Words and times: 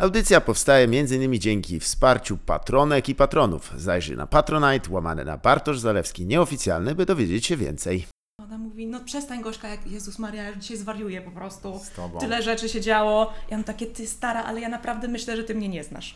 Audycja 0.00 0.40
powstaje 0.40 0.84
m.in. 0.84 1.40
dzięki 1.40 1.80
wsparciu 1.80 2.38
patronek 2.38 3.08
i 3.08 3.14
patronów. 3.14 3.72
Zajrzyj 3.76 4.16
na 4.16 4.26
Patronite, 4.26 4.90
łamane 4.90 5.24
na 5.24 5.36
Bartosz 5.36 5.78
Zalewski 5.78 6.26
nieoficjalny, 6.26 6.94
by 6.94 7.06
dowiedzieć 7.06 7.46
się 7.46 7.56
więcej. 7.56 8.06
Ona 8.42 8.58
mówi, 8.58 8.86
no 8.86 9.00
przestań 9.00 9.42
Gorzka, 9.42 9.68
jak 9.68 9.86
Jezus 9.86 10.18
Maria, 10.18 10.42
ja 10.42 10.56
dzisiaj 10.56 10.76
zwariuję 10.76 11.20
po 11.20 11.30
prostu. 11.30 11.80
Tyle 12.20 12.42
rzeczy 12.42 12.68
się 12.68 12.80
działo. 12.80 13.32
Ja 13.50 13.56
mam 13.56 13.64
takie, 13.64 13.86
ty 13.86 14.06
stara, 14.06 14.42
ale 14.42 14.60
ja 14.60 14.68
naprawdę 14.68 15.08
myślę, 15.08 15.36
że 15.36 15.44
ty 15.44 15.54
mnie 15.54 15.68
nie 15.68 15.84
znasz. 15.84 16.14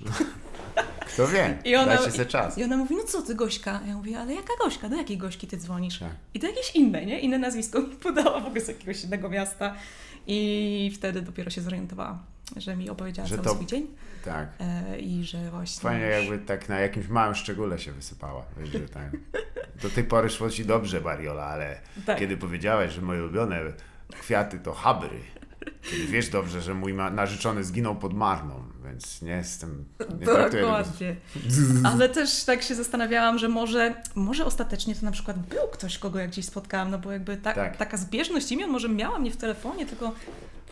Kto 1.15 1.29
wie? 1.29 1.59
I 1.65 1.77
ona, 1.77 1.87
Dajcie 1.97 2.11
sobie 2.11 2.27
czas. 2.27 2.59
I 2.59 2.65
ona 2.65 2.77
mówi, 2.77 2.97
no 2.97 3.03
co 3.03 3.23
ty 3.23 3.35
Gośka? 3.35 3.81
Ja 3.87 3.97
mówię, 3.97 4.19
ale 4.19 4.35
jaka 4.35 4.53
Gośka? 4.65 4.89
Do 4.89 4.97
jakiej 4.97 5.19
Gośki 5.19 5.47
ty 5.47 5.57
dzwonisz? 5.57 5.99
Tak. 5.99 6.11
I 6.35 6.41
to 6.41 6.47
jakieś 6.47 6.77
inne, 6.77 7.07
nie? 7.07 7.21
Inne 7.21 7.39
nazwisko 7.39 7.81
mi 7.81 7.97
podała 8.07 8.41
w 8.41 8.47
ogóle 8.47 8.61
z 8.61 8.69
jakiegoś 8.69 9.05
innego 9.05 9.29
miasta. 9.29 9.75
I 10.27 10.93
wtedy 10.95 11.23
dopiero 11.23 11.51
się 11.51 11.61
zorientowała, 11.61 12.19
że 12.57 12.77
mi 12.77 12.91
opowiedziała 12.91 13.29
Że 13.29 13.35
cały 13.35 13.47
to- 13.49 13.55
swój 13.55 13.67
dzień. 13.67 13.87
Tak. 14.25 14.49
E, 14.61 14.99
I 14.99 15.25
że 15.25 15.51
właśnie... 15.51 15.81
Fajnie 15.91 16.07
już- 16.07 16.15
jakby 16.31 16.39
tak 16.47 16.69
na 16.69 16.81
jakimś 16.81 17.09
małym 17.09 17.35
szczególe 17.35 17.79
się 17.79 17.93
wysypała. 17.93 18.45
Wiesz, 18.61 18.69
że 18.69 18.81
tak. 18.81 19.11
Do 19.83 19.91
tej 19.91 20.05
pory 20.05 20.31
szło 20.31 20.51
ci 20.51 20.65
dobrze, 20.65 21.01
Bariola, 21.01 21.45
ale 21.45 21.81
Tak. 22.07 22.19
kiedy 22.19 22.37
powiedziałaś, 22.37 22.93
że 22.93 23.03
moje 23.03 23.21
ulubione 23.23 23.61
kwiaty 24.21 24.59
to 24.59 24.73
habry, 24.73 25.19
kiedy 25.83 26.07
wiesz 26.07 26.29
dobrze, 26.29 26.63
że 26.63 26.75
mój 26.75 26.95
ma- 26.95 27.11
narzeczony 27.11 27.65
zginął 27.65 27.97
pod 27.97 28.15
Marną, 28.15 28.63
więc 28.85 29.23
nie 29.23 29.31
jestem... 29.33 29.85
Nie. 30.21 30.27
Dokładnie. 30.27 31.17
Ale 31.85 32.09
też 32.09 32.45
tak 32.45 32.63
się 32.63 32.75
zastanawiałam, 32.75 33.39
że 33.39 33.49
może, 33.49 33.95
może 34.15 34.45
ostatecznie 34.45 34.95
to 34.95 35.05
na 35.05 35.13
przykład 35.13 35.39
był 35.39 35.69
ktoś, 35.73 35.99
kogo 35.99 36.19
ja 36.19 36.27
gdzieś 36.27 36.45
spotkałam, 36.47 36.91
no 36.91 36.99
bo 36.99 37.13
jakby 37.13 37.37
ta, 37.37 37.53
Tak. 37.53 37.77
taka 37.77 37.97
zbieżność 37.97 38.53
imion 38.53 38.71
może 38.71 38.89
miała 38.89 39.19
mnie 39.19 39.31
w 39.31 39.37
telefonie, 39.37 39.87
tylko 39.87 40.13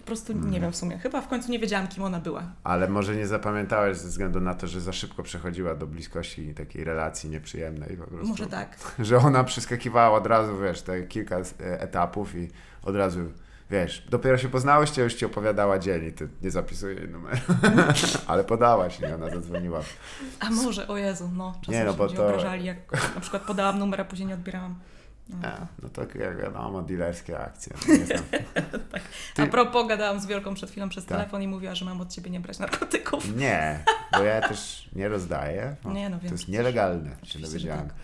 po 0.03 0.07
prostu 0.07 0.33
Mhm. 0.33 0.53
nie 0.53 0.61
wiem 0.61 0.73
w 0.73 0.77
sumie. 0.77 0.99
Chyba 0.99 1.21
w 1.21 1.29
końcu 1.29 1.51
nie 1.53 1.59
wiedziałam, 1.59 1.89
kim 1.89 2.03
ona 2.05 2.21
była. 2.21 2.43
Ale 2.65 2.89
może 2.89 3.17
nie 3.17 3.27
zapamiętałeś 3.27 3.97
ze 3.99 4.09
względu 4.09 4.41
na 4.41 4.55
to, 4.55 4.67
że 4.67 4.81
za 4.81 4.93
szybko 4.93 5.23
przechodziła 5.23 5.75
do 5.75 5.87
bliskości 5.87 6.55
takiej 6.55 6.85
relacji 6.85 7.31
nieprzyjemnej 7.31 7.97
po 7.97 8.07
prostu. 8.07 8.27
Może 8.29 8.47
tak. 8.47 8.77
Że 8.99 9.19
ona 9.19 9.45
przeskakiwała 9.45 10.19
od 10.19 10.27
razu, 10.27 10.59
wiesz, 10.59 10.83
te 10.83 11.03
kilka 11.03 11.37
e, 11.39 11.81
etapów 11.81 12.35
i 12.35 12.49
od 12.83 12.97
razu, 12.97 13.21
wiesz, 13.71 14.07
dopiero 14.11 14.39
się 14.39 14.49
poznałyście, 14.49 15.03
już 15.03 15.15
ci 15.15 15.25
opowiadała 15.27 15.79
dzień 15.79 16.05
i 16.05 16.13
ty 16.13 16.29
nie 16.43 16.51
zapisuję 16.51 16.95
jej 16.95 17.09
numeru. 17.09 17.37
Ale 18.27 18.45
podałaś 18.45 19.01
i 19.01 19.05
ona 19.05 19.31
zadzwoniła. 19.31 19.81
A 20.41 20.51
może, 20.51 20.89
o 20.89 20.97
Jezu, 20.97 21.31
no. 21.37 21.55
Czasem 21.61 21.75
Nie, 21.75 21.85
no 21.85 21.93
się 21.93 21.99
bo 21.99 22.05
ludzie 22.05 22.17
to- 22.17 22.27
obrażali, 22.29 22.65
jak 22.65 22.93
na 23.15 23.21
przykład 23.21 23.43
podałam 23.43 23.79
numer, 23.79 24.01
a 24.01 24.05
później 24.05 24.29
nie 24.29 24.35
odbierałam. 24.35 24.75
No. 25.29 25.49
E, 25.49 25.67
no 25.83 25.89
to 25.89 26.03
jak 26.03 26.37
wiadomo, 26.39 26.83
dealerskie 26.83 27.39
akcje. 27.41 27.73
No, 27.89 27.95
nie 27.95 28.07
znam. 28.07 28.23
Ty- 29.35 29.43
A 29.43 29.47
propos, 29.47 29.89
gadałam 29.89 30.21
z 30.21 30.27
Wielką 30.27 30.55
przed 30.55 30.71
chwilą 30.71 30.89
przez 30.89 31.05
Tak. 31.05 31.19
telefon 31.19 31.43
i 31.43 31.49
mówiła, 31.49 31.75
że 31.75 31.85
mam 31.85 32.01
od 32.01 32.09
Ciebie 32.13 32.31
nie 32.31 32.41
brać 32.41 32.59
narkotyków. 32.59 33.37
Nie, 33.37 33.85
bo 34.13 34.23
ja 34.23 34.49
też 34.49 34.89
nie 34.93 35.09
rozdaję. 35.09 35.77
No, 35.85 35.93
Nie, 35.93 36.11
no 36.11 36.19
wiem 36.19 36.29
to 36.29 36.35
jest 36.35 36.49
nielegalne, 36.49 37.11
się 37.23 37.39
dowiedziałem. 37.39 37.87
tak. 37.87 37.95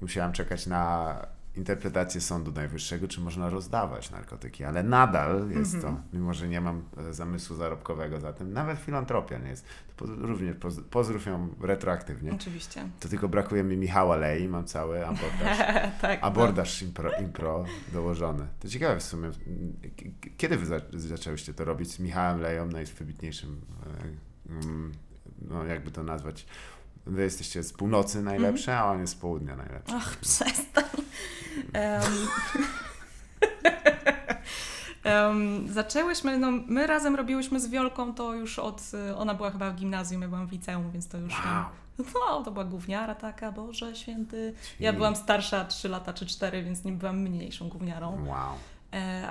Musiałem 0.00 0.32
czekać 0.32 0.66
na 0.66 1.14
interpretację 1.60 2.20
Sądu 2.20 2.52
Najwyższego, 2.52 3.08
czy 3.08 3.20
można 3.20 3.50
rozdawać 3.50 4.10
narkotyki, 4.10 4.64
ale 4.64 4.82
nadal 4.82 5.50
jest 5.50 5.74
Mhm. 5.74 5.96
to, 5.96 6.02
mimo 6.12 6.34
że 6.34 6.48
nie 6.48 6.60
mam 6.60 6.82
e, 6.96 7.14
zamysłu 7.14 7.56
zarobkowego 7.56 8.20
za 8.20 8.32
tym, 8.32 8.52
nawet 8.52 8.78
filantropia 8.78 9.38
nie 9.38 9.48
jest. 9.48 9.64
To 9.96 10.04
po, 10.04 10.12
również 10.12 10.56
poz, 10.56 10.80
pozdrów 10.90 11.26
ją 11.26 11.48
retroaktywnie. 11.60 12.32
Oczywiście. 12.32 12.88
To 13.00 13.08
tylko 13.08 13.28
brakuje 13.28 13.62
mi 13.62 13.76
Michała 13.76 14.16
Lei, 14.16 14.48
mam 14.48 14.64
cały 14.64 15.06
abordaż. 15.06 15.58
tak. 16.02 16.18
Abordaż 16.22 16.82
impro, 16.82 17.10
impro 17.20 17.64
dołożony. 17.92 18.46
To 18.60 18.68
ciekawe 18.68 19.00
w 19.00 19.02
sumie. 19.02 19.30
Kiedy 20.36 20.56
wy 20.56 20.66
za, 20.66 20.80
zaczęłyście 20.92 21.54
to 21.54 21.64
robić 21.64 21.92
z 21.92 21.98
Michałem 21.98 22.40
Leją, 22.40 22.66
najwybitniejszym, 22.66 23.60
e, 24.48 24.52
mm, 24.52 24.92
no 25.48 25.64
jakby 25.64 25.90
to 25.90 26.02
nazwać, 26.02 26.46
wy 27.10 27.22
jesteście 27.22 27.62
z 27.62 27.72
północy 27.72 28.22
najlepsze, 28.22 28.78
a 28.78 28.84
on 28.84 29.00
jest 29.00 29.12
z 29.12 29.16
południa 29.16 29.56
najlepszy. 29.56 29.94
Ach, 29.96 30.16
przestań. 30.16 30.84
Em, 31.72 32.02
em, 35.04 35.68
zaczęłyśmy, 35.68 36.38
no 36.38 36.50
my 36.50 36.86
razem 36.86 37.16
robiłyśmy 37.16 37.60
z 37.60 37.68
Wiolką 37.68 38.14
to 38.14 38.34
już 38.34 38.58
od, 38.58 38.82
y, 39.10 39.16
ona 39.16 39.34
była 39.34 39.50
chyba 39.50 39.70
w 39.70 39.74
gimnazjum, 39.74 40.22
ja 40.22 40.28
byłam 40.28 40.46
w 40.46 40.52
liceum, 40.52 40.90
więc 40.90 41.08
to 41.08 41.18
już 41.18 41.34
Wow. 41.44 41.64
no 41.98 42.42
to 42.44 42.50
była 42.50 42.64
gówniara 42.64 43.14
taka, 43.14 43.52
Boże 43.52 43.96
Święty. 43.96 44.54
Ja 44.80 44.92
byłam 44.92 45.16
starsza 45.16 45.64
3 45.64 45.88
lata 45.88 46.12
czy 46.12 46.26
4, 46.26 46.62
więc 46.62 46.84
nie 46.84 46.92
byłam 46.92 47.18
mniejszą 47.18 47.68
gówniarą. 47.68 48.26
Wow, 48.26 48.54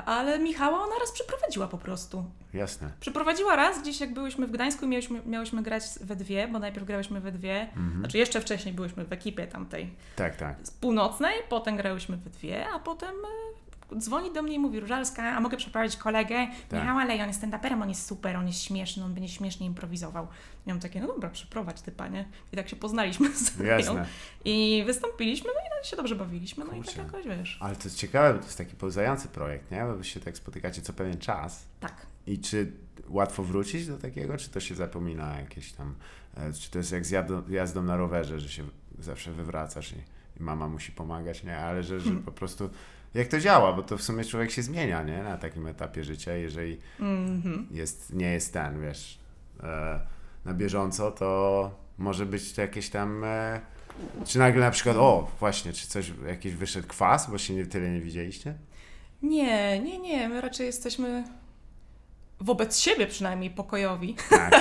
ale 0.05 0.39
Michała 0.39 0.77
ona 0.83 0.95
raz 0.99 1.11
przyprowadziła 1.11 1.67
po 1.67 1.77
prostu. 1.77 2.23
jasne. 2.53 2.91
Przyprowadziła 2.99 3.55
raz 3.55 3.81
gdzieś 3.81 4.01
jak 4.01 4.13
byłyśmy 4.13 4.47
w 4.47 4.51
Gdańsku 4.51 4.85
i 4.85 4.87
miałyśmy, 4.87 5.21
miałyśmy 5.25 5.63
grać 5.63 5.83
we 6.01 6.15
dwie, 6.15 6.47
bo 6.47 6.59
najpierw 6.59 6.85
grałyśmy 6.87 7.21
we 7.21 7.31
dwie, 7.31 7.61
Mhm. 7.61 7.99
znaczy 7.99 8.17
jeszcze 8.17 8.41
wcześniej 8.41 8.73
byłyśmy 8.73 9.05
w 9.05 9.13
ekipie 9.13 9.47
tamtej 9.47 9.93
Tak, 10.15 10.35
tak. 10.35 10.55
z 10.63 10.71
północnej, 10.71 11.33
potem 11.49 11.77
grałyśmy 11.77 12.17
we 12.17 12.29
dwie, 12.29 12.65
a 12.75 12.79
potem 12.79 13.09
e, 13.09 13.68
dzwoni 13.97 14.33
do 14.33 14.41
mnie 14.41 14.55
i 14.55 14.59
mówi 14.59 14.79
Różalska, 14.79 15.23
a 15.23 15.39
mogę 15.39 15.57
przeprowadzić 15.57 15.97
kolegę? 15.97 16.47
Tak. 16.69 16.81
Michała 16.81 17.05
Lej, 17.05 17.21
on 17.21 17.27
jest 17.27 17.43
stand-uperem, 17.43 17.81
on 17.81 17.89
jest 17.89 18.05
super, 18.05 18.35
on 18.35 18.47
jest 18.47 18.61
śmieszny, 18.61 19.03
on 19.03 19.13
będzie 19.13 19.29
śmiesznie 19.29 19.65
improwizował. 19.65 20.27
Ja 20.65 20.73
mam 20.73 20.81
takie, 20.81 21.01
no 21.01 21.07
dobra, 21.07 21.29
przeprowadź 21.29 21.81
ty 21.81 21.91
panie. 21.91 22.25
I 22.53 22.55
tak 22.55 22.69
się 22.69 22.75
poznaliśmy 22.75 23.29
z 23.35 23.59
nią. 23.59 23.65
Jasne. 23.65 24.05
I 24.45 24.83
wystąpiliśmy, 24.85 25.49
no 25.55 25.61
i 25.61 25.69
no, 25.77 25.83
się 25.83 25.97
dobrze 25.97 26.15
bawiliśmy, 26.15 26.65
no 26.65 26.71
i 26.71 26.75
Kurczę. 26.75 26.91
tak 26.91 27.05
jakoś, 27.05 27.25
wiesz. 27.25 27.57
Ale 27.61 27.75
to 27.75 27.83
jest 27.83 27.97
ciekawe, 27.97 28.33
bo 28.33 28.39
to 28.39 28.45
jest 28.45 28.57
taki 28.57 28.75
pełzający 28.75 29.27
projekt, 29.27 29.71
nie? 29.71 29.83
Bo 29.83 29.95
wy 29.95 30.03
się 30.03 30.19
tak 30.19 30.37
spotykacie 30.37 30.81
co 30.81 30.93
pewien 30.93 31.17
czas. 31.17 31.65
Tak. 31.79 32.05
I 32.27 32.39
czy 32.39 32.71
łatwo 33.07 33.43
wrócić 33.43 33.87
do 33.87 33.97
takiego, 33.97 34.37
czy 34.37 34.49
to 34.49 34.59
się 34.59 34.75
zapomina 34.75 35.39
jakieś 35.39 35.71
tam, 35.71 35.95
e, 36.37 36.53
czy 36.53 36.71
to 36.71 36.77
jest 36.77 36.91
jak 36.91 37.05
z 37.05 37.09
jazdą, 37.09 37.43
jazdą 37.49 37.83
na 37.83 37.97
rowerze, 37.97 38.39
że 38.39 38.49
się 38.49 38.63
zawsze 38.99 39.31
wywracasz 39.31 39.91
i, 39.91 39.95
i 40.39 40.43
mama 40.43 40.67
musi 40.69 40.91
pomagać, 40.91 41.43
nie? 41.43 41.57
Ale 41.57 41.83
że, 41.83 41.99
że 41.99 42.11
po 42.11 42.31
prostu 42.31 42.69
jak 43.13 43.27
to 43.27 43.39
działa, 43.39 43.73
bo 43.73 43.83
to 43.83 43.97
w 43.97 44.01
sumie 44.03 44.23
człowiek 44.25 44.51
się 44.51 44.61
zmienia, 44.61 45.03
nie? 45.03 45.23
Na 45.23 45.37
takim 45.37 45.67
etapie 45.67 46.03
życia, 46.03 46.33
jeżeli 46.33 46.79
Mhm. 46.99 47.67
jest, 47.71 48.13
nie 48.13 48.31
jest 48.31 48.53
ten, 48.53 48.81
wiesz, 48.81 49.19
e, 49.63 49.99
na 50.45 50.53
bieżąco, 50.53 51.11
to 51.11 51.71
może 51.97 52.25
być 52.25 52.53
to 52.53 52.61
jakieś 52.61 52.89
tam, 52.89 53.23
e, 53.23 53.61
czy 54.25 54.39
nagle 54.39 54.65
na 54.65 54.71
przykład, 54.71 54.97
o, 54.97 55.31
właśnie, 55.39 55.73
czy 55.73 55.87
coś, 55.87 56.11
jakiś 56.27 56.53
wyszedł 56.53 56.87
kwas, 56.87 57.29
bo 57.31 57.37
się 57.37 57.53
nie, 57.55 57.65
tyle 57.65 57.89
nie 57.89 58.01
widzieliście? 58.01 58.53
Nie, 59.21 59.79
nie, 59.79 59.99
nie, 59.99 60.29
my 60.29 60.41
raczej 60.41 60.65
jesteśmy 60.65 61.23
wobec 62.39 62.79
siebie 62.79 63.07
przynajmniej 63.07 63.49
pokojowi. 63.49 64.15
Tak, 64.29 64.51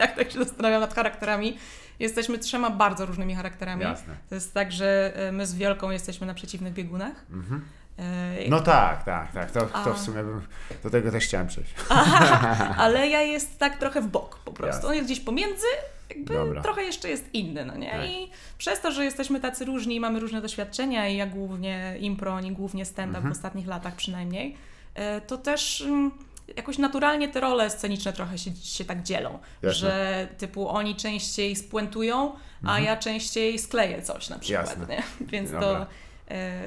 Jak 0.00 0.16
tak 0.18 0.30
się 0.32 0.38
zastanawiam 0.44 0.80
nad 0.80 0.94
charakterami, 0.94 1.56
jesteśmy 1.98 2.38
trzema 2.38 2.70
bardzo 2.70 3.06
różnymi 3.06 3.34
charakterami. 3.34 3.82
jasne. 3.82 4.16
To 4.28 4.34
jest 4.34 4.54
tak, 4.54 4.72
że 4.72 5.12
e, 5.16 5.32
my 5.32 5.46
z 5.46 5.54
Wielką 5.54 5.90
jesteśmy 5.90 6.26
na 6.26 6.34
przeciwnych 6.34 6.72
biegunach. 6.72 7.24
Mhm. 7.32 7.64
E, 7.98 8.48
No 8.48 8.60
tak, 8.60 9.04
tak, 9.04 9.32
tak. 9.32 9.50
To, 9.50 9.60
to 9.84 9.94
w 9.94 9.98
sumie 10.00 10.22
bym, 10.22 10.40
do 10.82 10.90
tego 10.90 11.10
też 11.10 11.24
chciałem 11.24 11.46
przejść. 11.46 11.70
Ale 12.78 13.08
ja 13.08 13.22
jest 13.22 13.58
tak 13.58 13.78
trochę 13.78 14.00
w 14.00 14.06
bok 14.06 14.38
po 14.44 14.52
prostu. 14.52 14.74
Jasne. 14.76 14.88
On 14.88 14.94
jest 14.94 15.06
gdzieś 15.06 15.20
pomiędzy, 15.20 15.66
jakby 16.10 16.34
Dobra. 16.34 16.62
trochę 16.62 16.82
jeszcze 16.82 17.08
jest 17.08 17.34
inny, 17.34 17.64
no 17.64 17.76
nie? 17.76 17.90
Tak. 17.90 18.06
I 18.06 18.30
przez 18.58 18.80
to, 18.80 18.92
że 18.92 19.04
jesteśmy 19.04 19.40
tacy 19.40 19.64
różni 19.64 19.94
i 19.96 20.00
mamy 20.00 20.20
różne 20.20 20.40
doświadczenia 20.42 21.08
i 21.08 21.16
ja 21.16 21.26
głównie 21.26 21.94
impro, 22.00 22.32
oni 22.34 22.52
głównie 22.52 22.84
stand-up 22.84 23.16
Mhm. 23.18 23.34
w 23.34 23.36
ostatnich 23.36 23.66
latach 23.66 23.94
przynajmniej, 23.96 24.56
e, 24.94 25.20
to 25.20 25.38
też 25.38 25.80
mm, 25.80 26.10
jakoś 26.56 26.78
naturalnie 26.78 27.28
te 27.28 27.40
role 27.40 27.70
sceniczne 27.70 28.12
trochę 28.12 28.38
się, 28.38 28.50
się 28.56 28.84
tak 28.84 29.02
dzielą, 29.02 29.38
Jasne. 29.62 29.72
że 29.74 30.28
typu 30.38 30.68
oni 30.68 30.96
częściej 30.96 31.56
spuentują, 31.56 32.32
a 32.66 32.80
ja 32.80 32.96
częściej 32.96 33.58
skleję 33.58 34.02
coś 34.02 34.28
na 34.28 34.38
przykład, 34.38 34.68
Mhm. 34.70 34.80
Jasne. 34.90 34.96
nie? 35.20 35.26
Więc 35.26 35.50
Dobra. 35.50 35.66
to, 35.68 35.86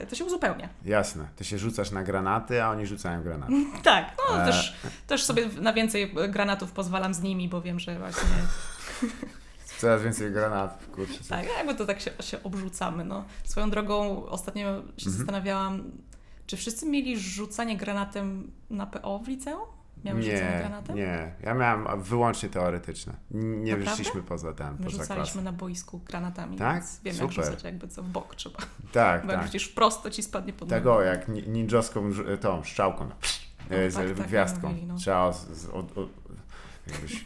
to 0.10 0.16
się 0.16 0.26
uzupełnia. 0.26 0.70
Jasne. 0.86 1.28
Ty 1.36 1.44
się 1.44 1.58
rzucasz 1.58 1.92
na 1.92 2.04
granaty, 2.04 2.64
a 2.64 2.70
oni 2.70 2.86
rzucają 2.88 3.24
granaty. 3.24 3.54
Tak, 3.84 4.16
no 4.30 4.42
E. 4.42 4.46
też, 4.46 4.76
też 5.08 5.24
sobie 5.24 5.50
na 5.62 5.74
więcej 5.74 6.14
granatów 6.30 6.72
pozwalam 6.72 7.14
z 7.14 7.22
nimi, 7.22 7.50
bo 7.50 7.62
wiem, 7.62 7.80
że 7.80 8.00
właśnie 8.00 8.24
Coraz 9.80 10.02
więcej 10.04 10.32
granatów, 10.32 10.90
kurczę. 10.90 11.20
Tak, 11.30 11.46
jakby 11.58 11.76
to 11.76 11.86
tak 11.86 12.02
się, 12.02 12.12
się 12.20 12.44
obrzucamy. 12.44 13.06
No. 13.06 13.26
Swoją 13.44 13.70
drogą 13.70 14.26
ostatnio 14.26 14.64
się 14.64 14.70
Mhm. 14.78 15.18
zastanawiałam, 15.18 15.92
czy 16.48 16.58
wszyscy 16.58 16.86
mieli 16.86 17.20
rzucanie 17.20 17.78
granatem 17.78 18.52
na 18.70 18.86
PO 18.86 19.20
w 19.20 19.28
liceum? 19.28 19.62
Miałeś 20.04 20.26
rzucanie 20.26 20.52
Nie, 20.52 20.60
granatem? 20.60 20.96
nie. 20.96 21.32
Ja 21.44 21.54
miałem 21.54 22.02
wyłącznie 22.02 22.50
teoretyczne. 22.50 23.14
Nie 23.32 23.72
Naprawdę? 23.72 23.86
wyszliśmy 23.98 24.22
poza 24.24 24.54
ten, 24.54 24.72
My 24.72 24.78
poza 24.86 24.90
rzucaliśmy 24.90 25.16
klasę. 25.34 25.42
na 25.42 25.52
boisku 25.52 26.00
granatami, 26.00 26.58
Tak? 26.58 26.76
więc 26.76 27.00
wiem 27.04 27.14
Super. 27.16 27.38
jak 27.38 27.46
rzucać, 27.46 27.64
jakby 27.64 27.88
co 27.88 28.04
w 28.04 28.08
bok 28.08 28.36
trzeba. 28.36 28.60
Tak, 28.92 29.26
Bo 29.26 29.32
jak 29.32 29.42
tak. 29.42 29.48
rzucisz 29.48 29.68
wprost, 29.72 30.04
to 30.04 30.10
ci 30.10 30.24
spadnie 30.24 30.54
pod 30.54 30.70
Tak 30.70 30.86
nogi. 30.86 30.98
o, 30.98 31.02
jak 31.02 31.28
ni- 31.28 31.48
ninjowską 31.48 32.12
tą 32.42 32.64
szczałką. 32.64 33.10
e, 33.70 33.92
z 33.92 33.96
tak, 33.96 34.18
tak, 34.18 34.28
gwiazdką. 34.28 34.68
mówili, 34.70 34.86
no. 34.88 34.96
Trzeba 34.98 35.32
z, 35.34 35.66
od, 35.66 35.98
od, 35.98 36.10
jakbyś 36.88 37.26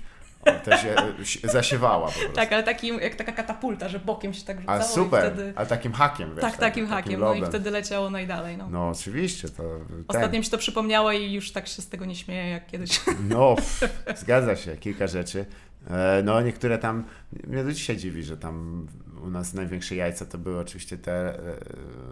też 0.63 0.83
je, 0.83 0.95
si- 1.25 1.47
zasiewała 1.47 2.07
po 2.07 2.13
prostu. 2.13 2.33
Tak, 2.33 2.53
ale 2.53 2.63
takim, 2.63 2.99
jak 2.99 3.15
taka 3.15 3.31
katapulta, 3.31 3.89
że 3.89 3.99
bokiem 3.99 4.33
się 4.33 4.45
tak 4.45 4.59
rzucało 4.59 4.79
A 4.79 4.83
super, 4.83 5.21
wtedy... 5.21 5.53
ale 5.55 5.67
takim 5.67 5.93
hakiem, 5.93 6.35
wiesz. 6.35 6.41
Tak, 6.41 6.57
takim 6.57 6.87
hakiem, 6.87 7.19
no 7.19 7.33
i 7.33 7.45
wtedy 7.45 7.71
leciało 7.71 8.09
najdalej. 8.09 8.57
No. 8.57 8.69
No 8.69 8.89
oczywiście, 8.89 9.49
to 9.49 9.63
Ostatnio 10.07 10.39
mi 10.39 10.45
się 10.45 10.51
to 10.51 10.57
przypomniało 10.57 11.11
i 11.11 11.33
już 11.33 11.51
tak 11.51 11.67
się 11.67 11.81
z 11.81 11.89
tego 11.89 12.05
nie 12.05 12.15
śmieję 12.15 12.49
jak 12.49 12.67
kiedyś. 12.67 13.01
No, 13.29 13.55
pff, 13.55 13.89
zgadza 14.19 14.55
się, 14.55 14.77
kilka 14.77 15.07
rzeczy. 15.07 15.45
E, 15.89 16.23
No 16.23 16.41
niektóre 16.41 16.77
tam, 16.77 17.03
mnie 17.47 17.63
do 17.63 17.71
dzisiaj 17.73 17.97
dziwi, 17.97 18.23
że 18.23 18.37
tam 18.37 18.87
u 19.23 19.29
nas 19.29 19.53
największe 19.53 19.95
jajca 19.95 20.25
to 20.25 20.37
były 20.37 20.59
oczywiście 20.59 20.97
te 20.97 21.11
e, 21.39 21.39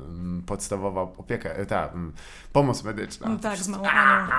m, 0.10 0.44
podstawowa 0.46 1.02
opieka, 1.02 1.50
e, 1.50 1.66
ta 1.66 1.90
m, 1.94 2.12
pomoc 2.54 2.84
medyczna. 2.84 3.30
No 3.30 3.38
tak, 3.38 3.58
z 3.58 3.68
małą 3.68 3.84
Anią. 3.88 4.28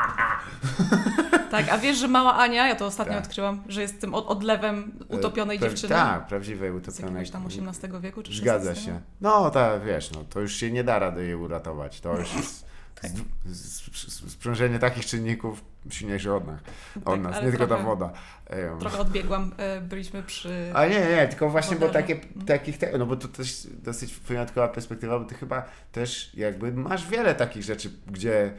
Tak, 1.51 1.69
a 1.69 1.79
wiesz, 1.79 1.99
że 1.99 2.09
mała 2.09 2.35
Ania, 2.37 2.69
ja 2.69 2.75
to 2.75 2.87
ostatnio 2.87 3.15
Tak. 3.15 3.25
odkryłam, 3.25 3.63
że 3.69 3.83
jest 3.83 4.01
tym 4.01 4.15
od- 4.15 4.27
odlewem 4.27 4.93
utopionej 5.09 5.59
pra- 5.59 5.63
dziewczyny. 5.63 5.89
Tak, 5.95 6.27
prawdziwej 6.27 6.73
Z 6.73 6.75
utopionej. 6.75 7.15
jakiegoś 7.27 7.31
tam 7.31 7.71
XVIII 7.71 8.01
wieku 8.01 8.23
czy 8.23 8.33
Zgadza 8.35 8.75
się. 8.75 9.01
No 9.21 9.51
tak, 9.51 9.85
wiesz, 9.85 10.11
no 10.13 10.25
to 10.31 10.41
już 10.41 10.55
się 10.57 10.71
nie 10.73 10.85
da 10.85 10.99
rady 10.99 11.25
jej 11.25 11.35
uratować. 11.35 12.01
To 12.01 12.19
już 12.19 12.35
jest 12.35 12.49
z- 12.49 12.59
z- 12.59 12.61
z- 12.61 12.65
sprzężenie 14.29 14.79
takich 14.79 15.07
czynników 15.07 15.65
silniejsze 15.91 16.35
od 16.35 16.47
nas, 16.47 16.61
od 16.97 17.05
Tak, 17.05 17.21
nas 17.21 17.43
nie 17.43 17.51
tylko 17.51 17.67
ta 17.67 17.77
woda. 17.77 18.13
Trochę 18.81 18.99
odbiegłam, 18.99 19.53
e, 19.57 19.81
byliśmy 19.81 20.23
przy... 20.23 20.71
A 20.75 20.87
nie, 20.87 21.01
nie, 21.01 21.29
tylko 21.29 21.51
właśnie, 21.51 21.77
bo 21.77 21.89
takie, 21.89 22.17
takich, 22.47 22.79
te, 22.79 22.99
no 22.99 23.07
bo 23.07 23.17
to 23.17 23.29
też 23.29 23.67
dosyć 23.83 24.15
wyjątkowa 24.15 24.69
perspektywa, 24.69 25.19
bo 25.19 25.25
ty 25.25 25.35
chyba 25.35 25.63
też 25.93 26.35
jakby 26.35 26.73
masz 26.73 27.09
wiele 27.09 27.35
takich 27.35 27.63
rzeczy, 27.63 27.91
gdzie 28.13 28.53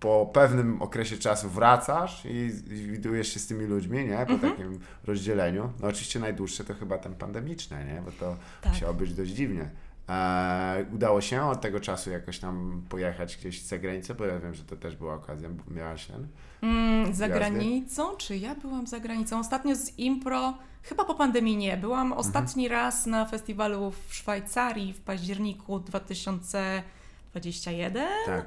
po 0.00 0.30
pewnym 0.32 0.82
okresie 0.82 1.18
czasu 1.18 1.50
wracasz 1.50 2.24
i, 2.24 2.28
i 2.28 2.86
widujesz 2.90 3.28
się 3.34 3.40
z 3.40 3.46
tymi 3.46 3.64
ludźmi, 3.66 4.04
nie, 4.04 4.26
po 4.26 4.32
Mhm. 4.32 4.40
takim 4.52 4.80
rozdzieleniu. 5.06 5.72
No 5.80 5.88
oczywiście 5.88 6.20
najdłuższe 6.20 6.64
to 6.64 6.74
chyba 6.74 6.98
ten 6.98 7.14
pandemiczne, 7.14 7.84
nie, 7.84 8.02
bo 8.04 8.12
to 8.12 8.36
Tak. 8.62 8.72
musiało 8.72 8.94
być 8.94 9.14
dość 9.14 9.30
dziwnie. 9.30 9.70
E, 10.10 10.84
udało 10.94 11.20
się 11.20 11.42
od 11.42 11.60
tego 11.60 11.80
czasu 11.80 12.10
jakoś 12.10 12.38
tam 12.38 12.82
pojechać 12.88 13.36
gdzieś 13.36 13.62
za 13.62 13.78
granicę, 13.78 14.14
bo 14.14 14.24
ja 14.24 14.38
wiem, 14.38 14.54
że 14.54 14.64
to 14.64 14.76
też 14.76 14.96
była 14.96 15.14
okazja, 15.14 15.48
miałaś 15.68 16.06
ten. 16.06 16.28
Mm, 16.62 17.14
za 17.14 17.28
granicą? 17.28 18.16
Czy 18.16 18.36
ja 18.36 18.54
byłam 18.54 18.86
za 18.86 19.00
granicą? 19.00 19.38
Ostatnio 19.40 19.76
z 19.76 19.98
impro, 19.98 20.54
chyba 20.82 21.04
po 21.04 21.14
pandemii 21.14 21.56
nie. 21.56 21.76
Byłam 21.76 22.06
Mhm. 22.06 22.20
ostatni 22.20 22.68
raz 22.68 23.06
na 23.06 23.26
festiwalu 23.26 23.92
w 24.08 24.14
Szwajcarii 24.14 24.92
w 24.92 25.00
październiku 25.00 25.80
2021? 25.80 28.08
Tak, 28.26 28.46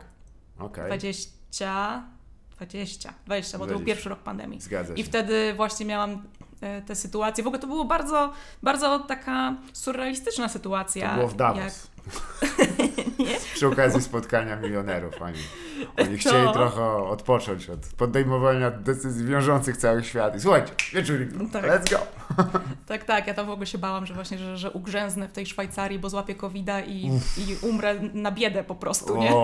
okej, 0.59 0.85
20... 0.85 2.03
20, 2.55 3.13
20, 3.25 3.57
bo 3.57 3.63
to 3.63 3.67
był 3.67 3.77
20. 3.77 3.85
pierwszy 3.85 4.09
rok 4.09 4.19
pandemii. 4.19 4.61
zgadza 4.61 4.95
się. 4.95 5.01
I 5.01 5.03
wtedy 5.03 5.53
właśnie 5.53 5.85
miałam 5.85 6.23
e, 6.63 6.81
tę 6.81 6.95
sytuację. 6.95 7.43
W 7.43 7.47
ogóle 7.47 7.61
to 7.61 7.67
było 7.67 7.85
bardzo, 7.85 8.31
bardzo 8.63 8.99
taka 8.99 9.53
surrealistyczna 9.73 10.49
sytuacja. 10.49 11.09
To 11.09 11.15
było 11.15 11.27
w 11.27 11.35
Davos. 11.35 11.57
jak- 11.63 11.73
Przy 13.53 13.67
okazji 13.67 14.01
spotkania 14.01 14.55
milionerów. 14.55 15.21
Oni, 15.21 15.37
oni 15.97 16.17
chcieli 16.17 16.45
To- 16.45 16.53
trochę 16.53 16.83
odpocząć 16.95 17.69
od 17.69 17.79
podejmowania 17.97 18.71
decyzji 18.71 19.25
wiążących 19.25 19.77
cały 19.77 20.03
świat. 20.03 20.35
I 20.35 20.39
słuchajcie, 20.39 20.71
wieczornik, 20.93 21.29
Tak. 21.51 21.63
let's 21.65 21.91
go. 21.91 21.99
Tak, 22.87 23.03
tak. 23.03 23.27
Ja 23.27 23.33
tam 23.33 23.45
w 23.45 23.49
ogóle 23.49 23.65
się 23.67 23.77
bałam, 23.77 24.05
że 24.05 24.13
właśnie, 24.13 24.37
że, 24.37 24.57
że 24.57 24.71
ugrzęznę 24.71 25.27
w 25.27 25.31
tej 25.31 25.45
Szwajcarii, 25.45 25.99
bo 25.99 26.09
złapię 26.09 26.35
covid 26.35 26.67
i, 26.87 27.05
i 27.37 27.55
umrę 27.61 27.95
na 28.13 28.31
biedę 28.31 28.63
po 28.63 28.75
prostu, 28.75 29.17
nie? 29.17 29.31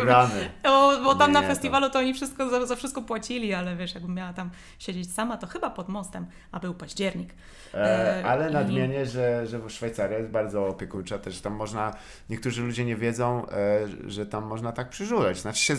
O, 0.00 0.04
rany. 0.04 0.50
No, 0.64 0.92
bo 1.04 1.14
tam 1.14 1.30
Nie, 1.30 1.34
na 1.34 1.40
to- 1.42 1.46
festiwalu 1.48 1.90
to 1.90 1.98
oni 1.98 2.14
wszystko 2.14 2.50
za, 2.50 2.66
za 2.66 2.76
wszystko 2.76 3.02
płacili, 3.02 3.54
ale 3.54 3.76
wiesz, 3.76 3.94
jakbym 3.94 4.14
miała 4.14 4.32
tam 4.32 4.50
siedzieć 4.78 5.12
sama, 5.14 5.36
to 5.36 5.46
chyba 5.46 5.70
pod 5.70 5.88
mostem, 5.88 6.26
a 6.52 6.60
był 6.60 6.74
październik. 6.74 7.34
E, 7.74 7.78
E, 8.20 8.24
ale 8.26 8.50
i- 8.50 8.52
nadmienię, 8.52 9.06
że, 9.06 9.46
że 9.46 9.70
Szwajcaria 9.70 10.18
jest 10.18 10.30
bardzo 10.30 10.66
opiekuńcza, 10.66 11.18
też 11.18 11.40
tam 11.40 11.52
można, 11.52 11.92
niektórzy 12.30 12.62
ludzie 12.62 12.84
nie 12.84 12.96
wiedzą, 12.96 13.27
e, 13.52 14.10
że 14.10 14.26
tam 14.26 14.44
można 14.46 14.72
tak 14.72 14.88
przyżuleć. 14.88 15.38
Znaczy 15.38 15.60
się, 15.64 15.74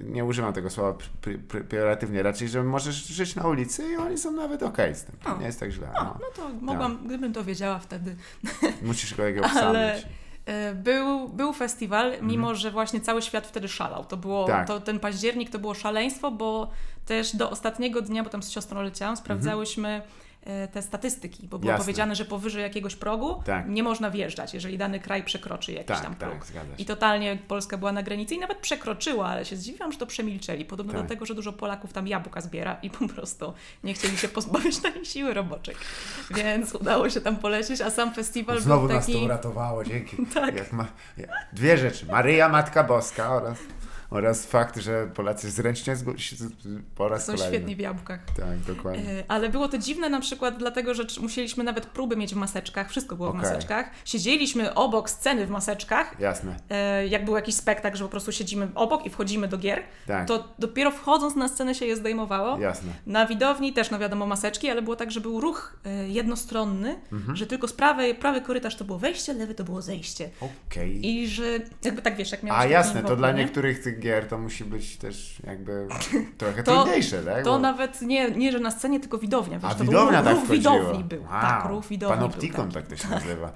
nie 0.00 0.24
używam 0.24 0.52
tego 0.52 0.70
słowa 0.70 0.94
pejoratywnie, 1.68 2.22
raczej, 2.22 2.48
że 2.48 2.62
możesz 2.62 2.94
żyć 3.06 3.34
na 3.36 3.46
ulicy 3.48 3.92
i 3.92 3.96
oni 3.96 4.18
są 4.18 4.30
nawet 4.32 4.62
okej 4.62 4.94
z 4.94 5.04
tym. 5.04 5.16
Nie 5.40 5.46
jest 5.46 5.60
tak 5.60 5.70
źle. 5.70 5.88
No, 5.94 6.04
No. 6.04 6.16
no 6.20 6.26
to 6.36 6.48
mogłam, 6.60 6.98
gdybym 7.06 7.32
to 7.32 7.44
wiedziała 7.44 7.78
wtedy. 7.78 8.16
Musisz 8.82 9.14
kolegę 9.14 9.40
Ale- 9.44 9.92
obsamić. 9.94 10.06
E, 10.46 10.74
Był, 10.74 11.28
był 11.28 11.52
festiwal, 11.52 12.12
mimo 12.22 12.54
że 12.54 12.70
właśnie 12.70 13.00
cały 13.00 13.22
świat 13.22 13.46
wtedy 13.46 13.68
szalał. 13.68 14.04
To 14.04 14.16
było, 14.16 14.40
Mhm. 14.40 14.58
Tak. 14.58 14.68
to, 14.68 14.80
ten 14.80 15.00
październik 15.00 15.50
to 15.50 15.58
było 15.58 15.74
szaleństwo, 15.74 16.30
bo 16.30 16.70
też 17.06 17.36
do 17.36 17.50
ostatniego 17.50 18.02
dnia, 18.02 18.24
bo 18.24 18.30
tam 18.30 18.42
z 18.42 18.50
siostrą 18.50 18.82
leciałam, 18.82 19.16
sprawdzałyśmy 19.16 19.88
e, 19.88 20.02
te 20.72 20.82
statystyki, 20.82 21.48
bo 21.48 21.58
było 21.58 21.70
Jasne. 21.72 21.84
powiedziane, 21.84 22.14
że 22.14 22.24
powyżej 22.24 22.62
jakiegoś 22.62 22.96
progu 22.96 23.42
Tak. 23.44 23.68
nie 23.68 23.82
można 23.82 24.10
wjeżdżać, 24.10 24.54
jeżeli 24.54 24.78
dany 24.78 25.00
kraj 25.00 25.22
przekroczy 25.24 25.72
jakiś 25.72 25.86
Tak, 25.86 26.02
tam 26.02 26.14
próg. 26.14 26.32
tak, 26.32 26.46
zgadza 26.46 26.76
się. 26.76 26.82
I 26.82 26.84
totalnie 26.86 27.38
Polska 27.48 27.78
była 27.78 27.92
na 27.92 28.02
granicy 28.02 28.34
i 28.34 28.38
nawet 28.38 28.58
przekroczyła, 28.58 29.26
ale 29.26 29.44
się 29.44 29.56
zdziwiłam, 29.56 29.92
że 29.92 29.98
to 29.98 30.06
przemilczeli. 30.06 30.64
Podobno 30.64 30.92
Tak. 30.92 31.00
dlatego, 31.02 31.26
że 31.26 31.34
dużo 31.34 31.52
Polaków 31.52 31.92
tam 31.92 32.08
jabłka 32.08 32.40
zbiera 32.40 32.76
i 32.82 32.90
po 32.90 33.08
prostu 33.08 33.52
nie 33.84 33.94
chcieli 33.94 34.16
się 34.16 34.28
pozbawić 34.28 34.78
takiej 34.78 35.04
siły 35.04 35.34
roboczej. 35.34 35.74
Więc 36.30 36.74
udało 36.74 37.10
się 37.10 37.20
tam 37.20 37.36
polecieć, 37.36 37.80
a 37.80 37.90
sam 37.90 38.14
festiwal 38.14 38.60
Znowu 38.60 38.86
był 38.86 38.96
nas 38.96 39.06
taki... 39.06 39.18
to 39.18 39.24
uratowało, 39.24 39.84
dzięki. 39.84 40.16
Tak. 40.34 40.72
Ma, 40.72 40.86
dwie 41.52 41.78
rzeczy. 41.78 42.06
Maryja, 42.06 42.48
Matka 42.48 42.84
Boska 42.84 43.34
oraz, 43.34 43.58
oraz 44.10 44.46
fakt, 44.46 44.76
że 44.76 45.06
Polacy 45.14 45.50
zręcznie 45.50 45.96
po 46.94 47.08
raz 47.08 47.24
Są 47.26 47.32
kolejny. 47.32 47.56
świetni 47.56 47.76
w 47.76 47.78
jabłkach. 47.78 48.20
Tak, 48.36 48.58
dokładnie. 48.76 49.10
E, 49.10 49.24
Ale 49.28 49.48
było 49.48 49.68
to 49.68 49.78
dziwne 49.78 50.08
na 50.08 50.20
przykład 50.20 50.58
dlatego, 50.58 50.94
że 50.94 51.04
musieliśmy 51.20 51.64
nawet 51.64 51.86
próby 51.86 52.16
mieć 52.16 52.34
w 52.34 52.36
maseczkach, 52.36 52.90
wszystko 52.90 53.16
było 53.16 53.28
Okej. 53.28 53.40
w 53.40 53.44
maseczkach. 53.44 53.90
Siedzieliśmy 54.04 54.74
obok 54.74 55.10
sceny 55.10 55.46
w 55.46 55.50
maseczkach, 55.50 56.20
Jasne. 56.20 56.56
e, 56.70 57.06
jak 57.06 57.24
był 57.24 57.36
jakiś 57.36 57.54
spektakl, 57.54 57.96
że 57.96 58.04
po 58.04 58.10
prostu 58.10 58.32
siedzimy 58.32 58.68
obok 58.74 59.06
i 59.06 59.10
wchodzimy 59.10 59.48
do 59.48 59.58
gier, 59.58 59.82
Tak, 60.06 60.28
to 60.28 60.54
dopiero 60.58 60.90
wchodząc 60.90 61.36
na 61.36 61.48
scenę 61.48 61.74
się 61.74 61.86
je 61.86 61.96
zdejmowało. 61.96 62.58
jasne. 62.58 62.92
Na 63.06 63.26
widowni 63.26 63.72
też, 63.72 63.90
no 63.90 63.98
wiadomo, 63.98 64.26
maseczki, 64.26 64.70
ale 64.70 64.82
było 64.82 64.96
tak, 64.96 65.10
że 65.10 65.20
był 65.20 65.40
ruch 65.40 65.76
e, 65.84 66.08
jednostronny, 66.08 67.00
Mhm. 67.12 67.36
że 67.36 67.46
tylko 67.46 67.68
z 67.68 67.72
prawej, 67.72 68.14
prawy 68.14 68.40
korytarz 68.40 68.76
to 68.76 68.84
było 68.84 68.98
wejście, 68.98 69.34
lewy 69.34 69.54
to 69.54 69.64
było 69.64 69.82
zejście. 69.82 70.30
Okej. 70.40 71.06
I 71.06 71.28
że 71.28 71.44
jakby 71.84 72.02
tak 72.02 72.16
wiesz, 72.16 72.32
jak 72.32 72.42
miałeś 72.42 72.62
A 72.62 72.66
jasne, 72.66 73.02
to 73.02 73.16
dla 73.16 73.32
nie? 73.32 73.38
niektórych 73.44 73.82
tych 73.82 73.97
gier 73.98 74.28
to 74.28 74.38
musi 74.38 74.64
być 74.64 74.96
też 74.96 75.42
jakby 75.46 75.86
trochę 76.38 76.62
To- 76.62 76.82
trudniejsze, 76.82 77.22
tak? 77.22 77.44
To 77.44 77.50
Bo- 77.50 77.58
nawet 77.58 78.02
nie, 78.02 78.30
nie, 78.30 78.52
że 78.52 78.58
na 78.58 78.70
scenie, 78.70 79.00
tylko 79.00 79.18
widownia. 79.18 79.58
Wiesz, 79.58 79.70
A 79.70 79.74
to 79.74 79.84
widownia 79.84 80.22
był 80.22 80.32
tak 80.32 80.40
ruch 80.40 80.48
widowni 80.50 81.04
był. 81.04 81.22
Wow. 81.22 81.30
Tak, 81.30 81.64
ruch 81.68 81.86
widowni 81.86 82.16
Panoptikon 82.16 82.64
był. 82.64 82.74
tak 82.74 82.86
to 82.86 82.96
się 82.96 83.08
nazywa. 83.08 83.52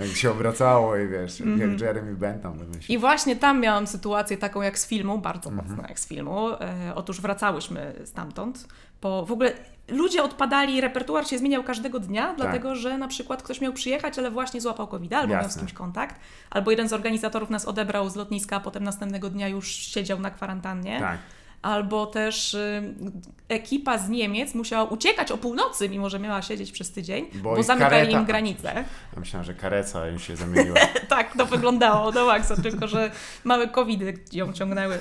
Jak 0.00 0.08
się 0.08 0.30
obracało 0.30 0.96
i 0.96 1.08
wiesz, 1.08 1.40
Mhm. 1.40 1.70
jak 1.70 1.80
Jeremy 1.80 2.14
Bentham 2.14 2.58
wymyślił. 2.58 2.98
I 2.98 3.00
właśnie 3.00 3.36
tam 3.36 3.60
miałam 3.60 3.86
sytuację 3.86 4.36
taką 4.36 4.62
jak 4.62 4.78
z 4.78 4.86
filmu, 4.86 5.18
bardzo 5.18 5.50
Mhm. 5.50 5.68
mocno 5.68 5.88
jak 5.88 6.00
z 6.00 6.08
filmu. 6.08 6.48
E, 6.50 6.92
otóż 6.94 7.20
wracałyśmy 7.20 7.92
stamtąd. 8.04 8.68
Po, 9.00 9.26
w 9.26 9.32
ogóle 9.32 9.52
ludzie 9.88 10.22
odpadali, 10.22 10.80
repertuar 10.80 11.26
się 11.28 11.38
zmieniał 11.38 11.62
każdego 11.64 12.00
dnia, 12.00 12.34
dlatego 12.36 12.74
że 12.74 12.98
na 12.98 13.08
przykład 13.08 13.42
ktoś 13.42 13.60
miał 13.60 13.72
przyjechać, 13.72 14.18
ale 14.18 14.30
właśnie 14.30 14.60
złapał 14.60 14.86
covid 14.88 15.12
albo 15.12 15.32
miał 15.34 15.42
z 15.42 15.46
Jasne. 15.46 15.60
kimś 15.60 15.72
kontakt, 15.72 16.16
albo 16.50 16.70
jeden 16.70 16.88
z 16.88 16.92
organizatorów 16.92 17.50
nas 17.50 17.64
odebrał 17.64 18.10
z 18.10 18.16
lotniska, 18.16 18.56
a 18.56 18.60
potem 18.60 18.84
następnego 18.84 19.30
dnia 19.30 19.48
już 19.48 19.68
siedział 19.68 20.20
na 20.20 20.30
kwarantannie. 20.30 21.00
Tak. 21.00 21.18
Albo 21.62 22.06
też 22.06 22.54
y, 22.54 22.82
ekipa 23.48 23.98
z 23.98 24.08
Niemiec 24.08 24.54
musiała 24.54 24.84
uciekać 24.84 25.32
o 25.32 25.38
północy, 25.38 25.88
mimo 25.88 26.10
że 26.10 26.18
miała 26.18 26.42
siedzieć 26.42 26.72
przez 26.72 26.92
tydzień, 26.92 27.26
Bo 27.34 27.54
bo, 27.56 27.62
zamykali 27.62 28.06
kareta- 28.08 28.18
im 28.20 28.24
granice. 28.24 28.84
Ja 29.14 29.20
myślałem, 29.20 29.44
że 29.46 29.54
kareca 29.54 30.08
im 30.08 30.18
się 30.18 30.36
zamieniła. 30.46 30.76
tak, 31.08 31.36
to 31.36 31.46
wyglądało 31.46 32.12
do 32.12 32.26
maksa, 32.26 32.56
tylko 32.56 32.88
że 32.88 33.10
małe 33.44 33.68
covidy 33.68 34.14
ją 34.32 34.52
ciągnęły. 34.52 34.98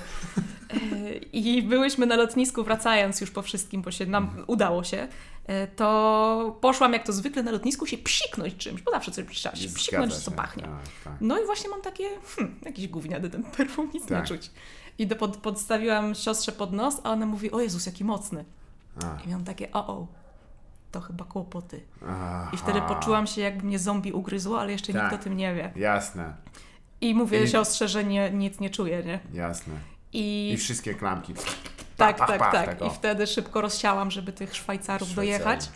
I 1.34 1.64
byłyśmy 1.64 2.06
na 2.06 2.16
lotnisku, 2.16 2.64
wracając 2.64 3.22
już 3.22 3.32
po 3.32 3.42
wszystkim, 3.42 3.82
bo 3.82 3.92
się 3.92 4.06
nam 4.06 4.30
udało 4.48 4.84
się, 4.84 5.08
e, 5.46 5.68
to 5.68 6.58
poszłam 6.62 6.94
jak 6.94 7.06
to 7.06 7.14
zwykle 7.14 7.44
na 7.44 7.52
lotnisku 7.52 7.86
się 7.86 7.98
psiknąć 7.98 8.56
czymś, 8.56 8.82
bo 8.82 8.92
zawsze 8.92 9.12
coś 9.12 9.26
trzeba 9.38 9.56
się 9.56 9.70
psiknąć, 9.70 10.14
co 10.16 10.32
pachnie. 10.32 10.64
Tak, 10.64 10.72
tak. 11.04 11.14
No 11.22 11.42
i 11.42 11.46
właśnie 11.46 11.70
mam 11.70 11.82
takie, 11.82 12.04
hmm, 12.36 12.56
jakiś 12.66 12.88
gówniany 12.88 13.30
ten 13.30 13.44
perfum, 13.44 13.90
nic 13.94 14.06
Tak. 14.06 14.20
nie 14.22 14.28
czuć. 14.28 14.52
I 14.98 15.08
do, 15.08 15.16
pod, 15.16 15.38
podstawiłam 15.38 16.16
siostrze 16.16 16.52
pod 16.52 16.74
nos, 16.74 17.02
a 17.04 17.12
ona 17.12 17.26
mówi, 17.26 17.52
o 17.52 17.60
Jezus, 17.60 17.86
jaki 17.86 18.04
mocny. 18.04 18.46
A. 19.04 19.22
I 19.26 19.28
miałam 19.28 19.44
takie, 19.46 19.72
o, 19.72 19.88
o, 19.88 20.08
to 20.92 21.02
chyba 21.02 21.26
kłopoty. 21.26 21.82
Aha. 22.08 22.52
I 22.54 22.58
wtedy 22.58 22.82
poczułam 22.82 23.28
się, 23.28 23.42
jakby 23.42 23.64
mnie 23.68 23.80
zombie 23.80 24.12
ugryzło, 24.14 24.60
ale 24.62 24.72
jeszcze 24.72 24.94
Tak. 24.94 25.04
nikt 25.12 25.22
o 25.22 25.24
tym 25.24 25.38
nie 25.38 25.56
wie. 25.56 25.72
Jasne, 25.76 26.34
I 27.02 27.14
mówię 27.14 27.44
I- 27.44 27.48
siostrze, 27.48 27.88
że 27.88 28.04
nie, 28.04 28.32
nic 28.32 28.60
nie 28.60 28.70
czuję, 28.70 29.04
nie? 29.04 29.20
jasne. 29.34 29.74
I, 30.14 30.52
I 30.54 30.58
wszystkie 30.58 30.94
klamki. 30.94 31.34
tak, 31.98 32.18
pach, 32.18 32.28
tak, 32.28 32.40
pach, 32.40 32.52
tak. 32.52 32.80
tak, 32.80 32.92
I 32.92 32.96
wtedy 32.96 33.28
szybko 33.28 33.62
rozsiałam, 33.62 34.12
żeby 34.12 34.32
tych 34.34 34.56
Szwajcarów 34.56 35.10
Szwajcarii. 35.10 35.40
dojechać. 35.40 35.70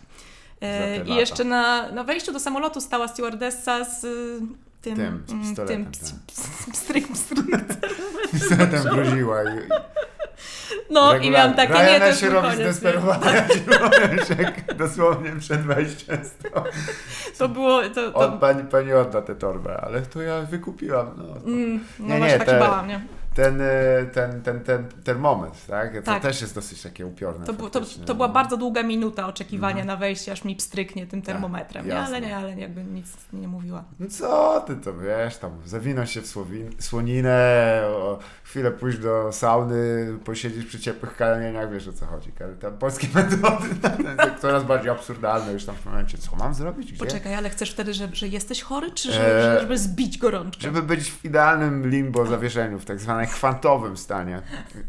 E, 0.62 1.03
I 1.05 1.15
jeszcze 1.15 1.43
na, 1.43 1.91
na 1.91 2.03
wejściu 2.03 2.33
do 2.33 2.39
samolotu 2.39 2.81
stała 2.81 3.07
stewardessa 3.07 3.83
z 3.86 4.03
y, 4.03 4.39
tym, 4.81 4.95
Tym, 4.95 5.24
z 5.27 5.31
mm, 5.31 5.43
pistoletem, 5.43 5.86
tym 5.86 5.91
tak. 5.93 6.01
ps- 6.01 6.13
ps- 6.27 6.71
pstryk, 6.71 7.07
pstryk. 7.13 7.45
Zatem 8.57 8.83
groziła. 8.83 9.43
I, 9.43 9.45
No 10.89 11.00
i 11.00 11.13
regularnie. 11.13 11.31
miałam 11.31 11.53
takie, 11.53 11.74
nie, 11.74 11.79
Ryanair 11.79 12.01
to 12.01 12.07
jest 12.07 12.19
się 12.19 12.29
robi 12.29 12.48
nie? 12.48 12.53
powiem, 13.79 14.19
że 14.27 14.74
dosłownie 14.75 15.31
przed 15.39 15.62
wejściem 15.62 16.17
stał. 16.25 16.63
To 17.38 17.50
było, 17.50 17.81
to, 17.89 18.12
to 18.12 18.13
O, 18.17 18.31
pani, 18.31 18.63
pani 18.63 18.93
odda 18.93 19.21
tę 19.21 19.36
torbę, 19.36 19.81
ale 19.81 20.01
to 20.01 20.21
ja 20.21 20.41
wykupiłam. 20.41 21.12
No, 21.17 21.24
to... 21.24 21.48
mm, 21.48 21.86
no 22.00 22.07
Nie, 22.07 22.17
właśnie 22.17 22.33
nie, 22.33 22.38
tak 22.39 22.48
te- 22.48 22.59
bałam, 22.59 22.88
nie? 22.88 23.01
Ten, 23.36 23.62
e, 23.62 24.05
ten, 24.13 24.41
ten, 24.41 24.59
ten, 24.59 24.86
ten 25.03 25.17
moment, 25.17 25.65
tak? 25.67 25.95
To 25.95 26.01
Tak. 26.01 26.21
też 26.21 26.41
jest 26.41 26.55
dosyć 26.55 26.81
takie 26.81 27.05
upiorne. 27.05 27.45
To, 27.45 27.53
to, 27.53 27.81
to 28.05 28.15
była 28.15 28.27
no. 28.27 28.33
bardzo 28.33 28.57
długa 28.57 28.83
minuta 28.83 29.27
oczekiwania 29.27 29.86
na 29.86 29.95
wejście, 29.95 30.31
aż 30.31 30.43
mi 30.43 30.55
pstryknie 30.55 31.07
tym 31.07 31.21
termometrem. 31.21 31.88
nie, 31.88 32.00
ale 32.00 32.21
nie, 32.21 32.38
ale 32.38 32.55
jakby 32.55 32.83
nic 32.83 33.17
nie 33.33 33.48
mówiła. 33.48 33.83
No 34.00 34.07
co 34.09 34.62
ty 34.67 34.75
to 34.75 34.93
wiesz, 34.98 35.38
tam 35.38 35.51
zawinąć 35.65 36.12
się 36.12 36.21
w 36.21 36.27
słowin, 36.27 36.69
słoninę, 36.79 37.81
o, 37.88 38.19
chwilę 38.43 38.71
pójść 38.71 38.98
do 38.98 39.31
sauny, 39.31 40.07
posiedzieć 40.25 40.65
przy 40.65 40.79
ciepłych 40.79 41.15
kamieniach, 41.15 41.71
wiesz 41.71 41.88
o 41.88 41.93
co 41.93 42.05
chodzi. 42.05 42.31
Tam 42.62 42.77
polskie 42.77 43.07
metody 43.15 43.67
coraz 44.41 44.63
bardziej 44.63 44.91
absurdalne 44.91 45.53
już 45.53 45.65
tam 45.65 45.75
w 45.75 45.86
momencie, 45.86 46.17
co 46.17 46.36
mam 46.36 46.53
zrobić, 46.53 46.91
gdzie? 46.91 47.05
Poczekaj, 47.05 47.36
ale 47.36 47.50
chcesz 47.50 47.71
wtedy, 47.71 47.93
że, 47.93 48.09
że 48.13 48.27
jesteś 48.27 48.62
chory, 48.62 48.91
czy 48.91 49.12
że, 49.12 49.38
Eee, 49.38 49.43
że- 49.43 49.62
żeby 49.62 49.77
zbić 49.77 50.17
gorączkę? 50.17 50.62
Żeby 50.63 50.81
być 50.83 51.12
w 51.12 51.25
idealnym 51.25 51.89
limbo 51.89 52.25
zawieszeniu, 52.25 52.79
w 52.79 52.86
tak 52.86 53.00
zwanym 53.00 53.18
kwantowym 53.27 53.97
stanie. 53.97 54.41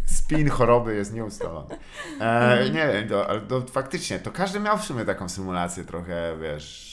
Spin 0.04 0.50
choroby 0.50 0.94
jest 0.94 1.14
nieustalony. 1.14 1.78
E, 2.20 2.70
nie 2.70 2.88
wiem, 2.92 3.08
to, 3.08 3.28
ale 3.28 3.40
to 3.40 3.60
faktycznie, 3.60 4.18
to 4.18 4.30
każdy 4.30 4.60
miał 4.60 4.78
w 4.78 4.84
sumie 4.84 5.04
taką 5.04 5.28
symulację 5.28 5.84
trochę, 5.84 6.37
wiesz, 6.40 6.90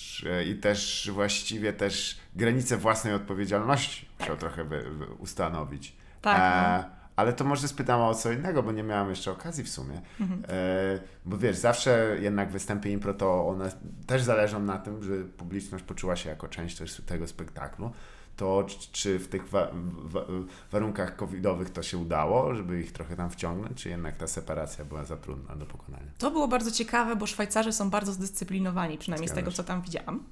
i 0.48 0.56
też 0.56 1.10
właściwie 1.14 1.74
też 1.74 2.20
granice 2.36 2.78
własnej 2.78 3.14
odpowiedzialności 3.14 4.10
musiał 4.20 4.38
trochę 4.38 4.64
wy, 4.64 4.82
wy 4.92 5.06
ustanowić. 5.06 5.96
Tak, 6.22 6.38
E, 6.40 6.98
ale 7.16 7.34
to 7.34 7.44
może 7.44 7.68
spytam 7.68 8.02
o 8.02 8.16
co 8.16 8.32
innego, 8.32 8.64
bo 8.64 8.72
nie 8.72 8.84
miałam 8.84 9.10
jeszcze 9.10 9.32
okazji 9.32 9.64
w 9.64 9.70
sumie. 9.70 10.02
E, 10.50 11.00
bo 11.26 11.38
wiesz, 11.38 11.58
zawsze 11.58 12.18
jednak 12.20 12.52
występy 12.52 12.90
impro 12.90 13.14
to 13.14 13.48
one 13.48 13.72
też 14.08 14.24
zależą 14.24 14.60
na 14.60 14.78
tym, 14.78 15.04
że 15.04 15.14
publiczność 15.38 15.84
poczuła 15.84 16.16
się 16.16 16.30
jako 16.30 16.48
część 16.48 16.78
też 16.78 17.02
tego 17.06 17.28
spektaklu. 17.28 17.92
To 18.38 18.66
czy- 18.92 19.20
w 19.20 19.28
tych 19.28 19.50
wa- 19.50 19.68
wa- 20.04 20.26
warunkach 20.72 21.16
covidowych 21.16 21.70
to 21.70 21.84
się 21.84 21.98
udało, 21.98 22.56
żeby 22.56 22.82
ich 22.82 22.92
trochę 22.92 23.16
tam 23.16 23.30
wciągnąć, 23.30 23.84
czy 23.84 23.90
jednak 23.90 24.18
ta 24.18 24.28
separacja 24.28 24.86
była 24.86 25.04
za 25.04 25.18
trudna 25.18 25.56
do 25.56 25.66
pokonania? 25.66 26.06
To 26.18 26.32
było 26.32 26.48
bardzo 26.48 26.72
ciekawe, 26.72 27.16
bo 27.16 27.26
Szwajcarzy 27.28 27.72
są 27.74 27.90
bardzo 27.90 28.14
zdyscyplinowani, 28.14 28.98
przynajmniej 28.98 29.28
z 29.28 29.32
Zgadza 29.32 29.42
tego, 29.42 29.52
się. 29.52 29.58
co 29.58 29.64
tam 29.64 29.82
widziałam. 29.82 30.24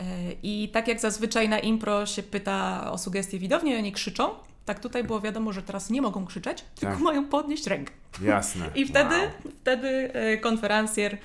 E, 0.00 0.04
I 0.42 0.68
tak 0.68 0.88
jak 0.88 1.00
zazwyczaj 1.00 1.48
na 1.48 1.58
impro 1.58 2.06
się 2.06 2.22
pyta 2.22 2.90
o 2.92 2.98
sugestie 2.98 3.38
widowni, 3.38 3.76
oni 3.76 3.92
krzyczą, 3.92 4.28
tak 4.64 4.80
tutaj 4.80 5.04
było 5.04 5.20
wiadomo, 5.20 5.52
że 5.52 5.62
teraz 5.62 5.90
nie 5.90 6.02
mogą 6.02 6.26
krzyczeć, 6.26 6.64
tylko 6.74 6.94
Tak. 6.94 7.02
mają 7.04 7.24
podnieść 7.28 7.66
rękę. 7.66 7.92
Jasne. 8.22 8.70
I 8.74 8.86
wtedy, 8.86 9.14
Wow. 9.14 9.52
wtedy 9.60 9.88
e, 10.14 10.38
konferencjer 10.38 11.18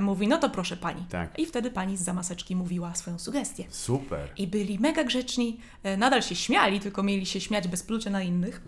mówi, 0.00 0.28
no 0.28 0.38
to 0.38 0.50
proszę 0.50 0.76
pani. 0.76 1.04
Tak. 1.10 1.38
I 1.38 1.46
wtedy 1.46 1.70
pani 1.70 1.96
z 1.96 2.00
zamaseczki 2.00 2.56
mówiła 2.56 2.94
swoją 2.94 3.18
sugestię. 3.18 3.64
Super. 3.68 4.28
I 4.36 4.46
byli 4.46 4.78
mega 4.78 5.04
grzeczni, 5.04 5.60
e, 5.82 5.96
nadal 5.96 6.22
się 6.22 6.34
śmiali, 6.36 6.80
tylko 6.80 7.02
mieli 7.02 7.26
się 7.26 7.40
śmiać 7.40 7.68
bez 7.68 7.82
plucia 7.82 8.10
na 8.10 8.22
innych. 8.22 8.62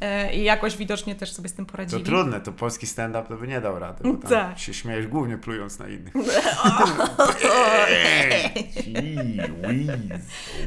E, 0.00 0.34
I 0.34 0.44
jakoś 0.44 0.76
widocznie 0.76 1.14
też 1.14 1.32
sobie 1.32 1.48
z 1.48 1.52
tym 1.54 1.66
To 1.66 1.72
poradzili. 1.72 2.02
trudne, 2.04 2.40
to 2.40 2.52
polski 2.52 2.86
stand-up 2.86 3.28
to 3.28 3.36
by 3.36 3.48
nie 3.48 3.60
dał 3.60 3.78
rady, 3.78 4.04
bo 4.12 4.28
Tak. 4.28 4.58
się 4.58 4.74
śmiejesz 4.74 5.06
głównie 5.06 5.38
plując 5.38 5.78
na 5.78 5.88
innych. 5.88 6.14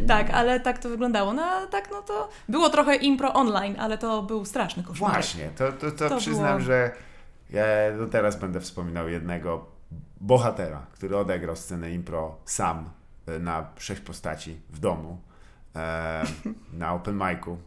Tak, 0.08 0.30
ale 0.30 0.60
tak 0.60 0.80
to 0.80 0.90
wyglądało. 0.90 1.34
No 1.34 1.68
tak, 1.68 1.90
no 1.92 2.02
to 2.02 2.30
było 2.50 2.70
trochę 2.70 2.96
impro 2.96 3.34
online, 3.34 3.76
ale 3.80 3.98
to 3.98 4.24
był 4.24 4.46
straszny 4.46 4.84
koszmar. 4.84 5.12
Właśnie, 5.12 5.50
to, 5.58 5.72
to, 5.72 5.92
to, 5.92 6.10
To 6.10 6.18
przyznam, 6.18 6.48
było- 6.58 6.60
że 6.60 6.92
ja 7.52 7.64
do 7.98 8.08
teraz 8.08 8.40
będę 8.40 8.60
wspominał 8.60 9.10
jednego 9.10 9.66
bohatera, 10.22 10.86
który 10.92 11.18
odegrał 11.18 11.56
scenę 11.56 11.92
impro 11.92 12.38
sam 12.46 12.90
e, 13.28 13.40
na 13.40 13.70
sześć 13.78 14.02
postaci 14.02 14.62
w 14.70 14.80
domu 14.80 15.22
e, 15.76 16.24
na 16.74 16.94
open 16.94 17.16
micu. 17.16 17.58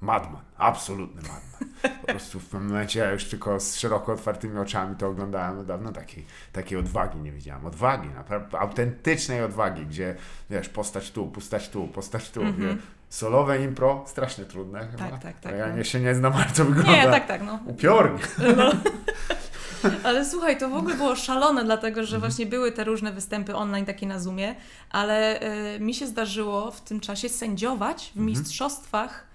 Madman, 0.00 0.42
absolutny 0.56 1.22
madman. 1.22 1.70
Po 2.00 2.06
prostu 2.06 2.40
w 2.40 2.48
pewnym 2.48 2.68
momencie 2.68 3.00
ja 3.00 3.12
już 3.12 3.24
tylko 3.24 3.60
z 3.60 3.76
szeroko 3.76 4.12
otwartymi 4.12 4.58
oczami 4.58 4.96
to 4.96 5.08
oglądałem. 5.08 5.66
Dawno 5.66 5.92
takiej, 5.92 6.26
takiej 6.52 6.78
odwagi 6.78 7.18
nie 7.18 7.32
widziałem. 7.32 7.66
Odwagi, 7.66 8.08
naprawdę 8.08 8.58
autentycznej 8.58 9.42
odwagi, 9.42 9.86
gdzie 9.86 10.16
wiesz, 10.50 10.68
postać 10.68 11.10
tu, 11.10 11.26
postać 11.26 11.68
tu, 11.68 11.88
postać 11.88 12.30
tu. 12.30 12.40
wie, 12.40 12.76
Solowe 13.14 13.62
impro, 13.64 14.04
strasznie 14.06 14.44
trudne 14.44 14.78
chyba. 14.90 15.04
Mhm. 15.04 15.22
tak, 15.22 15.40
tak, 15.40 15.56
Ja 15.58 15.66
no. 15.68 15.76
nie, 15.76 15.84
się 15.84 16.00
nie 16.00 16.14
znam, 16.14 16.32
ale 16.32 16.44
to 16.44 16.64
wygląda 16.64 16.92
Nie, 16.92 17.02
tak, 17.04 17.26
tak, 17.26 17.42
no. 17.42 17.58
upiornie. 17.66 18.18
Ale 20.04 20.24
słuchaj, 20.24 20.58
to 20.58 20.68
w 20.68 20.74
ogóle 20.74 20.94
było 20.94 21.16
szalone, 21.16 21.64
dlatego 21.64 22.00
Mhm. 22.00 22.06
że 22.06 22.18
właśnie 22.18 22.46
były 22.46 22.72
te 22.72 22.84
różne 22.84 23.12
występy 23.12 23.54
online 23.56 23.86
takie 23.86 24.06
na 24.06 24.18
Zoomie, 24.18 24.54
ale 24.90 25.40
e, 25.40 25.80
mi 25.80 25.94
się 25.94 26.06
zdarzyło 26.06 26.70
w 26.70 26.80
tym 26.80 27.00
czasie 27.00 27.28
sędziować 27.28 28.08
Mhm. 28.08 28.26
w 28.26 28.28
mistrzostwach 28.30 29.26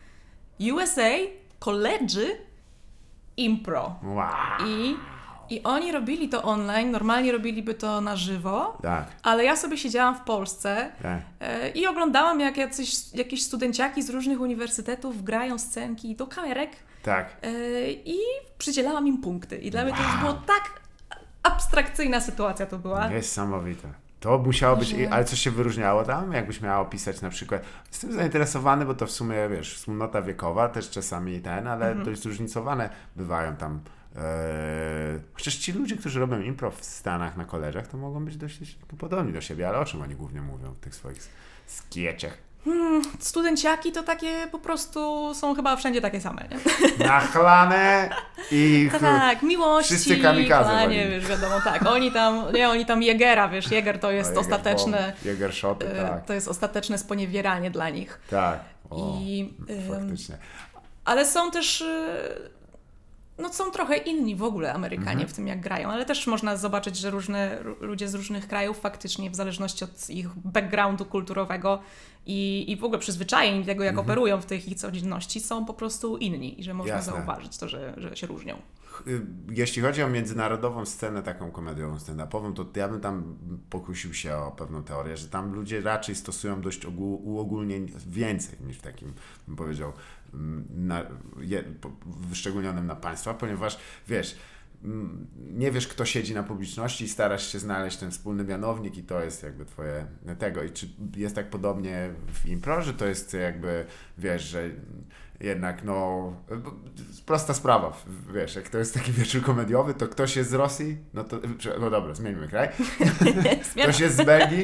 USA 0.74 1.10
College'y 1.60 2.26
Impro. 3.38 3.96
Wow. 4.04 4.28
I, 4.68 4.96
I 5.50 5.64
oni 5.64 5.92
robili 5.92 6.30
to 6.30 6.44
online, 6.44 6.92
normalnie 6.92 7.32
robiliby 7.32 7.74
to 7.74 8.02
na 8.02 8.16
żywo, 8.16 8.78
Tak, 8.82 9.06
ale 9.24 9.44
ja 9.44 9.56
sobie 9.56 9.78
siedziałam 9.78 10.16
w 10.16 10.22
Polsce 10.22 10.92
tak. 11.04 11.20
e, 11.40 11.70
i 11.70 11.88
oglądałam, 11.88 12.40
jak 12.40 12.58
jacyś, 12.58 13.14
jakieś 13.14 13.44
studenciaki 13.44 14.02
z 14.04 14.10
różnych 14.10 14.42
uniwersytetów 14.42 15.24
grają 15.24 15.60
scenki 15.60 16.16
do 16.16 16.28
kamerek 16.28 16.72
Tak. 17.04 17.38
e, 17.42 17.52
i 17.92 18.18
przydzielałam 18.58 19.08
im 19.08 19.18
punkty. 19.22 19.58
I 19.58 19.72
dla 19.72 19.84
mnie 19.84 19.94
to 19.94 20.04
już 20.04 20.18
było 20.18 20.34
tak 20.34 20.80
abstrakcyjna 21.44 22.22
sytuacja 22.22 22.66
to 22.66 22.78
była. 22.80 23.08
Niesamowite. 23.10 23.88
To 24.20 24.38
musiało 24.38 24.78
być, 24.78 24.96
ale 25.12 25.26
coś 25.26 25.40
się 25.40 25.52
wyróżniało 25.52 26.04
tam? 26.04 26.34
Jakbyś 26.34 26.62
miała 26.62 26.80
opisać 26.80 27.22
na 27.22 27.30
przykład. 27.30 27.62
Jestem 27.92 28.14
zainteresowany, 28.14 28.86
bo 28.86 28.94
to 28.96 29.06
w 29.08 29.12
sumie, 29.12 29.36
wiesz, 29.50 29.76
wspólnota 29.76 30.22
wiekowa 30.22 30.70
też 30.70 30.90
czasami 30.90 31.40
ten, 31.42 31.68
ale 31.68 31.88
Mhm. 31.88 32.06
dość 32.06 32.22
zróżnicowane 32.22 32.90
bywają 33.16 33.56
tam. 33.56 33.80
E, 34.20 35.20
chociaż 35.34 35.56
ci 35.56 35.72
ludzie, 35.72 35.98
którzy 35.98 36.20
robią 36.20 36.42
improv 36.42 36.76
w 36.80 36.86
Stanach 36.86 37.38
na 37.38 37.46
koleżach, 37.46 37.88
to 37.88 37.98
mogą 37.98 38.26
być 38.26 38.38
dość 38.38 38.78
podobni 38.98 39.34
do 39.34 39.42
siebie, 39.42 39.70
ale 39.70 39.80
o 39.80 39.86
czym 39.86 40.02
oni 40.02 40.16
głównie 40.16 40.42
mówią 40.42 40.74
w 40.74 40.80
tych 40.80 40.96
swoich 40.96 41.18
skieciach? 41.68 42.38
Studenciaki 43.20 43.92
to 43.92 44.04
takie 44.04 44.48
po 44.52 44.60
prostu 44.60 45.32
są 45.34 45.56
chyba 45.56 45.76
wszędzie 45.76 46.02
takie 46.02 46.22
same, 46.22 46.48
nie? 46.52 46.58
Nachlane 47.08 48.10
i 48.52 48.90
Tak, 49.00 49.44
miłości, 49.44 49.94
Wszyscy 49.94 50.18
kamikadze 50.18 50.70
nie 50.70 50.76
walili. 50.76 51.10
wiesz, 51.10 51.26
wiadomo, 51.28 51.56
tak. 51.64 51.86
Oni 51.86 52.12
tam, 52.12 52.54
nie, 52.54 52.70
oni 52.70 52.86
tam 52.86 53.04
Jegera, 53.04 53.50
wiesz, 53.50 53.72
Jeger 53.72 54.00
to 54.00 54.12
jest 54.12 54.38
O, 54.38 54.40
ostateczne, 54.40 55.14
Jägershoty, 55.26 55.88
e, 55.88 56.10
tak. 56.10 56.26
to 56.26 56.34
jest 56.34 56.48
ostateczne 56.48 56.98
sponiewieranie 56.98 57.72
dla 57.72 57.90
nich. 57.90 58.20
Tak. 58.30 58.60
O, 58.90 59.18
I, 59.22 59.54
faktycznie. 59.90 60.38
Ale 61.06 61.26
są 61.26 61.52
też. 61.52 61.84
No, 63.40 63.54
są 63.54 63.72
trochę 63.72 63.98
inni 63.98 64.36
w 64.36 64.44
ogóle 64.44 64.74
Amerykanie 64.74 65.12
Mhm. 65.12 65.28
w 65.30 65.34
tym, 65.34 65.48
jak 65.48 65.60
grają, 65.62 65.90
ale 65.90 66.06
też 66.06 66.28
można 66.28 66.58
zobaczyć, 66.58 66.98
że 66.98 67.10
różne 67.10 67.64
ludzie 67.82 68.08
z 68.10 68.16
różnych 68.16 68.48
krajów 68.48 68.80
faktycznie, 68.80 69.30
w 69.32 69.36
zależności 69.36 69.84
od 69.84 70.10
ich 70.10 70.30
backgroundu 70.36 71.06
kulturowego 71.06 71.80
i, 72.26 72.66
i 72.72 72.78
w 72.78 72.84
ogóle 72.84 73.00
przyzwyczajeń 73.00 73.66
tego, 73.66 73.84
jak 73.84 73.98
operują 73.98 74.42
w 74.42 74.46
tych 74.46 74.68
ich 74.68 74.78
codzienności, 74.78 75.40
są 75.40 75.66
po 75.66 75.74
prostu 75.74 76.18
inni 76.18 76.60
i 76.60 76.64
że 76.64 76.74
można 76.74 76.94
Mhm. 76.96 77.08
Jasne. 77.16 77.26
zauważyć 77.26 77.58
to, 77.58 77.68
że, 77.70 77.94
że 77.98 78.16
się 78.16 78.28
różnią. 78.28 78.58
Y, 79.08 79.22
Jeśli 79.52 79.82
chodzi 79.82 80.04
o 80.04 80.08
międzynarodową 80.10 80.86
scenę 80.86 81.24
taką 81.24 81.52
komediową, 81.52 81.96
stand-upową, 81.98 82.54
to 82.54 82.80
ja 82.80 82.88
bym 82.88 83.02
tam 83.02 83.38
pokusił 83.70 84.14
się 84.14 84.36
o 84.36 84.52
pewną 84.52 84.84
teorię, 84.84 85.18
że 85.18 85.28
tam 85.28 85.54
ludzie 85.54 85.82
raczej 85.82 86.16
stosują 86.16 86.62
dość 86.62 86.86
ogół, 86.86 87.22
uogólnień 87.34 87.92
więcej 88.08 88.60
niż 88.68 88.78
w 88.78 88.82
takim, 88.82 89.14
bym 89.48 89.56
powiedział, 89.56 89.94
na, 90.70 91.06
je, 91.40 91.64
wyszczególnionym 92.06 92.88
na 92.88 92.96
państwa, 92.96 93.34
ponieważ 93.34 93.80
wiesz, 94.08 94.36
mm, 94.84 95.28
nie 95.36 95.72
wiesz, 95.72 95.88
kto 95.88 96.06
siedzi 96.06 96.34
na 96.34 96.44
publiczności 96.44 97.06
i 97.06 97.10
starasz 97.10 97.52
się 97.52 97.60
znaleźć 97.60 97.98
ten 97.98 98.12
wspólny 98.12 98.44
mianownik 98.44 98.98
i 98.98 99.04
to 99.04 99.24
jest 99.24 99.44
jakby 99.44 99.66
twoje 99.66 100.06
tego. 100.40 100.64
I 100.64 100.72
czy 100.72 100.90
jest 101.16 101.36
tak 101.36 101.50
podobnie 101.50 102.10
w 102.34 102.46
impro, 102.46 102.82
że 102.82 102.94
to 102.94 103.06
jest 103.06 103.34
jakby, 103.34 103.86
wiesz, 104.18 104.44
że 104.44 104.70
jednak 105.40 105.84
no, 105.84 106.34
prosta 107.26 107.54
sprawa, 107.54 108.04
wiesz, 108.34 108.56
jak 108.56 108.70
to 108.70 108.78
jest 108.78 108.94
taki 108.94 109.12
wieczór 109.12 109.42
komediowy, 109.42 109.94
to 109.94 110.08
ktoś 110.08 110.36
jest 110.36 110.50
z 110.50 110.54
Rosji, 110.54 110.98
no 111.14 111.24
to, 111.24 111.40
no 111.80 111.90
dobra, 111.90 112.16
zmieńmy 112.16 112.48
kraj, 112.48 112.70
ktoś 113.84 114.00
jest 114.00 114.18
z 114.18 114.26
Belgii, 114.26 114.64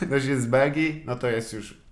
ktoś 0.00 0.24
jest 0.24 0.42
z 0.42 0.46
Belgii, 0.46 1.02
no 1.06 1.16
to 1.16 1.28
jest 1.28 1.52
już 1.52 1.85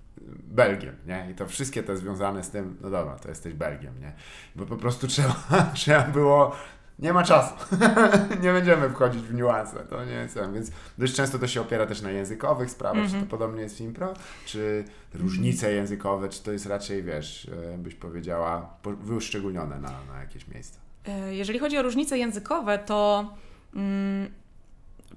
Belgiem, 0.55 0.97
nie? 1.07 1.29
I 1.31 1.35
to 1.35 1.47
wszystkie 1.47 1.83
te 1.83 1.97
związane 1.97 2.45
z 2.45 2.51
tym, 2.51 2.77
no 2.81 2.91
dobra, 2.91 3.15
to 3.17 3.29
jesteś 3.29 3.55
Belgiem, 3.55 4.01
nie? 4.01 4.13
Bo 4.57 4.67
po 4.67 4.77
prostu 4.77 5.07
trzeba, 5.07 5.35
trzeba 5.75 6.03
było, 6.03 6.57
nie 6.99 7.13
ma 7.13 7.23
czasu, 7.23 7.55
nie 8.43 8.53
będziemy 8.53 8.91
wchodzić 8.91 9.23
w 9.23 9.35
niuanse, 9.35 9.77
to 9.81 10.05
nie 10.05 10.13
jest, 10.13 10.39
więc 10.55 10.71
dość 10.99 11.15
często 11.15 11.39
to 11.39 11.47
się 11.47 11.61
opiera 11.61 11.87
też 11.87 12.03
na 12.03 12.11
językowych 12.11 12.71
sprawach, 12.71 13.07
czy 13.11 13.21
to 13.21 13.27
podobnie 13.27 13.63
jest 13.63 13.77
w 13.77 13.81
impro, 13.81 14.15
czy 14.47 14.85
różnice 15.15 15.73
językowe, 15.73 16.29
czy 16.29 16.43
to 16.43 16.53
jest 16.53 16.67
raczej, 16.67 17.03
wiesz, 17.03 17.51
e, 17.75 17.79
byś 17.79 17.95
powiedziała, 17.95 18.77
po- 18.83 18.97
wyszczególnione 18.97 19.79
na, 19.81 19.91
na 20.13 20.21
jakieś 20.21 20.49
miejsca. 20.49 20.79
E, 21.09 21.35
Jeżeli 21.35 21.59
chodzi 21.59 21.79
o 21.79 21.83
różnice 21.83 22.19
językowe, 22.19 22.79
to 22.79 23.31
mm, 23.75 24.31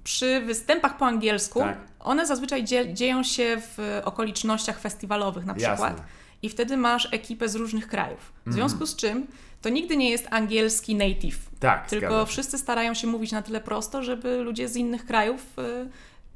przy 0.04 0.42
występach 0.42 0.98
po 0.98 1.06
angielsku 1.06 1.60
Tak. 1.60 1.78
one 2.00 2.26
zazwyczaj 2.26 2.64
dzie- 2.64 2.94
dzieją 2.94 3.24
się 3.24 3.58
w 3.78 4.02
okolicznościach 4.06 4.80
festiwalowych 4.80 5.46
na 5.46 5.54
przykład. 5.54 5.80
Jasne. 5.98 6.04
i 6.42 6.50
wtedy 6.50 6.78
masz 6.78 7.14
ekipę 7.14 7.50
z 7.50 7.56
różnych 7.56 7.88
krajów. 7.88 8.20
W 8.20 8.48
Mhm. 8.48 8.54
związku 8.54 8.86
z 8.86 8.96
czym 8.96 9.28
to 9.62 9.70
nigdy 9.70 9.98
nie 9.98 10.10
jest 10.10 10.28
angielski 10.32 10.96
native. 10.96 11.38
Tak, 11.60 11.90
Tylko 11.90 12.08
zgadza 12.08 12.26
się. 12.26 12.32
wszyscy 12.32 12.58
starają 12.58 12.94
się 12.94 13.08
mówić 13.08 13.32
na 13.32 13.42
tyle 13.42 13.62
prosto, 13.62 14.04
żeby 14.04 14.38
ludzie 14.38 14.68
z 14.70 14.76
innych 14.76 15.06
krajów 15.06 15.46
y, 15.60 15.90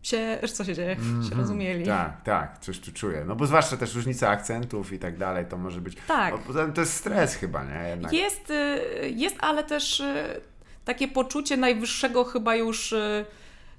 się, 0.04 0.40
co 0.54 0.66
się 0.66 0.76
dzieje, 0.76 0.96
się 1.30 1.36
rozumieli. 1.36 1.86
Tak, 1.86 2.22
tak, 2.24 2.58
coś 2.60 2.80
tu 2.80 2.92
czuję. 2.92 3.24
No 3.28 3.36
bo 3.36 3.46
zwłaszcza 3.46 3.78
też 3.78 3.96
różnica 3.96 4.30
akcentów 4.30 4.94
i 4.94 5.00
tak 5.00 5.18
dalej, 5.18 5.46
to 5.46 5.58
może 5.58 5.82
być... 5.82 5.98
Tak. 6.08 6.34
Tym 6.54 6.74
to 6.74 6.82
jest 6.82 6.94
stres 6.94 7.36
chyba, 7.36 7.64
nie? 7.64 7.90
Jednak. 7.90 8.14
Jest, 8.14 8.50
y, 8.50 9.10
jest 9.16 9.36
ale 9.40 9.64
też 9.64 10.00
y, 10.00 10.42
takie 10.86 11.08
poczucie 11.08 11.58
najwyższego 11.58 12.24
chyba 12.24 12.56
już 12.56 12.96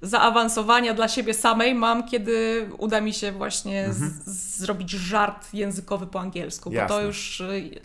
zaawansowania 0.02 0.94
dla 0.94 1.08
siebie 1.08 1.34
samej 1.34 1.74
mam, 1.74 2.08
kiedy 2.08 2.66
uda 2.78 3.00
mi 3.00 3.12
się 3.14 3.32
właśnie 3.32 3.88
z, 3.92 4.26
zrobić 4.58 4.90
żart 4.90 5.54
językowy 5.54 6.06
po 6.06 6.20
angielsku, 6.20 6.70
bo 6.70 6.76
to 6.76 6.82
Mhm. 6.82 6.98
Jasne. 7.00 7.06
już 7.06 7.40
y, 7.40 7.80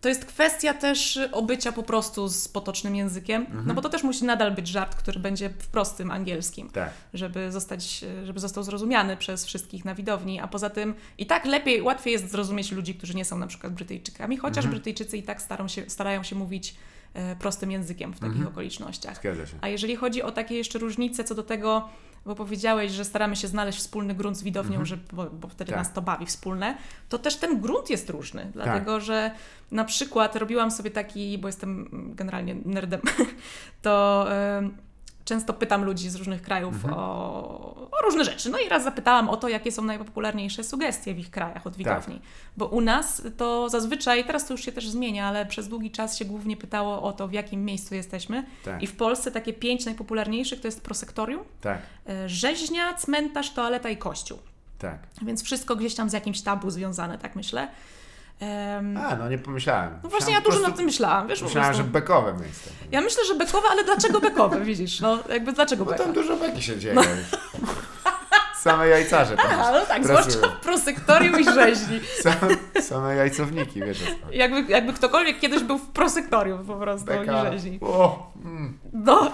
to 0.00 0.08
jest 0.08 0.24
kwestia 0.24 0.74
też 0.74 1.18
obycia 1.32 1.72
po 1.72 1.82
prostu 1.82 2.28
z 2.28 2.48
potocznym 2.48 2.96
językiem, 2.96 3.42
Mhm. 3.42 3.66
no 3.66 3.74
bo 3.74 3.82
to 3.82 3.88
też 3.88 4.02
musi 4.02 4.24
nadal 4.24 4.52
być 4.52 4.68
żart, 4.68 4.94
który 4.94 5.20
będzie 5.20 5.50
w 5.50 5.66
prostym 5.68 6.10
angielskim 6.10 6.70
Tak. 6.70 6.90
żeby 7.14 7.52
zostać, 7.52 8.04
żeby 8.24 8.40
został 8.40 8.62
zrozumiany 8.64 9.16
przez 9.16 9.44
wszystkich 9.46 9.84
na 9.84 9.94
widowni, 9.94 10.40
a 10.40 10.48
poza 10.48 10.70
tym 10.70 10.94
i 11.18 11.26
tak 11.26 11.44
lepiej, 11.44 11.82
łatwiej 11.82 12.12
jest 12.12 12.30
zrozumieć 12.30 12.72
ludzi, 12.72 12.94
którzy 12.94 13.14
nie 13.14 13.24
są 13.24 13.38
na 13.38 13.46
przykład 13.46 13.72
Brytyjczykami, 13.72 14.36
chociaż 14.36 14.64
Mhm. 14.64 14.70
Brytyjczycy 14.74 15.16
i 15.18 15.22
tak 15.22 15.42
starają 15.42 15.68
się, 15.68 15.90
starają 15.90 16.22
się 16.22 16.36
mówić 16.36 16.74
prostym 17.38 17.70
językiem 17.70 18.12
w 18.12 18.18
takich 18.20 18.36
Mhm. 18.36 18.52
okolicznościach. 18.52 19.16
Zgadza 19.16 19.46
się. 19.46 19.52
A 19.60 19.68
jeżeli 19.68 19.96
chodzi 19.96 20.22
o 20.22 20.32
takie 20.32 20.54
jeszcze 20.54 20.78
różnice 20.78 21.24
co 21.24 21.34
do 21.34 21.42
tego, 21.42 21.88
bo 22.26 22.34
powiedziałeś, 22.34 22.92
że 22.92 23.04
staramy 23.04 23.36
się 23.36 23.48
znaleźć 23.48 23.78
wspólny 23.78 24.14
grunt 24.14 24.36
z 24.36 24.42
widownią, 24.42 24.84
że, 24.84 24.98
bo, 25.12 25.24
bo 25.30 25.48
wtedy 25.48 25.70
Tak. 25.70 25.78
nas 25.78 25.92
to 25.92 26.02
bawi 26.02 26.26
wspólne, 26.26 26.76
to 27.08 27.18
też 27.18 27.36
ten 27.36 27.60
grunt 27.60 27.90
jest 27.90 28.10
różny, 28.10 28.50
dlatego 28.52 29.00
że 29.00 29.30
na 29.70 29.84
przykład 29.84 30.36
robiłam 30.36 30.70
sobie 30.70 30.90
taki, 30.90 31.38
bo 31.38 31.48
jestem 31.48 31.88
generalnie 32.14 32.54
nerdem, 32.64 33.00
to 33.82 34.26
em, 34.32 34.76
często 35.28 35.54
pytam 35.54 35.84
ludzi 35.84 36.10
z 36.10 36.14
różnych 36.14 36.42
krajów 36.42 36.74
o, 36.84 37.88
o 37.90 38.02
różne 38.04 38.24
rzeczy. 38.24 38.50
No 38.50 38.58
i 38.58 38.68
raz 38.68 38.84
zapytałam 38.84 39.28
o 39.28 39.36
to, 39.36 39.48
jakie 39.48 39.72
są 39.72 39.82
najpopularniejsze 39.84 40.64
sugestie 40.64 41.14
w 41.14 41.18
ich 41.18 41.30
krajach 41.30 41.66
od 41.66 41.76
widowni. 41.76 42.20
Bo 42.56 42.66
u 42.66 42.80
nas 42.80 43.22
to 43.36 43.68
zazwyczaj, 43.68 44.24
teraz 44.24 44.46
to 44.46 44.54
już 44.54 44.64
się 44.64 44.72
też 44.72 44.88
zmienia, 44.88 45.26
ale 45.26 45.46
przez 45.46 45.68
długi 45.68 45.90
czas 45.90 46.18
się 46.18 46.24
głównie 46.24 46.56
pytało 46.56 47.02
o 47.02 47.12
to, 47.12 47.28
w 47.28 47.32
jakim 47.32 47.64
miejscu 47.64 47.94
jesteśmy. 47.94 48.44
Tak. 48.64 48.82
I 48.82 48.86
w 48.86 48.96
Polsce 48.96 49.30
takie 49.30 49.52
pięć 49.52 49.84
najpopularniejszych 49.84 50.60
to 50.60 50.68
jest 50.68 50.82
prosektorium, 50.82 51.44
Tak, 51.60 51.78
e, 52.08 52.28
rzeźnia, 52.28 52.94
cmentarz, 52.94 53.50
toaleta 53.50 53.88
i 53.88 53.96
kościół. 53.96 54.38
tak. 54.78 54.98
Więc 55.22 55.42
wszystko 55.42 55.76
gdzieś 55.76 55.94
tam 55.94 56.10
z 56.10 56.12
jakimś 56.12 56.40
tabu 56.40 56.70
związane, 56.70 57.18
tak 57.18 57.36
myślę. 57.36 57.68
Em, 58.40 58.96
A, 58.96 59.16
no 59.16 59.28
nie 59.28 59.38
pomyślałem. 59.38 59.98
no 60.02 60.08
właśnie 60.10 60.34
ja 60.34 60.40
dużo 60.40 60.60
nad 60.60 60.76
tym 60.76 60.84
myślałam, 60.84 61.28
wiesz, 61.28 61.38
po 61.40 61.44
Myślałem, 61.44 61.74
że 61.74 61.84
bekowe 61.84 62.32
miejsce. 62.32 62.70
Ja 62.90 63.00
myślę, 63.00 63.24
że 63.24 63.34
bekowe, 63.34 63.68
ale 63.70 63.84
dlaczego 63.84 64.20
bekowe, 64.20 64.60
widzisz? 64.60 65.00
No 65.00 65.18
jakby 65.28 65.52
dlaczego 65.52 65.84
Bo 65.84 65.90
bekowe? 65.90 66.04
tam 66.04 66.22
dużo 66.22 66.36
beki 66.36 66.62
się 66.62 66.78
dzieje. 66.78 66.94
Same 68.62 68.88
jajcarze 68.88 69.36
tam 69.36 69.46
Aha, 69.48 69.70
no 69.72 69.86
tak, 69.86 70.02
pracują. 70.02 70.30
zwłaszcza 70.30 70.56
w 70.56 70.60
prosektorium 70.60 71.40
i 71.40 71.44
rzeźni. 71.44 72.00
Same, 72.22 72.82
same 72.82 73.14
jajcowniki, 73.14 73.80
wiesz. 73.80 73.98
Jakby, 74.32 74.72
jakby 74.72 74.92
ktokolwiek 74.92 75.40
kiedyś 75.40 75.62
był 75.62 75.78
w 75.78 75.86
prosektorium 75.88 76.66
po 76.66 76.74
prostu 76.74 77.06
Beka. 77.06 77.48
i 77.48 77.52
rzeźni. 77.52 77.78
O, 77.82 78.32
mm. 78.44 78.78
No 78.92 79.30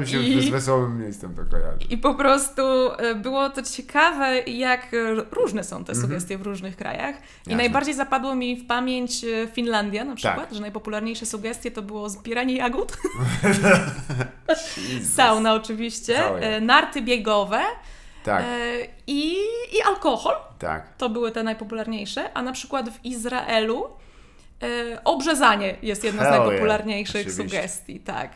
Mi 0.00 0.06
się 0.08 0.18
I- 0.22 0.42
z 0.46 0.48
wesołym 0.50 1.00
miejscem 1.02 1.34
to 1.34 1.42
kojarzy. 1.50 1.78
i 1.90 1.98
po 1.98 2.14
prostu 2.14 2.62
e, 2.98 3.14
było 3.14 3.50
to 3.50 3.62
ciekawe, 3.62 4.38
jak 4.40 4.86
różne 5.30 5.64
są 5.64 5.84
te 5.84 5.92
Mhm. 5.92 6.08
sugestie 6.08 6.38
w 6.38 6.42
różnych 6.42 6.76
krajach. 6.76 7.14
I 7.16 7.20
Jasne. 7.38 7.56
najbardziej 7.56 7.94
zapadło 7.94 8.34
mi 8.34 8.56
w 8.56 8.66
pamięć 8.66 9.24
e, 9.24 9.46
Finlandia 9.52 10.04
na 10.04 10.14
przykład, 10.14 10.36
Tak. 10.48 10.54
Że 10.54 10.60
najpopularniejsze 10.60 11.26
sugestie 11.26 11.70
to 11.70 11.82
było 11.82 12.08
zbieranie 12.08 12.56
jagód, 12.56 12.96
sauna 15.16 15.54
oczywiście, 15.54 16.14
Całe. 16.14 16.40
e, 16.40 16.60
narty 16.60 17.02
biegowe 17.02 17.60
Tak, 18.24 18.44
i, 19.06 19.32
i 19.72 19.82
alkohol. 19.86 20.34
tak. 20.58 20.96
To 20.96 21.08
były 21.08 21.32
te 21.32 21.42
najpopularniejsze, 21.42 22.32
a 22.34 22.42
na 22.42 22.52
przykład 22.52 22.88
w 22.90 23.04
Izraelu 23.04 23.86
obrzezanie 25.04 25.76
jest 25.82 26.04
jedna 26.04 26.24
z 26.24 26.30
najpopularniejszych 26.38 27.26
oczywiście. 27.26 27.42
sugestii, 27.58 28.00
tak. 28.00 28.30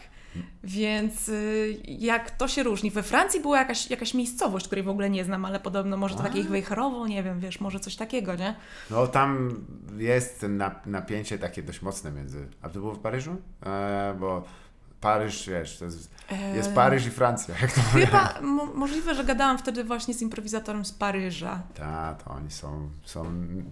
Więc 0.64 1.28
y, 1.28 1.76
jak 1.86 2.30
to 2.30 2.48
się 2.48 2.62
różni? 2.62 2.90
We 2.90 3.02
Francji 3.02 3.40
była 3.40 3.58
jakaś, 3.58 3.90
jakaś 3.90 4.14
miejscowość, 4.14 4.66
której 4.66 4.84
w 4.84 4.88
ogóle 4.88 5.10
nie 5.10 5.24
znam, 5.24 5.44
ale 5.44 5.60
podobno 5.60 5.96
może 5.96 6.14
to 6.14 6.22
takie 6.22 6.40
ich 6.40 6.48
wejherowo, 6.48 7.06
nie 7.06 7.22
wiem, 7.22 7.40
wiesz, 7.40 7.60
może 7.60 7.80
coś 7.80 7.96
takiego, 7.96 8.34
nie? 8.34 8.54
No 8.90 9.06
tam 9.06 9.60
jest 9.98 10.46
napięcie 10.86 11.38
takie 11.38 11.62
dość 11.62 11.82
mocne 11.82 12.12
między... 12.12 12.48
A 12.62 12.68
to 12.68 12.80
było 12.80 12.94
w 12.94 12.98
Paryżu? 12.98 13.36
E, 13.66 14.16
bo 14.20 14.44
Paryż, 15.04 15.48
wiesz, 15.48 15.78
to 15.78 15.84
jest, 15.84 16.10
jest 16.54 16.70
E, 16.70 16.74
Paryż 16.74 17.06
i 17.06 17.10
Francja, 17.10 17.54
jak 17.62 17.72
to. 17.72 17.80
Chyba 17.80 18.34
mo- 18.42 18.66
możliwe, 18.74 19.14
że 19.14 19.24
gadałam 19.24 19.58
wtedy 19.58 19.84
właśnie 19.84 20.14
z 20.14 20.22
improwizatorem 20.22 20.84
z 20.84 20.92
Paryża. 20.92 21.62
Ta, 21.74 22.14
to 22.24 22.30
oni 22.30 22.50
są, 22.50 22.88
są 23.04 23.24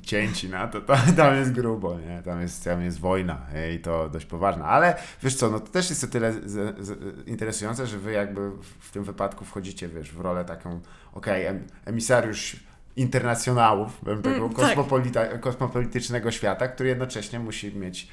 cięci 0.03 0.49
na 0.49 0.69
to, 0.69 0.81
to, 0.81 0.95
tam 1.17 1.35
jest 1.37 1.53
grubo, 1.53 1.99
nie? 1.99 2.23
Tam 2.23 2.41
jest, 2.41 2.65
tam 2.65 2.83
jest 2.83 3.01
wojna 3.01 3.39
i 3.77 3.79
to 3.79 4.09
dość 4.09 4.27
poważna. 4.27 4.65
Ale 4.65 4.97
wiesz 5.23 5.35
co, 5.35 5.51
no 5.51 5.61
to 5.61 5.67
też 5.67 5.91
jest 5.91 6.05
o 6.05 6.07
tyle 6.07 6.33
z, 6.33 6.45
z, 6.87 6.99
interesujące, 7.29 7.87
że 7.87 7.99
wy 7.99 8.13
jakby 8.13 8.51
w, 8.81 8.91
tym 8.91 9.05
wypadku 9.05 9.45
wchodzicie, 9.45 9.89
wiesz, 9.89 10.13
w 10.13 10.21
rolę 10.21 10.45
taką, 10.45 10.81
okej, 11.13 11.47
em, 11.47 11.67
emisariusz 11.85 12.57
internacjonałów, 12.97 14.05
bym 14.05 14.23
tego 14.23 14.37
Mm, 14.37 15.13
tak. 15.13 15.41
kosmopolitycznego 15.41 16.31
świata, 16.31 16.69
który 16.69 16.89
jednocześnie 16.89 17.39
musi 17.39 17.77
mieć 17.77 18.09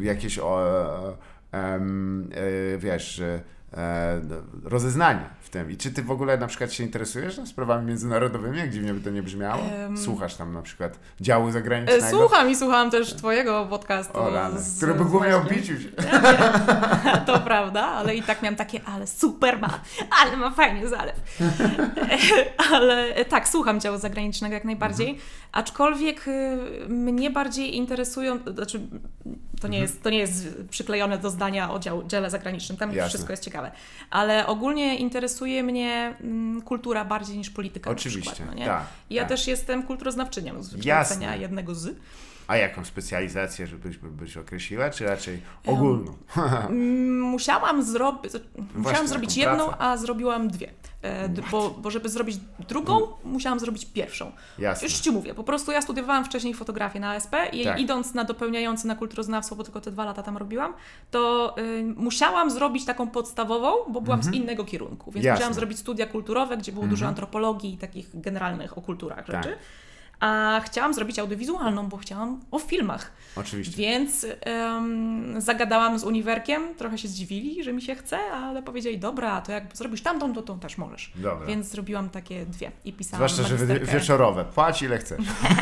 jakieś, 0.00 0.38
o, 0.38 0.64
wiesz, 1.52 2.30
e, 2.32 2.78
e, 2.78 3.40
rozeznanie 4.64 5.24
w 5.40 5.50
tym. 5.50 5.70
I 5.70 5.76
czy 5.76 5.90
ty 5.92 6.02
w 6.02 6.10
ogóle 6.10 6.38
na 6.38 6.46
przykład 6.46 6.72
się 6.72 6.84
interesujesz 6.84 7.36
no, 7.38 7.46
sprawami 7.46 7.86
międzynarodowymi, 7.86 8.58
jak 8.58 8.70
dziwnie 8.70 8.94
by 8.94 9.00
to 9.00 9.10
nie 9.10 9.22
brzmiało? 9.22 9.62
Em. 9.62 9.98
Słuchasz 9.98 10.34
tam 10.34 10.52
na 10.54 10.62
przykład 10.62 10.98
działu 11.20 11.48
E, 11.48 11.52
zagranicznego? 11.52 12.06
Słucham 12.10 12.50
i 12.50 12.56
słuchałam 12.56 12.90
też 12.90 13.14
twojego 13.14 13.66
podcastu. 13.70 14.18
O 14.18 14.30
rany, 14.30 14.60
z- 14.60 14.76
który 14.76 14.94
był 14.94 15.04
głównie 15.04 15.36
o 15.36 15.40
biciu 15.40 15.80
się. 15.80 15.88
To 17.26 17.38
prawda, 17.40 17.82
ale 17.86 18.14
i 18.16 18.22
tak 18.22 18.42
miałam 18.42 18.56
takie, 18.56 18.80
ale 18.84 19.06
super 19.06 19.60
ma, 19.60 19.80
ale 20.22 20.36
ma 20.36 20.50
fajnie 20.50 20.88
zalew. 20.88 21.16
ale 22.72 23.14
e, 23.14 23.24
tak, 23.24 23.48
słucham 23.48 23.80
działu 23.80 23.98
zagranicznego 23.98 24.54
jak 24.54 24.64
najbardziej, 24.64 25.08
Mhm. 25.08 25.28
aczkolwiek 25.52 26.24
mnie 26.88 27.30
bardziej 27.30 27.76
interesują, 27.76 28.38
znaczy 28.54 28.80
to 29.60 29.68
nie, 29.68 29.78
Mhm. 29.78 29.82
jest, 29.82 30.02
to 30.02 30.10
nie 30.10 30.18
jest 30.18 30.48
przyklejone 30.70 31.18
do 31.18 31.30
zdania 31.30 31.70
o 31.70 31.78
dział, 31.78 32.06
dziale 32.06 32.30
zagranicznym, 32.30 32.78
tam 32.78 32.92
Jasne. 32.92 33.08
wszystko 33.08 33.32
jest 33.32 33.44
ciekawe, 33.44 33.57
ale 34.10 34.46
ogólnie 34.46 34.96
interesuje 34.96 35.62
mnie 35.62 36.14
mm, 36.20 36.62
kultura 36.62 37.04
bardziej 37.04 37.38
niż 37.38 37.50
polityka 37.50 37.90
Oczywiście, 37.90 38.30
na 38.30 38.34
przykład, 38.34 38.54
no 38.54 38.60
nie? 38.60 38.66
tak. 38.66 38.84
Ja 39.10 39.22
tak. 39.22 39.28
też 39.28 39.46
jestem 39.46 39.82
kulturoznawczynią 39.82 40.62
z 40.62 40.68
wykształcenia 40.68 41.26
Jasne. 41.26 41.42
jednego 41.42 41.74
z. 41.74 41.96
A 42.48 42.56
jaką 42.56 42.84
specjalizację, 42.84 43.66
żebyś 43.66 43.96
byś 43.98 44.36
określiła, 44.36 44.90
czy 44.90 45.04
raczej 45.04 45.40
ogólną? 45.66 46.14
Mm, 46.68 47.20
Musiałam 47.20 47.82
zrobić. 47.82 48.32
Musiałam 48.74 49.08
zrobić 49.08 49.36
jedną, 49.36 49.66
pracę? 49.68 49.82
a 49.82 49.96
zrobiłam 49.96 50.48
dwie. 50.48 50.70
E, 51.02 51.28
bo, 51.50 51.70
bo 51.70 51.90
żeby 51.90 52.08
zrobić 52.08 52.36
drugą, 52.68 53.00
musiałam 53.24 53.60
zrobić 53.60 53.84
pierwszą. 53.86 54.32
Jasne. 54.58 54.88
Już 54.88 54.96
ci 54.96 55.10
mówię, 55.10 55.34
po 55.34 55.44
prostu 55.44 55.72
ja 55.72 55.82
studiowałam 55.82 56.24
wcześniej 56.24 56.54
fotografię 56.54 57.00
na 57.00 57.10
ASP 57.10 57.32
i 57.52 57.64
Tak. 57.64 57.80
idąc 57.80 58.14
na 58.14 58.24
dopełniający 58.24 58.86
na 58.86 58.94
kulturoznawstwo, 58.96 59.56
bo 59.56 59.64
tylko 59.64 59.80
te 59.80 59.90
dwa 59.90 60.04
lata 60.04 60.22
tam 60.22 60.36
robiłam, 60.36 60.72
to 61.10 61.54
y, 61.58 61.84
musiałam 61.96 62.50
zrobić 62.50 62.84
taką 62.84 63.08
podstawową, 63.10 63.72
bo 63.92 64.00
byłam 64.00 64.22
z 64.22 64.32
innego 64.32 64.64
kierunku. 64.64 65.04
Więc 65.12 65.16
Mhm. 65.16 65.24
Jasne. 65.24 65.34
musiałam 65.38 65.54
zrobić 65.54 65.78
studia 65.78 66.06
kulturowe, 66.06 66.56
gdzie 66.56 66.72
było 66.72 66.86
dużo 66.86 67.06
antropologii 67.06 67.74
i 67.74 67.78
takich 67.78 68.20
generalnych 68.20 68.78
o 68.78 68.80
kulturach 68.80 69.26
Tak. 69.26 69.44
rzeczy. 69.44 69.56
A 70.20 70.60
chciałam 70.64 70.94
zrobić 70.94 71.18
audiowizualną, 71.18 71.88
bo 71.88 71.96
chciałam 71.96 72.40
o 72.50 72.58
filmach. 72.58 73.12
Oczywiście. 73.36 73.76
Więc 73.76 74.26
em, 74.40 75.40
zagadałam 75.40 75.98
z 75.98 76.04
uniwerkiem, 76.04 76.62
trochę 76.74 76.98
się 76.98 77.08
zdziwili, 77.08 77.64
że 77.64 77.72
mi 77.72 77.82
się 77.82 77.94
chce, 77.94 78.18
ale 78.18 78.62
powiedzieli, 78.62 78.98
dobra, 78.98 79.40
to 79.40 79.52
jak 79.52 79.76
zrobisz 79.76 80.02
tamtą, 80.02 80.34
to 80.34 80.42
tą 80.42 80.58
też 80.60 80.78
możesz. 80.78 81.12
Dobra. 81.14 81.46
Więc 81.46 81.66
zrobiłam 81.66 82.10
takie 82.10 82.46
dwie 82.46 82.72
i 82.84 82.92
pisałam 82.92 83.28
Zwłaszcza, 83.28 83.48
że 83.56 83.56
wy- 83.66 83.80
wieczorowe. 83.80 84.44
Płać 84.44 84.82
ile 84.82 84.98
chcesz. 84.98 85.20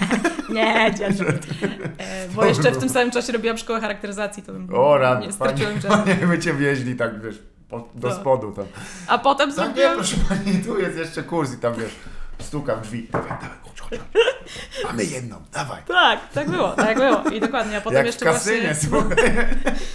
Nie, 0.54 0.94
dzielnie. 0.98 1.24
E, 1.98 2.28
Bo 2.28 2.44
jeszcze 2.44 2.70
w 2.72 2.78
tym 2.78 2.88
samym 2.88 3.10
czasie 3.10 3.32
robiłam 3.32 3.58
szkołę 3.58 3.80
charakteryzacji, 3.80 4.42
to 4.42 4.52
bym 4.52 4.68
O 4.74 4.98
rad, 4.98 5.20
nie 5.20 5.32
straciłem 5.32 5.80
czasu. 5.80 5.98
panie 6.04 6.26
by 6.26 6.38
cię 6.38 6.54
wieźli 6.54 6.96
tak, 6.96 7.22
wiesz, 7.22 7.42
po, 7.68 7.88
do 7.94 8.08
No. 8.08 8.14
spodu 8.14 8.52
tam. 8.52 8.64
A 9.06 9.18
potem 9.18 9.52
Tak, 9.54 9.76
nie, 9.76 9.88
proszę 9.94 10.16
pani, 10.28 10.58
tu 10.64 10.78
jest 10.80 10.96
jeszcze 10.98 11.22
kurs 11.22 11.54
i 11.54 11.58
tam, 11.58 11.74
wiesz, 11.74 11.92
stuka 12.38 12.77
w 12.77 12.81
drzwi. 12.83 13.09
Dawaj, 13.12 13.29
dawaj, 13.31 13.57
chodź, 13.62 13.81
chodź. 13.81 14.01
Mamy 14.85 15.05
jedną, 15.05 15.37
dawaj. 15.53 15.83
Tak, 15.88 16.20
tak 16.31 16.51
było, 16.51 16.68
tak 16.72 16.96
było. 16.99 17.22
I 17.33 17.40
dokładnie, 17.40 17.77
a 17.77 17.81
potem 17.81 17.96
Jak 17.96 18.05
w 18.05 18.07
jeszcze 18.07 18.25
kasynie, 18.25 18.75
właśnie... 18.75 18.88
słuchaj. 18.88 19.16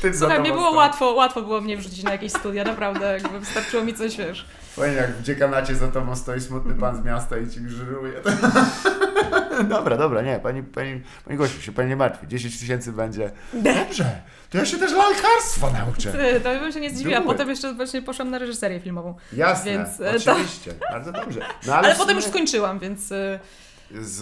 Ty 0.01 0.13
za 0.13 0.19
Słuchaj, 0.19 0.37
tobą 0.37 0.49
mnie 0.49 0.53
było 0.53 0.71
łatwo, 0.71 1.11
łatwo 1.11 1.41
było 1.41 1.61
mnie 1.61 1.77
wrzucić 1.77 2.03
na 2.03 2.11
jakieś 2.11 2.31
studia, 2.31 2.63
naprawdę, 2.63 3.13
jakby 3.13 3.39
wystarczyło 3.39 3.83
mi 3.83 3.93
coś, 3.93 4.17
wiesz. 4.17 4.45
Fajnie, 4.75 4.95
jak 4.97 5.11
w 5.11 5.21
dziekanacie 5.23 5.75
za 5.75 5.87
tobą 5.87 6.15
stoi 6.15 6.41
smutny 6.41 6.73
pan 6.73 7.01
z 7.01 7.05
miasta 7.05 7.37
i 7.37 7.49
ci 7.49 7.59
żyruje. 7.69 8.13
Dobra, 9.69 9.97
dobra, 9.97 10.21
nie, 10.21 10.39
pani, 10.39 10.63
pani, 10.63 11.01
pani 11.25 11.37
Gosiu, 11.37 11.61
się 11.61 11.71
pani 11.71 11.89
nie 11.89 11.95
martwi. 11.95 12.27
10 12.27 12.59
tysięcy 12.59 12.91
będzie. 12.91 13.31
Dobrze, 13.53 14.21
to 14.49 14.57
ja 14.57 14.65
się 14.65 14.77
też 14.77 14.91
lalkarstwa 14.93 15.69
nauczę. 15.71 16.11
Ty, 16.11 16.41
To 16.43 16.49
bym 16.59 16.71
się 16.71 16.79
nie 16.79 16.89
zdziwiła. 16.89 17.19
Góry. 17.19 17.27
Potem 17.33 17.49
jeszcze 17.49 17.73
właśnie 17.73 18.01
poszłam 18.01 18.29
na 18.29 18.37
reżyserię 18.39 18.79
filmową. 18.79 19.15
Jasne, 19.33 19.71
Więc, 19.71 20.01
e, 20.01 20.19
to- 20.19 20.31
oczywiście, 20.31 20.73
bardzo 20.91 21.11
dobrze. 21.11 21.39
No, 21.67 21.75
Ale, 21.75 21.95
w 21.95 21.97
potem 21.97 22.15
już 22.15 22.25
skończyłam, 22.25 22.79
więc... 22.79 23.11
y, 23.11 23.39
z, 24.01 24.17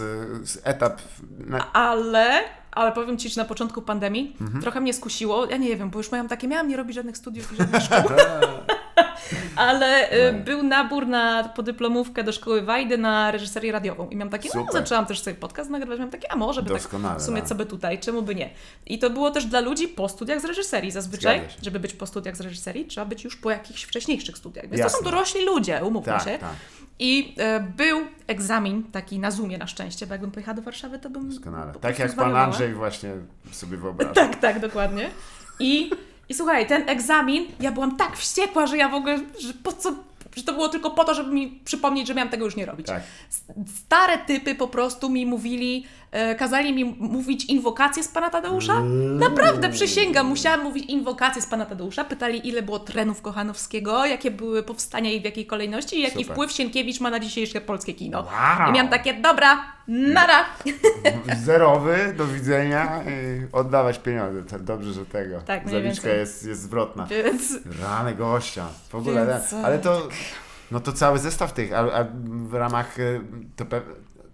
z 0.49 0.61
etap... 0.63 1.01
Na... 1.39 1.73
Ale, 1.73 2.41
ale 2.71 2.91
powiem 2.91 3.17
Ci, 3.17 3.29
że 3.29 3.41
na 3.41 3.47
początku 3.47 3.81
pandemii 3.81 4.35
Mhm. 4.41 4.61
trochę 4.61 4.81
mnie 4.81 4.93
skusiło. 4.93 5.45
Ja 5.45 5.57
nie 5.57 5.77
wiem, 5.77 5.89
bo 5.89 5.99
już 5.99 6.11
miałam 6.11 6.27
takie, 6.27 6.47
miałam 6.47 6.67
nie 6.67 6.77
robić 6.77 6.95
żadnych 6.95 7.17
studiów 7.17 7.53
i 7.53 7.55
żadnych 7.55 7.83
szkół. 7.87 7.99
Ale 9.55 10.11
y, 10.29 10.33
No. 10.33 10.39
był 10.39 10.63
nabór 10.63 11.07
na 11.07 11.43
podyplomówkę 11.49 12.23
do 12.23 12.31
szkoły 12.31 12.61
Wajdy 12.61 12.97
na 12.97 13.31
reżyserię 13.31 13.71
radiową. 13.71 14.09
I 14.09 14.15
miałam 14.15 14.29
takie, 14.29 14.49
no, 14.55 14.65
zaczęłam 14.73 15.05
też 15.05 15.21
sobie 15.21 15.35
podcast 15.35 15.69
nagrywać. 15.69 15.99
Miałam 15.99 16.11
takie, 16.11 16.31
a 16.31 16.35
może 16.35 16.63
by 16.63 16.69
tak 16.69 16.81
w 17.17 17.21
sumie 17.21 17.41
no. 17.41 17.47
co 17.47 17.55
by 17.55 17.65
tutaj, 17.65 17.99
czemu 17.99 18.21
by 18.21 18.35
nie. 18.35 18.49
I 18.85 18.99
to 18.99 19.09
było 19.09 19.31
też 19.31 19.45
dla 19.45 19.59
ludzi 19.59 19.87
po 19.87 20.09
studiach 20.09 20.41
z 20.41 20.45
reżyserii. 20.45 20.91
Zazwyczaj, 20.91 21.41
żeby 21.61 21.79
być 21.79 21.93
po 21.93 22.07
studiach 22.07 22.35
z 22.37 22.41
reżyserii, 22.41 22.85
trzeba 22.85 23.05
być 23.05 23.23
już 23.23 23.35
po 23.35 23.51
jakichś 23.51 23.83
wcześniejszych 23.83 24.37
studiach. 24.37 24.63
Więc 24.65 24.75
to 24.77 24.83
Jasne. 24.83 24.97
są 24.99 25.05
dorośli 25.05 25.45
ludzie, 25.45 25.83
umówmy 25.83 26.13
Tak, 26.13 26.23
się. 26.23 26.37
tak, 26.39 26.49
I 26.99 27.35
e, 27.37 27.59
był 27.59 28.01
egzamin 28.27 28.83
taki 28.83 29.19
na 29.19 29.31
Zoomie 29.31 29.57
na 29.57 29.67
szczęście, 29.67 30.07
bo 30.07 30.13
jakbym 30.13 30.31
pojechała 30.31 30.55
do 30.55 30.61
Warszawy, 30.61 30.99
to 30.99 31.09
bym 31.09 31.29
doskonale. 31.29 31.73
Tak 31.81 31.99
jak 31.99 32.07
pan 32.07 32.09
zwariowała. 32.15 32.45
Andrzej 32.45 32.73
właśnie 32.73 33.11
sobie 33.51 33.77
wyobraża. 33.83 34.13
Tak, 34.13 34.35
tak, 34.35 34.59
dokładnie. 34.59 35.09
I, 35.59 35.91
I 36.29 36.33
słuchaj, 36.33 36.67
ten 36.67 36.89
egzamin, 36.89 37.45
ja 37.59 37.71
byłam 37.71 37.95
tak 37.95 38.17
wściekła, 38.17 38.67
że 38.67 38.77
ja 38.77 38.89
w 38.89 38.93
ogóle, 38.93 39.19
że 39.39 39.53
po 39.63 39.71
co, 39.71 39.93
że 40.35 40.43
to 40.43 40.53
było 40.53 40.69
tylko 40.69 40.91
po 40.91 41.03
to, 41.03 41.13
żeby 41.13 41.31
mi 41.31 41.61
przypomnieć, 41.65 42.07
że 42.07 42.15
miałam 42.15 42.29
tego 42.29 42.45
już 42.45 42.55
nie 42.55 42.65
robić. 42.65 42.87
Tak. 42.87 43.03
Stare 43.75 44.17
typy 44.17 44.55
po 44.55 44.67
prostu 44.67 45.09
mi 45.09 45.25
mówili, 45.25 45.85
e, 46.11 46.35
kazali 46.35 46.73
mi 46.73 46.85
mówić 46.85 47.45
inwokacje 47.45 48.03
z 48.03 48.07
Pana 48.07 48.29
Tadeusza. 48.29 48.73
Mm. 48.73 49.19
Naprawdę, 49.19 49.69
przysięgam, 49.69 50.27
musiałam 50.27 50.63
mówić 50.63 50.85
inwokacje 50.85 51.41
z 51.41 51.45
Pana 51.45 51.65
Tadeusza. 51.65 52.03
Pytali, 52.03 52.47
ile 52.47 52.61
było 52.61 52.79
trenów 52.79 53.21
Kochanowskiego, 53.21 54.05
jakie 54.05 54.31
były 54.31 54.63
powstania 54.63 55.11
i 55.11 55.21
w 55.21 55.25
jakiej 55.25 55.45
kolejności 55.45 55.99
i 55.99 56.01
jaki 56.01 56.19
Super. 56.23 56.33
wpływ 56.35 56.51
Sienkiewicz 56.51 56.99
ma 56.99 57.09
na 57.09 57.19
dzisiejsze 57.19 57.61
polskie 57.61 57.93
kino. 57.93 58.19
Wow. 58.19 58.69
I 58.69 58.71
miałam 58.71 58.89
takie, 58.89 59.13
dobra, 59.13 59.63
nara. 59.87 60.45
Zerowy, 61.45 62.13
do 62.17 62.27
widzenia 62.27 63.03
i 63.03 63.47
oddawać 63.55 63.99
pieniądze. 63.99 64.43
To 64.43 64.59
Dobrze, 64.59 64.93
że 64.93 65.05
tego. 65.05 65.41
Tak, 65.41 65.69
więcej. 65.69 66.17
jest, 66.17 66.45
jest 66.45 66.61
zwrotna. 66.61 67.05
Więc 67.05 67.53
Rany 67.81 68.15
gościa. 68.15 68.65
W 68.89 68.95
ogóle, 68.95 69.27
Więc, 69.27 69.53
ale 69.53 69.79
to, 69.79 70.08
no 70.71 70.79
to 70.79 70.93
cały 70.93 71.19
zestaw 71.19 71.53
tych, 71.53 71.73
a, 71.73 71.77
a 71.79 72.05
w 72.25 72.53
ramach, 72.53 72.99
y, 72.99 73.21
to 73.55 73.65
pe... 73.65 73.81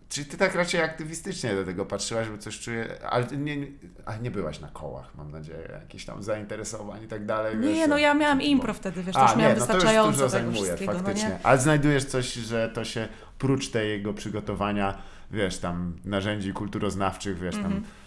Czyli 0.10 0.28
ty 0.28 0.38
tak 0.38 0.56
raczej 0.56 0.82
aktywistycznie 0.82 1.56
do 1.56 1.64
tego 1.64 1.86
patrzyłaś, 1.86 2.30
bo 2.30 2.38
coś 2.38 2.60
czuję, 2.60 2.88
ale 3.10 3.26
nie, 3.38 3.58
nie, 3.58 3.68
a 4.06 4.18
nie 4.18 4.32
byłaś 4.32 4.60
na 4.60 4.68
kołach, 4.68 5.16
mam 5.16 5.32
nadzieję, 5.32 5.70
jakieś 5.82 6.06
tam 6.06 6.24
zainteresowań 6.24 7.04
i 7.04 7.08
tak 7.08 7.26
dalej. 7.26 7.58
Nie, 7.58 7.68
wiesz, 7.74 7.90
no 7.90 7.98
ja 7.98 8.14
miałam 8.14 8.42
impro 8.42 8.74
wtedy, 8.74 9.04
wiesz, 9.04 9.14
to 9.16 9.22
A, 9.22 9.24
już 9.24 9.36
miałam 9.36 9.54
nie, 9.56 9.60
no 9.60 9.66
to 9.66 9.74
już 9.74 9.84
wystarczająco 9.84 10.12
dużo 10.12 10.30
tego 10.30 10.30
zajmuje, 10.30 10.64
wszystkiego, 10.64 10.94
no 10.94 11.00
faktycznie. 11.00 11.30
nie? 11.30 11.40
Ale 11.44 11.60
znajdujesz 11.60 12.06
coś, 12.06 12.34
że 12.34 12.70
to 12.70 12.86
się 12.86 13.08
prócz 13.40 13.70
tego 13.70 14.14
przygotowania, 14.14 14.98
wiesz, 15.32 15.58
tam 15.58 15.96
narzędzi 16.06 16.54
kulturoznawczych, 16.54 17.40
wiesz, 17.40 17.56
Mhm. 17.56 17.74
tam 17.74 17.84
e, 17.84 18.05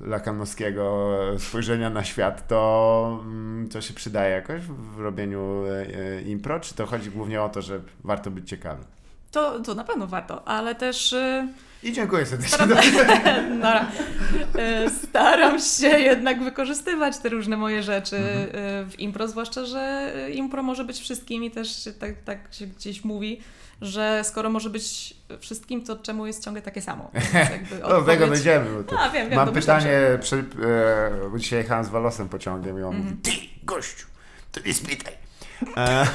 lakanowskiego 0.00 1.10
spojrzenia 1.38 1.90
na 1.90 2.04
świat, 2.04 2.48
to, 2.48 3.20
mm, 3.24 3.68
to 3.68 3.80
się 3.80 3.94
przydaje 3.94 4.30
jakoś 4.34 4.60
w 4.62 5.00
robieniu 5.00 5.64
e, 5.66 5.86
e, 6.16 6.22
impro? 6.22 6.60
Czy 6.60 6.74
to 6.74 6.86
chodzi 6.86 7.10
głównie 7.10 7.42
o 7.42 7.48
to, 7.48 7.62
że 7.62 7.80
warto 8.04 8.30
być 8.30 8.48
ciekawym? 8.48 8.84
To, 9.30 9.60
to 9.60 9.74
na 9.74 9.84
pewno 9.84 10.06
warto, 10.06 10.48
ale 10.48 10.74
też 10.74 11.12
y, 11.12 11.48
I 11.82 11.92
dziękuję 11.92 12.26
serdecznie. 12.26 12.54
staram. 12.58 13.86
Y, 14.86 14.90
staram 14.90 15.58
się 15.60 15.88
jednak 15.88 16.42
wykorzystywać 16.44 17.18
te 17.18 17.28
różne 17.28 17.56
moje 17.56 17.82
rzeczy 17.82 18.16
Mhm. 18.16 18.48
y, 18.86 18.90
w 18.90 19.00
impro, 19.00 19.28
zwłaszcza, 19.28 19.64
że 19.64 20.12
impro 20.32 20.62
może 20.62 20.84
być 20.84 20.98
wszystkim 21.00 21.44
i 21.44 21.50
też 21.50 21.88
tak, 22.00 22.22
tak 22.24 22.38
się 22.50 22.66
gdzieś 22.66 23.04
mówi, 23.04 23.40
że 23.84 24.20
skoro 24.24 24.50
może 24.50 24.70
być 24.70 25.14
wszystkim, 25.40 25.84
to 25.84 25.96
czemu 25.96 26.26
jest 26.26 26.44
ciągle 26.44 26.62
takie 26.62 26.82
samo? 26.82 27.10
Jakby 27.52 27.78
No, 27.82 27.88
do 27.88 28.02
tego 28.02 28.24
odpowiedź-. 28.24 28.60
Bo 28.76 28.82
to 28.84 29.00
A, 29.00 29.10
wiem, 29.10 29.28
wiem, 29.30 29.36
mam 29.36 29.52
pytanie, 29.52 30.00
przy, 30.20 30.36
e, 30.36 31.28
bo 31.30 31.38
dzisiaj 31.38 31.58
jechałem 31.58 31.84
z 31.84 31.88
Walosem 31.88 32.28
pociągiem 32.28 32.78
i 32.78 32.82
on 32.82 32.94
Mhm. 32.94 33.04
mówi, 33.04 33.16
ty, 33.22 33.30
gościu, 33.66 34.06
to 34.52 34.60
nie 34.66 34.74
spytaj. 34.74 35.12
E, 35.76 36.06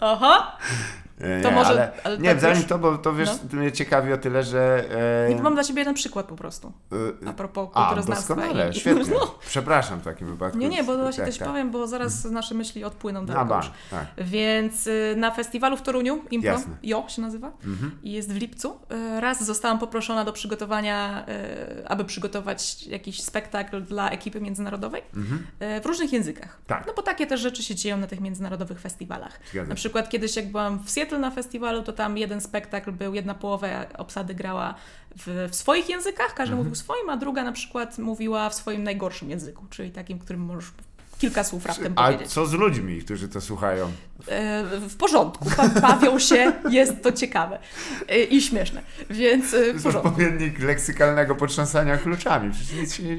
Oho! 0.00 0.42
To 1.42 1.48
nie, 1.50 1.54
może- 1.54 1.68
Ale, 1.70 1.92
ale 2.04 2.18
nie, 2.18 2.28
tak 2.28 2.40
zanim 2.40 2.62
to, 2.64 2.78
bo 2.78 2.98
to 2.98 3.12
wiesz, 3.14 3.28
No. 3.52 3.58
mnie 3.58 3.72
ciekawi 3.72 4.12
o 4.12 4.18
tyle, 4.18 4.42
że. 4.42 4.84
E, 5.30 5.42
Mam 5.42 5.54
dla 5.54 5.64
Ciebie 5.64 5.80
jeden 5.80 5.94
przykład 5.94 6.26
po 6.26 6.36
prostu. 6.36 6.72
e, 7.24 7.28
A 7.28 7.32
propos 7.32 7.68
a, 7.74 7.80
kulturoznawstwa. 7.84 8.34
doskonale, 8.34 8.70
i, 8.70 8.74
świetnie. 8.80 9.14
No, 9.20 9.34
Przepraszam 9.46 10.00
w 10.00 10.04
takim 10.04 10.26
wypadku. 10.28 10.58
nie, 10.58 10.68
nie, 10.68 10.84
bo 10.84 10.96
właśnie 10.98 11.16
Tak, 11.16 11.26
też 11.26 11.38
tak. 11.38 11.48
powiem, 11.48 11.70
bo 11.70 11.86
zaraz 11.86 12.24
nasze 12.24 12.54
myśli 12.54 12.84
odpłyną 12.84 13.26
daleko 13.26 13.56
już. 13.56 13.70
tak. 13.90 14.06
Więc 14.18 14.86
y, 14.86 15.14
na 15.16 15.30
festiwalu 15.30 15.76
w 15.76 15.82
Toruniu, 15.82 16.22
Impro, 16.30 16.50
Jasne. 16.52 16.76
JO 16.82 17.04
się 17.08 17.22
nazywa, 17.22 17.52
Mhm. 17.64 17.98
i 18.02 18.12
jest 18.12 18.32
w 18.32 18.36
lipcu. 18.36 18.78
y, 19.16 19.20
Raz 19.20 19.44
zostałam 19.44 19.78
poproszona 19.78 20.24
do 20.24 20.32
przygotowania, 20.32 21.24
y, 21.82 21.88
aby 21.88 22.04
przygotować 22.04 22.86
jakiś 22.86 23.22
spektakl 23.22 23.82
dla 23.82 24.10
ekipy 24.10 24.40
międzynarodowej 24.40 25.02
Mhm. 25.16 25.46
w 25.82 25.86
różnych 25.86 26.12
językach. 26.12 26.58
Tak. 26.66 26.86
No 26.86 26.92
bo 26.96 27.02
takie 27.02 27.26
też 27.26 27.40
rzeczy 27.40 27.62
się 27.62 27.74
dzieją 27.74 27.96
na 27.96 28.06
tych 28.06 28.20
międzynarodowych 28.20 28.80
festiwalach. 28.80 29.40
Na 29.68 29.74
przykład 29.74 30.08
kiedyś 30.08 30.36
jak 30.36 30.50
byłam 30.50 30.78
w 30.84 30.90
Seattle 30.90 31.11
na 31.18 31.30
festiwalu, 31.30 31.82
to 31.82 31.92
tam 31.92 32.18
jeden 32.18 32.40
spektakl 32.40 32.92
był, 32.92 33.14
jedna 33.14 33.34
połowa 33.34 33.68
obsady 33.98 34.34
grała 34.34 34.74
w, 35.16 35.48
w 35.50 35.54
swoich 35.54 35.88
językach, 35.88 36.34
każdy 36.34 36.42
Mhm. 36.52 36.58
mówił 36.58 36.74
swoim, 36.74 37.10
a 37.10 37.16
druga 37.16 37.44
na 37.44 37.52
przykład 37.52 37.98
mówiła 37.98 38.50
w 38.50 38.54
swoim 38.54 38.82
najgorszym 38.82 39.30
języku, 39.30 39.64
czyli 39.70 39.90
takim, 39.90 40.18
którym 40.18 40.42
możesz 40.42 40.70
kilka 41.18 41.44
słów 41.44 41.66
raptem 41.66 41.92
A 41.96 42.04
powiedzieć. 42.06 42.32
co 42.32 42.46
z 42.46 42.52
ludźmi, 42.52 43.00
którzy 43.02 43.28
to 43.28 43.40
słuchają? 43.40 43.92
E, 44.28 44.64
w 44.88 44.96
porządku, 44.96 45.44
ba- 45.56 45.80
bawią 45.80 46.18
się, 46.18 46.52
jest 46.70 47.02
to 47.02 47.12
ciekawe 47.12 47.58
e, 48.08 48.22
i 48.24 48.42
śmieszne, 48.42 48.82
więc 49.10 49.54
e, 49.54 49.74
w 49.74 49.82
porządku. 49.82 50.08
odpowiednik 50.08 50.58
leksykalnego 50.58 51.34
potrząsania 51.34 51.98
kluczami. 51.98 52.52
Przecież 52.52 52.72
nic 52.76 52.94
się 52.94 53.02
nie... 53.02 53.16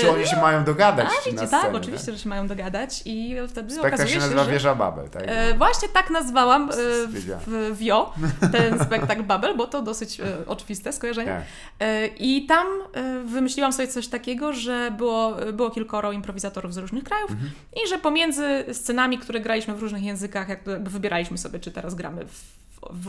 Czy 0.00 0.10
oni 0.10 0.26
się 0.26 0.36
mają 0.36 0.64
dogadać 0.64 1.06
A 1.06 1.08
na 1.08 1.14
widzicie, 1.26 1.46
scenie? 1.46 1.62
tak, 1.62 1.74
oczywiście, 1.74 2.12
że 2.12 2.18
się 2.18 2.28
mają 2.28 2.46
dogadać 2.48 3.02
i 3.04 3.36
wtedy 3.48 3.70
Spektakl 3.70 3.94
okazuje 3.94 4.08
się 4.08 4.14
się, 4.14 4.20
nazywa 4.20 4.44
że... 4.44 4.50
Wieża 4.50 4.74
Babel, 4.74 5.08
tak? 5.10 5.22
Właśnie 5.58 5.88
tak 5.88 6.10
nazwałam 6.10 6.70
w, 7.46 7.72
WIO 7.78 8.14
ten 8.52 8.80
spektakl 8.84 9.22
Babel, 9.22 9.56
bo 9.56 9.66
to 9.66 9.82
dosyć 9.82 10.20
oczywiste 10.46 10.92
skojarzenie. 10.92 11.42
Tak. 11.78 12.10
I 12.18 12.46
tam 12.46 12.66
wymyśliłam 13.24 13.72
sobie 13.72 13.88
coś 13.88 14.08
takiego, 14.08 14.52
że 14.52 14.92
było, 14.96 15.36
było 15.52 15.70
kilkoro 15.70 16.12
improwizatorów 16.12 16.74
z 16.74 16.76
różnych 16.76 17.04
krajów 17.04 17.30
Mhm. 17.30 17.50
i 17.84 17.88
że 17.88 17.98
pomiędzy 17.98 18.64
scenami, 18.72 19.18
które 19.18 19.40
graliśmy 19.40 19.74
w 19.74 19.80
różnych 19.80 20.02
językach, 20.02 20.25
jakby 20.34 20.78
wybieraliśmy 20.78 21.38
sobie, 21.38 21.58
czy 21.60 21.72
teraz 21.72 21.94
gramy 21.94 22.24
w, 22.26 22.56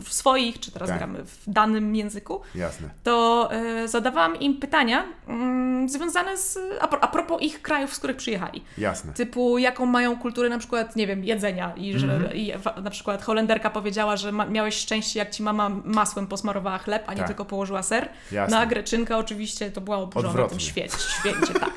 w, 0.02 0.12
swoich, 0.12 0.60
czy 0.60 0.72
teraz 0.72 0.88
Tak. 0.88 0.98
gramy 0.98 1.24
w 1.24 1.38
danym 1.46 1.96
języku, 1.96 2.40
Jasne. 2.54 2.88
to 3.04 3.48
e, 3.52 3.88
zadawałam 3.88 4.40
im 4.40 4.56
pytania 4.60 5.04
mm, 5.28 5.88
związane 5.88 6.36
z, 6.36 6.58
a, 6.80 6.88
a 7.00 7.08
propos 7.08 7.42
ich 7.42 7.62
krajów, 7.62 7.94
z 7.94 7.98
których 7.98 8.16
przyjechali. 8.16 8.64
Jasne. 8.78 9.12
Typu, 9.12 9.58
jaką 9.58 9.86
mają 9.86 10.18
kulturę 10.18 10.48
na 10.48 10.58
przykład, 10.58 10.96
nie 10.96 11.06
wiem, 11.06 11.24
jedzenia. 11.24 11.72
I 11.76 11.98
że 11.98 12.12
Mhm. 12.14 12.34
i 12.34 12.52
wa- 12.58 12.80
na 12.80 12.90
przykład 12.90 13.22
Holenderka 13.22 13.70
powiedziała, 13.70 14.16
że 14.16 14.32
ma, 14.32 14.46
miałeś 14.46 14.74
szczęście, 14.74 15.18
jak 15.18 15.30
ci 15.30 15.42
mama 15.42 15.68
masłem 15.84 16.26
posmarowała 16.26 16.78
chleb, 16.78 17.04
a 17.06 17.12
nie 17.12 17.18
Tak. 17.18 17.26
tylko 17.26 17.44
położyła 17.44 17.82
ser. 17.82 18.08
Jasne. 18.32 18.56
No 18.56 18.62
a 18.62 18.66
Greczynka 18.66 19.18
oczywiście 19.18 19.70
to 19.70 19.80
była 19.80 19.96
oburzona 19.96 20.28
Odwrotnie. 20.28 20.58
tym 20.58 20.66
świecie, 20.66 20.96
święcie, 21.20 21.54
tak. 21.60 21.70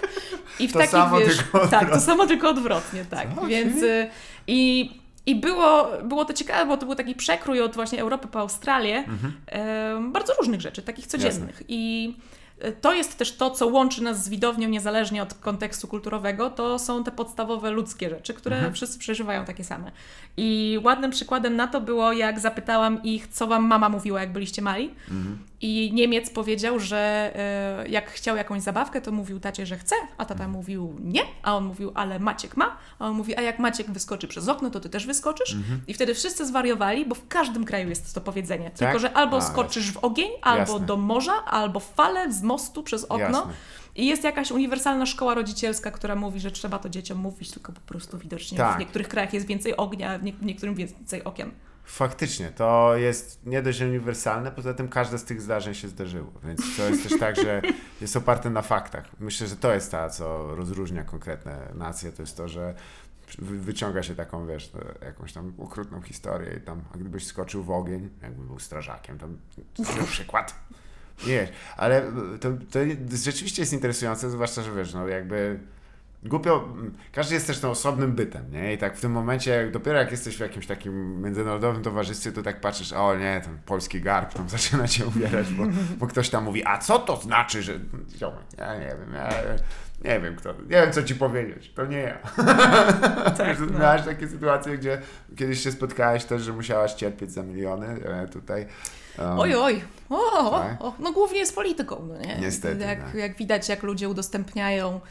I 0.60 0.68
w 0.68 0.74
To 0.74 0.80
takich, 0.80 0.92
samo, 0.92 1.18
wiesz, 1.20 1.38
tylko 1.38 1.68
tak, 1.68 1.90
to 1.90 2.00
samo 2.00 2.28
tylko 2.28 2.50
odwrotnie, 2.50 3.06
tak. 3.06 3.28
Co? 3.36 3.46
Więc 3.48 3.84
y, 3.84 4.08
i, 4.48 4.92
i 5.26 5.36
było, 5.36 5.88
było 6.04 6.26
to 6.26 6.34
ciekawe, 6.34 6.66
bo 6.66 6.78
to 6.78 6.86
był 6.86 6.96
taki 6.96 7.16
przekrój 7.16 7.62
od 7.62 7.76
właśnie 7.76 8.02
Europy 8.02 8.28
po 8.28 8.40
Australię, 8.40 8.98
Mhm. 9.08 10.12
bardzo 10.12 10.34
różnych 10.40 10.62
rzeczy, 10.62 10.82
takich 10.82 11.08
codziennych. 11.08 11.64
I 11.68 12.14
y, 12.66 12.72
to 12.82 12.94
jest 12.94 13.18
też 13.18 13.38
to, 13.38 13.52
co 13.52 13.68
łączy 13.68 14.04
nas 14.04 14.24
z 14.24 14.30
widownią, 14.30 14.70
niezależnie 14.70 15.24
od 15.24 15.34
kontekstu 15.34 15.88
kulturowego, 15.88 16.50
to 16.50 16.80
są 16.80 17.04
te 17.04 17.12
podstawowe 17.12 17.72
ludzkie 17.72 18.10
rzeczy, 18.10 18.34
które 18.34 18.56
Mhm. 18.56 18.74
wszyscy 18.74 19.00
przeżywają 19.00 19.46
takie 19.46 19.64
same. 19.64 19.92
I 20.38 20.80
ładnym 20.84 21.12
przykładem 21.12 21.56
na 21.56 21.68
to 21.68 21.82
było, 21.82 22.14
jak 22.14 22.40
zapytałam 22.40 23.04
ich, 23.04 23.28
co 23.28 23.48
wam 23.48 23.66
mama 23.68 23.90
mówiła, 23.90 24.20
jak 24.20 24.34
byliście 24.34 24.62
mali. 24.62 24.90
Mhm. 25.12 25.38
I 25.64 25.92
Niemiec 25.94 26.30
powiedział, 26.30 26.80
że 26.80 27.32
e, 27.36 27.88
jak 27.90 28.12
chciał 28.12 28.36
jakąś 28.38 28.62
zabawkę, 28.62 29.02
to 29.02 29.12
mówił 29.12 29.40
tacie, 29.40 29.66
że 29.66 29.78
chce, 29.78 29.96
a 30.18 30.26
tata 30.26 30.34
Mhm. 30.34 30.52
mówił 30.52 30.96
nie, 31.00 31.22
a 31.44 31.56
on 31.56 31.66
mówił, 31.66 31.92
ale 31.96 32.20
Maciek 32.20 32.58
ma, 32.58 32.78
a 33.00 33.06
on 33.08 33.14
mówi, 33.16 33.36
a 33.38 33.42
jak 33.42 33.60
Maciek 33.60 33.92
wyskoczy 33.92 34.28
przez 34.28 34.48
okno, 34.48 34.70
to 34.70 34.80
ty 34.80 34.90
też 34.90 35.06
wyskoczysz. 35.06 35.54
Mhm. 35.54 35.82
I 35.88 35.94
wtedy 35.94 36.14
wszyscy 36.14 36.46
zwariowali, 36.46 37.06
bo 37.06 37.16
w 37.16 37.28
każdym 37.28 37.66
kraju 37.66 37.90
jest 37.90 38.16
to 38.16 38.22
powiedzenie. 38.22 38.70
Tylko, 38.72 39.00
że 39.00 39.14
albo 39.14 39.38
A, 39.38 39.42
skoczysz 39.42 39.92
w 39.92 39.98
ogień, 39.98 40.30
albo 40.42 40.60
Jasne. 40.74 40.86
do 40.86 40.98
morza, 40.98 41.46
albo 41.46 41.80
w 41.80 41.94
falę 41.94 42.34
z 42.34 42.42
mostu 42.44 42.84
przez 42.84 43.04
okno. 43.06 43.18
Jasne. 43.20 43.54
I 43.96 44.06
jest 44.06 44.24
jakaś 44.24 44.52
uniwersalna 44.52 45.06
szkoła 45.06 45.34
rodzicielska, 45.34 45.92
która 45.92 46.16
mówi, 46.16 46.40
że 46.40 46.52
trzeba 46.52 46.80
to 46.80 46.90
dzieciom 46.90 47.18
mówić, 47.18 47.52
tylko 47.52 47.72
po 47.74 47.82
prostu 47.82 48.18
widocznie 48.18 48.58
Tak. 48.58 48.76
w 48.76 48.80
niektórych 48.80 49.08
krajach 49.08 49.34
jest 49.34 49.48
więcej 49.48 49.78
ognia, 49.78 50.18
w, 50.20 50.24
nie- 50.24 50.34
w 50.34 50.46
niektórym 50.46 50.76
więcej 50.76 51.24
okien. 51.24 51.52
Faktycznie, 51.92 52.52
to 52.52 52.96
jest 52.98 53.46
nie 53.46 53.62
dość 53.62 53.82
uniwersalne, 53.82 54.52
poza 54.52 54.74
tym 54.74 54.90
każde 54.90 55.18
z 55.18 55.24
tych 55.24 55.42
zdarzeń 55.42 55.74
się 55.74 55.88
zdarzyło, 55.88 56.32
więc 56.44 56.78
to 56.78 56.90
jest 56.90 57.04
też 57.10 57.20
tak, 57.20 57.36
że 57.36 57.62
jest 58.02 58.16
oparte 58.16 58.50
na 58.50 58.62
faktach. 58.62 59.06
Myślę, 59.20 59.48
że 59.48 59.56
to 59.56 59.74
jest 59.74 59.92
ta, 59.92 60.10
co 60.10 60.56
rozróżnia 60.56 61.04
konkretne 61.04 61.72
nacje, 61.76 62.12
to 62.12 62.24
jest 62.24 62.38
to, 62.38 62.48
że 62.48 62.74
wy- 63.40 63.60
wyciąga 63.60 64.04
się 64.04 64.16
taką, 64.16 64.48
wiesz, 64.48 64.72
jakąś 65.06 65.34
tam 65.34 65.54
okrutną 65.58 66.02
historię 66.02 66.54
i 66.58 66.62
tam, 66.62 66.82
a 66.94 66.98
gdybyś 66.98 67.28
skoczył 67.28 67.64
w 67.64 67.72
ogień, 67.72 68.10
jakby 68.22 68.44
był 68.44 68.60
strażakiem, 68.60 69.18
to 69.18 69.28
na 69.98 70.04
przykład. 70.04 70.56
Nie, 71.28 71.48
ale 71.78 72.12
to, 72.42 72.50
to 72.72 72.80
rzeczywiście 73.24 73.62
jest 73.62 73.74
interesujące, 73.74 74.30
zwłaszcza, 74.30 74.64
że 74.64 74.76
wiesz, 74.76 74.94
no 74.94 75.08
jakby 75.08 75.60
głupio, 76.24 76.68
każdy 77.12 77.34
jest 77.36 77.48
też 77.48 77.60
tym 77.60 77.70
osobnym 77.70 78.12
bytem, 78.12 78.52
nie? 78.52 78.74
I 78.74 78.78
tak 78.78 78.98
w 78.98 79.02
tym 79.02 79.12
momencie, 79.12 79.52
jak, 79.52 79.72
dopiero 79.72 80.00
jak 80.00 80.12
jesteś 80.12 80.38
w 80.38 80.40
jakimś 80.40 80.68
takim 80.68 81.22
międzynarodowym 81.22 81.84
towarzystwie, 81.84 82.32
to 82.32 82.44
tak 82.44 82.62
patrzysz, 82.62 82.94
o 82.94 83.16
nie, 83.16 83.42
ten 83.44 83.58
polski 83.66 84.02
garb 84.02 84.34
tam 84.34 84.50
zaczyna 84.58 84.88
cię 84.88 85.06
ubierać, 85.06 85.54
bo, 85.54 85.64
bo 85.98 86.08
ktoś 86.08 86.30
tam 86.30 86.44
mówi, 86.44 86.66
a 86.66 86.78
co 86.78 87.00
to 87.00 87.18
znaczy, 87.18 87.64
że... 87.64 87.74
Ja 88.58 88.76
nie 88.76 88.88
wiem, 88.88 89.14
ja 89.14 89.30
nie 90.04 90.20
wiem 90.20 90.36
kto, 90.36 90.54
nie 90.54 90.68
wiem 90.68 90.92
co 90.92 91.04
ci 91.04 91.16
powiedzieć, 91.16 91.72
to 91.76 91.86
nie 91.86 91.98
ja. 91.98 92.18
Tak, 93.38 93.60
no. 93.72 93.80
Miałaś 93.80 94.06
takie 94.06 94.28
sytuacje, 94.28 94.78
gdzie 94.78 95.02
kiedyś 95.38 95.64
się 95.64 95.72
spotkałeś 95.72 96.26
też, 96.26 96.42
że 96.42 96.54
musiałaś 96.54 96.94
cierpieć 96.94 97.32
za 97.32 97.44
miliony, 97.44 97.88
e, 97.88 98.28
tutaj... 98.28 98.66
um, 99.20 99.40
Oj, 99.40 99.56
oj. 99.56 99.82
O, 100.10 100.42
o, 100.42 100.66
o, 100.80 100.96
no 101.00 101.12
głównie 101.12 101.46
z 101.46 101.54
polityką, 101.54 102.08
no 102.08 102.18
nie? 102.18 102.38
Niestety, 102.40 102.84
Jak, 102.84 103.04
tak. 103.04 103.16
jak 103.16 103.38
widać, 103.38 103.70
jak 103.70 103.84
ludzie 103.84 104.10
udostępniają, 104.10 105.02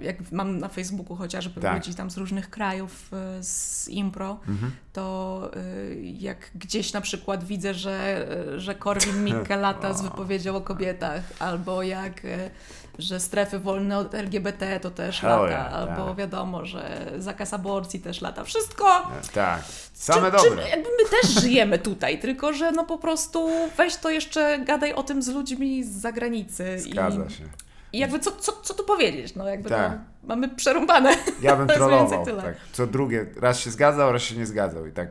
jak 0.00 0.32
mam 0.32 0.58
na 0.58 0.68
Facebooku 0.68 1.16
chociażby 1.16 1.60
Tak. 1.60 1.74
ludzi 1.74 1.94
tam 1.94 2.10
z 2.10 2.16
różnych 2.16 2.50
krajów 2.50 3.08
e, 3.12 3.42
z 3.42 3.88
impro, 3.88 4.38
Mhm. 4.48 4.72
to 4.92 5.50
e, 5.56 5.60
jak 6.02 6.50
gdzieś 6.54 6.92
na 6.92 7.00
przykład 7.00 7.44
widzę, 7.44 7.74
że, 7.74 8.26
e, 8.54 8.60
że 8.60 8.74
Korwin 8.74 9.24
Mikke 9.24 9.56
lata 9.66 9.94
z 9.94 10.02
wypowiedzią 10.02 10.56
o 10.56 10.60
kobietach, 10.60 11.22
albo 11.38 11.82
jak 11.82 12.24
e, 12.24 12.50
że 12.98 13.20
strefy 13.20 13.58
wolne 13.58 13.98
od 13.98 14.14
LGBT 14.14 14.80
to 14.80 14.90
też 14.90 15.20
Hell 15.20 15.30
lata, 15.30 15.48
yeah, 15.48 15.74
albo 15.74 16.06
tak. 16.06 16.16
wiadomo, 16.16 16.66
że 16.66 17.12
zakaz 17.18 17.54
aborcji 17.54 18.00
też 18.00 18.20
lata. 18.20 18.44
Wszystko 18.44 19.10
Tak, 19.34 19.62
same 19.92 20.30
czy, 20.30 20.36
dobre. 20.36 20.62
Czy, 20.64 20.68
jakby 20.70 20.88
my 21.02 21.10
też 21.20 21.30
żyjemy 21.42 21.78
tutaj, 21.78 22.18
tylko 22.20 22.52
że 22.52 22.72
no 22.72 22.84
po 22.84 22.98
prostu 22.98 23.50
weź 23.76 23.96
to 23.96 24.10
jeszcze 24.10 24.58
gadaj 24.58 24.92
o 24.92 25.02
tym 25.02 25.22
z 25.22 25.28
ludźmi 25.28 25.84
z 25.84 25.90
zagranicy. 25.90 26.78
Zgadza 26.78 27.24
i, 27.24 27.30
się. 27.30 27.44
I 27.92 27.98
jakby 27.98 28.18
co, 28.18 28.32
co, 28.32 28.52
co 28.62 28.74
tu 28.74 28.84
powiedzieć? 28.84 29.34
No 29.34 29.48
jakby 29.48 29.68
Tak. 29.68 29.92
to 29.92 29.98
mamy 30.22 30.48
przerąbane. 30.48 31.16
Ja 31.42 31.56
bym 31.56 31.68
trollował. 31.76 32.26
Tak, 32.26 32.56
co 32.72 32.86
drugie, 32.86 33.26
raz 33.36 33.60
się 33.60 33.70
zgadzał, 33.70 34.12
raz 34.12 34.22
się 34.22 34.36
nie 34.36 34.46
zgadzał 34.46 34.86
i 34.86 34.92
tak 34.92 35.10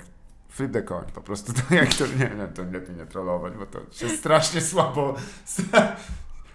flip 0.50 0.74
the 0.74 0.82
coin. 0.82 1.06
Po 1.16 1.22
prostu 1.22 1.54
to 1.70 1.76
jak 1.76 1.94
to 1.94 2.08
nie, 2.08 2.36
nie, 2.36 2.48
to 2.56 2.64
lepiej 2.64 2.96
nie 2.96 3.06
trollować, 3.06 3.54
bo 3.54 3.66
to 3.66 3.80
się 3.92 4.10
strasznie 4.10 4.62
słabo. 4.62 5.16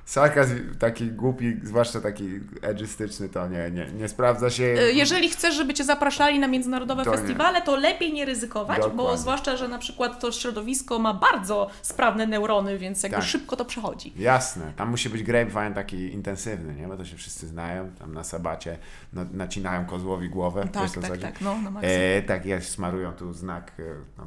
Sarkazm 0.06 0.74
taki 0.78 1.06
głupi, 1.10 1.56
zwłaszcza 1.62 2.00
taki 2.00 2.28
edgystyczny, 2.62 3.28
to 3.28 3.48
nie, 3.48 3.70
nie, 3.70 3.86
nie 3.92 4.08
sprawdza 4.08 4.50
się. 4.50 4.64
E, 4.64 4.92
Jeżeli 4.92 5.28
chcesz, 5.28 5.54
żeby 5.54 5.74
cię 5.74 5.84
zapraszali 5.84 6.38
na 6.38 6.48
międzynarodowe 6.48 7.04
To 7.04 7.10
nie. 7.10 7.16
festiwale, 7.16 7.62
to 7.62 7.76
lepiej 7.76 8.12
nie 8.12 8.24
ryzykować, 8.24 8.78
bo 8.78 8.88
Dokładnie. 8.88 9.18
zwłaszcza, 9.18 9.56
że 9.56 9.68
na 9.68 9.78
przykład 9.78 10.20
to 10.20 10.32
środowisko 10.32 10.98
ma 10.98 11.14
bardzo 11.14 11.70
sprawne 11.82 12.26
neurony, 12.26 12.78
więc 12.78 13.02
jakby 13.02 13.16
Tak. 13.18 13.26
szybko 13.26 13.56
to 13.56 13.64
przechodzi. 13.64 14.12
Jasne, 14.16 14.72
tam 14.76 14.90
musi 14.90 15.10
być 15.10 15.22
grapevine 15.22 15.74
taki 15.74 16.12
intensywny, 16.12 16.74
nie? 16.74 16.88
Bo 16.88 16.96
to 16.96 17.04
się 17.04 17.16
wszyscy 17.16 17.46
znają, 17.46 17.90
tam 17.98 18.14
na 18.14 18.24
sabacie 18.24 18.78
no, 19.12 19.22
nacinają 19.32 19.86
kozłowi 19.86 20.28
głowę. 20.28 20.68
Tak, 20.72 20.90
tak, 20.90 21.08
chodzi? 21.08 21.22
tak, 21.22 21.40
no 21.40 21.58
na 21.62 21.70
maksa. 21.70 21.88
E, 21.90 22.22
tak, 22.22 22.46
jest, 22.46 22.70
smarują 22.70 23.12
tu 23.12 23.32
znak. 23.32 23.72
No, 24.18 24.24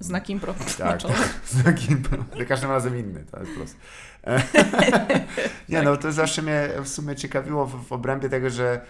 Znak 0.00 0.30
impro. 0.30 0.54
Tak, 0.78 1.02
tak. 1.02 1.12
Znak 1.46 1.90
impro. 1.90 2.24
Za 2.38 2.44
każdym 2.44 2.70
razem 2.70 2.98
inny, 2.98 3.24
to 3.30 3.40
jest 3.40 3.52
plus. 3.52 3.74
Nie 5.68 5.82
no, 5.82 5.96
to 5.96 6.12
zawsze 6.12 6.42
mnie 6.42 6.68
w 6.82 6.88
sumie 6.88 7.16
ciekawiło 7.16 7.66
w, 7.66 7.84
w 7.86 7.92
obrębie 7.92 8.28
tego, 8.28 8.50
że 8.50 8.80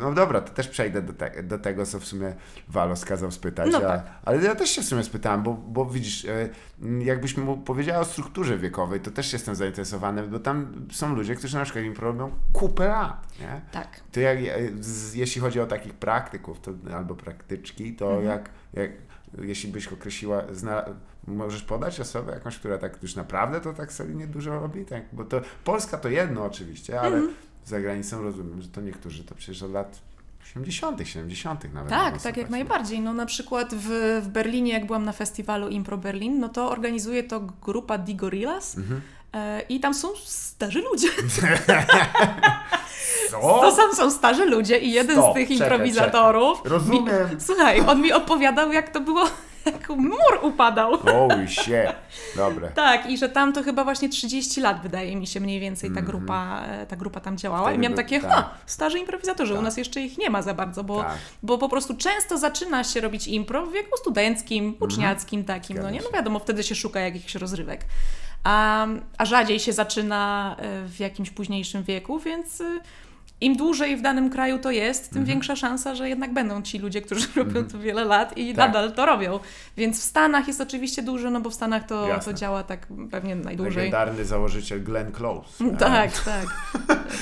no 0.00 0.12
dobra, 0.12 0.40
to 0.40 0.54
też 0.54 0.68
przejdę 0.68 1.02
do, 1.02 1.12
te, 1.12 1.42
do 1.42 1.58
tego, 1.58 1.86
co 1.86 2.00
w 2.00 2.04
sumie 2.04 2.34
Walos 2.68 3.04
kazał 3.04 3.30
spytać. 3.30 3.72
No 3.72 3.78
a, 3.78 3.80
tak. 3.80 4.06
Ale 4.24 4.42
ja 4.42 4.54
też 4.54 4.70
się 4.70 4.82
w 4.82 4.84
sumie 4.84 5.02
spytałem, 5.02 5.42
bo, 5.42 5.54
bo 5.54 5.86
widzisz, 5.86 6.24
e, 6.24 6.48
jakbyś 7.04 7.36
mu 7.36 7.56
powiedziała 7.56 8.00
o 8.00 8.04
strukturze 8.04 8.58
wiekowej, 8.58 9.00
to 9.00 9.10
też 9.10 9.32
jestem 9.32 9.54
zainteresowany, 9.54 10.22
bo 10.22 10.38
tam 10.38 10.86
są 10.92 11.14
ludzie, 11.14 11.34
którzy 11.34 11.56
na 11.56 11.64
przykład 11.64 11.84
impro 11.84 12.06
robią 12.06 12.30
kupę 12.52 12.88
lat, 12.88 13.26
nie? 13.40 13.60
Tak. 13.72 14.00
To 14.12 14.20
jak, 14.20 14.38
z, 14.80 15.14
jeśli 15.14 15.40
chodzi 15.40 15.60
o 15.60 15.66
takich 15.66 15.94
praktyków 15.94 16.60
to, 16.60 16.70
albo 16.94 17.14
praktyczki, 17.14 17.96
to 17.96 18.06
Mhm. 18.06 18.24
jak, 18.24 18.50
jak 18.72 18.90
jeśli 19.42 19.72
byś 19.72 19.88
określiła, 19.88 20.42
możesz 21.26 21.62
podać 21.62 22.00
osobę 22.00 22.32
jakąś, 22.32 22.58
która 22.58 22.78
tak 22.78 23.02
już 23.02 23.14
naprawdę 23.14 23.60
to 23.60 23.72
tak 23.72 23.92
solidnie 23.92 24.26
dużo 24.26 24.60
robi? 24.60 24.84
Tak? 24.84 25.02
Bo 25.12 25.24
to 25.24 25.40
Polska 25.64 25.98
to 25.98 26.08
jedno 26.08 26.44
oczywiście, 26.44 27.00
ale 27.00 27.16
Mhm. 27.16 27.34
za 27.64 27.80
granicą 27.80 28.22
rozumiem, 28.22 28.62
że 28.62 28.68
to 28.68 28.80
niektórzy 28.80 29.24
to 29.24 29.34
przecież 29.34 29.62
od 29.62 29.72
lat 29.72 29.98
80., 30.56 31.08
70. 31.08 31.74
nawet. 31.74 31.90
Tak, 31.90 32.22
tak 32.22 32.36
jak 32.36 32.50
najbardziej. 32.50 33.00
No 33.00 33.12
na 33.14 33.26
przykład 33.26 33.74
w, 33.74 34.20
w 34.24 34.28
Berlinie, 34.28 34.72
jak 34.72 34.86
byłam 34.86 35.04
na 35.04 35.12
festiwalu 35.12 35.68
Impro 35.68 35.96
Berlin, 35.98 36.40
no 36.40 36.48
to 36.48 36.70
organizuje 36.70 37.22
to 37.24 37.40
grupa 37.40 37.98
Di 37.98 38.14
Gorillas 38.14 38.76
Mhm. 38.76 39.00
e, 39.32 39.60
i 39.60 39.80
tam 39.80 39.94
są 39.94 40.08
starzy 40.24 40.80
ludzie. 40.82 41.08
Co? 43.30 43.40
To 43.60 43.72
tam 43.76 43.92
są 43.94 44.10
starzy 44.10 44.44
ludzie 44.44 44.78
i 44.78 44.92
jeden 44.92 45.16
Stop, 45.16 45.30
z 45.30 45.34
tych 45.34 45.48
czekaj, 45.48 45.68
improwizatorów... 45.68 46.60
Rozumiem. 46.64 47.04
Mi, 47.04 47.40
słuchaj, 47.40 47.80
on 47.86 48.00
mi 48.02 48.12
opowiadał, 48.12 48.72
jak 48.72 48.90
to 48.90 49.00
było, 49.00 49.24
jak 49.66 49.88
mur 49.88 50.38
upadał. 50.42 50.96
Holy 50.98 51.48
shit. 51.48 51.74
Dobre. 52.36 52.68
Tak, 52.68 53.10
i 53.10 53.18
że 53.18 53.28
tam 53.28 53.52
to 53.52 53.62
chyba 53.62 53.84
właśnie 53.84 54.08
30 54.08 54.60
lat, 54.60 54.82
wydaje 54.82 55.16
mi 55.16 55.26
się, 55.26 55.40
mniej 55.40 55.60
więcej 55.60 55.90
ta 55.90 56.00
Mhm. 56.00 56.06
grupa, 56.06 56.62
e, 56.68 56.86
ta 56.86 56.96
grupa 56.96 57.20
tam 57.20 57.36
działała. 57.38 57.62
I 57.70 57.72
Wtedy 57.72 57.82
miałam 57.82 57.96
by- 57.96 58.02
takie, 58.02 58.20
tak. 58.20 58.30
ha, 58.30 58.50
starzy 58.66 58.98
improwizatorzy, 58.98 59.52
u 59.52 59.56
Tak. 59.56 59.64
nas 59.64 59.76
jeszcze 59.76 60.00
ich 60.00 60.18
nie 60.18 60.30
ma 60.30 60.42
za 60.42 60.54
bardzo, 60.54 60.84
bo, 60.84 61.02
Tak. 61.02 61.14
bo 61.42 61.58
po 61.58 61.68
prostu 61.68 61.96
często 61.96 62.38
zaczyna 62.38 62.84
się 62.84 63.00
robić 63.00 63.26
impro 63.28 63.66
w 63.66 63.72
wieku 63.72 63.96
studenckim, 63.96 64.74
uczniackim 64.80 65.44
takim, 65.44 65.76
no 65.76 65.80
Mhm. 65.82 65.94
Zgadza 65.94 65.94
nie? 65.94 66.00
No 66.00 66.10
się. 66.10 66.16
wiadomo, 66.16 66.38
wtedy 66.38 66.62
się 66.62 66.74
szuka 66.74 67.00
jakichś 67.00 67.34
rozrywek. 67.34 67.84
A, 68.44 68.86
a 69.18 69.24
rzadziej 69.24 69.60
się 69.60 69.72
zaczyna 69.72 70.56
e, 70.58 70.88
w 70.88 71.00
jakimś 71.00 71.30
późniejszym 71.30 71.82
wieku, 71.82 72.18
więc... 72.18 72.60
e, 72.60 72.64
Im 73.40 73.56
dłużej 73.56 73.96
w 73.96 74.02
danym 74.02 74.30
kraju 74.30 74.58
to 74.58 74.70
jest, 74.70 75.02
Mhm. 75.04 75.14
tym 75.14 75.24
większa 75.24 75.56
szansa, 75.56 75.94
że 75.94 76.08
jednak 76.08 76.32
będą 76.34 76.62
ci 76.62 76.78
ludzie, 76.78 77.02
którzy 77.02 77.26
robią 77.36 77.64
to 77.64 77.78
wiele 77.78 78.04
lat 78.04 78.38
i 78.38 78.54
Tak. 78.54 78.66
nadal 78.66 78.92
to 78.92 79.06
robią. 79.06 79.40
Więc 79.76 80.00
w 80.00 80.02
Stanach 80.02 80.48
jest 80.48 80.60
oczywiście 80.60 81.02
duży, 81.02 81.30
no 81.30 81.40
bo 81.40 81.50
w 81.50 81.54
Stanach 81.54 81.86
to, 81.86 82.08
Jasne. 82.08 82.32
to 82.32 82.38
działa 82.38 82.62
tak 82.62 82.86
pewnie 83.10 83.36
najdłużej. 83.36 83.76
Legendarny 83.76 84.24
założyciel 84.24 84.82
Glenn 84.82 85.12
Close. 85.12 85.48
Tak, 85.78 86.10
tak. 86.24 86.46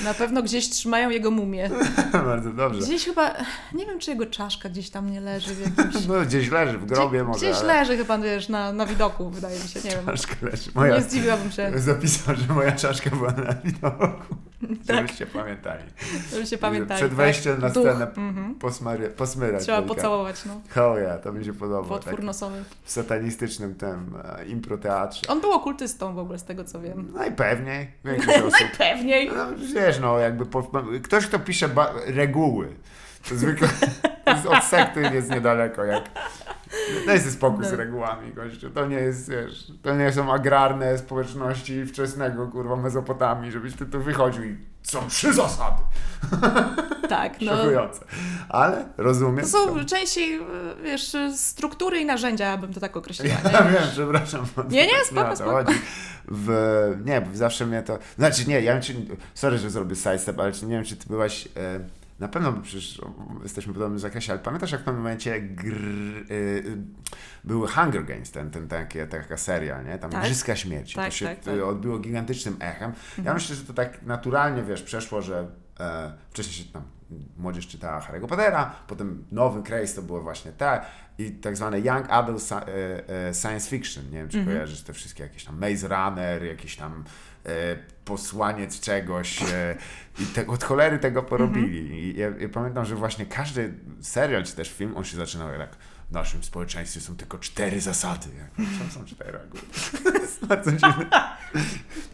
Na 0.05 0.14
pewno 0.14 0.42
gdzieś 0.42 0.68
trzymają 0.68 1.11
jego 1.11 1.31
mumię. 1.31 1.70
Bardzo 2.12 2.50
dobrze. 2.53 2.81
Gdzieś 2.81 3.05
chyba, 3.05 3.35
nie 3.74 3.87
wiem 3.87 3.98
czy 3.98 4.11
jego 4.11 4.27
czaszka 4.27 4.68
gdzieś 4.68 4.90
tam 4.90 5.11
nie 5.11 5.20
leży 5.20 5.55
w 5.55 5.61
jakimś... 5.79 6.07
No 6.07 6.14
gdzieś 6.20 6.50
leży 6.50 6.79
w 6.79 6.87
grobie 6.87 7.18
Gdzie, 7.18 7.24
może. 7.24 7.38
gdzieś 7.38 7.57
ale 7.59 7.66
leży 7.66 7.96
chyba, 7.96 8.18
wiesz, 8.18 8.48
na, 8.48 8.72
na 8.72 8.87
widoku, 8.87 9.31
wydaje 9.31 9.61
mi 9.62 9.68
się, 9.68 9.81
nie 9.85 9.90
wiem. 9.90 10.07
Czaszka 10.07 10.35
leży. 10.42 10.70
Moja, 10.74 10.96
Nie 10.96 11.03
zdziwiłabym 11.03 11.50
się, 11.53 11.72
Zapisał, 11.77 12.35
że 12.37 12.55
moja 12.55 12.72
czaszka 12.72 13.11
była 13.11 13.31
na 13.33 13.55
widoku. 13.64 14.07
Tak. 14.87 14.96
Żebyście 14.96 15.27
pamiętali. 15.27 15.83
Żeby 16.33 16.47
się 16.47 16.59
pamiętali. 16.59 17.01
Przed 17.01 17.14
wejściem 17.14 17.53
tak. 17.55 17.62
na 17.62 17.71
scenę 17.71 18.07
Mhm. 18.17 18.55
posmary, 18.55 19.09
posmyrać. 19.11 19.62
Trzeba 19.62 19.79
delikatnie. 19.79 20.03
pocałować, 20.03 20.45
no. 20.45 20.83
Oh 20.83 20.99
yeah, 21.01 21.21
to 21.23 21.33
mi 21.33 21.45
się 21.45 21.53
podoba. 21.53 21.88
Potwór 21.88 22.14
Tak, 22.17 22.25
nosowy. 22.25 22.64
w 22.85 22.90
satanistycznym 22.90 23.75
tym 23.75 24.14
e, 24.38 24.45
improteatrze. 24.47 25.23
On 25.29 25.40
był 25.40 25.53
okultystą 25.53 26.14
w 26.14 26.19
ogóle, 26.19 26.38
z 26.38 26.45
tego 26.45 26.64
co 26.64 26.81
wiem. 26.81 27.12
Najpewniej. 27.14 27.90
Osób. 28.38 28.53
Najpewniej. 28.61 29.31
No, 29.37 29.47
wiesz, 29.75 29.99
no 30.01 30.19
jakby 30.19 30.47
po, 30.47 30.71
ktoś, 31.05 31.27
kto 31.27 31.38
pisze 31.38 31.69
ba- 31.69 31.93
reguły, 32.07 32.69
to 33.29 33.35
zwykle 33.35 33.69
od 34.59 34.64
sekty 34.64 35.01
jest 35.01 35.31
niedaleko, 35.31 35.85
jak 35.85 36.05
daj 37.07 37.19
sobie 37.19 37.31
spokój 37.31 37.64
z 37.64 37.71
No. 37.71 37.77
regułami, 37.77 38.33
gościu. 38.33 38.71
To 38.71 38.87
nie 38.87 38.97
jest, 38.97 39.31
wiesz, 39.31 39.73
to 39.83 39.95
nie 39.97 40.12
są 40.12 40.33
agrarne 40.33 40.99
społeczności 40.99 41.87
wczesnego, 41.87 42.47
kurwa, 42.47 42.77
Mezopotamii, 42.77 43.53
żebyś 43.53 43.75
ty 43.77 43.87
tu 43.87 44.01
wychodził 44.03 44.45
i 44.45 44.57
są 44.85 45.09
trzy 45.09 45.33
zasady. 45.33 45.83
Tak, 47.09 47.40
no. 47.40 47.57
Szokujące. 47.57 48.01
Ale 48.49 48.88
rozumiem. 48.97 49.44
To 49.44 49.51
są 49.51 49.85
częściej, 49.85 50.35
y, 50.37 50.42
wiesz, 50.83 51.16
struktury 51.37 52.01
i 52.01 52.05
narzędzia, 52.05 52.57
bym 52.57 52.75
to 52.75 52.81
tak 52.81 52.97
określiła. 52.97 53.37
Ja 53.53 53.64
Nie? 53.64 53.70
wiem, 53.70 53.83
przepraszam. 53.92 54.47
Nie, 54.68 54.87
nie, 54.87 55.05
spoko, 55.05 55.31
to 55.31 55.37
spoko. 55.37 55.51
chodzi. 55.51 55.79
W, 56.29 56.51
nie, 57.05 57.20
bo 57.20 57.37
zawsze 57.37 57.66
mnie 57.66 57.83
to... 57.83 57.99
Znaczy 58.18 58.49
nie, 58.49 58.61
ja 58.61 58.73
wiem, 58.73 58.83
czy... 58.83 58.94
Sorry, 59.35 59.59
że 59.59 59.70
zrobię 59.70 59.97
sidestep, 59.97 60.40
ale 60.40 60.53
czy, 60.53 60.66
nie 60.66 60.75
wiem, 60.75 60.85
czy 60.85 60.97
ty 60.97 61.07
byłaś... 61.09 61.49
E, 61.57 61.81
na 62.18 62.29
pewno, 62.29 62.53
bo 62.53 62.61
przecież 62.62 63.00
jesteśmy 63.42 63.72
w 63.72 63.77
podobnym 63.77 63.98
zakresie, 63.98 64.33
ale 64.33 64.42
pamiętasz, 64.42 64.72
jak 64.72 64.81
w 64.81 64.85
pewnym 64.85 65.03
momencie 65.03 65.40
gr, 65.40 65.74
y, 66.31 66.77
były 67.44 67.68
Hunger 67.68 68.05
Games, 68.05 68.31
ten, 68.31 68.50
ten, 68.50 68.68
takie, 68.68 69.07
taka 69.07 69.37
seria, 69.37 69.83
nie? 69.83 69.98
Tam 69.98 70.11
Tak. 70.11 70.20
Igrzyska 70.24 70.57
Śmierci. 70.57 70.94
Tak, 70.94 71.05
to 71.05 71.11
się 71.16 71.27
tak, 71.27 71.40
tak. 71.40 71.62
odbiło 71.62 71.98
gigantycznym 71.98 72.57
echem. 72.61 72.92
Ja 72.92 73.18
Mhm. 73.18 73.35
myślę, 73.37 73.57
że 73.57 73.64
to 73.64 73.72
tak 73.72 74.03
naturalnie, 74.03 74.62
wiesz, 74.62 74.83
przeszło, 74.83 75.22
że 75.22 75.48
e, 75.81 76.12
wcześniej 76.31 76.55
się 76.66 76.72
tam 76.72 76.83
młodzież 77.37 77.66
czytała 77.68 78.00
Harry'ego 78.00 78.27
Pottera, 78.27 78.74
potem 78.87 79.24
nowy 79.33 79.62
craze 79.62 79.94
to 79.94 80.03
było 80.03 80.20
właśnie 80.22 80.53
tak 80.53 80.87
i 81.18 81.31
tak 81.33 81.57
zwane 81.57 81.81
young 81.81 82.07
adult 82.11 82.53
e, 82.53 82.68
e, 83.29 83.35
science 83.35 83.70
fiction, 83.70 84.05
nie 84.05 84.18
wiem 84.18 84.29
czy 84.29 84.44
kojarzysz 84.44 84.83
te 84.83 84.92
wszystkie 84.92 85.22
jakieś 85.22 85.44
tam 85.44 85.59
Maze 85.61 85.88
Runner, 85.88 86.42
jakiś 86.44 86.77
tam 86.77 87.05
e, 87.46 87.50
posłaniec 88.05 88.81
czegoś 88.81 89.43
e, 89.43 89.77
i 90.19 90.27
te, 90.27 90.47
od 90.47 90.64
cholery 90.64 90.99
tego 90.99 91.23
porobili. 91.23 91.93
I 91.93 92.19
ja, 92.19 92.29
ja 92.38 92.49
pamiętam, 92.49 92.85
że 92.85 92.95
właśnie 92.95 93.27
każdy 93.27 93.75
serial 94.01 94.45
czy 94.45 94.57
też 94.57 94.73
film, 94.73 94.97
on 94.97 95.05
się 95.05 95.17
zaczynał 95.17 95.49
jak 95.49 95.77
w 96.11 96.12
naszym 96.12 96.45
społeczeństwie 96.45 97.01
są 97.01 97.17
tylko 97.17 97.38
cztery 97.38 97.81
zasady. 97.81 98.29
Jak, 98.38 98.69
są, 98.79 99.01
są 99.01 99.07
cztery 99.07 99.38
jest 100.21 100.47
bardzo 100.47 100.73
dziwne. 100.73 101.07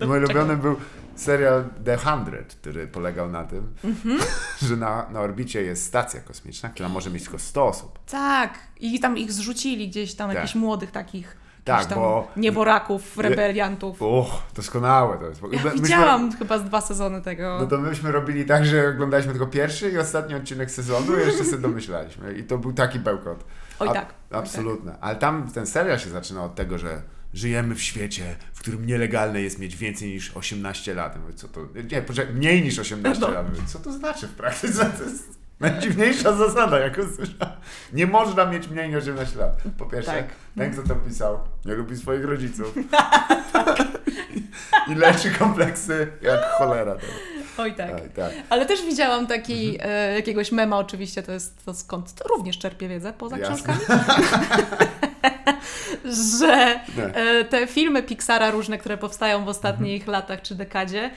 Mój 0.06 0.18
ulubiony 0.18 0.56
był 0.56 0.76
serial 1.16 1.64
The 1.84 1.96
Hundred, 1.96 2.54
który 2.54 2.86
polegał 2.86 3.30
na 3.30 3.44
tym, 3.44 3.74
że 4.68 4.76
na, 4.76 5.10
na 5.10 5.20
orbicie 5.20 5.62
jest 5.62 5.86
stacja 5.86 6.20
kosmiczna, 6.20 6.68
która 6.68 6.88
może 6.88 7.10
mieć 7.10 7.22
tylko 7.22 7.38
100 7.38 7.66
osób. 7.66 7.98
Tak, 8.04 8.58
i 8.80 9.00
tam 9.00 9.18
ich 9.18 9.32
zrzucili 9.32 9.88
gdzieś 9.88 10.14
tam, 10.14 10.28
Tak. 10.28 10.36
jakichś 10.36 10.54
młodych 10.54 10.90
takich. 10.90 11.36
Tak, 11.78 11.86
tam 11.86 11.98
bo- 11.98 12.28
Nieboraków, 12.36 13.18
rebeliantów. 13.18 13.96
Och, 14.02 14.42
doskonałe 14.56 15.18
to 15.18 15.24
jest. 15.26 15.42
Ja 15.42 15.48
Myśmy- 15.48 15.70
widziałam 15.82 16.32
chyba 16.36 16.58
z 16.58 16.64
dwa 16.64 16.80
sezony 16.80 17.22
tego. 17.22 17.58
No 17.60 17.66
to 17.66 17.78
myśmy 17.78 18.12
robili 18.12 18.44
tak, 18.44 18.66
że 18.66 18.88
oglądaliśmy 18.88 19.32
tylko 19.32 19.46
pierwszy 19.46 19.90
i 19.90 19.98
ostatni 19.98 20.34
odcinek 20.34 20.70
sezonu 20.70 21.16
i 21.16 21.26
jeszcze 21.26 21.44
sobie 21.44 21.58
domyślaliśmy. 21.62 22.32
I 22.34 22.44
to 22.44 22.58
był 22.58 22.72
taki 22.72 22.98
bełkot. 22.98 23.44
Oj 23.78 23.88
A- 23.88 23.92
tak, 23.92 24.06
oj 24.30 24.38
Absolutne. 24.38 24.96
Ale 25.00 25.16
tam 25.16 25.48
ten 25.54 25.66
serial 25.66 25.98
się 25.98 26.10
zaczyna 26.10 26.44
od 26.44 26.54
tego, 26.54 26.78
że 26.78 27.02
żyjemy 27.34 27.74
w 27.74 27.82
świecie, 27.82 28.36
w 28.52 28.60
którym 28.60 28.86
nielegalne 28.86 29.40
jest 29.42 29.58
mieć 29.58 29.76
więcej 29.76 30.08
niż 30.08 30.36
18 30.36 30.94
lat. 30.94 31.20
Mówię, 31.20 31.34
co 31.34 31.48
to? 31.48 31.60
Nie, 31.92 32.02
poczekaj, 32.02 32.34
mniej 32.34 32.62
niż 32.62 32.78
18 32.78 33.20
No. 33.26 33.30
lat. 33.34 33.48
Mówię, 33.50 33.62
co 33.66 33.78
to 33.78 33.92
znaczy 33.92 34.26
w 34.28 34.32
praktyce? 34.32 34.84
To 34.98 35.04
jest 35.04 35.39
najdziwniejsza 35.60 36.32
zasada, 36.32 36.78
jaką 36.78 37.02
słyszałem. 37.16 37.54
Nie 37.92 38.06
można 38.06 38.46
mieć 38.46 38.68
mniej 38.68 38.88
niż 38.88 38.96
18 38.98 39.38
lat. 39.38 39.52
Po 39.78 39.86
pierwsze, 39.86 40.12
Tak. 40.12 40.24
ten, 40.58 40.72
kto 40.72 40.82
to 40.82 40.94
pisał, 40.94 41.38
nie 41.64 41.74
lubi 41.74 41.96
swoich 41.96 42.24
rodziców. 42.24 42.74
I 44.88 44.94
leczy 44.94 45.30
kompleksy 45.30 46.12
jak 46.22 46.40
cholera. 46.58 46.96
Oj 47.58 47.74
tak. 47.74 47.90
Tak, 47.90 48.12
tak. 48.16 48.32
Ale 48.50 48.66
też 48.66 48.82
widziałam 48.86 49.26
taki 49.26 49.74
Mhm. 49.74 49.90
e, 49.90 50.14
jakiegoś 50.14 50.52
mema, 50.52 50.78
oczywiście 50.78 51.22
to 51.22 51.32
jest 51.32 51.64
to 51.64 51.74
skąd 51.74 52.14
to 52.14 52.28
również 52.28 52.58
czerpię 52.58 52.88
wiedzę 52.88 53.12
poza 53.12 53.38
Jasne. 53.38 53.54
książkami. 53.56 53.80
że 56.40 56.80
e, 57.14 57.44
te 57.44 57.66
filmy 57.66 58.02
Pixara 58.02 58.50
różne, 58.50 58.78
które 58.78 58.98
powstają 58.98 59.44
w 59.44 59.48
ostatnich 59.48 60.02
Mhm. 60.02 60.12
latach 60.12 60.42
czy 60.42 60.54
dekadzie, 60.54 61.10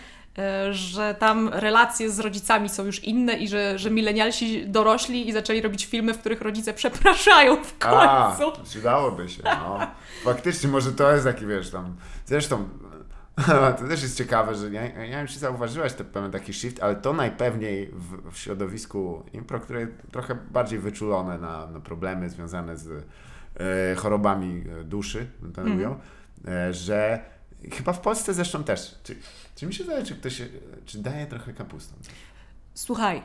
że 0.71 1.15
tam 1.19 1.49
relacje 1.49 2.11
z 2.11 2.19
rodzicami 2.19 2.69
są 2.69 2.85
już 2.85 3.03
inne 3.03 3.33
i 3.33 3.47
że, 3.47 3.79
że 3.79 3.91
milenialsi 3.91 4.67
dorośli 4.67 5.29
i 5.29 5.33
zaczęli 5.33 5.61
robić 5.61 5.85
filmy, 5.85 6.13
w 6.13 6.19
których 6.19 6.41
rodzice 6.41 6.73
przepraszają 6.83 7.63
w 7.63 7.73
A, 7.85 8.35
końcu. 8.37 8.63
przydałoby 8.63 9.29
się, 9.29 9.43
no. 9.43 9.79
Faktycznie, 10.23 10.69
może 10.69 10.91
to 10.91 11.11
jest 11.11 11.25
taki, 11.25 11.45
wiesz, 11.45 11.69
tam, 11.69 11.95
zresztą, 12.25 12.69
to 13.79 13.87
też 13.87 14.01
jest 14.03 14.17
ciekawe, 14.17 14.55
że 14.55 14.69
ja, 14.69 14.81
ja 14.81 15.03
nie 15.05 15.09
wiem, 15.11 15.27
czy 15.27 15.39
zauważyłaś 15.39 15.93
ten 15.93 16.05
pewien 16.05 16.31
taki 16.31 16.53
shift, 16.53 16.83
ale 16.83 16.95
to 16.95 17.13
najpewniej 17.13 17.87
w, 17.93 18.31
w 18.31 18.37
środowisku 18.37 19.23
impro, 19.33 19.59
które 19.59 19.79
jest 19.79 19.91
trochę 20.11 20.35
bardziej 20.51 20.79
wyczulone 20.79 21.37
na, 21.37 21.67
na 21.67 21.79
problemy 21.79 22.29
związane 22.29 22.77
z 22.77 22.89
e, 22.91 23.95
chorobami 23.95 24.63
e, 24.79 24.83
duszy, 24.83 25.27
to 25.41 25.61
Mhm. 25.61 25.69
mówią, 25.69 25.99
e, 26.47 26.73
że 26.73 27.19
chyba 27.71 27.93
w 27.93 27.99
Polsce 27.99 28.33
zresztą 28.33 28.63
też, 28.63 28.95
czy, 29.03 29.15
czy 29.55 29.65
mi 29.65 29.73
się 29.73 29.83
wydaje, 29.83 30.05
czy 30.05 30.15
ktoś, 30.15 30.41
czy 30.85 30.97
daje 30.97 31.25
trochę 31.25 31.53
kapustą? 31.53 31.95
Słuchaj, 32.73 33.21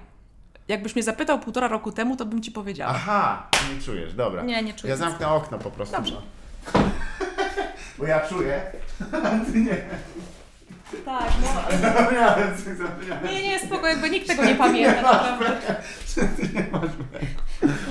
jakbyś 0.69 0.95
mnie 0.95 1.03
zapytał 1.03 1.41
półtora 1.41 1.69
roku 1.69 1.93
temu, 1.93 2.17
to 2.17 2.27
bym 2.27 2.43
ci 2.43 2.51
powiedziała. 2.51 2.93
Aha, 2.95 3.49
nie 3.75 3.83
czujesz, 3.83 4.15
dobra. 4.15 4.43
Nie, 4.43 4.63
nie 4.63 4.75
czuję. 4.75 4.91
Ja 4.91 4.97
zamknę 4.97 5.29
okno 5.29 5.59
po 5.59 5.71
prostu. 5.71 5.97
Dobrze. 5.97 6.15
No. 6.75 6.81
Bo 7.99 8.07
ja 8.07 8.29
czuję. 8.29 8.63
a 9.13 9.45
Ty 9.53 9.61
nie. 9.61 9.77
Tak, 11.05 11.33
no. 11.43 11.49
ale-. 11.63 12.53
Nie, 13.33 13.43
nie, 13.43 13.59
spoko, 13.59 13.87
jakby 13.87 14.11
nikt 14.11 14.27
tego 14.27 14.45
nie 14.45 14.55
pamięta, 14.55 15.03
naprawdę. 15.03 15.77
Nie 16.55 16.67
masz 16.73 16.91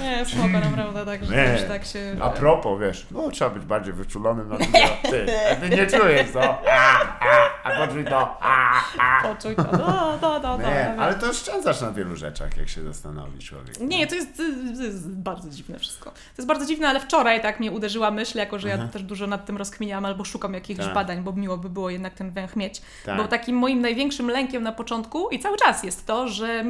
Nie, 0.02 0.26
spoko, 0.26 0.48
naprawdę, 0.48 1.06
tak, 1.06 1.26
że 1.26 1.36
Nie. 1.36 1.58
tak 1.68 1.86
się... 1.86 2.16
A 2.22 2.30
propos, 2.30 2.80
wiesz, 2.82 3.08
no 3.12 3.32
trzeba 3.32 3.50
być 3.50 3.64
bardziej 3.64 3.94
wyczulonym 3.94 4.50
na 4.50 4.58
drugiego. 4.58 4.88
Ty, 5.10 5.26
a 5.52 5.56
ty 5.56 5.70
nie 5.70 5.88
czujesz, 5.88 6.32
co? 6.32 6.42
A, 6.72 7.02
a, 7.20 7.64
a 7.64 7.88
poczuj 7.88 8.06
to. 8.06 8.38
A, 8.42 8.82
a. 9.00 9.24
Poczuj 9.24 9.56
to, 9.56 9.64
no, 9.72 10.18
no, 10.22 10.40
no, 10.40 10.58
no. 10.58 10.70
Nie, 10.70 10.94
no. 10.98 11.04
ale 11.04 11.16
to 11.16 11.30
oszczędzasz 11.30 11.82
na 11.82 11.92
wielu 11.92 12.16
rzeczach, 12.16 12.58
jak 12.58 12.70
się 12.70 12.84
zastanowi 12.84 13.40
człowiek. 13.40 13.80
Nie, 13.80 14.08
to 14.08 14.16
jest, 14.16 14.38
to 14.78 14.84
jest 14.84 15.10
bardzo 15.10 15.50
dziwne 15.50 15.80
wszystko. 15.80 16.12
To 16.12 16.18
jest 16.38 16.48
bardzo 16.48 16.66
dziwne, 16.66 16.88
ale 16.88 17.00
wczoraj 17.00 17.42
tak 17.42 17.60
mnie 17.60 17.72
uderzyła 17.72 18.12
myśl, 18.12 18.38
jako 18.38 18.60
że 18.60 18.68
ja 18.70 18.88
też 18.88 19.04
dużo 19.04 19.28
nad 19.28 19.46
tym 19.46 19.58
rozkminiam 19.58 20.06
albo 20.06 20.26
szukam 20.26 20.54
jakichś 20.54 20.80
Tak. 20.80 20.94
badań, 20.94 21.24
bo 21.24 21.34
miło 21.34 21.58
by 21.58 21.70
było 21.70 21.90
jednak 21.90 22.14
ten 22.14 22.32
węch 22.32 22.56
mieć. 22.56 22.82
Tak. 23.06 23.18
Bo 23.18 23.28
takim 23.28 23.56
moim 23.58 23.82
największym 23.82 24.30
lękiem 24.30 24.64
na 24.64 24.72
początku 24.72 25.30
i 25.30 25.40
cały 25.40 25.58
czas 25.58 25.84
jest 25.84 26.06
to, 26.06 26.28
że 26.28 26.64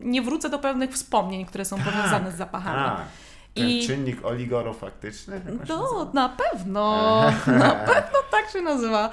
nie 0.00 0.22
wrócę 0.22 0.50
do 0.50 0.58
pewnych 0.58 0.90
wspomnień, 0.90 1.01
które 1.48 1.64
są 1.64 1.78
powiązane 1.78 2.32
z 2.32 2.36
zapachami. 2.36 2.96
Tak. 2.96 3.06
Ten 3.54 3.68
I- 3.68 3.86
czynnik 3.86 4.24
oligorofaktyczny? 4.24 5.40
No, 5.68 6.10
na 6.14 6.28
pewno, 6.28 7.22
na 7.46 7.70
pewno 7.70 8.18
tak 8.30 8.50
się 8.52 8.60
nazywa. 8.60 9.10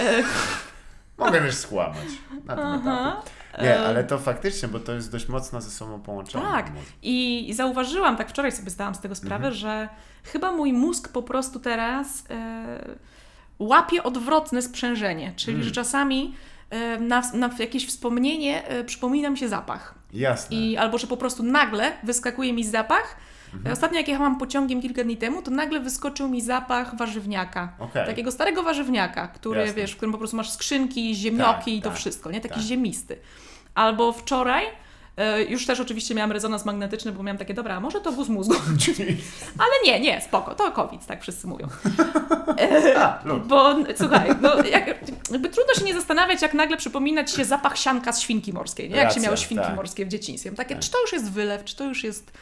E, 0.00 0.22
Mogę 1.18 1.40
też 1.40 1.54
skłamać 1.54 2.06
na 2.44 2.56
tym 2.56 2.64
Aha. 2.66 3.16
etapie. 3.22 3.62
Nie, 3.62 3.76
E, 3.76 3.86
ale 3.86 4.04
to 4.04 4.18
faktycznie, 4.18 4.68
bo 4.68 4.80
to 4.80 4.92
jest 4.92 5.12
dość 5.12 5.28
mocno 5.28 5.60
ze 5.60 5.70
sobą 5.70 6.00
połączone. 6.00 6.44
Tak. 6.44 6.72
I 7.02 7.50
zauważyłam, 7.56 8.16
tak 8.16 8.28
wczoraj 8.30 8.52
sobie 8.52 8.70
zdałam 8.70 8.94
z 8.94 9.00
tego 9.00 9.14
sprawę, 9.14 9.34
Mhm. 9.48 9.54
że 9.54 9.88
chyba 10.24 10.52
mój 10.52 10.72
mózg 10.72 11.08
po 11.08 11.22
prostu 11.22 11.60
teraz 11.60 12.24
e, 12.30 12.78
łapie 13.58 14.02
odwrotne 14.02 14.62
sprzężenie, 14.62 15.32
czyli 15.36 15.54
Mm. 15.54 15.64
że 15.68 15.70
czasami 15.74 16.34
e, 16.70 16.98
na, 17.00 17.22
na 17.34 17.50
jakieś 17.58 17.86
wspomnienie 17.88 18.66
e, 18.68 18.84
przypomina 18.84 19.30
mi 19.30 19.38
się 19.38 19.48
zapach. 19.48 19.94
Jasne. 20.12 20.56
I, 20.56 20.76
albo 20.76 20.98
że 20.98 21.06
po 21.06 21.16
prostu 21.16 21.42
nagle 21.42 21.92
wyskakuje 22.02 22.52
mi 22.52 22.64
zapach. 22.64 23.16
Mhm. 23.54 23.72
Ostatnio 23.72 23.98
jak 23.98 24.08
jechałam 24.08 24.38
pociągiem 24.38 24.82
kilka 24.82 25.04
dni 25.04 25.16
temu, 25.16 25.42
to 25.42 25.50
nagle 25.50 25.80
wyskoczył 25.80 26.28
mi 26.28 26.40
zapach 26.40 26.96
warzywniaka. 26.96 27.72
Okej. 27.78 28.06
Takiego 28.06 28.32
starego 28.32 28.62
warzywniaka, 28.62 29.28
który, 29.28 29.60
Jasne. 29.60 29.74
wiesz, 29.74 29.92
w 29.92 29.96
którym 29.96 30.12
po 30.12 30.18
prostu 30.18 30.36
masz 30.36 30.50
skrzynki, 30.50 31.14
ziemnioki 31.14 31.54
Tak, 31.54 31.68
i 31.68 31.82
to 31.82 31.88
tak, 31.88 31.98
wszystko, 31.98 32.30
nie? 32.30 32.40
Taki 32.40 32.54
tak. 32.54 32.62
ziemisty. 32.62 33.16
Albo 33.74 34.12
wczoraj, 34.12 34.64
już 35.48 35.66
też 35.66 35.80
oczywiście 35.80 36.14
miałam 36.14 36.32
rezonans 36.32 36.64
magnetyczny, 36.64 37.12
bo 37.12 37.22
miałam 37.22 37.38
takie, 37.38 37.54
dobra, 37.54 37.76
a 37.76 37.80
może 37.80 38.00
to 38.00 38.12
wóz 38.12 38.28
mózgu? 38.28 38.54
Ale 39.58 39.72
nie, 39.84 40.00
nie, 40.00 40.20
spoko, 40.20 40.54
to 40.54 40.72
COVID, 40.72 41.06
tak 41.06 41.22
wszyscy 41.22 41.46
mówią. 41.46 41.68
A, 42.96 43.20
luz. 43.24 43.46
Bo 43.46 43.74
słuchaj, 43.96 44.30
no, 44.40 44.62
jak, 44.64 44.86
jakby 45.30 45.48
trudno 45.48 45.74
się 45.74 45.84
nie 45.84 45.94
zastanawiać, 45.94 46.42
jak 46.42 46.54
nagle 46.54 46.76
przypominać 46.76 47.30
się 47.30 47.44
zapach 47.44 47.78
sianka 47.78 48.12
z 48.12 48.20
świnki 48.20 48.52
morskiej, 48.52 48.90
nie? 48.90 48.96
Jak 48.96 49.04
Racja, 49.04 49.20
się 49.20 49.24
miało 49.24 49.36
świnki 49.36 49.64
tak. 49.64 49.76
morskie 49.76 50.06
w 50.06 50.08
dzieciństwie. 50.08 50.52
Takie, 50.52 50.74
Tak. 50.74 50.84
czy 50.84 50.90
to 50.90 51.00
już 51.00 51.12
jest 51.12 51.32
wylew, 51.32 51.64
czy 51.64 51.76
to 51.76 51.84
już 51.84 52.04
jest 52.04 52.32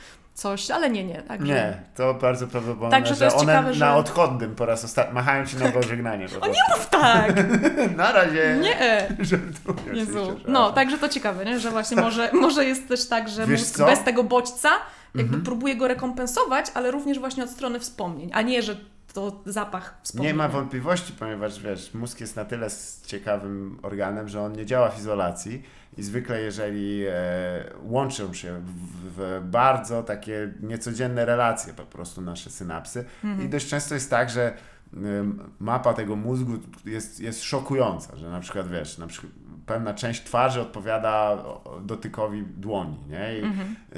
coś, 0.41 0.71
ale 0.71 0.91
nie, 0.91 1.05
nie. 1.05 1.23
Także... 1.23 1.47
Nie, 1.55 1.77
to 1.97 2.15
bardzo 2.15 2.47
prawdopodobne, 2.47 2.91
Także 2.91 3.13
to 3.15 3.19
że 3.19 3.25
jest 3.25 3.37
one 3.37 3.47
ciekawe, 3.47 3.69
na 3.69 3.75
że- 3.75 3.95
odchodnym 3.95 4.55
po 4.55 4.67
raz 4.67 4.85
ostatni 4.85 5.15
machają 5.15 5.47
ci 5.47 5.57
na 5.57 5.69
pożegnanie. 5.73 6.29
Po 6.29 6.41
O 6.47 6.49
nie 6.49 6.61
mów 6.77 6.89
tak! 6.91 7.33
Na 7.97 8.13
razie. 8.13 8.59
Nie! 8.63 9.09
Żartuję, 9.25 9.95
Jezu. 9.97 10.41
No, 10.49 10.69
że- 10.69 10.75
także 10.75 10.99
to 10.99 11.09
ciekawe, 11.09 11.45
nie? 11.45 11.61
że 11.61 11.71
właśnie 11.71 11.97
może, 12.03 12.31
może 12.47 12.65
jest 12.65 12.89
też 12.89 13.09
tak, 13.09 13.29
że 13.29 13.47
Wiesz 13.47 13.61
mózg 13.61 13.77
co? 13.77 13.87
bez 13.87 14.05
tego 14.05 14.25
bodźca 14.25 14.71
jakby 15.15 15.39
próbuje 15.39 15.77
go 15.77 15.89
rekompensować, 15.89 16.67
ale 16.75 16.91
również 16.91 17.19
właśnie 17.19 17.45
od 17.45 17.51
strony 17.51 17.81
wspomnień, 17.81 18.31
a 18.35 18.43
nie, 18.43 18.63
że 18.63 18.77
to 19.13 19.43
zapach 19.47 20.01
wspomnień. 20.03 20.33
Nie 20.33 20.39
ma 20.39 20.49
wątpliwości, 20.49 21.13
ponieważ 21.13 21.63
wiesz, 21.63 21.95
mózg 21.95 22.21
jest 22.21 22.37
na 22.37 22.45
tyle 22.45 22.69
ciekawym 23.07 23.79
organem, 23.83 24.29
że 24.29 24.43
on 24.43 24.53
nie 24.53 24.67
działa 24.67 24.91
w 24.91 24.99
izolacji 24.99 25.63
i 25.97 26.03
zwykle 26.03 26.41
jeżeli 26.41 27.05
e, 27.09 27.13
łączą 27.83 28.35
się 28.35 28.61
w, 28.61 29.11
w 29.17 29.41
bardzo 29.45 30.03
takie 30.03 30.53
niecodzienne 30.63 31.25
relacje 31.25 31.73
po 31.73 31.83
prostu 31.83 32.21
nasze 32.21 32.51
synapsy 32.51 33.05
i 33.45 33.49
dość 33.49 33.69
często 33.69 33.95
jest 33.95 34.11
tak, 34.11 34.31
że 34.31 34.57
ym, 34.95 35.51
mapa 35.61 35.95
tego 35.95 36.17
mózgu 36.17 36.53
jest, 36.85 37.21
jest 37.21 37.43
szokująca, 37.43 38.17
że 38.17 38.31
na 38.31 38.41
przykład 38.41 38.69
wiesz, 38.69 38.99
na 38.99 39.07
przykład 39.07 39.33
pewna 39.67 39.95
część 39.95 40.25
twarzy 40.25 40.61
odpowiada 40.61 41.45
dotykowi 41.83 42.43
dłoni, 42.43 42.99
nie? 43.09 43.39
I 43.39 43.43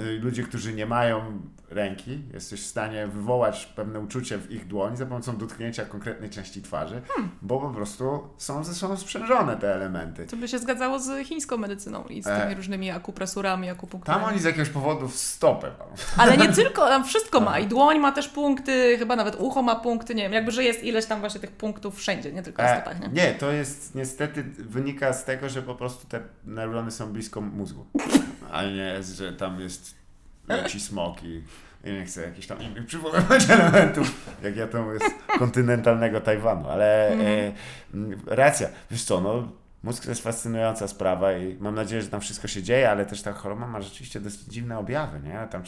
y, 0.00 0.20
ludzie, 0.20 0.42
którzy 0.42 0.72
nie 0.72 0.86
mają 0.86 1.40
ręki, 1.72 2.22
jesteś 2.32 2.62
w 2.62 2.66
stanie 2.66 3.06
wywołać 3.06 3.66
pewne 3.66 4.00
uczucie 4.00 4.38
w 4.38 4.50
ich 4.52 4.66
dłoni 4.66 4.96
za 4.96 5.06
pomocą 5.06 5.36
dotknięcia 5.36 5.84
konkretnej 5.84 6.30
części 6.30 6.62
twarzy, 6.62 7.02
bo 7.42 7.60
po 7.60 7.70
prostu 7.70 8.28
są 8.38 8.64
ze 8.64 8.74
sobą 8.74 8.96
sprzężone 8.96 9.56
te 9.56 9.74
elementy. 9.74 10.26
To 10.26 10.36
by 10.36 10.48
się 10.48 10.58
zgadzało 10.58 10.98
z 10.98 11.26
chińską 11.26 11.56
medycyną 11.56 12.04
i 12.04 12.22
z 12.22 12.24
tymi 12.26 12.52
E. 12.52 12.54
różnymi 12.54 12.90
akupresurami, 12.90 13.70
akupunkturami. 13.70 14.20
Tam 14.24 14.30
oni 14.32 14.40
z 14.40 14.44
jakiegoś 14.44 14.68
powodu 14.68 15.08
w 15.08 15.16
stopę 15.16 15.70
mam. 15.78 15.88
Ale 16.16 16.36
nie 16.36 16.48
tylko, 16.52 16.88
tam 16.88 17.04
wszystko 17.04 17.40
ma. 17.40 17.58
I 17.58 17.66
dłoń 17.66 17.98
ma 17.98 18.12
też 18.12 18.28
punkty, 18.28 18.98
chyba 18.98 19.16
nawet 19.16 19.36
ucho 19.40 19.62
ma 19.62 19.76
punkty, 19.76 20.14
nie 20.14 20.22
wiem, 20.22 20.32
jakby, 20.32 20.50
że 20.50 20.64
jest 20.64 20.84
ileś 20.84 21.06
tam 21.06 21.20
właśnie 21.20 21.40
tych 21.40 21.52
punktów 21.52 21.96
wszędzie, 21.96 22.32
nie 22.32 22.42
tylko 22.42 22.62
na 22.62 22.68
E, 22.68 22.76
stopach, 22.76 23.00
nie? 23.00 23.08
nie, 23.08 23.34
to 23.34 23.52
jest 23.52 23.94
niestety 23.94 24.42
wynika 24.58 25.12
z 25.12 25.24
tego, 25.24 25.48
że 25.48 25.62
po 25.62 25.74
prostu 25.74 26.06
te 26.06 26.20
neurony 26.44 26.90
są 26.90 27.12
blisko 27.12 27.40
mózgu. 27.40 27.86
a 28.52 28.62
nie, 28.64 29.02
że 29.02 29.32
tam 29.32 29.60
jest 29.60 30.01
leci 30.48 30.80
smok 30.80 31.22
i 31.22 31.42
ja 31.84 31.92
nie 31.92 32.04
chcę 32.04 32.22
jakichś 32.22 32.46
tam 32.46 32.62
innych 32.62 32.86
przywoływać 32.86 33.50
elementów, 33.50 34.30
jak 34.42 34.56
ja 34.56 34.66
to 34.66 34.92
jest 34.92 35.14
kontynentalnego 35.38 36.20
Tajwanu, 36.20 36.68
ale 36.68 37.08
e, 37.08 37.52
m, 37.94 38.20
racja, 38.26 38.68
wiesz 38.90 39.04
co, 39.04 39.20
no 39.20 39.48
mózg 39.82 40.04
to 40.04 40.10
jest 40.10 40.22
fascynująca 40.22 40.88
sprawa 40.88 41.32
i 41.32 41.56
mam 41.60 41.74
nadzieję, 41.74 42.02
że 42.02 42.08
tam 42.08 42.20
wszystko 42.20 42.48
się 42.48 42.62
dzieje, 42.62 42.90
ale 42.90 43.06
też 43.06 43.22
ta 43.22 43.32
choroba 43.32 43.66
ma 43.66 43.80
rzeczywiście 43.80 44.20
dosyć 44.20 44.40
dziwne 44.40 44.78
objawy, 44.78 45.20
nie? 45.20 45.48
Tam 45.50 45.62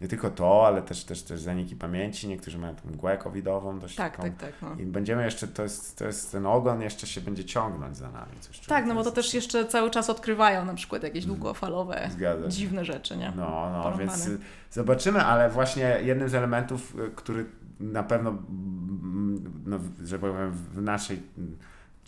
nie 0.00 0.08
tylko 0.08 0.30
to, 0.30 0.66
ale 0.66 0.82
też, 0.82 1.04
też, 1.04 1.22
też 1.22 1.40
zaniki 1.40 1.76
pamięci, 1.76 2.28
niektórzy 2.28 2.58
mają 2.58 2.74
tą 2.76 2.90
mgłę 2.90 3.18
covidową 3.18 3.78
dość 3.78 3.96
Tak, 3.96 4.16
taką, 4.16 4.22
tak, 4.22 4.36
tak. 4.38 4.52
No. 4.62 4.74
i 4.78 4.86
będziemy 4.86 5.24
jeszcze, 5.24 5.48
to 5.48 5.62
jest, 5.62 5.98
to 5.98 6.04
jest 6.04 6.32
ten 6.32 6.46
ogon 6.46 6.82
jeszcze 6.82 7.06
się 7.06 7.20
będzie 7.20 7.44
ciągnąć 7.44 7.96
za 7.96 8.10
nami. 8.10 8.32
Coś. 8.40 8.60
Tak, 8.60 8.86
no 8.86 8.94
bo 8.94 9.04
to 9.04 9.10
też 9.10 9.34
jeszcze 9.34 9.64
cały 9.64 9.90
czas 9.90 10.10
odkrywają 10.10 10.64
na 10.64 10.74
przykład 10.74 11.02
jakieś 11.02 11.26
długofalowe, 11.26 12.08
Zgadza 12.12 12.48
dziwne 12.48 12.84
rzeczy, 12.84 13.16
nie? 13.16 13.32
No, 13.36 13.70
no, 13.72 13.82
Porąbane. 13.82 13.98
więc 13.98 14.26
y, 14.26 14.38
zobaczymy, 14.70 15.24
ale 15.24 15.50
właśnie 15.50 15.98
jednym 16.02 16.28
z 16.28 16.34
elementów, 16.34 16.94
y, 17.00 17.10
który 17.16 17.46
na 17.80 18.02
pewno, 18.02 18.30
mm, 18.30 19.62
no, 19.66 19.78
że 20.04 20.18
powiem, 20.18 20.52
w 20.52 20.82
naszej 20.82 21.22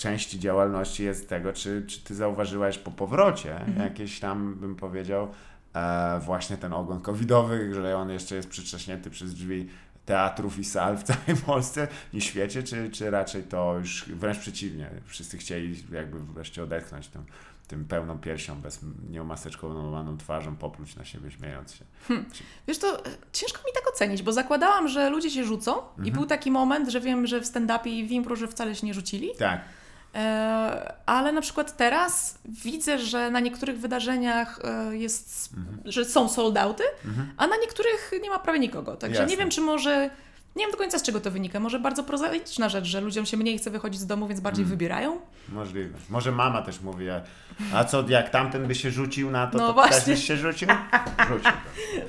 części 0.01 0.39
działalności 0.39 1.05
jest 1.05 1.29
tego, 1.29 1.53
czy, 1.53 1.85
czy 1.87 2.01
ty 2.05 2.15
zauważyłaś 2.15 2.79
po 2.79 2.91
powrocie 2.91 3.61
Mhm. 3.61 3.79
jakieś 3.79 4.21
tam, 4.21 4.55
bym 4.55 4.77
powiedział, 4.77 5.29
e, 5.75 6.21
właśnie 6.21 6.57
ten 6.57 6.73
ogon 6.73 7.01
covidowy, 7.01 7.75
że 7.75 7.97
on 7.97 8.11
jeszcze 8.11 8.37
jest 8.37 8.49
przytrzaśnięty 8.49 9.11
przez 9.11 9.35
drzwi 9.35 9.69
teatrów 10.07 10.59
i 10.59 10.65
sal 10.65 10.97
w 10.99 11.03
całej 11.03 11.37
Polsce 11.47 11.89
i 12.13 12.21
świecie, 12.21 12.63
czy, 12.63 12.91
czy 12.91 13.11
raczej 13.11 13.43
to 13.43 13.75
już 13.79 14.05
wręcz 14.09 14.39
przeciwnie, 14.39 14.91
wszyscy 15.07 15.39
chcieli 15.39 15.85
jakby 15.93 16.21
wreszcie 16.21 16.63
odetchnąć 16.63 17.09
tym, 17.09 17.25
tym 17.69 17.85
pełną 17.85 18.19
piersią, 18.19 18.61
bez 18.61 18.81
nieumaseczkowaną 19.11 20.17
twarzą, 20.19 20.57
popluć 20.57 20.97
na 20.97 21.05
siebie 21.05 21.31
śmiejąc 21.31 21.75
się. 21.75 21.85
Wiesz, 22.69 22.79
to 22.79 23.07
e, 23.07 23.11
ciężko 23.33 23.59
mi 23.59 23.73
tak 23.75 23.89
ocenić, 23.95 24.23
bo 24.23 24.33
zakładałam, 24.33 24.89
że 24.89 25.11
ludzie 25.11 25.31
się 25.31 25.45
rzucą 25.45 25.79
Mhm. 25.89 26.07
i 26.07 26.13
był 26.13 26.27
taki 26.27 26.51
moment, 26.51 26.89
że 26.91 27.01
wiem, 27.01 27.27
że 27.27 27.41
w 27.41 27.45
stand-upie 27.45 27.87
i 27.89 28.07
w 28.07 28.11
impro, 28.11 28.37
że 28.37 28.49
wcale 28.49 28.75
się 28.75 28.87
nie 28.87 28.95
rzucili, 28.95 29.29
Tak, 29.39 29.61
ale 31.07 31.33
na 31.33 31.41
przykład 31.41 31.77
teraz 31.77 32.39
widzę, 32.45 32.99
że 32.99 33.31
na 33.31 33.41
niektórych 33.41 33.79
wydarzeniach 33.81 34.61
e, 34.65 34.97
jest, 34.97 35.51
Mhm. 35.57 35.79
że 35.85 36.05
są 36.05 36.29
sold 36.29 36.57
outy, 36.57 36.85
a 37.37 37.47
na 37.47 37.57
niektórych 37.57 38.11
nie 38.23 38.31
ma 38.31 38.39
prawie 38.39 38.59
nikogo. 38.59 38.97
Także 38.97 39.21
Jasne. 39.21 39.31
nie 39.31 39.37
wiem, 39.37 39.51
czy 39.51 39.61
może... 39.61 40.11
Nie 40.57 40.65
wiem 40.65 40.73
do 40.73 40.79
końca 40.79 40.99
z 40.99 41.03
czego 41.03 41.21
to 41.21 41.31
wynika. 41.31 41.61
Może 41.61 41.79
bardzo 41.81 42.05
prozaiczna 42.05 42.69
rzecz, 42.69 42.85
że 42.85 43.01
ludziom 43.01 43.27
się 43.27 43.37
mniej 43.37 43.59
chce 43.59 43.71
wychodzić 43.71 44.01
z 44.01 44.07
domu, 44.07 44.27
więc 44.29 44.41
bardziej 44.41 44.63
Mhm. 44.63 44.79
wybierają. 44.79 45.21
możliwe. 45.49 45.99
Może 46.11 46.33
mama 46.33 46.63
też 46.63 46.81
mówi, 46.81 47.07
a- 47.75 47.85
co, 47.85 48.09
jak 48.09 48.31
tamten 48.31 48.67
by 48.67 48.75
się 48.75 48.91
rzucił 48.91 49.31
na 49.31 49.47
to, 49.47 49.59
No 49.59 49.67
to 49.67 49.73
właśnie. 49.75 49.97
też 49.97 50.07
byś 50.07 50.25
się 50.25 50.37
rzucił? 50.37 50.69
Rzucił. 51.29 51.51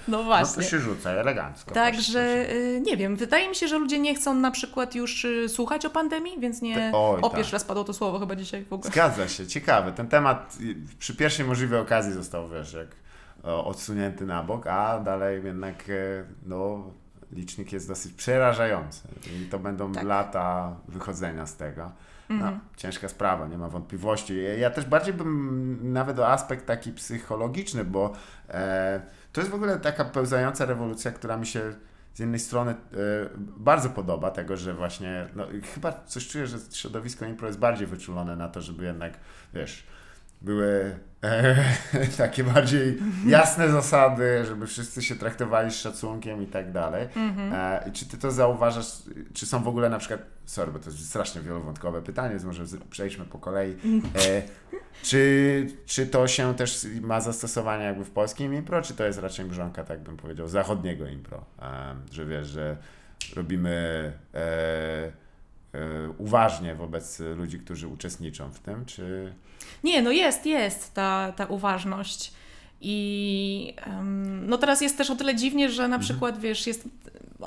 No 0.08 0.18
No 0.18 0.18
to 0.18 0.24
właśnie. 0.24 0.64
się 0.64 0.80
rzuca, 0.80 1.10
elegancko. 1.12 1.74
Także 1.74 2.50
y, 2.52 2.82
nie 2.86 2.98
wiem, 2.98 3.16
wydaje 3.16 3.50
mi 3.50 3.56
się, 3.56 3.68
że 3.68 3.78
ludzie 3.80 4.00
nie 4.00 4.16
chcą 4.16 4.34
na 4.36 4.52
przykład 4.52 4.96
już 4.96 5.26
y, 5.26 5.50
słuchać 5.50 5.86
o 5.86 5.90
pandemii, 5.90 6.40
więc 6.40 6.62
nie. 6.62 6.92
Oj, 6.94 7.22
o, 7.22 7.30
tak. 7.30 7.38
pierwszy 7.38 7.54
raz 7.54 7.64
padło 7.64 7.84
to 7.84 7.94
słowo 7.94 8.20
chyba 8.20 8.36
dzisiaj 8.36 8.66
w 8.66 8.74
ogóle. 8.74 8.92
Zgadza 8.92 9.28
się, 9.28 9.48
ciekawe. 9.48 9.92
Ten 9.92 10.08
temat 10.08 10.58
y, 10.62 10.76
przy 11.00 11.16
pierwszej 11.16 11.46
możliwej 11.46 11.80
okazji 11.80 12.14
został, 12.14 12.50
wiesz, 12.50 12.74
jak 12.74 12.88
odsunięty 13.44 14.26
na 14.26 14.44
bok, 14.44 14.68
a 14.68 15.00
dalej 15.00 15.44
jednak 15.46 15.84
no, 16.46 16.84
licznik 17.32 17.72
jest 17.74 17.88
dosyć 17.88 18.14
przerażający. 18.14 19.08
I 19.36 19.46
to 19.50 19.60
będą 19.60 19.92
Tak. 19.92 20.04
lata 20.04 20.76
wychodzenia 20.88 21.46
z 21.46 21.56
tego. 21.56 21.92
No, 22.30 22.36
Mhm. 22.36 22.60
ciężka 22.78 23.10
sprawa, 23.10 23.48
nie 23.48 23.58
ma 23.58 23.70
wątpliwości. 23.70 24.44
Ja- 24.60 24.70
też 24.70 24.86
bardziej 24.86 25.14
bym 25.14 25.94
nawet 25.94 26.20
o 26.20 26.28
aspekt 26.28 26.66
taki 26.66 26.92
psychologiczny, 26.92 27.86
bo 27.86 28.14
e, 28.50 29.02
to 29.34 29.42
jest 29.42 29.52
w 29.52 29.56
ogóle 29.56 29.80
taka 29.80 30.06
pełzająca 30.06 30.66
rewolucja, 30.66 31.12
która 31.12 31.38
mi 31.38 31.46
się 31.46 31.62
z 32.14 32.20
jednej 32.20 32.40
strony 32.40 32.72
e, 32.72 32.76
bardzo 33.38 33.90
podoba, 33.90 34.32
tego, 34.32 34.58
że 34.58 34.74
właśnie, 34.74 35.28
no, 35.36 35.46
chyba 35.74 35.92
coś 36.06 36.28
czuję, 36.28 36.48
że 36.48 36.58
środowisko 36.72 37.26
impro 37.26 37.48
jest 37.48 37.60
bardziej 37.60 37.88
wyczulone 37.88 38.36
na 38.36 38.48
to, 38.50 38.62
żeby 38.62 38.86
jednak, 38.86 39.14
wiesz, 39.54 39.84
były 40.42 41.00
e, 41.24 41.56
takie 42.18 42.44
bardziej 42.44 42.98
jasne 43.26 43.70
zasady, 43.70 44.46
żeby 44.46 44.68
wszyscy 44.68 45.02
się 45.02 45.16
traktowali 45.16 45.72
z 45.72 45.76
szacunkiem 45.76 46.44
i 46.44 46.48
tak 46.48 46.72
dalej. 46.72 47.08
Mhm. 47.16 47.54
E, 47.54 47.92
czy 47.92 48.06
ty 48.06 48.18
to 48.18 48.32
zauważasz, 48.32 48.86
czy 49.34 49.46
są 49.46 49.64
w 49.64 49.68
ogóle 49.68 49.90
na 49.90 50.00
przykład, 50.00 50.22
sorry, 50.46 50.72
bo 50.72 50.80
to 50.80 50.90
jest 50.90 51.10
strasznie 51.10 51.42
wielowątkowe 51.42 52.02
pytanie, 52.02 52.30
więc 52.30 52.44
może 52.44 52.64
przejdźmy 52.90 53.26
po 53.26 53.40
kolei. 53.40 53.76
E, 54.16 54.42
czy, 55.04 55.68
czy 55.86 56.08
to 56.08 56.28
się 56.28 56.56
też 56.56 56.88
ma 57.02 57.22
zastosowanie 57.22 57.84
jakby 57.84 58.06
w 58.06 58.12
polskim 58.12 58.54
impro, 58.54 58.82
czy 58.82 58.94
to 58.94 59.04
jest 59.04 59.20
raczej 59.20 59.46
mrzonka, 59.46 59.84
tak 59.84 60.00
bym 60.00 60.18
powiedział, 60.18 60.48
zachodniego 60.48 61.08
impro? 61.08 61.46
E, 61.62 61.96
że 62.12 62.26
wiesz, 62.26 62.48
że 62.48 62.78
robimy 63.36 64.14
e, 64.34 65.12
uważnie 66.18 66.76
wobec 66.76 67.20
ludzi, 67.20 67.60
którzy 67.60 67.88
uczestniczą 67.88 68.52
w 68.52 68.60
tym, 68.60 68.86
czy... 68.86 69.34
Nie, 69.84 70.02
no 70.02 70.12
jest, 70.12 70.46
jest 70.46 70.94
ta, 70.94 71.34
ta 71.36 71.46
uważność. 71.46 72.32
I 72.84 73.74
em, 73.86 74.48
no 74.50 74.58
teraz 74.58 74.82
jest 74.82 74.98
też 74.98 75.10
o 75.10 75.16
tyle 75.16 75.36
dziwnie, 75.36 75.70
że 75.70 75.84
Mhm. 75.84 75.92
na 75.92 76.00
przykład, 76.06 76.40
wiesz, 76.40 76.68
jest. 76.68 76.84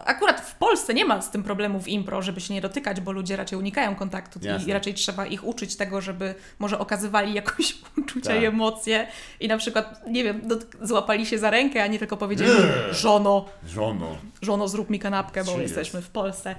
Akurat 0.05 0.41
w 0.41 0.55
Polsce 0.55 0.95
nie 0.95 1.05
ma 1.05 1.22
z 1.22 1.30
tym 1.30 1.43
problemu 1.43 1.80
w 1.80 1.89
impro, 1.89 2.22
żeby 2.22 2.41
się 2.41 2.55
nie 2.55 2.61
dotykać, 2.61 3.01
bo 3.01 3.12
ludzie 3.12 3.37
raczej 3.37 3.59
unikają 3.59 3.95
kontaktu 3.97 4.39
i, 4.43 4.45
Jasne. 4.47 4.68
i 4.68 4.72
raczej 4.72 4.95
trzeba 4.95 5.26
ich 5.26 5.45
uczyć 5.47 5.76
tego, 5.76 6.01
żeby 6.01 6.35
może 6.59 6.78
okazywali 6.78 7.35
jakieś 7.35 7.78
uczucia 7.99 8.30
Tak. 8.30 8.43
i 8.43 8.45
emocje 8.45 9.07
i 9.41 9.49
na 9.49 9.57
przykład, 9.59 10.05
nie 10.09 10.24
wiem, 10.24 10.41
dot- 10.49 10.76
złapali 10.87 11.26
się 11.26 11.39
za 11.39 11.51
rękę, 11.51 11.82
a 11.82 11.87
nie 11.87 11.99
tylko 11.99 12.16
powiedzieli 12.16 12.51
żono, 12.91 13.45
Żono. 13.68 14.16
żono 14.43 14.68
zrób 14.68 14.91
mi 14.91 14.99
kanapkę, 14.99 15.45
bo 15.45 15.51
Cheers. 15.51 15.62
jesteśmy 15.62 16.03
w 16.03 16.09
Polsce. 16.11 16.55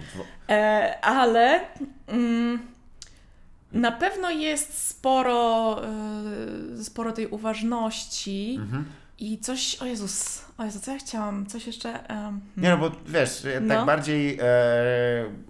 E, 0.49 0.97
ale 1.01 1.59
mm, 2.07 2.59
na 3.75 3.91
pewno 3.91 4.29
jest 4.31 4.87
sporo, 4.87 5.81
e, 5.83 6.83
sporo 6.83 7.11
tej 7.11 7.27
uważności 7.27 8.55
Mhm. 8.61 8.85
i 9.19 9.37
coś, 9.39 9.75
o 9.81 9.85
Jezus, 9.85 10.45
o 10.57 10.63
Jezu, 10.65 10.79
co 10.79 10.91
ja 10.91 10.97
chciałam, 10.97 11.45
coś 11.45 11.67
jeszcze... 11.67 12.09
em, 12.09 12.39
Nie 12.57 12.69
no, 12.69 12.77
bo 12.77 12.91
wiesz, 13.07 13.41
tak 13.67 13.79
No. 13.79 13.85
bardziej 13.85 14.37
e, 14.41 14.45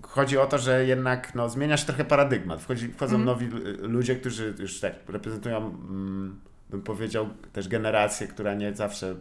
chodzi 0.01 0.37
o 0.37 0.45
to, 0.45 0.57
że 0.57 0.85
jednak 0.85 1.35
no, 1.35 1.49
zmienia 1.49 1.77
się 1.77 1.85
trochę 1.85 2.05
paradygmat. 2.05 2.61
Wchodzi, 2.61 2.87
wchodzą 2.87 3.15
Mhm. 3.15 3.25
nowi 3.25 3.47
ludzie, 3.79 4.15
którzy 4.15 4.53
już 4.59 4.79
tak 4.79 4.93
reprezentują, 5.07 5.57
mm, 5.57 6.39
bym 6.69 6.81
powiedział, 6.81 7.29
też 7.53 7.67
generację, 7.67 8.27
która 8.27 8.53
nie 8.53 8.73
zawsze 8.75 9.15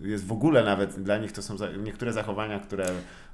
jest 0.00 0.26
w 0.26 0.32
ogóle 0.32 0.64
nawet, 0.64 1.02
dla 1.02 1.18
nich 1.18 1.32
to 1.32 1.42
są 1.42 1.56
niektóre 1.82 2.12
zachowania, 2.12 2.60
które, 2.60 2.86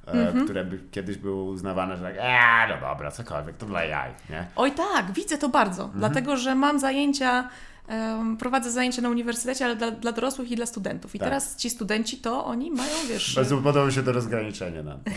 Mhm. 0.07 0.45
które 0.45 0.65
by 0.65 0.79
kiedyś 0.91 1.17
były 1.17 1.43
uznawane, 1.43 1.97
że 1.97 2.03
tak, 2.03 2.15
eee, 2.19 2.69
no 2.69 2.89
dobra, 2.89 3.11
cokolwiek, 3.11 3.57
to 3.57 3.67
dla 3.67 3.85
jaj, 3.85 4.11
nie? 4.31 4.47
Oj 4.57 4.73
tak, 4.73 5.13
widzę 5.13 5.39
to 5.39 5.49
bardzo, 5.49 5.83
Mhm. 5.83 5.99
dlatego 6.01 6.37
że 6.37 6.55
mam 6.55 6.79
zajęcia, 6.81 7.49
em, 7.89 8.37
prowadzę 8.37 8.71
zajęcia 8.71 9.03
na 9.03 9.09
uniwersytecie, 9.09 9.65
ale 9.65 9.77
dla, 9.77 9.91
dla 9.91 10.13
dorosłych 10.13 10.51
i 10.51 10.57
dla 10.57 10.67
studentów. 10.67 11.15
I 11.15 11.19
Tak. 11.19 11.29
teraz 11.29 11.57
ci 11.57 11.71
studenci 11.71 12.17
to 12.17 12.45
oni 12.45 12.71
mają, 12.71 12.93
wiesz... 13.09 13.35
Bardzo 13.37 13.59
podoba 13.59 13.91
się 13.91 14.03
to 14.03 14.13
rozgraniczenie 14.13 14.83
na 14.83 14.93
to. 14.95 15.01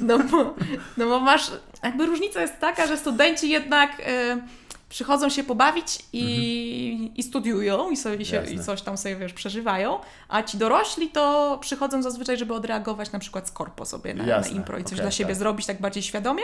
No 0.00 0.18
bo, 0.18 0.54
no 0.96 1.06
bo 1.06 1.20
masz, 1.20 1.50
jakby 1.82 2.06
różnica 2.06 2.40
jest 2.40 2.58
taka, 2.60 2.86
że 2.86 2.96
studenci 2.96 3.50
jednak 3.50 3.90
e, 4.06 4.38
przychodzą 4.88 5.28
się 5.28 5.44
pobawić 5.44 5.98
i, 6.12 7.12
i 7.16 7.22
studiują 7.22 7.90
i, 7.90 7.96
sobie, 7.96 8.24
się, 8.24 8.44
i 8.52 8.60
coś 8.60 8.82
tam 8.82 8.96
sobie, 8.96 9.16
wiesz, 9.16 9.32
przeżywają, 9.32 9.98
a 10.28 10.42
ci 10.42 10.58
dorośli 10.58 11.08
to 11.08 11.58
przychodzą 11.60 12.02
zazwyczaj, 12.02 12.36
żeby 12.36 12.54
odreagować 12.54 13.12
na 13.12 13.18
przykład 13.18 13.48
z 13.48 13.50
korpo 13.50 13.84
sobie 13.84 14.14
na, 14.14 14.24
na 14.40 14.46
impro 14.46 14.78
i 14.78 14.84
coś 14.84 14.92
okej, 14.92 15.02
dla 15.02 15.10
siebie 15.10 15.30
tak. 15.30 15.38
zrobić 15.38 15.66
tak 15.66 15.80
bardziej 15.80 16.02
świadomie. 16.02 16.42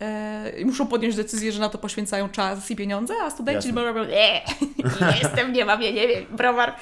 E, 0.00 0.64
muszą 0.64 0.86
podjąć 0.86 1.16
decyzję, 1.16 1.52
że 1.52 1.60
na 1.60 1.68
to 1.68 1.78
poświęcają 1.78 2.28
czas 2.28 2.70
i 2.70 2.76
pieniądze, 2.76 3.14
a 3.22 3.30
studenci 3.30 3.72
robią, 3.72 4.04
nie, 4.04 4.42
nie 5.00 5.18
jestem, 5.22 5.52
nie 5.52 5.64
mam, 5.64 5.82
ja 5.82 5.90
nie 5.90 6.08
wiem, 6.08 6.24
browar. 6.36 6.74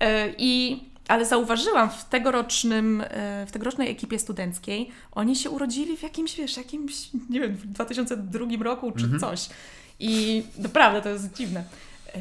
E, 0.00 0.28
I, 0.38 0.82
ale 1.08 1.26
zauważyłam 1.26 1.90
w 1.90 2.04
tegorocznym, 2.04 3.04
e, 3.10 3.46
w 3.46 3.52
tegorocznej 3.52 3.90
ekipie 3.90 4.18
studenckiej, 4.18 4.90
oni 5.12 5.36
się 5.36 5.50
urodzili 5.50 5.96
w 5.96 6.02
jakimś, 6.02 6.36
wiesz, 6.36 6.56
jakimś, 6.56 7.08
nie 7.30 7.40
wiem, 7.40 7.54
w 7.54 7.66
2002 7.66 8.64
roku 8.64 8.92
czy 8.92 9.04
Mhm. 9.04 9.20
coś. 9.20 9.48
I 10.00 10.42
naprawdę 10.58 11.02
to 11.02 11.08
jest 11.08 11.32
dziwne. 11.34 11.64
E, 12.14 12.18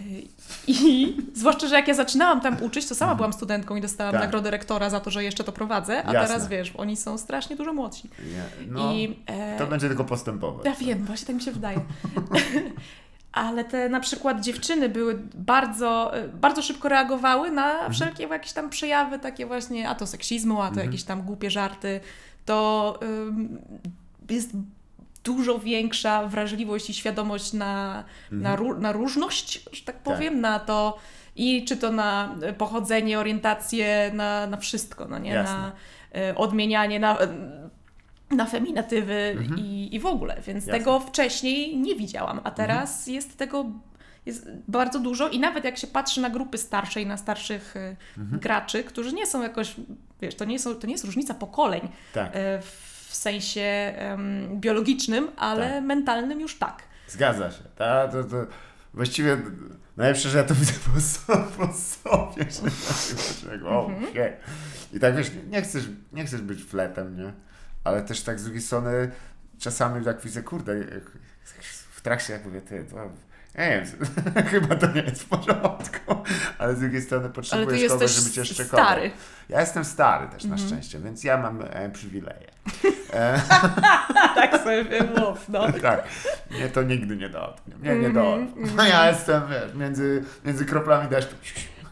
I 0.68 1.18
zwłaszcza, 1.34 1.68
że 1.68 1.76
jak 1.76 1.88
ja 1.88 1.94
zaczynałam 1.94 2.42
tam 2.42 2.64
uczyć, 2.64 2.86
to 2.88 2.96
sama 2.96 3.16
byłam 3.16 3.34
studentką 3.34 3.76
i 3.76 3.82
dostałam 3.82 4.14
Tak. 4.14 4.22
nagrodę 4.22 4.52
rektora 4.52 4.90
za 4.90 5.00
to, 5.00 5.12
że 5.12 5.24
jeszcze 5.24 5.44
to 5.44 5.52
prowadzę, 5.52 5.94
a 6.06 6.14
Jasne. 6.14 6.28
teraz 6.28 6.48
wiesz, 6.48 6.74
oni 6.78 6.98
są 6.98 7.18
strasznie 7.18 7.56
dużo 7.56 7.74
młodsi. 7.74 8.10
No, 8.68 8.94
I, 8.94 9.18
e, 9.26 9.58
to 9.58 9.68
będzie 9.68 9.88
tylko 9.88 10.04
postępować. 10.06 10.66
ja 10.66 10.74
wiem, 10.76 11.06
właśnie 11.06 11.28
tak 11.28 11.36
mi 11.36 11.42
się 11.42 11.52
wydaje. 11.52 11.80
Ale 13.32 13.66
te 13.66 13.90
na 13.90 14.00
przykład 14.00 14.42
dziewczyny 14.42 14.90
były 14.90 15.20
bardzo, 15.36 16.18
e, 16.18 16.28
bardzo 16.28 16.62
szybko 16.62 16.90
reagowały 16.90 17.52
na 17.52 17.72
Mhm. 17.72 17.94
wszelkie 17.94 18.24
jakieś 18.24 18.54
tam 18.54 18.70
przejawy 18.70 19.20
takie 19.20 19.46
właśnie, 19.46 19.90
a 19.90 19.96
to 19.96 20.08
seksizmu, 20.08 20.62
a 20.62 20.64
to 20.66 20.68
Mhm. 20.70 20.88
jakieś 20.88 21.04
tam 21.04 21.22
głupie 21.22 21.52
żarty. 21.52 22.00
To 22.46 23.00
ym, 23.04 23.58
jest 24.30 24.50
dużo 25.24 25.60
większa 25.60 26.28
wrażliwość 26.28 26.90
i 26.90 26.94
świadomość 26.94 27.54
na, 27.54 28.04
na, 28.32 28.50
Mhm. 28.54 28.60
ró- 28.70 28.80
na 28.80 28.92
różność, 28.92 29.64
że 29.72 29.82
tak 29.84 30.00
powiem, 30.00 30.42
na 30.42 30.60
to 30.60 30.98
I 31.36 31.66
czy 31.66 31.78
to 31.78 31.92
na 31.92 32.36
pochodzenie, 32.58 33.20
orientację, 33.20 34.12
na, 34.14 34.48
na 34.48 34.58
wszystko, 34.58 35.06
no 35.08 35.20
nie? 35.20 35.32
Jasne. 35.32 35.54
Na 35.58 35.72
e, 36.16 36.36
odmienianie, 36.36 37.00
na, 37.00 37.18
na 38.32 38.46
feminatywy 38.46 39.38
i, 39.58 39.96
i 39.96 40.00
w 40.00 40.06
ogóle. 40.06 40.34
Więc 40.36 40.48
Mhm. 40.48 40.56
Jasne. 40.66 40.74
tego 40.74 41.00
wcześniej 41.00 41.78
nie 41.78 41.96
widziałam, 41.96 42.42
a 42.44 42.52
teraz 42.52 42.98
Mhm. 43.00 43.16
jest 43.16 43.38
tego 43.38 43.66
jest 44.26 44.50
bardzo 44.68 45.00
dużo 45.00 45.28
i 45.30 45.40
nawet 45.40 45.64
jak 45.64 45.78
się 45.78 45.88
patrzy 45.88 46.22
na 46.22 46.30
grupy 46.30 46.58
starsze 46.58 47.02
i 47.02 47.06
na 47.06 47.18
starszych 47.18 47.76
e, 47.78 47.96
Mhm. 48.18 48.40
graczy, 48.42 48.84
którzy 48.84 49.14
nie 49.14 49.28
są 49.28 49.42
jakoś, 49.42 49.76
wiesz, 50.22 50.36
to 50.36 50.46
nie, 50.46 50.60
są, 50.60 50.76
to 50.76 50.88
nie 50.88 50.94
jest 50.94 51.06
różnica 51.06 51.34
pokoleń 51.34 51.82
Tak. 52.14 52.32
e, 52.36 52.62
w 53.10 53.16
sensie 53.16 53.62
em, 53.96 54.60
biologicznym, 54.60 55.28
ale 55.38 55.70
Tak. 55.70 55.84
mentalnym 55.84 56.40
już 56.42 56.58
tak. 56.60 56.84
Zgadza 57.08 57.52
się. 57.52 57.64
Ta, 57.76 58.08
to, 58.08 58.24
to 58.24 58.48
właściwie 58.94 59.38
najlepsze, 59.98 60.30
że 60.30 60.38
ja 60.38 60.44
to 60.44 60.56
widzę 60.56 60.74
po, 60.94 61.02
so, 61.02 61.38
po 61.58 61.74
sobie, 61.74 62.46
o, 63.68 63.90
Mhm. 63.90 64.06
shit. 64.08 64.34
I 64.94 65.00
tak 65.00 65.16
wiesz, 65.16 65.32
nie 65.50 65.62
chcesz, 65.62 65.84
nie 66.14 66.26
chcesz 66.26 66.42
być 66.42 66.64
fletem, 66.64 67.18
nie? 67.18 67.34
Ale 67.84 68.02
też 68.02 68.22
tak 68.22 68.40
z 68.40 68.44
drugiej 68.44 68.62
strony 68.62 69.12
czasami 69.60 70.06
tak 70.06 70.22
widzę, 70.22 70.44
kurde, 70.44 70.74
w 71.92 72.02
trakcie 72.02 72.34
jak 72.34 72.46
mówię, 72.46 72.62
ty, 72.62 72.86
to 72.92 73.10
nie 73.58 73.70
wiem, 73.70 73.86
chyba 74.52 74.76
to 74.76 74.88
nie 74.92 75.02
jest 75.02 75.22
w 75.24 75.26
porządku, 75.28 76.16
ale 76.58 76.76
z 76.76 76.80
drugiej 76.80 77.02
strony 77.02 77.30
potrzebujesz 77.30 77.92
kogoś, 77.92 78.12
żeby 78.12 78.32
cię 78.32 78.46
szczekował. 78.46 78.86
stary. 78.86 79.12
Ja 79.50 79.60
jestem 79.62 79.86
stary 79.86 80.28
też 80.28 80.44
Mhm. 80.46 80.62
na 80.62 80.68
szczęście, 80.68 81.00
więc 81.00 81.24
ja 81.24 81.38
mam 81.38 81.62
e, 81.70 81.90
przywileje. 81.90 82.48
E, 83.14 83.42
tak 84.36 84.64
sobie 84.64 85.04
mów, 85.18 85.50
no. 85.50 85.72
tak, 85.82 86.04
mnie 86.52 86.68
to 86.70 86.84
nigdy 86.84 87.16
nie 87.18 87.30
dotknie. 87.30 87.76
Mnie 87.76 87.96
nie 87.96 88.08
Mhm, 88.08 88.14
dotknie. 88.48 88.66
No 88.76 88.84
ja 88.88 89.10
jestem, 89.10 89.42
wiesz, 89.50 89.74
między, 89.76 90.24
między 90.46 90.66
kroplami 90.66 91.10
deszczu. 91.10 91.36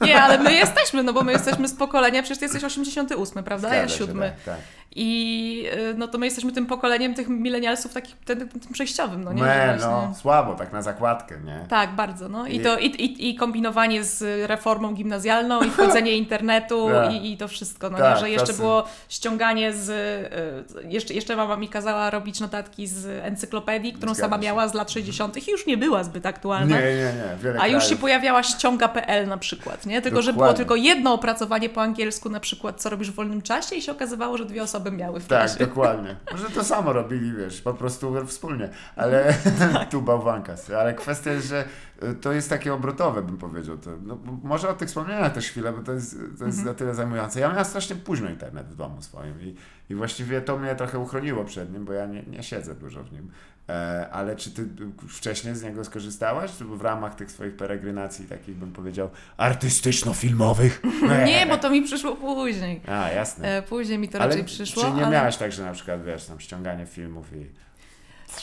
Nie, 0.01 0.21
ale 0.23 0.37
my 0.39 0.53
jesteśmy, 0.53 1.03
no 1.03 1.13
bo 1.13 1.23
my 1.23 1.31
jesteśmy 1.31 1.67
z 1.67 1.73
pokolenia, 1.73 2.21
przecież 2.23 2.37
ty 2.39 2.45
jesteś 2.45 2.63
88, 2.63 3.43
prawda? 3.43 3.67
ja 3.67 3.73
Zgadza 3.81 3.93
się, 3.93 3.97
siódmy. 3.97 4.33
Tak, 4.45 4.55
tak. 4.55 4.63
I 4.99 5.65
y, 5.91 5.93
no 5.97 6.07
to 6.07 6.17
my 6.17 6.25
jesteśmy 6.25 6.51
tym 6.51 6.65
pokoleniem 6.65 7.13
tych 7.13 7.27
milenialsów 7.29 7.93
takich 7.93 8.15
tym, 8.17 8.49
tym 8.49 8.73
przejściowym, 8.73 9.23
no 9.23 9.33
nie? 9.33 9.41
Me, 9.43 9.77
no, 9.81 10.13
słabo, 10.21 10.55
tak 10.55 10.73
na 10.73 10.81
zakładkę, 10.81 11.35
nie? 11.45 11.65
Tak, 11.69 11.95
bardzo. 11.95 12.29
No. 12.29 12.47
I, 12.47 12.55
I- 12.55 12.59
to, 12.59 12.77
i, 12.79 12.85
i, 12.85 13.29
I 13.29 13.35
kombinowanie 13.35 14.03
z 14.03 14.47
reformą 14.49 14.93
gimnazjalną, 14.93 15.61
i 15.63 15.69
wchodzenie 15.69 16.11
internetu, 16.23 16.87
Tak. 16.93 17.13
i, 17.13 17.31
i 17.33 17.37
to 17.37 17.47
wszystko. 17.47 17.89
No, 17.89 17.97
Tak, 17.97 18.13
nie? 18.15 18.19
Że 18.21 18.29
jeszcze 18.29 18.47
czasem. 18.47 18.61
było 18.61 18.85
ściąganie 19.09 19.73
z. 19.73 19.89
y, 19.89 20.87
Jeszcze, 20.89 21.13
jeszcze 21.13 21.35
mama 21.35 21.55
mi 21.57 21.69
kazała 21.69 22.09
robić 22.09 22.39
notatki 22.39 22.87
z 22.87 23.05
encyklopedii, 23.25 23.93
którą 23.93 24.13
Zgadza 24.13 24.29
sama 24.29 24.37
się. 24.37 24.43
miała 24.47 24.67
z 24.67 24.73
lat 24.73 24.91
60. 24.91 25.47
i 25.47 25.51
już 25.51 25.67
nie 25.67 25.77
była 25.77 26.03
zbyt 26.03 26.23
Nie, 26.23 26.29
aktualna. 26.29 26.75
nie, 26.79 26.85
nie. 26.85 27.13
Wiele 27.43 27.59
A 27.61 27.67
już 27.67 27.89
się 27.89 27.95
pojawiała 27.95 28.43
ściąga.pl 28.43 29.27
na 29.27 29.37
przykład, 29.37 29.85
nie? 29.85 30.01
Tylko, 30.01 30.21
że 30.21 30.33
było 30.33 30.45
Dokładnie. 30.45 30.57
tylko 30.57 30.75
jedno 30.75 31.13
opracowanie 31.13 31.69
po 31.69 31.81
angielsku, 31.81 32.29
na 32.29 32.39
przykład, 32.39 32.81
co 32.81 32.89
robisz 32.89 33.11
w 33.11 33.15
wolnym 33.15 33.41
czasie, 33.41 33.75
i 33.75 33.81
się 33.81 33.91
okazywało, 33.91 34.37
że 34.37 34.45
dwie 34.45 34.63
osoby 34.63 34.86
miały 34.91 35.19
w 35.19 35.27
Tak, 35.27 35.39
klasie. 35.39 35.59
dokładnie. 35.65 36.15
Może 36.31 36.49
to 36.49 36.63
samo 36.63 36.93
robili, 36.93 37.33
wiesz, 37.33 37.61
po 37.61 37.73
prostu 37.73 38.25
wspólnie, 38.25 38.69
ale 38.95 39.33
Tak. 39.73 39.89
tu 39.89 40.01
bałwanka. 40.01 40.55
Ale 40.79 40.93
kwestia 40.93 41.31
jest, 41.31 41.47
że 41.47 41.65
y, 42.03 42.13
to 42.15 42.31
jest 42.33 42.49
takie 42.49 42.73
obrotowe, 42.73 43.21
bym 43.21 43.37
powiedział. 43.37 43.77
To, 43.77 43.89
no, 44.03 44.17
może 44.43 44.69
o 44.69 44.73
tych 44.73 44.87
wspomnieniach 44.87 45.33
też 45.33 45.45
chwilę, 45.49 45.73
bo 45.73 45.83
to 45.83 45.91
jest, 45.93 46.11
to 46.39 46.45
jest 46.45 46.57
Mhm. 46.59 46.65
na 46.65 46.73
tyle 46.73 46.95
zajmujące. 46.95 47.39
Ja 47.39 47.49
miałem 47.49 47.65
strasznie 47.65 47.95
późno 47.95 48.29
internet 48.29 48.67
w 48.67 48.75
domu 48.75 49.01
swoim 49.01 49.41
i, 49.41 49.55
i 49.89 49.95
właściwie 49.95 50.41
to 50.41 50.57
mnie 50.57 50.75
trochę 50.75 50.99
uchroniło 50.99 51.45
przed 51.45 51.73
nim, 51.73 51.85
bo 51.85 51.93
ja 51.93 52.05
nie, 52.05 52.23
nie 52.23 52.43
siedzę 52.43 52.75
dużo 52.75 53.03
w 53.03 53.11
nim. 53.11 53.31
E, 53.69 54.09
ale 54.11 54.35
czy 54.35 54.51
ty 54.51 54.67
wcześniej 55.09 55.55
z 55.55 55.63
niego 55.63 55.85
skorzystałaś? 55.85 56.51
Czy 56.57 56.65
w 56.65 56.81
ramach 56.81 57.15
tych 57.15 57.31
swoich 57.31 57.55
peregrinacji, 57.55 58.25
takich 58.25 58.55
bym 58.55 58.71
powiedział, 58.73 59.09
artystyczno-filmowych? 59.37 60.81
Nie, 61.25 61.45
bo 61.45 61.57
to 61.57 61.69
mi 61.69 61.81
przyszło 61.81 62.15
później. 62.15 62.81
A, 62.87 63.09
jasne. 63.11 63.57
E, 63.57 63.61
Później 63.61 63.97
mi 63.97 64.09
to 64.09 64.19
Ale 64.19 64.27
raczej 64.29 64.43
przyszło. 64.45 64.83
Czy 64.83 64.91
nie 64.91 65.05
ale... 65.05 65.11
miałaś 65.15 65.37
tak, 65.37 65.51
że 65.51 65.63
na 65.63 65.71
przykład, 65.71 66.03
wiesz, 66.03 66.25
tam 66.25 66.39
ściąganie 66.39 66.85
filmów 66.85 67.25
i 67.33 67.67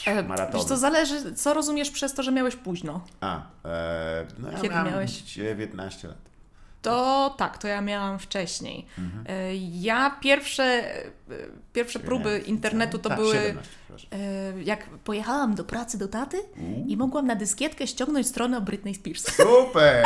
E, 0.05 0.23
maratony? 0.23 0.57
Wiesz, 0.59 0.67
to 0.67 0.77
zależy, 0.77 1.35
co 1.35 1.53
rozumiesz 1.53 1.91
przez 1.91 2.13
to, 2.13 2.23
że 2.23 2.31
miałeś 2.31 2.55
późno. 2.55 3.05
A, 3.21 3.41
e, 3.65 4.25
no 4.39 4.51
ja 4.51 4.55
Kiedy 4.59 4.69
miałem 4.69 4.91
miałeś? 4.91 5.11
19 5.11 6.07
lat. 6.07 6.17
To 6.85 7.35
tak, 7.37 7.57
to 7.57 7.67
ja 7.67 7.81
miałam 7.81 8.19
wcześniej. 8.19 8.85
Mhm. 8.97 9.25
E, 9.29 9.55
Ja 9.55 10.17
pierwsze, 10.21 10.63
e, 10.63 11.11
pierwsze 11.73 11.99
Czyli 11.99 12.07
próby 12.07 12.29
nie, 12.29 12.45
internetu 12.45 12.99
to 12.99 13.09
tak, 13.09 13.17
były, 13.19 13.33
17, 13.33 13.69
przepraszam. 13.95 14.19
e, 14.59 14.63
jak 14.63 14.89
pojechałam 14.89 15.55
do 15.55 15.63
pracy 15.63 15.97
do 15.97 16.07
taty 16.07 16.37
i 16.87 16.97
mogłam 16.97 17.27
na 17.27 17.35
dyskietkę 17.35 17.87
ściągnąć 17.87 18.27
stronę 18.27 18.57
o 18.57 18.61
Britney 18.61 18.95
Spears. 18.95 19.35
Super! 19.35 20.05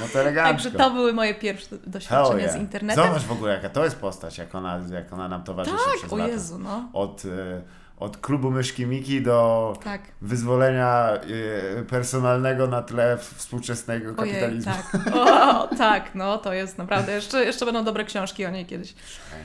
No 0.00 0.06
to 0.12 0.20
elegancko. 0.20 0.52
Także 0.52 0.70
to 0.70 0.90
były 0.90 1.12
moje 1.12 1.34
pierwsze 1.34 1.78
doświadczenia 1.86 2.42
yeah. 2.42 2.52
z 2.52 2.56
internetem. 2.56 3.04
Zobacz 3.04 3.22
w 3.22 3.32
ogóle, 3.32 3.52
jaka 3.52 3.70
to 3.70 3.84
jest 3.84 3.96
postać, 3.96 4.38
jak 4.38 4.54
ona, 4.54 4.80
jak 4.92 5.12
ona 5.12 5.28
nam 5.28 5.44
towarzyszy 5.44 5.76
przez 5.90 6.02
tak, 6.02 6.12
o 6.12 6.16
lata. 6.16 6.32
Jezu, 6.32 6.58
no. 6.58 6.88
Od, 6.92 7.24
e, 7.24 7.62
od 8.00 8.16
klubu 8.16 8.50
myszki 8.50 8.86
Miki 8.86 9.22
do 9.22 9.74
Tak. 9.84 10.00
wyzwolenia 10.22 11.08
e, 11.78 11.82
personalnego 11.82 12.66
na 12.66 12.82
tle 12.82 13.18
współczesnego 13.34 14.14
Ojej, 14.16 14.32
kapitalizmu. 14.32 14.72
tak. 14.72 15.14
O, 15.16 15.68
tak, 15.78 16.14
no 16.14 16.38
to 16.38 16.52
jest 16.52 16.78
naprawdę. 16.78 17.12
Jeszcze, 17.12 17.44
jeszcze 17.44 17.64
będą 17.64 17.84
dobre 17.84 18.04
książki 18.04 18.46
o 18.46 18.50
niej 18.50 18.66
kiedyś. 18.66 18.94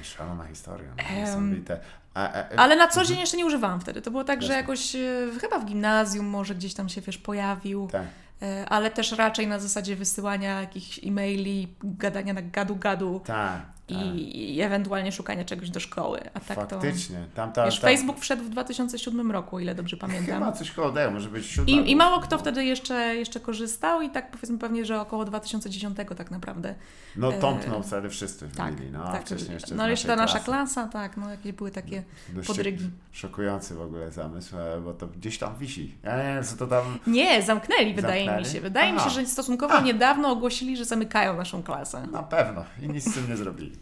Szalona 0.03 0.45
historia. 0.47 0.88
No, 0.97 1.16
niesamowite. 1.20 1.80
A, 2.14 2.24
a, 2.34 2.39
a, 2.39 2.56
Ale 2.58 2.76
na 2.76 2.88
co 2.88 3.06
dzień 3.06 3.20
jeszcze 3.20 3.38
nie 3.38 3.45
używałam 3.45 3.80
wtedy. 3.82 4.01
To 4.01 4.12
było 4.12 4.24
tak, 4.24 4.41
że 4.43 4.53
jakoś 4.53 4.95
e, 4.95 4.99
chyba 5.41 5.60
w 5.60 5.66
gimnazjum 5.66 6.26
może 6.26 6.56
gdzieś 6.56 6.74
tam 6.74 6.89
się 6.89 7.01
wiesz 7.01 7.18
pojawił. 7.18 7.88
tak. 7.91 8.03
E, 8.41 8.66
ale 8.70 8.91
też 8.91 9.12
raczej 9.12 9.47
na 9.47 9.60
zasadzie 9.60 9.95
wysyłania 9.95 10.62
jakichś 10.62 10.99
e-maili, 11.03 11.76
gadania 11.84 12.34
na 12.34 12.41
gadu-gadu 12.41 13.20
Tak. 13.26 13.62
I, 13.90 14.56
i 14.56 14.62
ewentualnie 14.62 15.12
szukania 15.12 15.46
czegoś 15.46 15.70
do 15.70 15.80
szkoły. 15.80 16.20
A 16.34 16.40
tak 16.40 16.58
Faktycznie. 16.58 17.28
Tam, 17.36 17.50
to. 17.50 17.56
ta, 17.56 17.66
Wiesz, 17.66 17.80
ta, 17.80 17.88
Facebook 17.88 18.20
wszedł 18.20 18.44
w 18.44 18.50
2007 18.50 19.32
roku, 19.32 19.60
ile 19.60 19.76
dobrze 19.76 19.98
Chyba 19.98 20.08
pamiętam. 20.08 20.54
coś 20.54 20.72
koło 20.72 20.92
tego, 20.92 21.12
może 21.12 21.30
być 21.30 21.46
siódma. 21.46 21.76
I, 21.82 21.92
I 21.92 21.96
mało 21.96 22.20
kto 22.20 22.38
wtedy 22.38 22.66
jeszcze, 22.66 23.16
jeszcze 23.16 23.40
korzystał 23.40 24.02
i 24.02 24.10
tak 24.10 24.32
powiedzmy 24.32 24.58
pewnie, 24.58 24.86
że 24.86 25.02
około 25.02 25.26
2010 25.26 25.98
tak 26.18 26.32
naprawdę. 26.32 26.76
No 27.16 27.34
e, 27.34 27.40
tąpnął 27.40 27.84
wtedy 27.84 28.10
wszyscy 28.10 28.50
Tak, 28.58 28.80
mieli, 28.80 28.92
no 28.92 29.12
tak. 29.12 29.26
wcześniej 29.26 29.54
jeszcze 29.54 29.76
no 29.76 29.90
jeszcze 29.90 30.08
ta 30.08 30.16
naszej 30.16 30.36
nasza 30.36 30.46
klasy. 30.46 30.74
klasa, 30.74 30.88
tak, 30.92 31.18
no 31.18 31.30
jakieś 31.32 31.52
były 31.52 31.72
takie 31.72 32.04
Dość 32.30 32.48
podrygi. 32.48 32.90
Szokujący 33.12 33.76
w 33.76 33.82
ogóle 33.82 34.12
zamysł, 34.12 34.58
e, 34.58 34.82
bo 34.82 34.94
to 34.94 35.08
gdzieś 35.08 35.38
tam 35.38 35.58
wisi. 35.58 35.96
Ja 36.04 36.18
nie 36.18 36.24
wiem, 36.36 36.44
co 36.44 36.58
to 36.58 36.68
tam... 36.68 37.00
Nie, 37.08 37.42
zamknęli, 37.44 37.94
wydaje 37.94 38.38
mi 38.38 38.46
się. 38.46 38.62
Wydaje 38.62 38.94
mi 38.94 39.00
się, 39.00 39.06
Aha. 39.06 39.16
że 39.16 39.26
stosunkowo 39.26 39.82
niedawno 39.82 40.32
ogłosili, 40.32 40.78
że 40.78 40.86
zamykają 40.86 41.38
naszą 41.38 41.64
klasę. 41.64 42.08
Na 42.12 42.24
pewno. 42.24 42.66
I 42.82 42.90
nic 42.90 43.12
z 43.12 43.14
tym 43.14 43.30
nie 43.30 43.38
zrobili. 43.38 43.75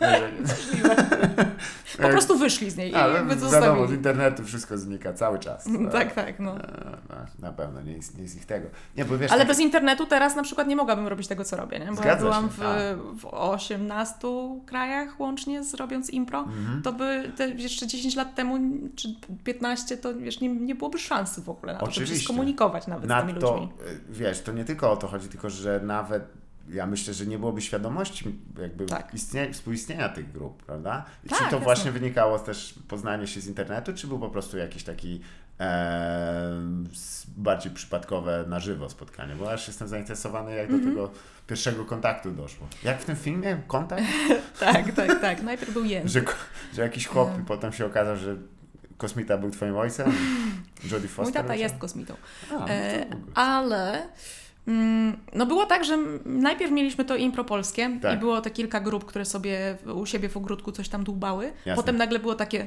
Po 2.02 2.08
prostu 2.08 2.38
wyszli 2.38 2.70
z 2.70 2.76
niej 2.76 2.90
i 2.90 2.94
Ale 2.94 3.14
jakby 3.14 3.30
wiadomo, 3.34 3.50
z 3.50 3.52
zostawili. 3.52 3.94
internetu 3.94 4.44
wszystko 4.44 4.78
znika 4.78 5.12
cały 5.12 5.38
czas. 5.38 5.68
Tak, 5.92 6.14
tak, 6.14 6.40
no. 6.40 6.56
E, 6.56 6.96
no, 7.08 7.16
Na 7.38 7.52
pewno, 7.52 7.82
nie 7.82 7.92
jest, 7.92 8.16
nie 8.16 8.22
jest 8.22 8.36
ich 8.36 8.46
tego. 8.46 8.68
Nie, 8.96 9.04
bo 9.04 9.18
wiesz, 9.18 9.30
Ale 9.32 9.40
tak- 9.40 9.48
bez 9.48 9.60
internetu 9.60 10.06
teraz 10.06 10.36
na 10.36 10.42
przykład 10.42 10.68
nie 10.68 10.76
mogłabym 10.76 11.08
robić 11.08 11.28
tego, 11.28 11.44
co 11.44 11.56
robię, 11.56 11.78
nie? 11.78 11.92
Bo 11.92 12.04
ja 12.04 12.16
byłam 12.16 12.48
w, 12.48 12.58
tak. 12.58 12.96
w 13.16 13.26
18 13.30 14.28
krajach 14.66 15.20
łącznie 15.20 15.64
z 15.64 15.74
robiąc 15.74 16.10
impro. 16.10 16.38
Mhm. 16.40 16.82
To 16.82 16.92
by 16.92 17.32
te 17.36 17.48
jeszcze 17.48 17.86
10 17.86 18.16
lat 18.16 18.34
temu, 18.34 18.58
czy 18.96 19.08
15, 19.44 19.96
to 19.96 20.14
wiesz, 20.14 20.40
nie, 20.40 20.48
nie 20.48 20.74
byłoby 20.74 20.98
szansy 20.98 21.42
w 21.42 21.48
ogóle 21.48 21.72
na 21.72 21.78
to, 21.78 21.86
żeby 21.86 21.94
się 21.96 22.02
Oczywiście. 22.02 22.24
skomunikować 22.24 22.86
nawet 22.86 23.10
z 23.10 23.20
tymi 23.20 23.32
ludźmi. 23.32 23.68
e, 23.86 24.12
wiesz, 24.12 24.42
to 24.42 24.52
nie 24.52 24.64
tylko 24.64 24.92
o 24.92 24.96
to 24.96 25.08
chodzi, 25.08 25.28
tylko 25.28 25.50
że 25.50 25.80
nawet 25.84 26.39
ja 26.72 26.86
myślę, 26.86 27.14
że 27.14 27.26
nie 27.26 27.38
byłoby 27.38 27.60
świadomości 27.62 28.38
jakby 28.62 28.86
Tak. 28.86 29.14
istnie, 29.14 29.52
współistnienia 29.52 30.08
tych 30.08 30.32
grup, 30.32 30.62
prawda? 30.62 31.04
I 31.24 31.28
Tak, 31.28 31.38
czy 31.38 31.50
to 31.50 31.58
właśnie 31.60 31.92
wynikało 31.92 32.38
też 32.38 32.74
poznanie 32.88 33.26
się 33.26 33.40
z 33.40 33.46
internetu, 33.46 33.92
czy 33.94 34.06
był 34.06 34.18
po 34.18 34.28
prostu 34.30 34.58
jakiś 34.58 34.84
taki 34.84 35.20
e, 35.60 36.50
bardziej 37.36 37.72
przypadkowe 37.72 38.44
na 38.48 38.60
żywo 38.60 38.90
spotkanie? 38.90 39.34
Bo 39.36 39.52
aż 39.52 39.66
jestem 39.68 39.88
zainteresowany, 39.88 40.54
jak 40.54 40.70
Mhm. 40.70 40.82
do 40.84 40.88
tego 40.90 41.10
pierwszego 41.46 41.84
kontaktu 41.84 42.30
doszło. 42.30 42.66
Jak 42.84 43.00
w 43.00 43.04
tym 43.04 43.16
filmie? 43.16 43.60
Kontakt? 43.66 44.02
Tak, 44.60 44.92
tak, 44.92 45.20
tak. 45.20 45.42
Najpierw 45.42 45.72
był 45.72 45.84
Jędrek. 45.84 46.12
że, 46.28 46.74
że 46.76 46.82
jakiś 46.82 47.06
chłop 47.06 47.30
E. 47.38 47.40
i 47.40 47.44
potem 47.44 47.72
się 47.72 47.86
okazało, 47.86 48.16
że 48.16 48.36
kosmita 48.98 49.38
był 49.38 49.50
twoim 49.50 49.76
ojcem? 49.76 50.12
Jodie 50.90 51.08
Foster? 51.08 51.24
Mój 51.24 51.32
tata 51.32 51.54
jest 51.54 51.74
kosmitą. 51.78 52.14
A, 52.50 52.54
no 52.54 52.68
E, 52.68 53.06
ale 53.34 54.08
no 55.34 55.46
było 55.46 55.66
tak, 55.66 55.84
że 55.84 55.98
najpierw 56.24 56.72
mieliśmy 56.72 57.04
to 57.04 57.16
impro 57.16 57.44
polskie 57.44 57.98
Tak. 58.02 58.16
i 58.16 58.20
było 58.20 58.40
te 58.40 58.50
kilka 58.50 58.80
grup, 58.80 59.04
które 59.04 59.24
sobie 59.24 59.76
u 59.94 60.06
siebie 60.06 60.28
w 60.28 60.36
ogródku 60.36 60.72
coś 60.72 60.88
tam 60.88 61.04
dłubały. 61.04 61.44
Jasne. 61.44 61.74
Potem 61.76 61.96
nagle 61.96 62.18
było 62.18 62.34
takie, 62.34 62.66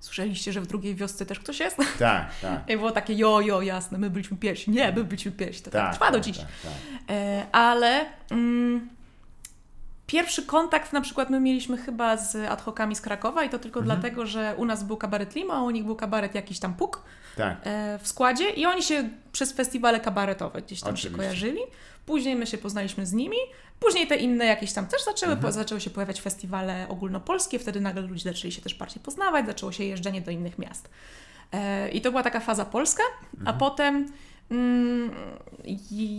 słyszeliście, 0.00 0.52
że 0.52 0.60
w 0.60 0.66
drugiej 0.66 0.94
wiosce 0.94 1.26
też 1.26 1.38
ktoś 1.40 1.60
jest? 1.60 1.76
Tak, 1.98 2.30
tak. 2.42 2.70
I 2.70 2.76
było 2.76 2.90
takie, 2.90 3.14
jo, 3.14 3.40
jo, 3.40 3.62
jasne, 3.62 3.98
my 3.98 4.10
byliśmy 4.10 4.36
pierwsi. 4.36 4.70
Nie, 4.70 4.92
my 4.92 5.04
byliśmy 5.04 5.32
pierwsi. 5.32 5.62
To 5.62 5.70
tak, 5.70 5.82
Tak, 5.82 5.92
trwa 5.94 6.06
do 6.10 6.12
tak, 6.18 6.24
dziś. 6.24 6.38
tak, 6.38 6.46
tak. 6.62 6.72
E, 7.10 7.46
ale 7.52 8.06
mm, 8.30 8.88
Pierwszy 10.06 10.42
kontakt 10.46 10.92
na 10.92 11.00
przykład 11.00 11.30
my 11.30 11.40
mieliśmy 11.40 11.76
chyba 11.76 12.16
z 12.16 12.36
ad 12.36 12.62
hocami 12.62 12.96
z 12.96 13.00
Krakowa 13.00 13.44
i 13.44 13.48
to 13.50 13.58
tylko 13.58 13.80
Mhm. 13.80 14.00
dlatego, 14.00 14.26
że 14.26 14.54
u 14.56 14.64
nas 14.64 14.82
był 14.84 14.96
kabaret 14.96 15.34
Lima, 15.34 15.54
a 15.54 15.62
u 15.62 15.70
nich 15.70 15.84
był 15.84 15.96
kabaret 15.96 16.34
jakiś 16.34 16.58
tam 16.58 16.74
Puk 16.74 17.02
Tak. 17.36 17.56
e, 17.64 17.98
w 18.02 18.08
składzie 18.08 18.50
i 18.50 18.66
oni 18.66 18.82
się 18.82 19.08
przez 19.32 19.52
festiwale 19.52 20.00
kabaretowe 20.00 20.62
gdzieś 20.62 20.80
tam 20.80 20.88
Oczywiście. 20.94 21.10
się 21.10 21.16
kojarzyli. 21.16 21.60
Później 22.06 22.36
my 22.36 22.46
się 22.46 22.58
poznaliśmy 22.58 23.06
z 23.06 23.12
nimi. 23.12 23.36
Później 23.80 24.06
te 24.06 24.16
inne 24.16 24.44
jakieś 24.46 24.72
tam 24.72 24.86
też 24.86 25.04
zaczęły, 25.04 25.32
Mhm. 25.32 25.52
zaczęły 25.52 25.80
się 25.80 25.90
pojawiać 25.90 26.20
festiwale 26.20 26.86
ogólnopolskie, 26.88 27.58
wtedy 27.58 27.80
nagle 27.80 28.02
ludzie 28.02 28.24
zaczęli 28.32 28.52
się 28.52 28.62
też 28.62 28.74
bardziej 28.74 29.02
poznawać, 29.02 29.46
zaczęło 29.46 29.72
się 29.72 29.84
jeżdżenie 29.84 30.20
do 30.20 30.30
innych 30.30 30.58
miast. 30.58 30.90
E, 31.52 31.90
I 31.90 32.00
to 32.00 32.10
była 32.10 32.22
taka 32.22 32.40
faza 32.40 32.64
polska, 32.64 33.02
a 33.36 33.38
Mhm. 33.40 33.58
potem 33.58 33.94
mm, 33.96 34.12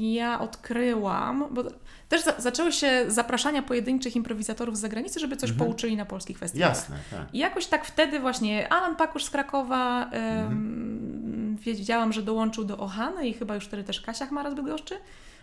ja 0.01 0.39
odkryłam, 0.39 1.45
bo 1.51 1.63
też 2.09 2.23
za, 2.23 2.33
zaczęły 2.37 2.71
się 2.71 3.05
zapraszania 3.07 3.61
pojedynczych 3.61 4.15
improwizatorów 4.15 4.77
z 4.77 4.79
zagranicy, 4.79 5.19
żeby 5.19 5.37
coś 5.37 5.49
Mhm. 5.51 5.67
pouczyli 5.69 5.97
na 5.97 6.05
polskich 6.05 6.37
festiwalach. 6.37 6.75
Jasne, 6.77 6.97
tak. 7.11 7.33
I 7.33 7.37
jakoś 7.37 7.65
tak 7.65 7.85
wtedy 7.85 8.19
właśnie 8.19 8.73
Alan 8.73 8.95
Pakusz 8.95 9.23
z 9.23 9.29
Krakowa, 9.29 10.05
Mhm. 10.11 11.57
wiedziałam, 11.59 12.13
że 12.13 12.21
dołączył 12.23 12.63
do 12.63 12.77
Ohany 12.77 13.27
i 13.27 13.33
chyba 13.33 13.55
już 13.55 13.65
wtedy 13.65 13.83
też 13.83 14.01
Kasia 14.01 14.25
Chmara 14.25 14.51
z 14.51 14.53
Bydgoszczy. 14.53 14.95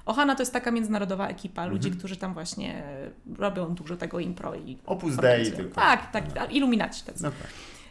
Ohana 0.07 0.35
to 0.35 0.43
jest 0.43 0.53
taka 0.53 0.71
międzynarodowa 0.71 1.29
ekipa 1.29 1.67
ludzi, 1.67 1.89
Mhm. 1.89 1.99
którzy 1.99 2.17
tam 2.17 2.35
właśnie 2.35 2.83
robią 3.39 3.75
dużo 3.75 3.97
tego 3.97 4.21
impro 4.21 4.55
i 4.55 4.79
Opus 4.87 5.17
Dei 5.17 5.53
tylko. 5.53 5.75
Tak, 5.75 6.11
tak, 6.11 6.25
iluminaci 6.55 7.05
tacy. 7.05 7.23
No 7.23 7.31
tak. 7.31 7.49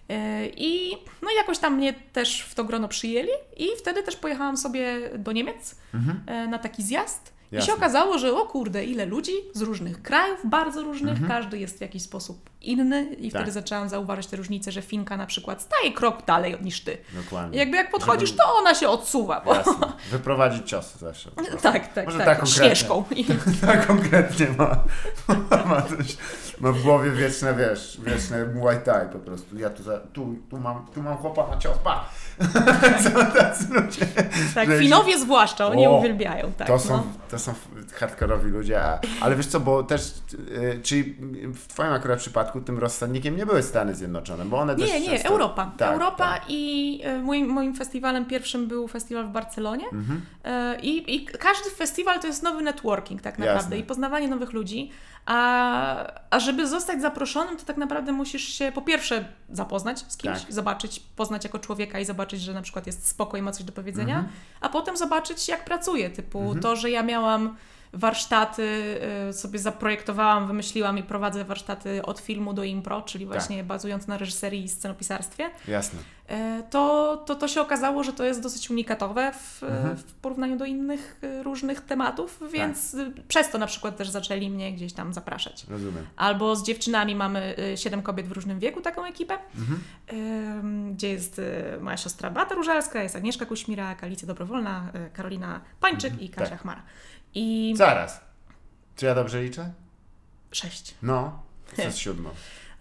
E, 0.09 0.47
I 0.47 0.91
no 1.21 1.31
i 1.31 1.35
jakoś 1.37 1.57
tam 1.59 1.75
mnie 1.75 1.93
też 1.93 2.41
w 2.41 2.55
to 2.55 2.63
grono 2.63 2.87
przyjęli 2.87 3.29
i 3.57 3.67
wtedy 3.79 4.03
też 4.03 4.15
pojechałam 4.15 4.57
sobie 4.57 5.09
do 5.17 5.31
Niemiec 5.31 5.75
Mhm. 5.93 6.23
e, 6.27 6.47
na 6.47 6.59
taki 6.59 6.83
zjazd. 6.83 7.33
I 7.51 7.55
Jasne. 7.55 7.67
się 7.71 7.77
okazało, 7.77 8.17
że 8.19 8.33
o 8.35 8.45
kurde, 8.45 8.85
ile 8.85 9.05
ludzi 9.05 9.31
z 9.53 9.61
różnych 9.61 10.01
krajów, 10.01 10.39
bardzo 10.43 10.81
różnych, 10.83 11.11
Mhm. 11.21 11.27
każdy 11.27 11.59
jest 11.59 11.77
w 11.77 11.81
jakiś 11.81 12.03
sposób 12.03 12.49
inny 12.61 13.03
i 13.03 13.31
Tak. 13.31 13.41
wtedy 13.41 13.51
zaczęłam 13.51 13.89
zauważyć 13.89 14.27
te 14.27 14.37
różnice, 14.37 14.71
że 14.71 14.81
Finka 14.81 15.17
na 15.17 15.25
przykład 15.25 15.61
staje 15.61 15.93
krok 15.93 16.25
dalej 16.25 16.57
niż 16.61 16.81
ty. 16.81 16.97
Dokładnie. 17.23 17.55
I 17.55 17.59
jakby 17.59 17.77
jak 17.77 17.91
podchodzisz, 17.91 18.29
Żeby- 18.29 18.41
to 18.41 18.55
ona 18.55 18.75
się 18.75 18.89
odsuwa. 18.89 19.41
Bo... 19.45 19.53
Jasne. 19.55 19.87
Wyprowadzić 20.11 20.69
cios 20.69 20.95
zawsze. 20.97 21.29
Tak, 21.61 21.93
tak, 21.93 22.05
Może 22.05 22.17
tak. 22.17 22.27
tak 22.27 22.39
konkretnie. 22.39 22.65
Śnieżką. 22.75 23.03
Tak 23.67 23.87
konkretnie 23.87 24.47
ma. 24.57 24.83
Ma, 25.65 25.81
coś, 25.81 26.17
ma 26.59 26.71
w 26.71 26.81
głowie 26.81 27.11
wieczne, 27.11 27.55
wiesz, 27.55 27.97
wieczne 28.05 28.45
Muay 28.45 28.77
Thai 28.85 29.09
po 29.13 29.19
prostu. 29.19 29.57
Ja 29.57 29.69
tu, 29.69 29.83
za, 29.83 29.99
tu, 29.99 30.35
tu, 30.49 30.57
mam, 30.57 30.85
tu 30.93 31.01
mam 31.03 31.17
chłopa 31.17 31.47
na 31.47 31.57
cios, 31.57 31.77
pa! 31.83 32.05
Tacy 33.37 33.67
ludzie. 33.73 34.05
tak, 34.55 34.69
Finowie 34.79 35.19
zwłaszcza, 35.19 35.67
oni 35.67 35.87
O, 35.87 35.91
uwielbiają. 35.97 36.51
Tak, 36.57 36.67
to, 36.67 36.79
są, 36.79 36.97
no. 36.97 37.03
to 37.31 37.39
są 37.39 37.53
hardkorowi 37.93 38.49
ludzie, 38.51 38.81
a, 38.83 38.99
ale 39.21 39.35
wiesz 39.35 39.47
co, 39.47 39.59
bo 39.59 39.83
też, 39.83 40.13
y, 40.33 40.79
czyli 40.83 41.15
w 41.53 41.67
twoim 41.67 41.91
akurat 41.91 42.19
przypadku 42.19 42.61
tym 42.61 42.79
rozsadnikiem 42.79 43.35
nie 43.37 43.45
były 43.45 43.63
Stany 43.63 43.95
Zjednoczone, 43.95 44.45
bo 44.45 44.57
one 44.57 44.75
też 44.75 44.89
Nie, 44.89 44.99
nie, 45.01 45.09
często- 45.09 45.29
Europa. 45.29 45.71
Tak, 45.77 45.93
Europa 45.93 46.17
tak. 46.27 46.43
i 46.47 46.99
e, 47.03 47.19
moim, 47.19 47.47
moim 47.47 47.75
festiwalem 47.75 48.25
pierwszym 48.25 48.67
był 48.67 48.87
festiwal 48.87 49.27
w 49.27 49.31
Barcelonie. 49.31 49.85
Mhm. 49.93 50.21
I, 50.81 51.15
I 51.15 51.25
każdy 51.25 51.69
festiwal 51.69 52.19
to 52.19 52.27
jest 52.27 52.43
nowy 52.43 52.61
networking 52.63 53.21
tak 53.21 53.37
naprawdę 53.39 53.55
Jasne. 53.61 53.77
i 53.77 53.83
poznawanie 53.83 54.27
nowych 54.27 54.53
ludzi. 54.53 54.91
A, 55.25 56.11
a 56.29 56.39
żeby 56.39 56.67
zostać 56.67 57.01
zaproszonym, 57.01 57.57
to 57.57 57.65
tak 57.65 57.77
naprawdę 57.77 58.11
musisz 58.11 58.43
się 58.53 58.71
po 58.75 58.81
pierwsze 58.81 59.25
zapoznać 59.49 59.99
z 60.07 60.17
kimś, 60.17 60.41
Tak. 60.41 60.53
zobaczyć, 60.53 60.99
poznać 61.15 61.43
jako 61.43 61.59
człowieka 61.59 61.99
i 61.99 62.05
zobaczyć, 62.05 62.41
że 62.41 62.53
na 62.53 62.61
przykład 62.61 62.87
jest 62.87 63.07
spoko 63.07 63.37
i 63.37 63.41
ma 63.41 63.51
coś 63.51 63.63
do 63.63 63.71
powiedzenia, 63.73 64.15
Mhm. 64.15 64.33
a 64.61 64.69
potem 64.69 64.97
zobaczyć 64.97 65.47
jak 65.47 65.65
pracuje. 65.65 66.09
Typu 66.09 66.39
Mhm. 66.41 66.59
to, 66.59 66.75
że 66.75 66.89
ja 66.89 67.03
miałam 67.03 67.55
warsztaty, 67.93 68.97
y, 69.29 69.33
sobie 69.33 69.59
zaprojektowałam, 69.59 70.47
wymyśliłam 70.47 70.97
i 70.97 71.03
prowadzę 71.03 71.43
warsztaty 71.45 72.05
od 72.05 72.19
filmu 72.19 72.53
do 72.53 72.63
impro, 72.63 73.01
czyli 73.01 73.25
Tak. 73.25 73.33
właśnie 73.33 73.63
bazując 73.63 74.07
na 74.07 74.17
reżyserii 74.17 74.63
i 74.63 74.69
scenopisarstwie. 74.69 75.49
Jasne. 75.67 75.99
E, 76.31 76.63
to, 76.69 77.17
to, 77.25 77.35
to 77.35 77.47
się 77.47 77.61
okazało, 77.61 78.03
że 78.03 78.13
to 78.13 78.23
jest 78.23 78.41
dosyć 78.41 78.69
unikatowe 78.69 79.31
w, 79.33 79.63
Mhm. 79.63 79.97
w 79.97 80.13
porównaniu 80.13 80.57
do 80.57 80.65
innych 80.65 81.19
e, 81.23 81.43
różnych 81.43 81.81
tematów, 81.81 82.39
więc 82.51 82.93
y, 82.93 83.11
przez 83.27 83.49
to 83.49 83.57
na 83.57 83.67
przykład 83.67 83.97
też 83.97 84.09
zaczęli 84.09 84.49
mnie 84.49 84.73
gdzieś 84.73 84.93
tam 84.93 85.13
zapraszać. 85.13 85.65
Rozumiem. 85.69 86.05
Albo 86.15 86.55
z 86.55 86.63
dziewczynami 86.63 87.15
mamy 87.15 87.55
siedem 87.75 88.01
kobiet 88.01 88.27
w 88.27 88.31
różnym 88.31 88.59
wieku, 88.59 88.81
taką 88.81 89.05
ekipę, 89.05 89.37
Mhm. 89.55 90.93
gdzie 90.95 91.09
jest 91.09 91.41
moja 91.81 91.97
siostra 91.97 92.29
Beata 92.29 92.55
Różalska, 92.55 93.03
jest 93.03 93.15
Agnieszka 93.15 93.45
Kuśmirak, 93.45 94.03
Alicja 94.03 94.27
Dobrowolna, 94.27 94.91
Karolina 95.13 95.61
Pańczyk 95.79 96.11
Mhm, 96.11 96.21
i 96.27 96.29
Kasia 96.29 96.49
tak. 96.49 96.61
Chmara. 96.61 96.81
I 97.35 97.73
Zaraz. 97.77 98.21
Czy 98.95 99.05
ja 99.05 99.15
dobrze 99.15 99.41
liczę? 99.43 99.71
sześć. 100.51 100.95
No. 101.01 101.39
Co 101.75 101.81
jest 101.81 101.97
siódmą? 101.97 102.29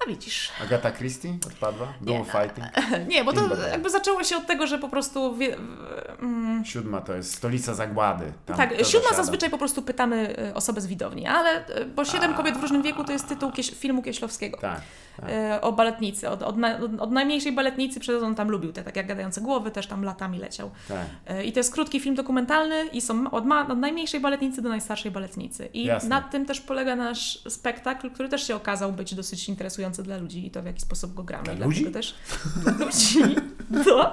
A 0.04 0.08
widzisz. 0.08 0.50
Agata 0.62 0.92
Christie 0.92 1.34
odpadła? 1.46 1.92
Było 2.00 2.18
Nie. 2.18 2.24
fighting? 2.24 2.66
Nie, 3.12 3.24
bo 3.24 3.32
to 3.32 3.56
jakby 3.70 3.90
zaczęło 3.90 4.24
się 4.24 4.36
od 4.36 4.46
tego, 4.46 4.66
że 4.66 4.78
po 4.78 4.88
prostu... 4.88 5.36
Wie, 5.36 5.56
w- 5.56 6.22
mm, 6.22 6.49
Siódma 6.64 7.00
to 7.00 7.14
jest 7.14 7.34
stolica 7.34 7.74
zagłady. 7.74 8.24
Tam 8.46 8.56
Tak, 8.56 8.70
to 8.70 8.84
siódma 8.84 8.90
zasiada. 9.00 9.16
zazwyczaj 9.16 9.50
po 9.50 9.58
prostu 9.58 9.82
pytamy 9.82 10.36
y, 10.50 10.54
osobę 10.54 10.80
z 10.80 10.86
widowni, 10.86 11.26
ale 11.26 11.68
y, 11.80 11.84
bo 11.84 12.04
siedem 12.04 12.30
A. 12.32 12.36
kobiet 12.36 12.56
w 12.56 12.60
różnym 12.62 12.82
wieku 12.82 13.04
to 13.04 13.12
jest 13.12 13.28
tytuł 13.28 13.50
Kieś, 13.52 13.70
filmu 13.70 14.02
Kieślowskiego. 14.02 14.58
Tak. 14.58 14.80
tak. 15.20 15.30
y, 15.30 15.60
O 15.60 15.72
baletnicy. 15.72 16.28
Od, 16.28 16.42
od, 16.42 16.56
na, 16.56 16.78
od, 16.98 17.10
najmniejszej 17.10 17.52
baletnicy 17.52 18.00
przez 18.00 18.22
on 18.22 18.34
tam 18.34 18.50
lubił 18.50 18.72
te 18.72 18.82
tak 18.82 18.96
jak 18.96 19.06
gadające 19.06 19.40
głowy, 19.40 19.70
też 19.70 19.86
tam 19.86 20.04
latami 20.04 20.38
leciał. 20.38 20.70
tak. 20.88 21.36
Y, 21.38 21.44
I 21.44 21.52
to 21.52 21.60
jest 21.60 21.72
krótki 21.74 22.00
film 22.00 22.14
dokumentalny 22.14 22.84
i 22.92 23.00
są 23.00 23.30
od, 23.30 23.46
ma, 23.46 23.68
od 23.68 23.78
najmniejszej 23.78 24.20
baletnicy 24.20 24.62
do 24.62 24.68
najstarszej 24.68 25.10
baletnicy. 25.10 25.68
I 25.74 25.84
Jasne. 25.84 26.08
nad 26.08 26.30
tym 26.30 26.46
też 26.46 26.60
polega 26.60 26.96
nasz 26.96 27.44
spektakl, 27.48 28.10
który 28.10 28.28
też 28.28 28.46
się 28.46 28.56
okazał 28.56 28.92
być 28.92 29.14
dosyć 29.14 29.48
interesujący 29.48 30.02
dla 30.02 30.16
ludzi 30.16 30.46
i 30.46 30.50
to 30.50 30.62
w 30.62 30.66
jaki 30.66 30.80
sposób 30.80 31.14
go 31.14 31.22
gramy. 31.22 31.56
Dla 31.56 31.66
ludzi? 31.66 31.86
też 31.90 32.14
dla 32.62 32.72
ludzi. 32.86 33.36
No. 33.70 34.12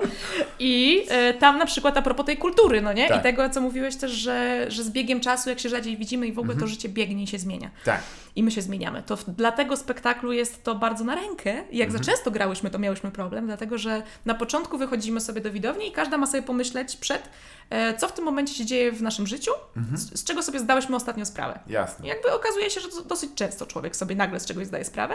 I 0.60 1.04
e, 1.10 1.34
tam 1.34 1.58
na 1.58 1.66
przykład 1.66 1.98
a 1.98 2.02
propos 2.02 2.26
tej 2.26 2.37
kultury, 2.38 2.82
no 2.82 2.94
nie? 2.94 3.08
Tak. 3.08 3.20
I 3.20 3.24
tego, 3.24 3.50
co 3.50 3.62
mówiłeś 3.62 3.96
też, 3.96 4.12
że, 4.12 4.66
że 4.72 4.84
z 4.84 4.90
biegiem 4.90 5.20
czasu, 5.20 5.50
jak 5.50 5.60
się 5.60 5.70
rzadziej 5.70 5.98
widzimy 5.98 6.28
i 6.28 6.34
w 6.34 6.40
ogóle 6.40 6.54
Mhm. 6.54 6.60
to 6.60 6.68
życie 6.76 6.90
biegnie 6.90 7.24
i 7.24 7.28
się 7.28 7.40
zmienia. 7.40 7.72
Tak. 7.86 8.02
I 8.36 8.44
my 8.44 8.52
się 8.52 8.62
zmieniamy. 8.62 9.04
To 9.04 9.16
dla 9.28 9.52
tego 9.52 9.78
spektaklu 9.78 10.32
jest 10.34 10.64
to 10.64 10.76
bardzo 10.76 11.04
na 11.04 11.16
rękę. 11.16 11.64
I 11.72 11.78
Jak 11.78 11.88
Mhm. 11.88 12.04
za 12.04 12.12
często 12.12 12.32
grałyśmy, 12.32 12.70
to 12.70 12.80
miałyśmy 12.80 13.12
problem, 13.12 13.46
dlatego 13.46 13.78
że 13.78 14.04
na 14.26 14.34
początku 14.34 14.78
wychodzimy 14.78 15.22
sobie 15.22 15.42
do 15.42 15.52
widowni 15.52 15.88
i 15.88 15.92
każda 15.92 16.18
ma 16.18 16.28
sobie 16.28 16.44
pomyśleć 16.44 16.96
przed, 16.98 17.30
e, 17.70 17.98
co 17.98 18.08
w 18.08 18.12
tym 18.14 18.26
momencie 18.26 18.54
się 18.54 18.66
dzieje 18.66 18.92
w 18.92 19.02
naszym 19.02 19.28
życiu, 19.28 19.52
Mhm. 19.78 19.98
z, 19.98 20.20
z 20.20 20.24
czego 20.24 20.44
sobie 20.44 20.60
zdałyśmy 20.60 20.96
ostatnio 20.96 21.26
sprawę. 21.26 21.60
I 21.68 21.72
Jasne. 21.72 22.08
jakby 22.08 22.32
okazuje 22.34 22.70
się, 22.70 22.82
że 22.82 22.88
dosyć 23.06 23.30
często 23.36 23.66
człowiek 23.66 23.96
sobie 23.96 24.16
nagle 24.16 24.40
z 24.40 24.46
czegoś 24.46 24.68
zdaje 24.68 24.86
sprawę 24.86 25.14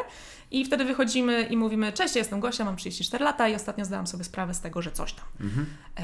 i 0.50 0.64
wtedy 0.64 0.84
wychodzimy 0.84 1.42
i 1.50 1.56
mówimy, 1.56 1.92
cześć, 1.92 2.14
ja 2.14 2.18
jestem 2.18 2.40
Gosia, 2.40 2.64
mam 2.64 2.76
34 2.76 3.24
lata 3.24 3.48
i 3.48 3.54
ostatnio 3.54 3.84
zdałam 3.84 4.06
sobie 4.06 4.24
sprawę 4.24 4.54
z 4.54 4.60
tego, 4.60 4.82
że 4.82 4.92
coś 4.92 5.12
tam. 5.12 5.24
Mhm. 5.40 5.66
E, 5.98 6.02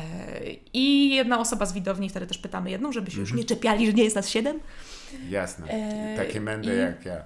I 1.08 1.14
jedna 1.14 1.38
osoba 1.40 1.66
z 1.66 1.72
widowni, 1.72 2.08
wtedy 2.08 2.26
też 2.26 2.38
pytamy 2.38 2.70
jedną, 2.70 2.92
żeby 2.92 3.10
się 3.10 3.20
już 3.20 3.28
Mhm. 3.30 3.38
nie 3.40 3.44
czepiali, 3.48 3.86
że 3.86 3.92
nie 3.92 4.04
jest 4.04 4.16
nas 4.16 4.28
siedem. 4.28 4.60
Jasne. 5.28 5.66
Eee, 5.70 6.16
Takie 6.16 6.40
mędy 6.40 6.74
i- 6.74 6.78
jak 6.78 7.04
ja. 7.04 7.16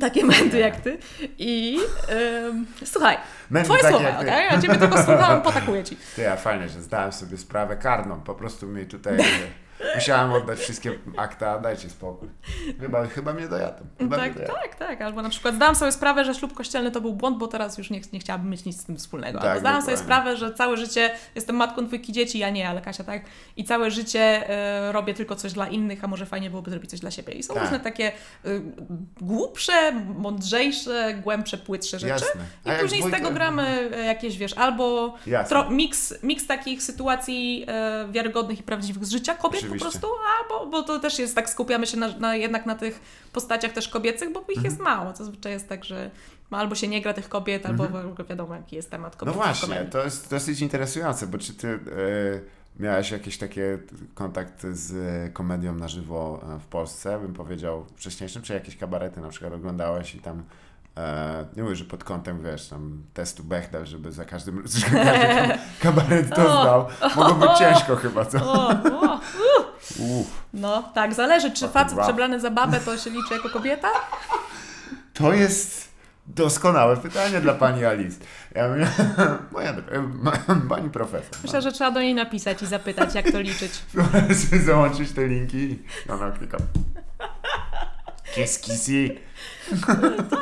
Takie 0.00 0.24
mędy 0.24 0.58
jak 0.58 0.80
ty. 0.80 0.98
I 1.38 1.78
em, 2.08 2.66
słuchaj, 2.84 3.16
Mędy 3.50 3.64
twoje 3.68 3.80
słowa, 3.88 4.08
jak 4.08 4.20
okej? 4.20 4.44
Ja 4.50 4.60
ciebie 4.62 4.74
tylko 4.76 4.96
słuchałam, 5.04 5.42
potakuję 5.42 5.84
ci. 5.84 5.96
Ty, 6.16 6.22
ja 6.22 6.36
fajnie, 6.36 6.68
że 6.68 6.82
zdałem 6.82 7.12
sobie 7.12 7.36
sprawę 7.38 7.76
karną. 7.76 8.20
Po 8.20 8.34
prostu 8.34 8.66
mi 8.66 8.86
tutaj 8.86 9.16
musiałem 9.94 10.32
oddać 10.32 10.58
wszystkie 10.58 10.98
akta, 11.16 11.58
dajcie 11.58 11.90
spokój. 11.90 12.28
Chyba, 12.80 13.06
chyba 13.06 13.32
mnie 13.32 13.48
dojadą. 13.48 13.86
Chyba 13.98 14.16
Tak, 14.16 14.36
mnie 14.36 14.46
tak, 14.46 14.74
tak. 14.74 15.00
Albo 15.00 15.22
na 15.22 15.28
przykład 15.28 15.54
zdałam 15.54 15.74
sobie 15.74 15.92
sprawę, 15.92 16.24
że 16.24 16.34
ślub 16.34 16.54
kościelny 16.54 16.90
to 16.90 17.00
był 17.00 17.12
błąd, 17.12 17.38
bo 17.38 17.48
teraz 17.48 17.78
już 17.78 17.90
nie, 17.90 18.00
nie 18.12 18.18
chciałabym 18.20 18.50
mieć 18.50 18.64
nic 18.64 18.80
z 18.80 18.84
tym 18.84 18.96
wspólnego. 18.96 19.38
Tak, 19.38 19.48
Albo 19.48 19.60
zdałam 19.60 19.82
sobie 19.82 19.96
dokładnie. 19.96 20.14
sprawę, 20.16 20.36
że 20.36 20.54
całe 20.54 20.76
życie 20.76 21.10
jestem 21.34 21.56
matką 21.56 21.86
dwójki 21.86 22.12
dzieci, 22.12 22.38
ja 22.38 22.50
nie, 22.50 22.68
ale 22.68 22.80
Kasia 22.80 23.04
tak. 23.04 23.22
I 23.56 23.64
całe 23.64 23.90
życie 23.90 24.50
e, 24.50 24.92
robię 24.92 25.14
tylko 25.14 25.36
coś 25.36 25.52
dla 25.52 25.68
innych, 25.68 26.04
a 26.04 26.06
może 26.06 26.26
fajnie 26.26 26.50
byłoby 26.50 26.70
zrobić 26.70 26.90
coś 26.90 27.00
dla 27.00 27.10
siebie. 27.10 27.32
I 27.32 27.42
są 27.42 27.54
Tak. 27.54 27.62
różne 27.62 27.80
takie 27.80 28.12
y, 28.46 28.62
głupsze, 29.20 29.92
mądrzejsze, 29.92 31.14
głębsze, 31.22 31.58
płytsze 31.58 31.98
rzeczy. 31.98 32.10
Jasne. 32.12 32.40
I 32.64 32.68
A 32.68 32.72
jak 32.72 32.82
później 32.82 33.02
z 33.02 33.10
tego 33.10 33.30
gramy 33.30 33.90
e, 33.96 34.04
jakieś, 34.04 34.38
wiesz, 34.38 34.52
albo 34.58 35.14
tro, 35.48 35.70
miks, 35.70 36.14
miks 36.22 36.46
takich 36.46 36.82
sytuacji 36.82 37.64
e, 37.68 38.08
wiarygodnych 38.10 38.60
i 38.60 38.62
prawdziwych 38.62 39.04
z 39.04 39.10
życia 39.10 39.34
kobiet 39.34 39.65
Oczywiście. 39.66 40.00
po 40.00 40.06
prostu, 40.08 40.08
albo 40.42 40.66
bo 40.70 40.82
to 40.82 40.98
też 41.00 41.18
jest 41.18 41.34
tak, 41.34 41.50
skupiamy 41.50 41.86
się 41.86 41.96
na, 41.96 42.18
na, 42.18 42.36
jednak 42.36 42.66
na 42.66 42.74
tych 42.74 43.00
postaciach 43.32 43.72
też 43.72 43.88
kobiecych, 43.88 44.32
bo 44.32 44.40
ich 44.40 44.48
Mhm. 44.48 44.64
jest 44.64 44.78
mało. 44.78 45.16
Zazwyczaj 45.16 45.52
jest 45.52 45.68
tak, 45.68 45.84
że 45.84 46.10
albo 46.50 46.74
się 46.74 46.88
nie 46.88 47.02
gra 47.02 47.12
tych 47.14 47.28
kobiet, 47.28 47.66
albo 47.66 47.86
Mhm. 47.86 48.14
wiadomo, 48.28 48.54
jaki 48.54 48.76
jest 48.76 48.90
temat 48.90 49.12
No 49.12 49.18
kobiet. 49.18 49.34
w 49.34 49.36
właśnie, 49.36 49.84
to 49.90 50.04
jest 50.04 50.30
dosyć 50.30 50.60
interesujące, 50.60 51.26
bo 51.26 51.38
czy 51.38 51.54
ty 51.54 51.68
e, 51.68 51.78
miałeś 52.82 53.10
jakieś 53.10 53.38
takie 53.38 53.78
kontakty 54.14 54.74
z 54.76 54.94
komedią 55.34 55.74
na 55.74 55.88
żywo 55.88 56.40
e, 56.56 56.58
w 56.60 56.66
Polsce, 56.66 57.18
bym 57.20 57.34
powiedział 57.34 57.86
wcześniejszym, 57.96 58.42
czy 58.42 58.52
jakieś 58.54 58.76
kabarety 58.76 59.20
na 59.20 59.28
przykład 59.28 59.52
oglądałeś 59.52 60.14
i 60.14 60.18
tam 60.18 60.42
nie 61.56 61.62
mówię, 61.62 61.76
że 61.76 61.84
pod 61.84 62.04
kątem, 62.04 62.42
wiesz, 62.42 62.68
tam 62.68 63.02
testu 63.14 63.44
Bechdel, 63.44 63.86
żeby 63.86 64.12
za 64.12 64.24
każdym, 64.24 64.62
każdy 64.92 65.58
kabaret 65.82 66.34
to 66.34 66.60
O, 66.60 66.62
zdał. 66.62 66.86
Mogło 67.16 67.48
być 67.48 67.58
ciężko 67.58 67.96
chyba, 67.96 68.24
co? 68.24 68.38
No 70.54 70.82
tak, 70.94 71.14
zależy, 71.14 71.50
czy 71.50 71.68
facet 71.68 71.98
przebrany 72.00 72.40
za 72.40 72.50
babę 72.50 72.80
to 72.80 72.98
się 72.98 73.10
liczy 73.10 73.34
jako 73.34 73.50
kobieta, 73.50 73.88
To 75.14 75.32
jest 75.32 75.88
doskonałe 76.26 76.96
pytanie 76.96 77.40
dla 77.40 77.54
pani 77.54 77.84
Alice. 77.84 78.16
Ja 78.54 78.68
mówię, 78.68 78.88
moja, 79.52 79.74
pani 80.68 80.90
profesor. 80.90 81.30
Myślę, 81.42 81.62
że 81.62 81.72
trzeba 81.72 81.90
do 81.90 82.00
niej 82.00 82.14
napisać 82.14 82.62
i 82.62 82.66
zapytać, 82.66 83.14
jak 83.14 83.32
to 83.32 83.40
liczyć. 83.40 83.72
Załączyć 84.66 85.12
te 85.12 85.26
linki 85.26 85.58
i 85.58 86.10
ona 86.10 86.30
klika. 86.30 86.58
Kiss, 88.34 88.58
kissy. 88.64 89.16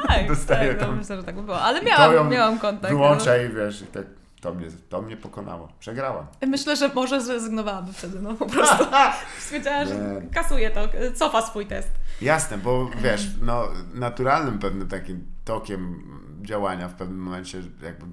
Tak, 0.08 0.28
Dostaję 0.28 0.68
tak 0.68 0.80
no, 0.80 0.86
tam. 0.86 0.98
myślę, 0.98 1.16
że 1.16 1.22
tak 1.22 1.34
by 1.34 1.42
było. 1.42 1.62
Ale 1.62 1.82
miałam, 1.82 2.30
miałam 2.30 2.58
kontakt. 2.58 2.94
Wyłącza 2.94 3.36
i 3.36 3.48
wiesz, 3.48 3.82
i 3.82 3.86
tak, 3.86 4.04
to 4.40 4.54
mnie, 4.54 4.66
to 4.88 5.02
mnie 5.02 5.16
pokonało. 5.16 5.68
Przegrałam. 5.80 6.26
Myślę, 6.46 6.76
że 6.76 6.88
może 6.94 7.20
zrezygnowałaby 7.20 7.92
wtedy, 7.92 8.20
no 8.20 8.34
po 8.34 8.46
prostu. 8.46 8.84
Stwierdziła, 9.38 9.84
że 9.84 10.22
kasuje 10.32 10.70
to, 10.70 10.88
cofa 11.14 11.42
swój 11.42 11.66
test. 11.66 11.90
Jasne, 12.22 12.58
bo 12.58 12.90
wiesz, 13.02 13.26
no 13.42 13.68
naturalnym 13.94 14.58
pewnym 14.58 14.88
takim 14.88 15.26
tokiem 15.44 16.02
działania 16.42 16.88
w 16.88 16.94
pewnym 16.94 17.18
momencie, 17.18 17.62
jakby, 17.82 18.06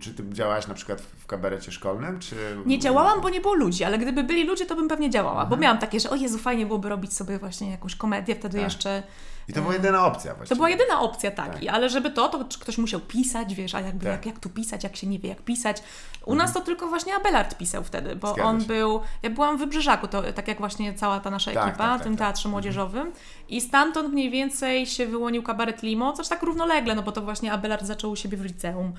czy 0.00 0.14
ty 0.14 0.22
działałaś 0.30 0.66
na 0.66 0.74
przykład 0.74 1.00
w 1.00 1.26
kabarecie 1.26 1.72
szkolnym, 1.72 2.18
czy... 2.20 2.36
Nie 2.66 2.78
działałam, 2.78 3.20
bo 3.20 3.30
nie 3.30 3.40
było 3.40 3.54
ludzi, 3.54 3.84
ale 3.84 3.98
gdyby 3.98 4.22
byli 4.24 4.44
ludzie, 4.44 4.66
to 4.66 4.76
bym 4.76 4.88
pewnie 4.88 5.10
działała, 5.10 5.40
bo 5.40 5.42
Mhm. 5.42 5.60
miałam 5.60 5.78
takie, 5.78 6.00
że 6.00 6.10
o 6.10 6.14
Jezu, 6.16 6.38
fajnie 6.38 6.66
byłoby 6.66 6.88
robić 6.88 7.12
sobie 7.12 7.38
właśnie 7.38 7.70
jakąś 7.70 7.94
komedię, 7.94 8.34
wtedy 8.36 8.54
Tak. 8.58 8.64
jeszcze... 8.64 9.02
I 9.48 9.52
to 9.52 9.60
była 9.62 9.74
jedyna 9.74 10.06
opcja 10.06 10.34
właściwie. 10.34 10.48
To 10.48 10.56
była 10.56 10.70
jedyna 10.70 11.00
opcja, 11.00 11.30
tak. 11.30 11.52
Tak. 11.52 11.62
I, 11.62 11.68
ale 11.68 11.88
żeby 11.88 12.10
to, 12.10 12.28
to 12.28 12.44
ktoś 12.60 12.78
musiał 12.78 13.00
pisać, 13.00 13.54
wiesz, 13.54 13.74
a 13.74 13.80
jakby 13.80 14.04
Tak. 14.04 14.12
jak, 14.12 14.26
jak 14.26 14.38
tu 14.38 14.48
pisać, 14.48 14.84
jak 14.84 14.96
się 14.96 15.06
nie 15.06 15.18
wie, 15.18 15.28
jak 15.28 15.42
pisać. 15.42 15.82
U 16.26 16.34
nas 16.34 16.52
to 16.52 16.60
tylko 16.60 16.88
właśnie 16.88 17.14
Abelard 17.16 17.56
pisał 17.58 17.84
wtedy, 17.84 18.16
bo 18.16 18.28
Zgadza 18.32 18.48
on 18.48 18.60
się. 18.60 18.66
był... 18.66 19.00
Ja 19.22 19.30
byłam 19.30 19.56
w 19.56 19.60
Wybrzeżaku, 19.60 20.08
to 20.08 20.32
tak 20.32 20.48
jak 20.48 20.58
właśnie 20.58 20.94
cała 20.94 21.20
ta 21.20 21.30
nasza 21.30 21.52
Tak, 21.52 21.68
ekipa, 21.68 21.84
tak, 21.84 21.94
w 21.94 21.98
tak, 21.98 22.02
tym 22.04 22.16
teatrze 22.16 22.48
młodzieżowym. 22.48 23.12
I 23.48 23.60
stamtąd 23.60 24.12
mniej 24.12 24.30
więcej 24.30 24.86
się 24.86 25.06
wyłonił 25.06 25.42
kabaret 25.42 25.82
Limo, 25.82 26.12
coś 26.12 26.28
tak 26.28 26.42
równolegle, 26.42 26.94
no 26.94 27.02
bo 27.02 27.12
to 27.12 27.22
właśnie 27.22 27.52
Abelard 27.52 27.84
zaczął 27.84 28.10
u 28.10 28.16
siebie 28.16 28.36
w 28.36 28.44
liceum. 28.44 28.92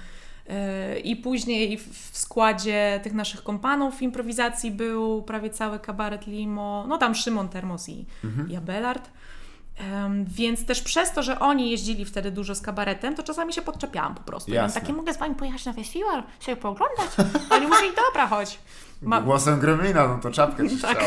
Yy, 0.93 0.99
I 0.99 1.15
później 1.15 1.77
w 1.77 2.09
składzie 2.17 2.99
tych 3.03 3.13
naszych 3.13 3.43
kompanów 3.43 4.01
improwizacji 4.01 4.71
był 4.71 5.23
prawie 5.23 5.49
cały 5.49 5.79
kabaret 5.79 6.27
Limo, 6.27 6.85
no 6.87 6.97
tam 6.97 7.15
Szymon 7.15 7.49
Termos 7.49 7.89
i, 7.89 8.05
Mhm. 8.23 8.49
i 8.51 8.55
Abelard. 8.55 9.09
Więc 10.25 10.65
też 10.65 10.81
przez 10.81 11.11
to, 11.13 11.23
że 11.23 11.39
oni 11.39 11.71
jeździli 11.71 12.05
wtedy 12.05 12.31
dużo 12.31 12.55
z 12.55 12.61
kabaretem, 12.61 13.15
to 13.15 13.23
czasami 13.23 13.53
się 13.53 13.61
podczepiałam 13.61 14.15
po 14.15 14.21
prostu. 14.21 14.51
Ja 14.51 14.61
Jasne. 14.61 14.81
takie, 14.81 14.93
mogę 14.93 15.13
z 15.13 15.17
wami 15.17 15.35
pojechać 15.35 15.65
na 15.65 15.73
festiwal, 15.73 16.23
sobie 16.39 16.55
pooglądać? 16.57 17.07
Oni 17.49 17.67
mówili, 17.67 17.89
dobra, 18.07 18.27
chodź. 18.27 18.59
Ma- 19.01 19.21
Głosem 19.21 19.59
Gremlina, 19.59 20.07
no 20.07 20.17
to 20.21 20.31
czapkę 20.31 20.63
Tak. 20.81 20.99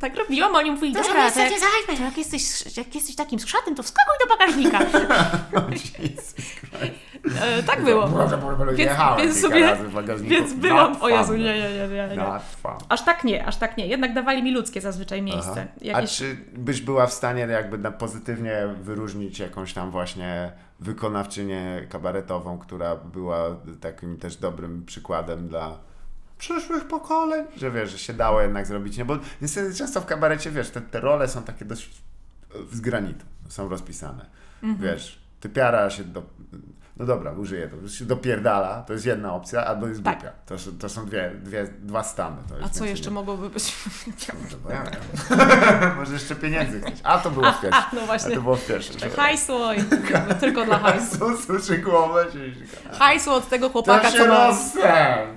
tak 0.00 0.16
robiłam, 0.16 0.54
a 0.54 0.58
oni 0.58 0.70
mówili, 0.70 0.94
To 0.94 1.02
dobra, 1.02 1.30
to 1.30 1.40
jak, 1.40 1.52
to 1.86 2.02
jak, 2.02 2.18
jesteś, 2.18 2.76
jak 2.76 2.94
jesteś 2.94 3.16
takim 3.16 3.38
skrzatem, 3.38 3.74
to 3.74 3.82
wskakuj 3.82 4.14
do 4.28 4.36
bagażnika. 4.36 4.78
Christ. 5.94 6.36
E, 7.42 7.62
tak 7.62 7.84
było. 7.84 8.08
Więc- 8.76 8.90
więc 9.18 9.40
sobie-. 9.40 9.76
Więc 10.18 10.52
byłam, 10.52 11.02
o 11.02 11.08
Jezu, 11.08 11.36
nie, 11.36 11.44
nie, 11.44 11.88
nie, 11.88 12.16
nie. 12.16 12.22
Aż 12.88 13.04
tak 13.04 13.24
nie, 13.24 13.46
aż 13.46 13.56
tak 13.56 13.76
nie. 13.76 13.86
Jednak 13.86 14.14
dawali 14.14 14.42
mi 14.42 14.52
ludzkie 14.52 14.80
zazwyczaj 14.80 15.22
miejsce. 15.22 15.50
Aha. 15.52 15.80
A 15.80 15.84
Jakieś... 15.84 16.16
czy 16.16 16.36
byś 16.52 16.80
była 16.80 17.06
w 17.06 17.12
stanie 17.12 17.40
jakby 17.42 17.78
na 17.78 17.90
pozytywnie 17.90 18.68
wyróżnić 18.80 19.38
jakąś 19.38 19.72
tam 19.72 19.90
właśnie 19.90 20.52
wykonawczynię 20.80 21.86
kabaretową, 21.90 22.58
która 22.58 22.96
była 22.96 23.38
takim 23.80 24.16
też 24.18 24.36
dobrym 24.36 24.84
przykładem 24.84 25.48
dla 25.48 25.78
przyszłych 26.38 26.84
pokoleń, 26.84 27.46
że 27.56 27.70
wiesz, 27.70 27.90
że 27.90 27.98
się 27.98 28.12
dało 28.12 28.40
jednak 28.40 28.66
zrobić, 28.66 28.96
nie? 28.96 29.04
Bo 29.04 29.18
niestety 29.42 29.74
często 29.74 30.00
w 30.00 30.06
kabarecie, 30.06 30.50
wiesz, 30.50 30.70
te, 30.70 30.80
te 30.80 31.00
role 31.00 31.28
są 31.28 31.42
takie 31.42 31.64
dość 31.64 32.02
z 32.72 32.80
granitu, 32.80 33.26
są 33.48 33.68
rozpisane. 33.68 34.26
Wiesz, 34.80 35.18
typiara 35.40 35.90
się 35.90 36.04
do... 36.04 36.22
No 36.98 37.06
dobra, 37.06 37.32
użyję 37.32 37.68
to. 37.68 37.88
Się 37.88 38.04
dopierdala, 38.04 38.82
to 38.82 38.92
jest 38.92 39.06
jedna 39.06 39.32
opcja, 39.34 39.64
albo 39.64 39.86
jest 39.86 40.02
Tak. 40.04 40.14
głupia. 40.14 40.32
To, 40.46 40.58
są- 40.58 40.78
to 40.78 40.88
są 40.88 41.06
dwie, 41.06 41.30
dwie, 41.42 41.64
dwa 41.80 42.02
stany. 42.02 42.36
To 42.48 42.54
A 42.64 42.68
co 42.68 42.84
jeszcze 42.84 43.08
nie- 43.10 43.14
mogłoby 43.14 43.50
być? 43.50 43.74
no 44.64 44.70
ja. 44.74 44.82
Może 45.96 46.12
jeszcze 46.12 46.34
pieniędzy. 46.34 46.80
A 47.04 47.18
to 47.18 47.30
było 47.30 47.52
w 47.52 47.60
pierwszym. 47.62 47.82
no 47.92 48.00
A 48.02 48.06
właśnie. 48.06 48.34
to 48.34 48.42
było 48.42 48.56
w 48.56 48.66
pierwszym. 48.66 48.96
i 49.74 49.78
tylko 50.40 50.64
dla 50.64 50.78
hajsu. 50.78 51.18
Hajsu, 51.18 51.42
słyszy 51.42 51.78
głowę, 51.78 52.26
Hajsło 52.98 53.34
od 53.34 53.48
tego 53.48 53.66
To 53.66 53.72
chłopaka, 53.72 54.10
się 54.10 54.18
co 54.18 54.26
ma... 54.26 54.34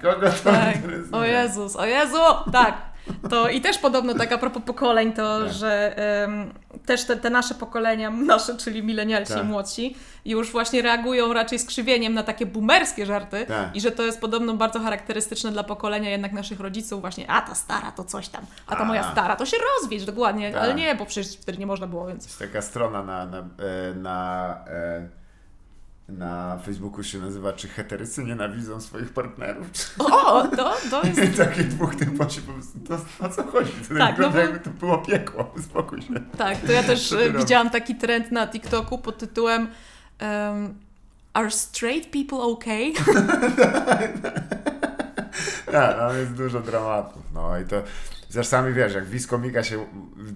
Kogo 0.01 0.29
to 0.43 0.51
Tak. 0.51 0.75
O 1.11 1.23
Jezus, 1.23 1.75
o 1.75 1.85
Jezu! 1.85 2.17
Tak. 2.51 2.88
To 3.29 3.49
i 3.49 3.61
też 3.61 3.77
podobno 3.77 4.13
tak 4.13 4.31
a 4.31 4.37
propos 4.37 4.63
pokoleń, 4.65 5.13
to 5.13 5.39
Tak. 5.43 5.53
że 5.53 5.97
em, 6.23 6.53
też 6.85 7.05
te, 7.05 7.15
te 7.15 7.29
nasze 7.29 7.55
pokolenia, 7.55 8.09
nasze, 8.09 8.57
czyli 8.57 8.83
milenialsi 8.83 9.33
Tak. 9.33 9.43
i 9.43 9.45
młodsi, 9.45 9.95
już 10.25 10.51
właśnie 10.51 10.81
reagują 10.81 11.33
raczej 11.33 11.59
skrzywieniem 11.59 12.13
na 12.13 12.23
takie 12.23 12.45
boomerskie 12.45 13.05
żarty 13.05 13.45
Tak. 13.45 13.75
i 13.75 13.81
że 13.81 13.91
to 13.91 14.03
jest 14.03 14.21
podobno 14.21 14.53
bardzo 14.53 14.79
charakterystyczne 14.79 15.51
dla 15.51 15.63
pokolenia 15.63 16.09
jednak 16.09 16.31
naszych 16.31 16.59
rodziców 16.59 17.01
właśnie, 17.01 17.31
a 17.31 17.41
ta 17.41 17.55
stara 17.55 17.91
to 17.91 18.03
coś 18.03 18.27
tam, 18.29 18.45
a 18.67 18.75
ta 18.75 18.81
A. 18.81 18.85
moja 18.85 19.11
stara 19.11 19.35
to 19.35 19.45
się 19.45 19.57
rozwiedź 19.81 20.05
dokładnie, 20.05 20.51
Tak. 20.51 20.63
ale 20.63 20.73
nie, 20.73 20.95
bo 20.95 21.05
przecież 21.05 21.37
wtedy 21.37 21.57
nie 21.57 21.67
można 21.67 21.87
było, 21.87 22.07
więc... 22.07 22.25
Jest 22.25 22.39
taka 22.39 22.61
strona 22.61 23.03
na, 23.03 23.25
na, 23.25 23.37
e, 23.37 23.43
na, 23.95 24.55
e, 24.67 25.18
na 26.17 26.57
Facebooku 26.65 27.03
się 27.03 27.17
nazywa 27.19 27.53
Czy 27.53 27.67
heterycy 27.67 28.23
nienawidzą 28.23 28.81
swoich 28.81 29.09
partnerów? 29.13 29.67
O, 29.99 30.47
to, 30.47 30.75
to 30.91 31.01
jest... 31.07 31.23
I 31.23 31.27
takie 31.37 31.63
dwóch 31.63 31.95
typów 31.95 32.31
się 32.31 32.41
po 32.41 32.53
prostu, 32.53 32.79
to, 32.79 33.25
o 33.25 33.29
co 33.29 33.43
chodzi? 33.43 33.71
To 33.71 33.95
Tak, 33.97 34.15
wygląda 34.15 34.19
no 34.27 34.31
bo- 34.31 34.39
jakby 34.39 34.59
to 34.59 34.69
było 34.69 34.97
piekło, 34.97 35.51
uspokój 35.59 36.01
się. 36.01 36.07
Tak, 36.37 36.57
to 36.57 36.71
ja 36.71 36.83
też 36.83 37.09
Co 37.09 37.21
e, 37.21 37.27
robisz? 37.27 37.41
widziałam 37.41 37.69
taki 37.69 37.95
trend 37.95 38.31
na 38.31 38.47
TikToku 38.47 38.97
pod 38.97 39.17
tytułem 39.17 39.67
um, 40.21 40.73
Are 41.33 41.51
straight 41.51 42.11
people 42.11 42.37
okay? 42.39 42.93
Tak, 45.71 45.97
tam 45.97 46.17
jest 46.17 46.31
dużo 46.33 46.59
dramatów. 46.59 47.23
No 47.33 47.59
i 47.59 47.65
to 47.65 47.83
czasami 48.33 48.73
wiesz, 48.73 48.93
jak 48.93 49.05
komika 49.29 49.63
się 49.63 49.85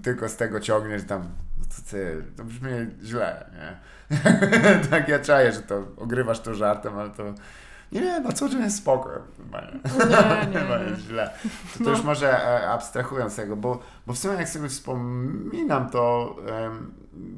tylko 0.04 0.30
z 0.30 0.36
tego 0.36 0.60
ciągnie, 0.60 1.00
że 1.00 1.06
tam, 1.06 1.22
no 1.60 1.66
to 1.66 1.92
ty, 1.92 2.24
to 2.38 2.44
brzmi 2.44 2.70
źle, 3.04 3.46
nie? 3.54 3.78
tak 4.92 5.08
ja 5.08 5.20
czaję, 5.20 5.52
że 5.52 5.62
to 5.62 5.84
ogrywasz 5.98 6.40
to 6.40 6.54
żartem, 6.56 6.98
ale 6.98 7.10
to 7.10 7.24
nie, 7.92 8.02
nie, 8.02 8.20
no 8.20 8.32
co 8.34 8.50
dzień 8.50 8.62
jest 8.62 8.78
spoko. 8.78 9.10
Chyba 9.38 9.62
nie. 9.62 9.72
Nie, 10.54 10.60
Chyba 10.62 10.78
jest 10.80 11.02
źle. 11.02 11.30
To, 11.74 11.78
to 11.78 11.84
No. 11.84 11.90
już 11.92 12.04
może 12.04 12.46
e, 12.48 12.70
abstrahując 12.70 13.36
tego, 13.36 13.56
bo, 13.56 13.80
bo 14.08 14.14
w 14.14 14.18
sumie 14.18 14.34
jak 14.34 14.50
sobie 14.50 14.70
wspominam, 14.70 15.90
to 15.90 16.36
em, 16.66 16.94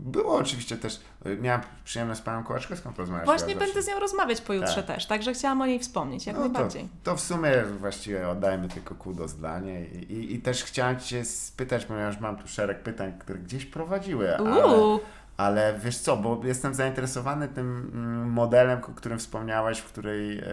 było 0.05 0.35
oczywiście 0.35 0.77
też, 0.77 1.01
miałem 1.41 1.61
przyjemność 1.83 2.19
z 2.19 2.23
panią 2.23 2.43
Kołaczkowską 2.43 2.93
porozmawiać. 2.93 3.25
Właśnie 3.25 3.55
będę 3.55 3.81
z 3.81 3.87
nią 3.87 3.99
rozmawiać 3.99 4.41
pojutrze 4.41 4.83
Tak. 4.83 4.85
też, 4.95 5.05
także 5.05 5.33
chciałam 5.33 5.61
o 5.61 5.65
niej 5.65 5.79
wspomnieć, 5.79 6.25
jak 6.25 6.35
No 6.35 6.41
to, 6.41 6.49
najbardziej. 6.49 6.89
to 7.03 7.15
w 7.15 7.21
sumie 7.21 7.51
właściwie 7.79 8.29
oddajmy 8.29 8.67
tylko 8.69 8.95
kudos 8.95 9.33
dla 9.33 9.59
niej. 9.59 9.97
I, 9.97 10.13
i, 10.13 10.35
I 10.35 10.41
też 10.41 10.63
chciałem 10.63 10.99
Cię 10.99 11.25
spytać, 11.25 11.85
ponieważ 11.85 12.19
mam 12.19 12.37
tu 12.37 12.47
szereg 12.47 12.83
pytań, 12.83 13.13
które 13.19 13.39
gdzieś 13.39 13.65
prowadziły, 13.65 14.27
Uuu, 14.39 14.47
ale 14.49 14.99
wiesz 15.83 15.97
co, 15.97 16.17
bo 16.17 16.41
jestem 16.43 16.73
zainteresowany 16.73 17.47
tym 17.47 17.91
mm, 17.93 18.29
modelem, 18.31 18.79
o 18.79 18.93
którym 18.93 19.19
wspomniałaś, 19.19 19.79
w 19.79 19.85
której 19.85 20.39
e, 20.39 20.43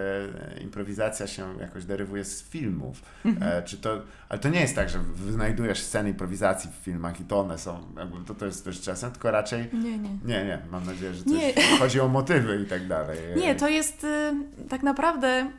improwizacja 0.60 1.26
się 1.26 1.58
jakoś 1.60 1.84
derywuje 1.84 2.24
z 2.24 2.42
filmów. 2.42 3.02
Mhm. 3.24 3.52
E, 3.58 3.62
czy 3.62 3.76
to, 3.78 4.02
ale 4.28 4.38
to 4.38 4.48
nie 4.48 4.60
jest 4.60 4.74
tak, 4.74 4.90
że 4.90 4.98
wynajdujesz 5.14 5.82
sceny 5.82 6.08
improwizacji 6.10 6.70
w 6.70 6.84
filmach 6.84 7.20
i 7.20 7.24
to 7.24 7.40
one 7.40 7.58
są, 7.58 7.80
jakby 7.98 8.24
to, 8.26 8.34
to 8.34 8.46
jest 8.46 8.64
też 8.64 8.80
czasem, 8.80 9.10
tylko 9.10 9.30
raczej 9.30 9.68
nie, 9.72 9.98
nie. 9.98 10.10
nie, 10.24 10.44
nie, 10.44 10.58
mam 10.70 10.86
nadzieję, 10.86 11.14
że 11.14 11.24
coś 11.24 11.32
Nie. 11.32 11.52
chodzi 11.78 12.00
o 12.00 12.08
motywy 12.08 12.62
i 12.62 12.66
tak 12.66 12.86
dalej. 12.88 13.18
Nie, 13.36 13.54
to 13.54 13.68
jest 13.68 14.04
y, 14.04 14.32
tak 14.68 14.82
naprawdę 14.82 15.50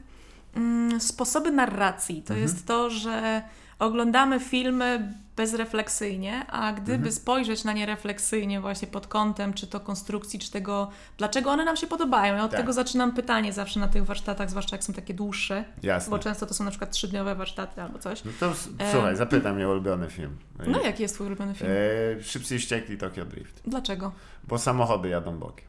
mm, 0.55 1.01
sposoby 1.01 1.51
narracji. 1.51 2.15
To 2.23 2.33
Mhm. 2.33 2.41
jest 2.41 2.67
to, 2.67 2.89
że 2.89 3.41
oglądamy 3.79 4.39
filmy 4.39 5.13
bezrefleksyjnie, 5.35 6.45
a 6.47 6.73
gdyby 6.73 6.93
Mhm. 6.93 7.11
spojrzeć 7.11 7.63
na 7.63 7.73
nie 7.73 7.85
refleksyjnie 7.85 8.61
właśnie 8.61 8.87
pod 8.87 9.07
kątem 9.07 9.53
czy 9.53 9.67
to 9.67 9.79
konstrukcji, 9.79 10.39
czy 10.39 10.51
tego, 10.51 10.89
dlaczego 11.17 11.51
one 11.51 11.65
nam 11.65 11.77
się 11.77 11.87
podobają. 11.87 12.35
Ja 12.35 12.43
od 12.43 12.51
Tak. 12.51 12.59
tego 12.59 12.73
zaczynam 12.73 13.11
pytanie 13.11 13.53
zawsze 13.53 13.79
na 13.79 13.87
tych 13.87 14.05
warsztatach, 14.05 14.49
zwłaszcza 14.49 14.75
jak 14.75 14.83
są 14.83 14.93
takie 14.93 15.13
dłuższe, 15.13 15.65
Jasne. 15.83 16.11
bo 16.11 16.19
często 16.19 16.45
to 16.45 16.53
są 16.53 16.63
na 16.63 16.69
przykład 16.69 16.91
trzydniowe 16.91 17.35
warsztaty 17.35 17.81
albo 17.81 17.99
coś. 17.99 18.23
No 18.23 18.31
to 18.39 18.53
E, 18.79 18.91
słuchaj, 18.91 19.15
zapytam 19.15 19.55
mnie 19.55 19.69
ulubiony 19.69 20.09
film. 20.09 20.37
No 20.67 20.81
jaki 20.81 21.01
jest 21.01 21.15
twój 21.15 21.27
ulubiony 21.27 21.53
film? 21.55 21.71
E, 22.19 22.23
Szybcy 22.23 22.55
i 22.55 22.59
wściekli 22.59 22.97
Tokyo 22.97 23.25
Drift. 23.25 23.61
Dlaczego? 23.65 24.11
Bo 24.47 24.57
samochody 24.57 25.09
jadą 25.09 25.37
bokiem. 25.39 25.65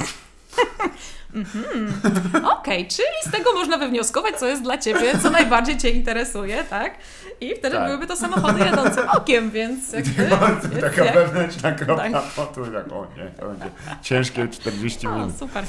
Okej, 2.44 2.86
czyli 2.88 3.08
z 3.26 3.30
tego 3.30 3.52
można 3.52 3.78
wywnioskować, 3.78 4.36
co 4.36 4.46
jest 4.46 4.62
dla 4.62 4.78
Ciebie, 4.78 5.18
co 5.22 5.30
najbardziej 5.30 5.76
Cię 5.78 5.90
interesuje, 5.90 6.64
tak? 6.64 6.94
I 7.40 7.54
wtedy 7.54 7.76
Tak. 7.76 7.86
byłyby 7.86 8.06
to 8.06 8.16
samochody 8.16 8.64
jadące 8.64 9.10
okiem, 9.10 9.50
więc 9.50 9.92
jakby... 9.92 10.24
To 10.28 10.36
taka 10.80 11.04
jak- 11.04 11.14
wewnętrzna 11.14 11.72
kropka 11.72 12.10
Tak. 12.10 12.22
potu, 12.36 12.72
jak 12.72 12.92
o 12.92 13.06
nie, 13.16 13.30
to 13.40 13.46
będzie 13.48 13.64
ciężkie 14.02 14.48
40 14.48 15.06
O, 15.06 15.14
minut. 15.14 15.32
super. 15.38 15.64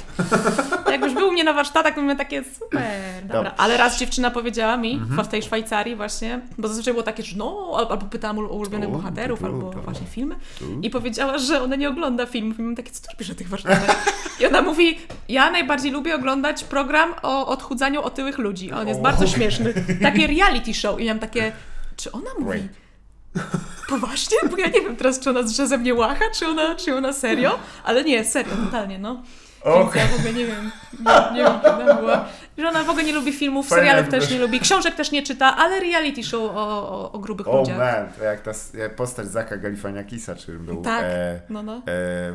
jakbyś 0.92 1.14
był 1.14 1.28
u 1.28 1.32
mnie 1.32 1.44
na 1.44 1.54
warsztatach, 1.54 1.96
to 1.96 2.02
mamy 2.02 2.16
takie 2.16 2.44
super, 2.44 2.82
dobra. 3.24 3.54
Ale 3.58 3.78
raz 3.78 4.00
dziewczyna 4.00 4.32
powiedziała 4.32 4.78
mi 4.78 4.94
Mhm. 4.94 5.26
w 5.26 5.28
tej 5.28 5.44
Szwajcarii 5.44 5.96
właśnie, 5.96 6.40
bo 6.58 6.68
zazwyczaj 6.68 6.94
było 6.94 7.04
takie, 7.04 7.24
że 7.24 7.38
no, 7.38 7.72
al- 7.78 7.88
albo 7.90 8.06
pytałam 8.06 8.40
o 8.40 8.42
ulubionych 8.42 8.90
bohaterów, 8.90 9.44
albo 9.44 9.72
właśnie 9.72 10.08
filmy. 10.08 10.36
I 10.82 10.90
powiedziała, 10.90 11.38
że 11.38 11.62
ona 11.62 11.76
nie 11.76 11.90
ogląda 11.90 12.26
filmów. 12.26 12.60
I 12.60 12.62
mam 12.62 12.76
takie, 12.76 12.92
co 12.92 13.02
ty 13.02 13.08
robisz 13.14 13.30
na 13.30 13.36
tych 13.36 13.50
warsztatach? 13.50 14.06
I 14.40 14.46
ona 14.46 14.62
mówi, 14.62 14.98
ja 15.30 15.47
najbardziej 15.52 15.92
lubię 15.92 16.16
oglądać 16.16 16.64
program 16.64 17.14
o 17.22 17.48
odchudzaniu 17.48 18.02
otyłych 18.02 18.38
ludzi. 18.38 18.72
On 18.72 18.88
jest 18.88 19.00
O. 19.00 19.04
bardzo 19.04 19.28
śmieszny. 19.28 19.74
Takie 20.02 20.28
reality 20.28 20.74
show. 20.74 21.00
I 21.00 21.06
ja 21.06 21.14
mam 21.14 21.20
takie, 21.20 21.52
czy 21.96 22.12
ona 22.12 22.30
mówi... 22.40 22.60
Great. 22.60 23.48
Poważnie? 23.90 24.38
Bo 24.52 24.58
ja 24.58 24.68
nie 24.68 24.82
wiem 24.82 24.96
teraz, 24.96 25.20
czy 25.20 25.30
ona 25.30 25.44
ze 25.44 25.78
mnie 25.78 25.94
łacha, 25.94 26.26
czy 26.36 26.48
ona, 26.48 26.76
czy 26.76 26.96
ona 26.96 27.14
serio? 27.14 27.60
Ale 27.84 28.04
nie, 28.04 28.26
serio, 28.26 28.54
totalnie, 28.66 29.00
no. 29.00 29.24
Więc 29.66 29.96
ja 29.96 30.08
w 30.08 30.16
ogóle 30.16 30.34
nie 30.34 30.46
wiem, 30.46 30.72
nie, 31.00 31.38
nie 31.38 31.44
wiem, 31.44 31.60
kim 31.62 31.74
ona 31.74 31.94
była. 31.94 32.26
Że 32.58 32.68
ona 32.70 32.84
w 32.84 32.90
ogóle 32.90 33.04
nie 33.04 33.14
lubi 33.14 33.34
filmów, 33.34 33.68
Fajne 33.68 33.86
serialów 33.86 34.10
też 34.12 34.32
nie 34.32 34.40
lubi, 34.40 34.60
książek 34.60 34.96
też 34.96 35.12
nie 35.12 35.24
czyta, 35.24 35.56
ale 35.58 35.80
reality 35.80 36.24
show 36.24 36.42
o, 36.42 36.90
o, 36.90 37.12
o 37.12 37.20
grubych 37.20 37.48
O 37.48 37.58
ludziach. 37.58 37.78
man, 37.78 38.08
to 38.18 38.24
jak 38.24 38.42
ta 38.42 38.52
postać 38.96 39.28
Zaka 39.28 39.58
Galifaniakisa, 39.58 40.36
czyli 40.36 40.58
był 40.60 40.82
Tak. 40.82 41.04
e, 41.04 41.42
No, 41.50 41.64
no. 41.64 41.74
e, 41.88 41.92
e, 41.92 42.34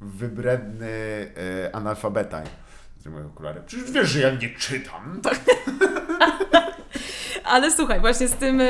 wybredny 0.00 0.88
e, 1.66 1.74
analfabeta. 1.74 2.42
Z 2.98 3.06
moje 3.06 3.26
okulary. 3.26 3.62
Przecież 3.66 3.90
wiesz, 3.90 4.08
że 4.08 4.20
ja 4.20 4.30
nie 4.30 4.50
czytam. 4.50 5.20
Tak. 5.22 5.40
Ale 7.44 7.70
słuchaj, 7.70 8.00
właśnie 8.00 8.28
z 8.28 8.34
tym... 8.34 8.62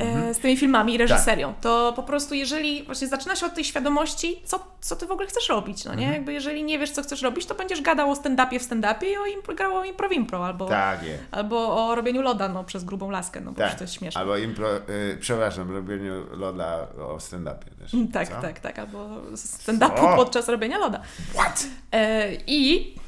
y, 0.00 0.04
e, 0.04 0.34
Z 0.34 0.38
tymi 0.38 0.56
filmami 0.56 0.94
i 0.94 0.98
reżyserią, 0.98 1.54
to 1.60 1.92
po 1.96 2.02
prostu 2.02 2.34
jeżeli 2.34 2.82
właśnie 2.82 3.08
zaczyna 3.08 3.36
się 3.36 3.46
od 3.46 3.54
tej 3.54 3.64
świadomości, 3.64 4.42
co, 4.44 4.66
co 4.80 4.96
ty 4.96 5.06
w 5.06 5.10
ogóle 5.10 5.26
chcesz 5.28 5.48
robić, 5.48 5.84
no 5.84 5.94
nie? 5.94 6.06
Jakby 6.12 6.32
jeżeli 6.32 6.64
nie 6.64 6.78
wiesz, 6.78 6.90
co 6.90 7.02
chcesz 7.02 7.22
robić, 7.22 7.46
to 7.46 7.54
będziesz 7.54 7.82
gadał 7.82 8.10
o 8.10 8.14
stand-upie 8.14 8.58
w 8.58 8.62
stand-upie 8.68 9.04
i 9.06 9.16
o 9.16 9.26
impro, 9.26 9.54
grał 9.54 9.76
o 9.76 9.84
impro-wimpro, 9.84 10.46
albo, 10.46 10.66
Tak 10.66 11.00
albo 11.30 11.86
o 11.88 11.94
robieniu 11.94 12.22
loda, 12.22 12.48
no, 12.48 12.64
przez 12.64 12.84
grubą 12.84 13.10
laskę, 13.10 13.40
no, 13.40 13.52
bo 13.52 13.58
Tak. 13.58 13.74
to 13.74 13.84
jest 13.84 13.94
śmieszne. 13.94 14.20
Albo 14.20 14.36
impro, 14.36 14.76
y, 14.76 15.18
przepraszam, 15.20 15.70
robieniu 15.70 16.36
loda 16.36 16.86
o 16.98 17.16
stand-upie 17.16 17.74
też. 17.78 17.92
Tak, 18.12 18.28
Co? 18.28 18.40
tak, 18.40 18.60
tak, 18.60 18.78
albo 18.78 19.08
stand-upu 19.34 20.16
podczas 20.16 20.48
robienia 20.48 20.78
loda. 20.78 21.00
What? 21.34 21.66
E, 21.92 22.28
I 22.46 22.92
mm, 22.92 23.01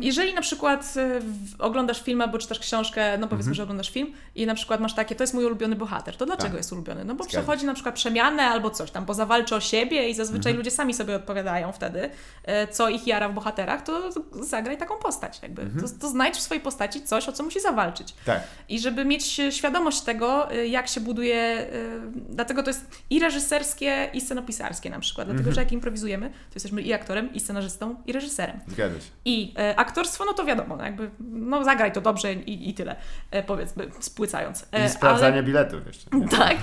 jeżeli 0.00 0.34
na 0.34 0.40
przykład 0.40 0.94
w- 1.20 1.60
oglądasz 1.60 2.02
film 2.02 2.20
albo 2.20 2.38
czytasz 2.38 2.58
książkę, 2.58 3.18
no 3.18 3.28
powiedzmy, 3.28 3.54
że 3.54 3.62
oglądasz 3.62 3.90
film 3.90 4.12
i 4.34 4.46
na 4.46 4.54
przykład 4.54 4.80
masz 4.80 4.94
takie, 4.94 5.14
to 5.14 5.22
jest 5.22 5.34
mój 5.34 5.44
ulubiony 5.44 5.76
bohater, 5.76 6.16
to 6.16 6.26
dlaczego 6.26 6.48
Tak. 6.48 6.56
jest 6.56 6.72
ulubiony? 6.72 7.04
No 7.04 7.14
bo 7.14 7.24
Zgadzam 7.24 7.42
przechodzi 7.42 7.66
na 7.66 7.74
przykład 7.74 7.94
przemianę 7.94 8.42
albo 8.42 8.70
coś 8.70 8.90
tam, 8.90 9.04
bo 9.04 9.14
zawalczy 9.14 9.54
o 9.54 9.60
siebie 9.60 10.08
i 10.08 10.14
zazwyczaj 10.14 10.54
ludzie 10.54 10.70
sami 10.70 10.94
sobie 10.94 11.16
odpowiadają 11.16 11.72
wtedy, 11.72 12.10
e, 12.44 12.68
co 12.68 12.88
ich 12.88 13.06
jara 13.06 13.28
w 13.28 13.34
bohaterach, 13.34 13.82
to 13.82 14.10
zagraj 14.42 14.78
taką 14.78 14.96
postać 14.96 15.38
jakby. 15.42 15.62
To, 15.80 15.88
to 16.00 16.08
znajdź 16.08 16.36
w 16.36 16.40
swojej 16.40 16.62
postaci 16.62 17.02
coś, 17.02 17.28
o 17.28 17.32
co 17.32 17.42
musi 17.42 17.60
zawalczyć. 17.60 18.14
Tak. 18.24 18.40
I 18.68 18.80
żeby 18.80 19.04
mieć 19.04 19.40
świadomość 19.50 20.00
tego, 20.00 20.52
y, 20.52 20.66
jak 20.68 20.88
się 20.88 21.00
buduje, 21.00 21.66
y, 21.72 22.00
dlatego 22.28 22.62
to 22.62 22.70
jest 22.70 22.84
i 23.10 23.18
reżyserskie, 23.20 24.10
i 24.14 24.20
scenopisarskie 24.20 24.90
na 24.90 25.00
przykład. 25.00 25.28
Dlatego, 25.28 25.52
że 25.52 25.60
jak 25.60 25.72
improwizujemy, 25.72 26.28
to 26.30 26.54
jesteśmy 26.54 26.82
i 26.82 26.92
aktorem, 26.92 27.34
i 27.34 27.40
scenarzystą, 27.40 27.96
i 28.06 28.12
reżyserem. 28.12 28.60
Zgadza 28.68 29.00
się. 29.00 29.06
I 29.24 29.47
e, 29.58 29.76
aktorstwo, 29.78 30.24
no 30.24 30.32
to 30.32 30.44
wiadomo, 30.44 30.76
no 30.76 30.84
jakby, 30.84 31.10
no 31.20 31.64
zagraj 31.64 31.92
to 31.92 32.00
dobrze 32.00 32.32
i, 32.32 32.70
i 32.70 32.74
tyle, 32.74 32.96
e, 33.30 33.42
powiedzmy, 33.42 33.90
spłycając. 34.00 34.66
E, 34.72 34.86
I 34.86 34.90
sprawdzanie 34.90 35.32
ale- 35.34 35.42
biletów 35.42 35.86
jeszcze. 35.86 36.10
nie? 36.16 36.28
tak. 36.38 36.56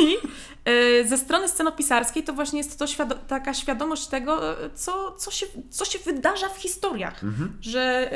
I 0.00 0.16
ze 1.08 1.18
strony 1.18 1.48
scenopisarskiej 1.48 2.22
to 2.22 2.32
właśnie 2.32 2.58
jest 2.58 2.78
to 2.78 2.84
świado- 2.86 3.18
taka 3.28 3.54
świadomość 3.54 4.06
tego, 4.06 4.40
co, 4.74 5.12
co, 5.12 5.30
się, 5.30 5.46
co 5.70 5.84
się 5.84 5.98
wydarza 5.98 6.48
w 6.48 6.56
historiach. 6.56 7.24
Mhm. 7.24 7.56
Że 7.60 8.10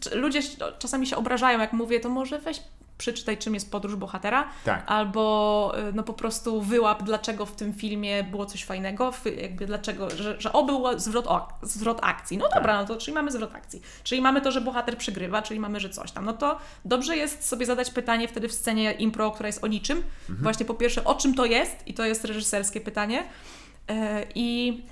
c- 0.00 0.14
ludzie 0.14 0.40
czasami 0.78 1.06
się 1.06 1.16
obrażają, 1.16 1.58
jak 1.58 1.72
mówię, 1.72 2.00
to 2.00 2.08
może 2.08 2.38
weź 2.38 2.62
przeczytaj, 3.00 3.38
czym 3.38 3.54
jest 3.54 3.70
podróż 3.70 3.96
bohatera, 3.96 4.48
Tak. 4.64 4.84
albo 4.86 5.72
e, 5.76 5.92
no 5.92 6.02
po 6.02 6.12
prostu 6.12 6.60
wyłap, 6.62 7.02
dlaczego 7.02 7.46
w 7.46 7.52
tym 7.52 7.72
filmie 7.74 8.24
było 8.24 8.46
coś 8.46 8.64
fajnego, 8.64 9.12
jakby 9.36 9.66
dlaczego, 9.66 10.10
że, 10.10 10.40
że 10.40 10.52
o 10.52 10.64
był 10.64 10.98
zwrot, 10.98 11.26
o, 11.26 11.48
zwrot 11.62 11.98
akcji. 12.02 12.38
No 12.38 12.48
dobra, 12.54 12.80
no 12.80 12.86
to 12.86 12.96
czyli 12.96 13.14
mamy 13.14 13.30
zwrot 13.32 13.54
akcji. 13.54 13.82
Czyli 14.04 14.20
mamy 14.22 14.40
to, 14.40 14.52
że 14.52 14.60
bohater 14.60 14.98
przegrywa, 14.98 15.42
czyli 15.42 15.60
mamy, 15.60 15.80
że 15.80 15.88
coś 15.90 16.12
tam. 16.12 16.24
No 16.24 16.32
to 16.32 16.58
dobrze 16.84 17.16
jest 17.16 17.48
sobie 17.48 17.66
zadać 17.66 17.90
pytanie 17.90 18.28
wtedy 18.28 18.48
w 18.48 18.52
scenie 18.52 18.92
impro, 18.92 19.30
która 19.30 19.46
jest 19.46 19.64
o 19.64 19.66
niczym. 19.66 20.02
Właśnie 20.28 20.66
po 20.66 20.74
pierwsze, 20.74 21.04
o 21.04 21.14
czym 21.14 21.34
to 21.34 21.44
jest? 21.44 21.76
I 21.86 21.94
to 21.94 22.04
jest 22.04 22.24
reżyserskie 22.24 22.80
pytanie. 22.80 23.24
E, 23.88 24.24
I 24.34 24.82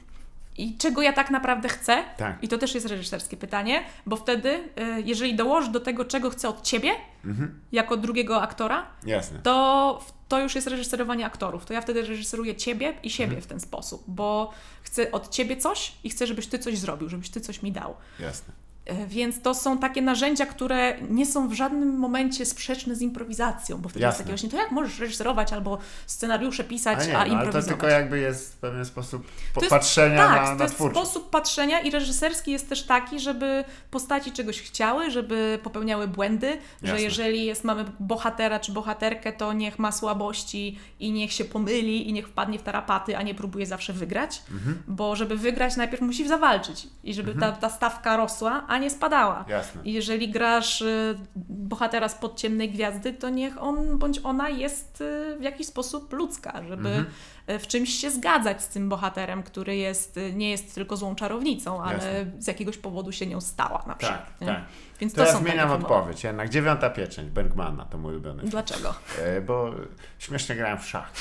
i 0.59 0.77
czego 0.79 1.03
ja 1.03 1.13
tak 1.13 1.31
naprawdę 1.31 1.69
chcę. 1.69 2.05
Tak. 2.17 2.39
I 2.43 2.49
to 2.49 2.59
też 2.59 2.75
jest 2.75 2.87
reżyserskie 2.87 3.37
pytanie, 3.37 3.85
bo 4.07 4.17
wtedy, 4.17 4.49
y, 4.51 5.03
jeżeli 5.05 5.35
dołożysz 5.37 5.71
do 5.71 5.81
tego, 5.81 6.05
czego 6.05 6.31
chcę 6.31 6.49
od 6.49 6.63
ciebie, 6.63 6.91
Mhm. 7.25 7.61
jako 7.73 7.97
drugiego 7.97 8.43
aktora, 8.43 8.87
Jasne. 9.07 9.39
to, 9.43 10.01
to 10.29 10.41
już 10.41 10.55
jest 10.55 10.67
reżyserowanie 10.67 11.27
aktorów. 11.27 11.65
To 11.67 11.73
ja 11.75 11.81
wtedy 11.81 12.03
reżyseruję 12.03 12.57
ciebie 12.57 12.95
i 13.03 13.11
siebie 13.11 13.25
Mhm. 13.37 13.43
w 13.43 13.47
ten 13.47 13.61
sposób, 13.61 14.05
bo 14.07 14.51
chcę 14.83 15.13
od 15.13 15.29
ciebie 15.29 15.57
coś 15.57 15.93
i 16.05 16.11
chcę, 16.11 16.27
żebyś 16.27 16.47
ty 16.47 16.59
coś 16.59 16.79
zrobił, 16.79 17.09
żebyś 17.09 17.31
ty 17.31 17.41
coś 17.41 17.63
mi 17.63 17.73
dał. 17.73 17.95
Jasne. 18.21 18.55
E, 18.89 19.07
Więc 19.07 19.43
to 19.43 19.55
są 19.55 19.79
takie 19.79 20.03
narzędzia, 20.03 20.47
które 20.47 20.97
nie 21.11 21.27
są 21.27 21.49
w 21.49 21.53
żadnym 21.53 21.99
momencie 21.99 22.47
sprzeczne 22.47 22.95
z 22.97 23.03
improwizacją, 23.03 23.79
bo 23.79 23.89
wtedy 23.89 24.05
jest 24.05 24.13
Jasne. 24.13 24.25
takie 24.25 24.33
właśnie, 24.33 24.49
to 24.49 24.57
jak 24.57 24.71
możesz 24.71 24.99
reżyserować 24.99 25.53
albo 25.53 25.79
scenariusze 26.07 26.65
pisać, 26.65 26.99
A 26.99 27.03
a, 27.03 27.07
nie, 27.07 27.13
no, 27.13 27.19
ale 27.19 27.29
to 27.29 27.35
improwizować? 27.35 27.67
tylko 27.67 27.87
jakby 27.89 28.19
jest 28.19 28.61
pewien 28.61 28.85
sposób 28.85 29.27
To 29.55 29.61
jest- 29.61 29.71
patrzenia 29.71 30.27
tak, 30.29 30.43
na, 30.43 30.49
to 30.49 30.55
na 30.55 30.65
jest 30.65 30.75
twórczość. 30.75 31.07
sposób 31.07 31.31
patrzenia 31.31 31.81
i 31.81 31.91
reżyserski 31.91 32.51
jest 32.53 32.69
też 32.69 32.83
taki, 32.87 33.21
żeby 33.21 33.65
postaci 33.91 34.33
czegoś 34.33 34.63
chciały, 34.63 35.11
żeby 35.11 35.59
popełniały 35.63 36.09
błędy, 36.09 36.59
że 36.83 36.89
Jasne. 36.89 37.03
jeżeli 37.03 37.45
jest, 37.45 37.65
mamy 37.65 37.85
bohatera 38.01 38.61
czy 38.61 38.73
bohaterkę, 38.73 39.33
to 39.33 39.53
niech 39.53 39.79
ma 39.79 39.93
słabości 39.93 40.79
i 41.01 41.13
niech 41.13 41.33
się 41.33 41.45
pomyli 41.45 42.09
i 42.09 42.13
niech 42.13 42.29
wpadnie 42.29 42.59
w 42.59 42.63
tarapaty, 42.63 43.17
a 43.17 43.23
nie 43.23 43.35
próbuje 43.35 43.67
zawsze 43.67 43.93
wygrać, 43.93 44.43
Mhm. 44.51 44.83
bo 44.89 45.17
żeby 45.17 45.37
wygrać 45.37 45.77
najpierw 45.77 46.03
musi 46.03 46.29
zawalczyć 46.29 46.87
i 47.05 47.15
żeby 47.15 47.35
ta, 47.35 47.53
ta 47.53 47.71
stawka 47.71 48.17
rosła, 48.17 48.65
a 48.69 48.78
nie 48.79 48.91
spadała. 48.91 49.45
Jasne. 49.49 49.81
I 49.85 49.93
jeżeli 49.93 50.31
grasz 50.31 50.81
y, 50.81 51.19
bohatera 51.49 52.09
spod 52.09 52.37
ciemnej 52.41 52.71
gwiazdy, 52.71 53.13
to 53.13 53.29
niech 53.29 53.63
on 53.63 53.99
bądź 53.99 54.21
ona 54.25 54.49
jest 54.49 55.01
y, 55.01 55.37
w 55.39 55.43
jakiś 55.43 55.67
sposób 55.67 56.13
ludzka, 56.13 56.63
żeby 56.69 56.89
Mhm. 56.89 57.07
y, 57.51 57.59
w 57.59 57.67
czymś 57.67 57.91
się 57.91 58.11
zgadzać 58.11 58.63
z 58.63 58.69
tym 58.69 58.89
bohaterem, 58.89 59.43
który 59.43 59.77
jest, 59.77 60.19
nie 60.33 60.51
jest 60.51 60.75
tylko 60.75 60.97
złą 60.97 61.15
czarownicą, 61.15 61.83
ale 61.83 61.95
Jasne. 61.95 62.27
z 62.39 62.47
jakiegoś 62.47 62.79
powodu 62.79 63.13
się 63.13 63.27
nią 63.27 63.41
stała 63.41 63.85
na 63.87 63.95
przykład. 63.95 64.27
Tak, 64.27 64.41
nie? 64.41 64.47
tak. 64.47 64.61
Więc 65.01 65.15
To 65.15 65.37
zmieniam 65.39 65.71
odpowiedź. 65.71 66.25
Jednak 66.25 66.49
dziewiąta 66.49 66.91
pieczęć 66.91 67.31
Bergmana 67.31 67.85
to 67.85 67.99
mój 67.99 68.13
ulubiony. 68.13 68.43
Dlaczego? 68.43 68.95
E, 69.23 69.41
Bo 69.41 69.71
śmiesznie 70.19 70.55
grałem 70.57 70.79
w 70.79 70.87
szach. 70.87 71.13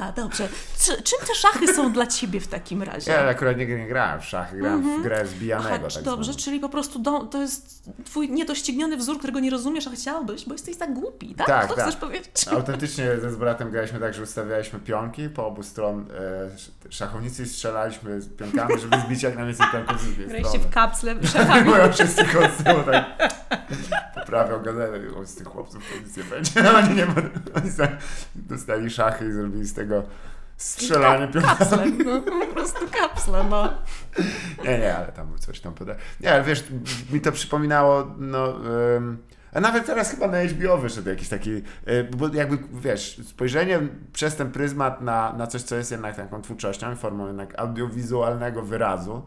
Aha, 0.00 0.12
dobrze. 0.16 0.48
Czy, 0.78 1.02
czym 1.02 1.18
te 1.28 1.34
szachy 1.34 1.74
są 1.74 1.92
dla 1.92 2.06
Ciebie 2.06 2.40
w 2.40 2.48
takim 2.48 2.82
razie? 2.82 3.12
Ja 3.12 3.28
akurat 3.28 3.56
nie, 3.56 3.66
nie 3.66 3.86
grałem 3.86 4.20
w 4.20 4.24
szachy, 4.24 4.56
grałem 4.56 5.00
w 5.00 5.02
grę 5.02 5.26
zbijanego. 5.26 5.68
Mhm. 5.68 5.82
Aha, 5.86 5.94
tak 5.94 6.04
dobrze, 6.04 6.32
zwaną. 6.32 6.44
czyli 6.44 6.60
po 6.60 6.68
prostu 6.68 6.98
do, 6.98 7.20
to 7.24 7.40
jest 7.42 7.90
twój 8.04 8.30
niedościgniony 8.30 8.96
wzór, 8.96 9.18
którego 9.18 9.40
nie 9.40 9.50
rozumiesz, 9.50 9.86
a 9.86 9.90
chciałbyś, 9.90 10.44
bo 10.46 10.52
jesteś 10.52 10.76
tak 10.76 10.94
głupi, 10.94 11.34
tak? 11.34 11.46
Tak, 11.46 11.68
to 11.68 11.74
tak. 11.74 11.84
chcesz 11.84 11.96
powiedzieć? 11.96 12.48
Autentycznie 12.48 13.06
z 13.28 13.36
bratem 13.36 13.70
graliśmy 13.70 14.00
tak, 14.00 14.14
że 14.14 14.22
ustawialiśmy 14.22 14.80
pionki 14.80 15.28
po 15.28 15.46
obu 15.46 15.62
stron 15.62 16.06
e, 16.10 16.44
sz- 16.54 16.72
szachownicy 16.90 17.42
i 17.42 17.46
strzelaliśmy 17.46 18.20
z 18.20 18.28
pionkami, 18.36 18.80
żeby 18.80 18.96
zbić 19.06 19.22
jak 19.22 19.36
najwięcej 19.36 19.66
pionków 19.72 20.00
z 20.00 20.04
drugiej 20.04 20.26
Graliście 20.28 20.58
w 20.58 20.70
kapsle 20.70 21.14
szachami. 21.32 21.70
Moja 21.70 21.92
wszyscy 21.92 22.24
tyłu 22.64 22.82
tak 22.82 23.04
poprawiał 24.28 24.62
gazetę. 24.62 25.00
O, 25.16 25.26
z 25.26 25.34
tych 25.34 25.46
chłopców 25.46 25.82
nie 26.16 26.24
będzie. 26.24 26.50
Oni 26.78 26.94
nie. 26.94 27.06
Oni 27.54 27.70
dostali 28.34 28.90
szachy 28.90 29.28
i 29.28 29.32
zrobili 29.32 29.64
z 29.64 29.74
tego 29.74 29.87
strzelanie 30.56 31.28
pionkami. 31.28 31.58
Kapsle, 31.58 31.86
no 32.04 32.20
po 32.20 32.54
prostu 32.54 32.86
kapsle, 32.90 33.44
no. 33.44 33.74
Nie, 34.64 34.78
nie, 34.78 34.96
ale 34.96 35.12
tam 35.12 35.38
coś 35.38 35.60
tam 35.60 35.74
poda. 35.74 35.94
Nie, 36.20 36.32
ale 36.32 36.44
wiesz, 36.44 36.64
mi 37.10 37.20
to 37.20 37.32
przypominało, 37.32 38.14
no. 38.18 38.54
ym, 38.96 39.18
a 39.58 39.60
nawet 39.60 39.86
teraz 39.86 40.10
chyba 40.10 40.28
na 40.28 40.38
HBO 40.44 40.78
wyszedł 40.78 41.08
jakiś 41.08 41.28
taki, 41.28 41.50
y, 41.50 41.62
bo 42.16 42.28
jakby 42.28 42.58
wiesz, 42.72 43.20
spojrzenie 43.24 43.80
przez 44.12 44.36
ten 44.36 44.52
pryzmat 44.52 45.00
na, 45.00 45.32
na 45.32 45.46
coś, 45.46 45.62
co 45.62 45.76
jest 45.76 45.90
jednak 45.90 46.16
taką 46.16 46.42
twórczością, 46.42 46.96
formą 46.96 47.26
jednak 47.26 47.58
audiowizualnego 47.58 48.62
wyrazu, 48.62 49.22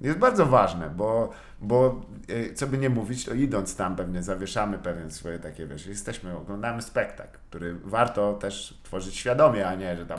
jest 0.00 0.18
bardzo 0.18 0.46
ważne, 0.46 0.90
bo, 0.90 1.30
bo 1.60 2.00
y, 2.30 2.54
co 2.54 2.66
by 2.66 2.78
nie 2.78 2.90
mówić, 2.90 3.24
to 3.24 3.34
idąc 3.34 3.76
tam 3.76 3.96
pewnie 3.96 4.22
zawieszamy 4.22 4.78
pewien 4.78 5.10
swoje 5.10 5.38
takie, 5.38 5.66
wiesz, 5.66 5.86
jesteśmy, 5.86 6.36
oglądamy 6.36 6.82
spektakl, 6.82 7.38
który 7.50 7.74
warto 7.74 8.34
też 8.34 8.80
tworzyć 8.82 9.16
świadomie, 9.16 9.68
a 9.68 9.74
nie, 9.74 9.96
że 9.96 10.06
tam 10.06 10.18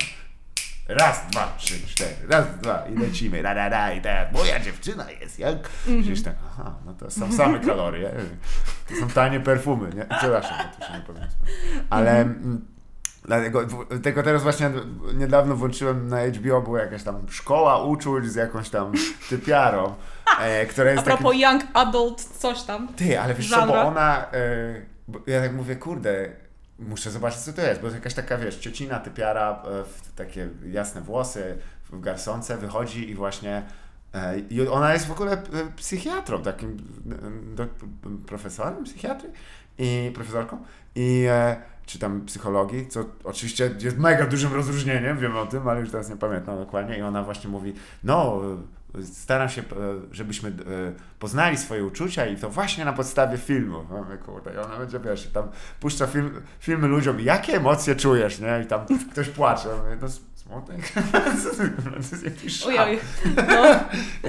Raz, 0.87 1.27
dwa, 1.31 1.53
trzy, 1.57 1.87
cztery, 1.87 2.15
raz, 2.29 2.45
dwa 2.61 2.83
i 2.87 2.97
lecimy, 2.97 3.43
da, 3.43 3.55
da, 3.55 3.69
da, 3.69 3.93
i 3.93 4.01
tak, 4.01 4.31
moja 4.31 4.59
dziewczyna 4.59 5.11
jest 5.11 5.39
jak... 5.39 5.69
Gdzieś 5.99 6.23
tak, 6.23 6.35
aha, 6.45 6.75
no 6.85 6.93
to 6.93 7.11
są 7.11 7.33
same 7.33 7.59
kalorie, 7.59 8.11
to 8.89 8.95
są 8.95 9.07
tanie 9.07 9.39
perfumy, 9.39 9.89
nie? 9.95 10.05
Przepraszam, 10.17 10.57
to 10.79 10.87
się 10.87 10.93
nie 10.93 11.01
powiem. 11.01 11.27
Ale 11.89 12.21
mm, 12.21 12.73
Dlatego, 13.25 13.67
tylko 14.03 14.23
teraz 14.23 14.43
właśnie 14.43 14.71
niedawno 15.13 15.55
włączyłem 15.55 16.07
na 16.07 16.27
HBO, 16.27 16.61
była 16.61 16.79
jakaś 16.79 17.03
tam 17.03 17.29
szkoła 17.29 17.83
uczuć 17.83 18.31
z 18.31 18.35
jakąś 18.35 18.69
tam 18.69 18.91
typiarą, 19.29 19.95
e, 20.39 20.65
która 20.65 20.89
A 20.89 20.91
jest 20.91 21.05
takim... 21.05 21.17
propos 21.17 21.41
young 21.41 21.63
adult, 21.73 22.23
coś 22.23 22.63
tam. 22.63 22.87
Ty, 22.87 23.19
ale 23.19 23.33
wiesz 23.33 23.49
co, 23.49 23.67
bo 23.67 23.81
ona... 23.81 24.25
E, 24.31 24.93
bo 25.07 25.19
ja 25.27 25.41
tak 25.41 25.53
mówię, 25.53 25.75
kurde, 25.75 26.29
muszę 26.87 27.11
zobaczyć 27.11 27.39
co 27.39 27.53
to 27.53 27.61
jest, 27.61 27.81
bo 27.81 27.87
jest 27.87 27.97
jakaś 27.97 28.13
taka, 28.13 28.37
wiesz, 28.37 28.57
ciocina 28.57 28.99
typiara 28.99 29.63
e, 29.65 29.83
w 29.83 30.13
takie 30.15 30.49
jasne 30.71 31.01
włosy, 31.01 31.57
w 31.91 31.99
garsonce 31.99 32.57
wychodzi 32.57 33.09
i 33.09 33.15
właśnie... 33.15 33.63
e, 34.13 34.39
I 34.39 34.67
ona 34.67 34.93
jest 34.93 35.07
w 35.07 35.11
ogóle 35.11 35.31
e, 35.31 35.43
psychiatrą, 35.75 36.41
takim 36.41 36.77
do, 37.55 37.67
profesorem 38.27 38.83
psychiatry 38.83 39.31
i 39.77 40.11
profesorką 40.15 40.63
i 40.95 41.27
czy 41.85 41.99
tam 41.99 42.25
psychologii, 42.25 42.87
co 42.87 43.05
oczywiście 43.23 43.71
jest 43.79 43.97
mega 43.97 44.25
dużym 44.25 44.53
rozróżnieniem, 44.53 45.17
wiem 45.17 45.37
o 45.37 45.45
tym, 45.45 45.67
ale 45.67 45.79
już 45.79 45.91
teraz 45.91 46.09
nie 46.09 46.15
pamiętam 46.15 46.57
dokładnie 46.57 46.97
i 46.97 47.01
ona 47.01 47.23
właśnie 47.23 47.49
mówi, 47.49 47.73
no 48.03 48.41
staram 49.13 49.49
się, 49.49 49.61
e, 49.61 49.65
żebyśmy 50.11 50.49
e, 50.49 50.53
poznali 51.19 51.57
swoje 51.57 51.85
uczucia 51.85 52.25
i 52.25 52.37
to 52.37 52.49
właśnie 52.49 52.85
na 52.85 52.93
podstawie 52.93 53.37
filmu. 53.37 53.85
No, 53.89 54.03
mówię, 54.03 54.17
kurde, 54.17 54.53
i 54.53 54.57
ona 54.57 54.77
będzie, 54.77 54.99
wiesz, 54.99 55.27
tam 55.27 55.47
puszcza 55.79 56.07
film, 56.07 56.41
filmy 56.59 56.87
ludziom, 56.87 57.19
jakie 57.19 57.53
emocje 57.53 57.95
czujesz, 57.95 58.39
nie? 58.39 58.61
I 58.63 58.67
tam 58.67 58.85
ktoś 59.11 59.29
płacze. 59.29 59.69
Mówię, 59.77 59.97
no 60.01 60.07
smutek? 60.43 60.91
To 61.11 61.97
jest 61.97 62.25
jakiś. 62.25 62.65
No, 62.65 62.69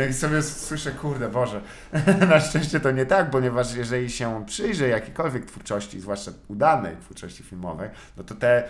Jak 0.01 0.15
sobie 0.15 0.43
słyszę, 0.43 0.91
kurde 0.91 1.29
Boże, 1.29 1.61
na 2.29 2.41
szczęście 2.41 2.81
to 2.81 2.91
nie 2.91 3.07
tak, 3.07 3.31
ponieważ 3.31 3.75
jeżeli 3.75 4.11
się 4.11 4.45
przyjrzy 4.47 4.89
jakiejkolwiek 4.89 5.45
twórczości, 5.45 6.01
zwłaszcza 6.01 6.31
udanej 6.49 6.97
twórczości 6.97 7.43
filmowej, 7.43 7.91
no 8.17 8.25
to 8.25 8.35
te, 8.35 8.69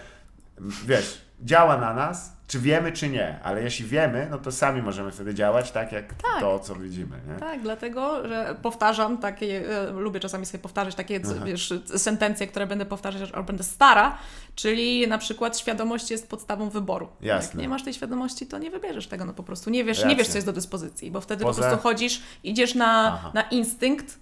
wiesz, 0.86 1.23
działa 1.42 1.76
na 1.76 1.94
nas, 1.94 2.32
czy 2.46 2.58
wiemy, 2.60 2.92
czy 2.92 3.08
nie, 3.08 3.38
ale 3.42 3.62
jeśli 3.62 3.86
wiemy, 3.86 4.26
no 4.30 4.38
to 4.38 4.52
sami 4.52 4.82
możemy 4.82 5.10
wtedy 5.12 5.34
działać 5.34 5.70
tak, 5.72 5.92
jak 5.92 6.14
Tak. 6.14 6.40
to, 6.40 6.58
co 6.58 6.74
widzimy, 6.74 7.16
nie? 7.28 7.34
tak, 7.40 7.62
dlatego, 7.62 8.28
że 8.28 8.56
powtarzam 8.62 9.18
takie, 9.18 9.70
e, 9.88 9.90
lubię 9.90 10.20
czasami 10.20 10.46
sobie 10.46 10.58
powtarzać 10.62 10.94
takie, 10.94 11.20
wiesz, 11.44 11.74
sentencje, 11.96 12.46
które 12.46 12.66
będę 12.66 12.86
powtarzać, 12.86 13.30
ale 13.32 13.42
będę 13.44 13.64
stara, 13.64 14.18
czyli 14.54 15.08
na 15.08 15.18
przykład 15.18 15.58
świadomość 15.58 16.10
jest 16.10 16.28
podstawą 16.30 16.70
wyboru. 16.70 17.08
Jasne. 17.20 17.48
Jak 17.48 17.54
nie 17.62 17.68
masz 17.68 17.82
tej 17.84 17.94
świadomości, 17.94 18.46
to 18.46 18.58
nie 18.58 18.70
wybierzesz 18.70 19.06
tego, 19.06 19.24
no 19.24 19.32
po 19.32 19.42
prostu 19.42 19.70
nie 19.70 19.84
wiesz, 19.84 20.04
nie 20.04 20.16
wiesz 20.16 20.28
co 20.28 20.34
jest 20.38 20.46
do 20.46 20.52
dyspozycji, 20.52 21.10
bo 21.10 21.20
wtedy 21.20 21.44
Poza- 21.44 21.62
po 21.62 21.68
prostu 21.68 21.82
chodzisz, 21.82 22.22
idziesz 22.42 22.74
na, 22.74 23.12
Aha. 23.14 23.30
na 23.34 23.42
instynkt, 23.42 24.18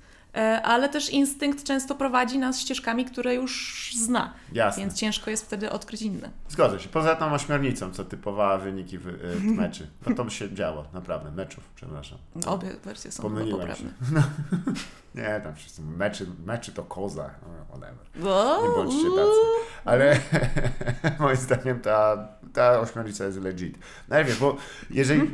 ale 0.62 0.88
też 0.88 1.10
instynkt 1.10 1.64
często 1.64 1.94
prowadzi 1.94 2.38
nas 2.38 2.60
ścieżkami, 2.60 3.04
które 3.04 3.34
już 3.34 3.92
zna, 3.96 4.32
Jasne. 4.52 4.82
więc 4.82 4.94
ciężko 4.94 5.30
jest 5.30 5.46
wtedy 5.46 5.70
odkryć 5.70 6.02
inne. 6.02 6.30
Zgodzę 6.48 6.80
się. 6.80 6.88
Poza 6.88 7.16
tą 7.16 7.32
ośmiornicą, 7.32 7.90
co 7.92 8.04
typowała 8.04 8.58
wyniki 8.58 8.98
w, 8.98 9.06
y, 9.08 9.40
meczy. 9.42 9.90
No 10.06 10.14
to 10.14 10.30
się 10.30 10.54
działo, 10.54 10.84
naprawdę, 10.92 11.30
meczów, 11.30 11.64
przepraszam. 11.74 12.18
Obie 12.46 12.70
wersje 12.84 13.12
są 13.12 13.22
Pomyliłem 13.22 13.60
poprawne. 13.60 13.90
się. 13.90 14.22
Nie, 15.14 15.40
tam 15.44 15.54
wszyscy, 15.54 15.82
meczy, 15.82 16.26
meczy 16.46 16.72
to 16.72 16.82
koza, 16.82 17.30
no, 17.42 17.64
whatever. 17.68 18.06
No, 18.14 18.62
Nie 18.62 18.68
bądźcie 18.68 19.08
tacy. 19.08 19.40
Ale 19.84 20.18
moim 21.20 21.36
zdaniem 21.36 21.80
ta, 21.80 22.28
ta 22.52 22.80
ośmiornica 22.80 23.24
jest 23.24 23.40
legit. 23.40 23.78
No 24.08 24.24
wiesz, 24.24 24.38
bo 24.38 24.56
jeżeli 24.90 25.30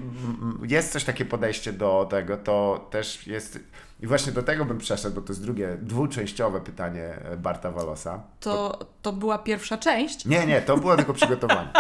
jest 0.62 0.92
coś 0.92 1.04
takie 1.04 1.24
podejście 1.24 1.72
do 1.72 2.06
tego, 2.10 2.36
to 2.36 2.86
też 2.90 3.26
jest... 3.26 3.58
I 4.00 4.06
właśnie 4.06 4.32
do 4.32 4.42
tego 4.42 4.64
bym 4.64 4.78
przeszedł, 4.78 5.14
bo 5.14 5.20
to 5.20 5.32
jest 5.32 5.42
drugie, 5.42 5.76
dwuczęściowe 5.80 6.60
pytanie 6.60 7.02
e, 7.02 7.36
Barta 7.36 7.70
Walosa. 7.70 8.22
To, 8.40 8.78
to 9.02 9.12
była 9.12 9.38
pierwsza 9.38 9.78
część. 9.78 10.24
Nie, 10.24 10.46
nie, 10.46 10.62
to 10.62 10.76
było 10.76 10.96
tylko 10.96 11.14
przygotowanie. 11.14 11.68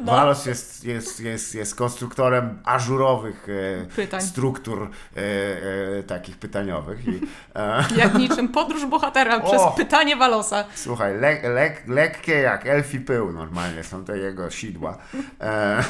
No. 0.00 0.12
Walos 0.12 0.46
jest, 0.46 0.84
jest, 0.84 1.20
jest, 1.20 1.54
jest 1.54 1.74
konstruktorem 1.74 2.58
ażurowych 2.64 3.46
e, 3.82 3.86
Pytań. 3.86 4.20
struktur 4.20 4.90
e, 5.16 5.20
e, 5.98 6.02
takich 6.02 6.38
pytaniowych. 6.38 7.08
I, 7.08 7.20
e, 7.54 7.84
Jak 8.02 8.14
niczym 8.14 8.48
podróż 8.48 8.86
bohatera 8.86 9.36
O! 9.42 9.48
przez 9.48 9.62
pytanie 9.76 10.16
Walosa. 10.16 10.64
Słuchaj, 10.74 11.14
le, 11.14 11.48
lek, 11.48 11.88
lekkie 11.88 12.32
jak 12.32 12.66
elfi 12.66 13.00
pył 13.00 13.32
normalnie 13.32 13.84
są 13.84 14.04
te 14.04 14.18
jego 14.18 14.50
sidła. 14.50 14.98
E... 15.40 15.84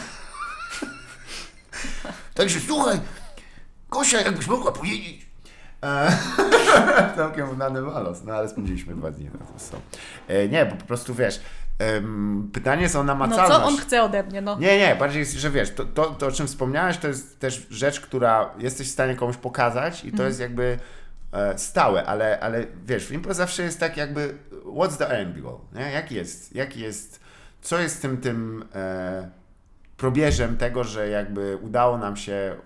Także 2.35 2.61
słuchaj, 2.61 3.01
Gosia, 3.91 4.21
jakbyś 4.21 4.47
mogła 4.47 4.73
powiedzieć. 4.73 5.26
E... 5.83 6.13
Całkiem 7.17 7.51
udany 7.51 7.83
walos, 7.83 8.25
no 8.25 8.35
ale 8.35 8.49
spędziliśmy 8.49 8.95
dwa 8.95 9.11
dni 9.11 9.25
na 9.25 9.31
to 9.47 9.59
są. 9.59 9.81
E, 10.29 10.49
nie, 10.49 10.67
bo 10.67 10.77
po 10.77 10.85
prostu 10.85 11.15
wiesz, 11.15 11.41
em, 11.79 12.51
pytanie 12.53 12.89
są 12.89 12.99
No 12.99 13.05
namacalność. 13.05 13.61
co 13.61 13.65
on 13.65 13.77
chce 13.77 14.03
ode 14.03 14.23
mnie, 14.23 14.41
no. 14.41 14.59
Nie, 14.59 14.79
nie, 14.79 14.97
bardziej 14.97 15.21
jest, 15.21 15.33
że 15.33 15.51
wiesz, 15.51 15.75
to, 15.75 15.85
to, 15.85 16.05
to 16.05 16.27
o 16.27 16.33
czym 16.33 16.47
wspomniałeś, 16.47 16.97
to 16.99 17.09
jest 17.09 17.41
też 17.41 17.67
rzecz, 17.71 18.01
która 18.01 18.51
jesteś 18.59 18.89
w 18.89 18.93
stanie 18.93 19.15
komuś 19.17 19.37
pokazać 19.37 20.05
i 20.05 20.13
to 20.13 20.23
jest 20.23 20.41
jakby 20.41 20.79
e, 21.33 21.59
stałe, 21.59 22.05
ale, 22.07 22.41
ale 22.41 22.65
wiesz, 22.87 23.07
w 23.07 23.13
impro 23.13 23.35
zawsze 23.35 23.63
jest 23.63 23.81
tak 23.81 23.97
jakby 23.97 24.35
what's 24.77 24.97
the 24.97 25.09
end 25.09 25.41
goal, 25.41 25.59
nie? 25.75 25.91
Jaki 25.93 26.15
jest, 26.15 26.55
jaki 26.55 26.81
jest, 26.81 27.21
co 27.63 27.79
jest 27.79 28.03
tym, 28.03 28.17
tym 28.17 28.65
e, 28.75 29.29
probierzem 29.97 30.57
tego, 30.57 30.85
że 30.85 31.09
jakby 31.09 31.57
udało 31.57 31.99
nam 31.99 32.17
się 32.17 32.57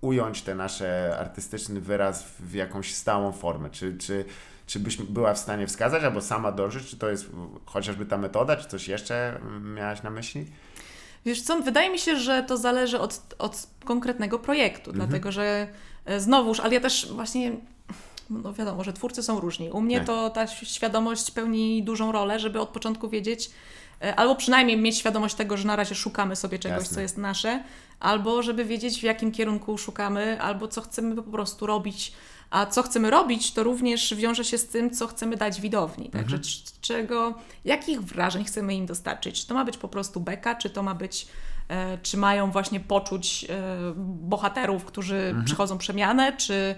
ująć 0.00 0.42
ten 0.42 0.56
nasz 0.56 0.82
artystyczny 1.18 1.80
wyraz 1.80 2.26
w 2.40 2.54
jakąś 2.54 2.94
stałą 2.94 3.32
formę, 3.32 3.70
czy, 3.70 3.98
czy, 3.98 4.24
czy 4.66 4.80
byś 4.80 4.96
była 4.96 5.34
w 5.34 5.38
stanie 5.38 5.66
wskazać, 5.66 6.04
albo 6.04 6.20
sama 6.20 6.52
dążyć, 6.52 6.86
czy 6.86 6.96
to 6.96 7.10
jest 7.10 7.26
chociażby 7.66 8.06
ta 8.06 8.18
metoda, 8.18 8.56
czy 8.56 8.68
coś 8.68 8.88
jeszcze 8.88 9.40
miałaś 9.74 10.02
na 10.02 10.10
myśli? 10.10 10.46
Wiesz 11.24 11.42
co, 11.42 11.62
wydaje 11.62 11.90
mi 11.90 11.98
się, 11.98 12.16
że 12.16 12.42
to 12.42 12.56
zależy 12.56 12.98
od, 13.00 13.34
od 13.38 13.66
konkretnego 13.84 14.38
projektu, 14.38 14.92
dlatego 14.92 15.32
że 15.32 15.68
e, 16.04 16.20
znowuż, 16.20 16.60
ale 16.60 16.74
ja 16.74 16.80
też 16.80 17.12
właśnie, 17.12 17.52
no 18.30 18.52
wiadomo, 18.52 18.84
że 18.84 18.92
twórcy 18.92 19.22
są 19.22 19.40
różni. 19.40 19.70
U 19.70 19.80
mnie 19.80 19.96
Tak. 19.96 20.06
to 20.06 20.30
ta 20.30 20.46
świadomość 20.46 21.30
pełni 21.30 21.82
dużą 21.82 22.12
rolę, 22.12 22.38
żeby 22.38 22.60
od 22.60 22.68
początku 22.68 23.08
wiedzieć, 23.08 23.46
e, 23.46 23.50
albo 24.16 24.34
przynajmniej 24.36 24.76
mieć 24.76 24.98
świadomość 24.98 25.34
tego, 25.34 25.56
że 25.56 25.66
na 25.66 25.76
razie 25.76 25.94
szukamy 25.94 26.36
sobie 26.36 26.58
czegoś, 26.58 26.78
Jasne. 26.78 26.94
co 26.94 27.00
jest 27.00 27.18
nasze, 27.18 27.62
albo 28.00 28.42
żeby 28.42 28.64
wiedzieć, 28.64 29.00
w 29.00 29.02
jakim 29.02 29.32
kierunku 29.32 29.78
szukamy, 29.78 30.40
albo 30.42 30.68
co 30.68 30.80
chcemy 30.80 31.16
po 31.16 31.22
prostu 31.22 31.66
robić. 31.66 32.12
A 32.50 32.66
co 32.66 32.82
chcemy 32.82 33.10
robić, 33.10 33.52
to 33.52 33.62
również 33.62 34.14
wiąże 34.14 34.44
się 34.44 34.58
z 34.58 34.66
tym, 34.68 34.90
co 34.90 35.06
chcemy 35.06 35.36
dać 35.36 35.60
widowni. 35.60 36.10
Także 36.10 36.36
Mhm. 36.36 36.54
czego, 36.80 37.34
jakich 37.64 38.00
wrażeń 38.02 38.44
chcemy 38.44 38.74
im 38.74 38.86
dostarczyć. 38.86 39.40
Czy 39.40 39.46
to 39.46 39.54
ma 39.54 39.64
być 39.64 39.76
po 39.76 39.88
prostu 39.88 40.20
beka, 40.20 40.54
czy 40.54 40.70
to 40.70 40.82
ma 40.82 40.94
być, 40.94 41.26
e, 41.68 41.98
czy 41.98 42.16
mają 42.16 42.50
właśnie 42.50 42.80
poczuć 42.80 43.46
e, 43.48 43.56
bohaterów, 43.96 44.84
którzy 44.84 45.16
Mhm. 45.16 45.44
przychodzą 45.44 45.78
przemianę, 45.78 46.32
czy, 46.36 46.74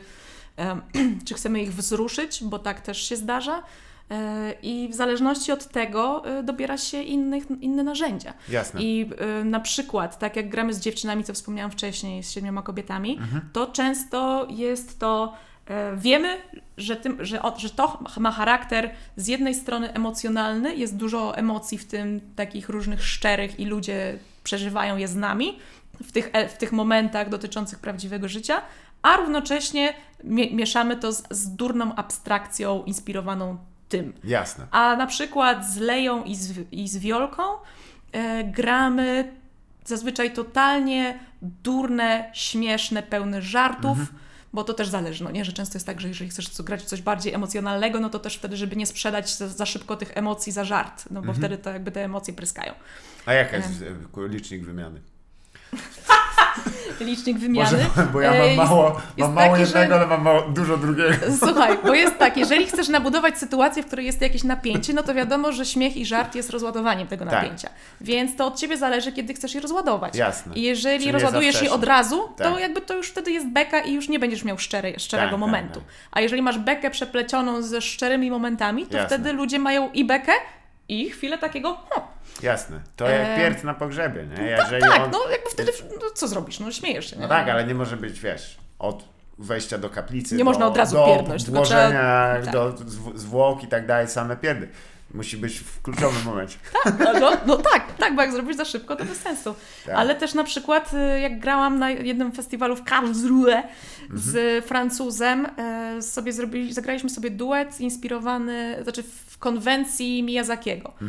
e, 0.59 0.81
czy 1.27 1.35
chcemy 1.35 1.63
ich 1.63 1.75
wzruszyć, 1.75 2.45
bo 2.45 2.59
tak 2.59 2.81
też 2.81 3.03
się 3.09 3.17
zdarza. 3.17 3.63
E, 4.11 4.55
I 4.63 4.89
w 4.89 4.95
zależności 4.95 5.53
od 5.53 5.69
tego 5.69 6.23
e, 6.39 6.43
dobiera 6.43 6.79
się 6.79 7.03
innych, 7.03 7.45
inne 7.61 7.83
narzędzia. 7.83 8.35
Jasne. 8.49 8.83
I 8.83 9.11
y, 9.41 9.45
na 9.45 9.61
przykład, 9.61 10.19
tak 10.19 10.37
jak 10.37 10.49
gramy 10.49 10.75
z 10.75 10.81
dziewczynami, 10.81 11.25
co 11.25 11.33
wspomniałam 11.33 11.71
wcześniej, 11.71 12.23
z 12.23 12.31
siedmioma 12.31 12.63
kobietami, 12.63 13.17
Mhm. 13.19 13.49
to 13.53 13.67
często 13.67 14.47
jest 14.51 14.99
to. 14.99 15.33
e, 15.67 15.97
Wiemy, 15.97 16.37
że, 16.77 16.97
tym, 16.97 17.25
że, 17.25 17.41
że 17.57 17.71
to 17.71 17.99
ma 18.21 18.31
charakter 18.31 18.91
z 19.17 19.27
jednej 19.27 19.55
strony 19.55 19.93
emocjonalny, 19.93 20.77
jest 20.77 20.97
dużo 20.97 21.37
emocji 21.37 21.79
w 21.79 21.85
tym, 21.87 22.21
takich 22.37 22.69
różnych 22.69 23.05
szczerych, 23.05 23.61
i 23.61 23.65
ludzie 23.65 24.19
przeżywają 24.45 24.97
je 24.97 25.09
z 25.09 25.17
nami 25.17 25.59
w 26.05 26.13
tych, 26.13 26.31
e- 26.33 26.49
w 26.49 26.59
tych 26.59 26.73
momentach 26.73 27.29
dotyczących 27.29 27.79
prawdziwego 27.79 28.29
życia, 28.29 28.63
a 29.03 29.17
równocześnie 29.17 29.95
mie- 30.25 30.55
mieszamy 30.55 30.97
to 30.97 31.13
z, 31.13 31.23
z 31.31 31.57
durną 31.57 31.95
abstrakcją 31.95 32.83
inspirowaną 32.85 33.57
tym. 33.93 34.13
Jasne. 34.25 34.67
A 34.71 34.97
na 34.97 35.07
przykład 35.07 35.67
z 35.67 35.77
Leją 35.77 36.25
i 36.25 36.37
z, 36.37 36.53
i 36.73 36.89
z 36.89 36.99
Wiolką 36.99 37.43
e, 38.13 38.45
gramy 38.45 39.33
zazwyczaj 39.85 40.33
totalnie 40.33 41.19
durne, 41.43 42.31
śmieszne, 42.35 43.03
pełne 43.03 43.43
żartów, 43.43 43.99
bo 44.53 44.65
to 44.65 44.75
też 44.75 44.89
zależy, 44.89 45.25
no 45.25 45.31
nie? 45.31 45.45
Że 45.45 45.53
często 45.53 45.77
jest 45.77 45.87
tak, 45.87 46.01
że 46.01 46.09
jeżeli 46.09 46.31
chcesz 46.31 46.63
grać 46.63 46.83
coś 46.83 47.03
bardziej 47.03 47.35
emocjonalnego, 47.35 48.01
no 48.01 48.11
to 48.11 48.19
też 48.19 48.37
wtedy, 48.37 48.57
żeby 48.57 48.77
nie 48.77 48.87
sprzedać 48.87 49.37
za, 49.37 49.49
za 49.49 49.67
szybko 49.67 49.97
tych 49.97 50.17
emocji 50.17 50.53
za 50.53 50.65
żart, 50.65 51.05
no 51.11 51.23
bo 51.23 51.33
wtedy 51.33 51.59
to 51.59 51.71
jakby 51.71 51.93
te 51.93 52.05
emocje 52.05 52.35
pryskają. 52.35 52.75
A 53.27 53.33
jaka 53.33 53.57
jest 53.57 53.69
e, 54.17 54.29
licznik 54.29 54.65
wymiany? 54.65 55.01
Licznik 57.01 57.39
wymiany. 57.39 57.71
Może, 57.97 58.09
bo 58.13 58.21
ja 58.21 58.33
e, 58.33 58.39
mam 58.39 58.47
jest- 58.47 58.57
mało, 58.57 59.01
jest 59.17 59.19
mam 59.19 59.33
mało 59.33 59.57
taki, 59.57 59.67
że- 59.67 59.79
jednego, 59.79 59.95
ale 59.95 60.07
mam 60.07 60.23
mało, 60.23 60.43
dużo 60.43 60.77
drugiego. 60.77 61.15
Słuchaj, 61.47 61.79
bo 61.85 61.95
jest 61.95 62.19
tak, 62.19 62.37
jeżeli 62.37 62.67
chcesz 62.67 62.89
nabudować 62.89 63.39
sytuację, 63.39 63.83
w 63.83 63.87
której 63.87 64.07
jest 64.07 64.21
jakieś 64.21 64.45
napięcie, 64.45 64.93
no 64.93 65.03
to 65.03 65.15
wiadomo, 65.15 65.53
że 65.53 65.67
śmiech 65.67 65.97
i 65.97 66.07
żart 66.07 66.35
jest 66.35 66.51
rozładowaniem 66.51 67.09
tego 67.09 67.25
Tak. 67.25 67.35
napięcia. 67.35 67.69
Więc 68.01 68.37
to 68.37 68.47
od 68.47 68.59
ciebie 68.61 68.77
zależy, 68.77 69.13
kiedy 69.13 69.35
chcesz 69.35 69.55
je 69.55 69.61
rozładować. 69.61 70.17
Jasne. 70.17 70.55
I 70.55 70.63
jeżeli 70.63 70.99
Czyli 71.01 71.13
rozładujesz 71.13 71.63
je 71.63 71.71
od 71.73 71.85
razu, 71.85 72.29
to 72.37 72.45
Tak. 72.53 72.61
jakby 72.61 72.81
to 72.81 72.95
już 72.95 73.09
wtedy 73.11 73.31
jest 73.33 73.49
beka 73.49 73.81
i 73.81 73.93
już 73.95 74.09
nie 74.09 74.19
będziesz 74.19 74.45
miał 74.45 74.59
szczerej, 74.59 74.95
szczerego 74.99 75.25
Tak, 75.27 75.31
tak, 75.33 75.41
momentu. 75.41 75.81
tak. 75.81 75.89
A 76.13 76.21
jeżeli 76.21 76.43
masz 76.43 76.59
bekę 76.59 76.91
przeplecioną 76.91 77.63
ze 77.63 77.81
szczerymi 77.81 78.31
momentami, 78.31 78.87
to 78.87 78.97
Jasne. 78.97 79.09
wtedy 79.19 79.33
ludzie 79.33 79.59
mają 79.59 79.91
i 79.93 80.05
bekę, 80.05 80.33
i 80.89 81.11
chwilę 81.11 81.39
takiego, 81.39 81.75
hm, 81.95 82.07
Jasne. 82.43 82.81
To 82.97 83.09
jak 83.09 83.29
E, 83.29 83.37
pierd 83.37 83.65
na 83.65 83.75
pogrzebie, 83.75 84.27
nie? 84.27 84.37
Tak, 84.37 84.47
Jeżeli 84.47 84.83
tak, 84.83 85.01
on... 85.03 85.11
no 85.11 85.19
jakby 85.31 85.51
wtedy, 85.51 85.73
no 86.03 86.11
co 86.15 86.29
zrobisz, 86.29 86.61
no 86.61 86.73
śmiejesz 86.73 87.11
się, 87.11 87.17
nie? 87.17 87.23
No 87.23 87.29
tak, 87.29 87.49
ale 87.49 87.65
nie 87.65 87.75
może 87.75 87.97
być, 87.97 88.21
wiesz, 88.21 88.59
od 88.79 89.05
wejścia 89.39 89.79
do 89.79 89.91
kaplicy. 89.91 90.35
Nie 90.35 90.39
do, 90.39 90.45
można 90.45 90.67
od 90.67 90.77
razu 90.77 90.97
do 90.97 91.07
pierdnąć, 91.07 91.45
tylko 91.45 91.57
włożenia, 91.59 92.37
trzeba- 92.43 92.53
do 92.53 92.73
zw- 92.73 93.17
zwłok 93.19 93.63
i 93.63 93.67
tak 93.69 93.87
dalej, 93.87 94.09
same 94.09 94.37
pierdy. 94.37 94.69
Musi 95.15 95.37
być 95.37 95.59
w 95.59 95.83
kluczowym 95.83 96.23
momencie. 96.25 96.57
No, 96.99 97.13
no, 97.21 97.33
no 97.47 97.57
tak, 97.57 97.97
tak, 97.99 98.15
bo 98.17 98.23
jak 98.23 98.33
zrobisz 98.33 98.57
za 98.57 98.65
szybko, 98.65 98.97
to 98.97 99.05
bez 99.05 99.19
sensu. 99.19 99.55
Tak. 99.87 99.95
Ale 99.95 100.15
też 100.15 100.35
na 100.35 100.45
przykład, 100.45 100.91
y, 101.17 101.21
jak 101.21 101.41
grałam 101.41 101.79
na 101.79 101.91
jednym 101.91 102.33
festiwalu 102.33 102.77
w 102.77 102.85
Karlsruhe 102.85 103.63
z 104.15 104.65
Francuzem, 104.65 105.47
e, 105.59 106.03
sobie 106.03 106.33
zrobili, 106.33 106.73
zagraliśmy 106.73 107.11
sobie 107.11 107.31
duet 107.31 107.81
inspirowany, 107.81 108.79
znaczy 108.83 109.03
w 109.27 109.39
konwencji 109.39 110.23
Miyazakiego. 110.23 110.93
E, 111.03 111.05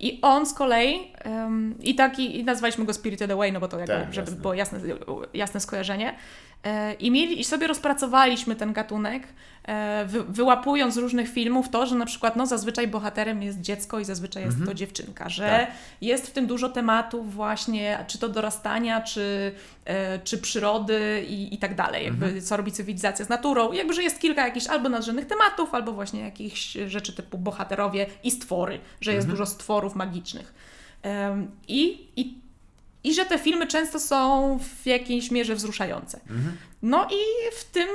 I 0.00 0.18
on 0.22 0.46
z 0.46 0.54
kolei, 0.54 1.12
i 1.80 1.94
tak, 1.94 2.18
i, 2.18 2.38
i 2.38 2.44
nazwaliśmy 2.44 2.84
go 2.84 2.92
Spirited 2.94 3.30
Away, 3.30 3.52
no 3.52 3.60
bo 3.60 3.68
to 3.68 3.78
jakby, 3.78 3.94
Tak, 3.94 4.14
żeby 4.14 4.26
jasne. 4.30 4.42
było 4.42 4.54
jasne, 4.54 4.80
jasne 5.34 5.60
skojarzenie. 5.60 6.14
E, 6.64 6.94
I, 6.94 7.10
mieli, 7.10 7.40
I 7.40 7.44
sobie 7.44 7.66
rozpracowaliśmy 7.66 8.56
ten 8.56 8.72
gatunek, 8.72 9.22
e, 9.64 10.04
wy, 10.06 10.24
wyłapując 10.24 10.94
z 10.94 10.96
różnych 10.96 11.28
filmów 11.28 11.68
to, 11.68 11.86
że 11.86 11.94
na 11.94 12.06
przykład 12.06 12.36
no, 12.36 12.46
zazwyczaj 12.46 12.88
bohaterem 12.88 13.42
jest 13.42 13.60
dziecko 13.60 14.00
i 14.00 14.04
zazwyczaj 14.04 14.44
jest 14.44 14.56
to 14.66 14.74
dziewczynka, 14.74 15.28
że 15.28 15.46
Tak. 15.46 15.70
jest 16.00 16.26
w 16.26 16.30
tym 16.30 16.46
dużo 16.46 16.68
tematów 16.68 17.34
właśnie, 17.34 18.04
czy 18.06 18.18
to 18.18 18.28
dorastania, 18.28 19.00
czy, 19.00 19.52
e, 19.84 20.18
czy 20.18 20.38
przyrody 20.38 21.24
i, 21.28 21.54
i 21.54 21.58
tak 21.58 21.74
dalej, 21.74 22.04
jakby 22.04 22.42
co 22.42 22.56
robi 22.56 22.72
cywilizacja 22.72 23.24
z 23.24 23.28
naturą, 23.28 23.72
jakby, 23.72 23.94
że 23.94 24.02
jest 24.02 24.20
kilka 24.20 24.46
jakichś 24.46 24.66
albo 24.66 24.88
nadrzędnych 24.88 25.26
tematów, 25.26 25.74
albo 25.74 25.92
właśnie 25.92 26.20
jakichś 26.20 26.76
rzeczy 26.86 27.12
typu 27.12 27.38
bohaterowie 27.38 28.06
i 28.22 28.30
stwory, 28.30 28.80
że 29.00 29.14
jest 29.14 29.28
dużo 29.28 29.46
stworów 29.46 29.94
magicznych. 29.94 30.54
I, 31.68 32.08
i 32.16 32.43
i 33.04 33.14
że 33.14 33.24
te 33.24 33.38
filmy 33.38 33.66
często 33.66 34.00
są 34.00 34.58
w 34.82 34.86
jakiejś 34.86 35.30
mierze 35.30 35.54
wzruszające. 35.54 36.20
No 36.82 37.04
i 37.10 37.50
w 37.56 37.64
tym 37.64 37.88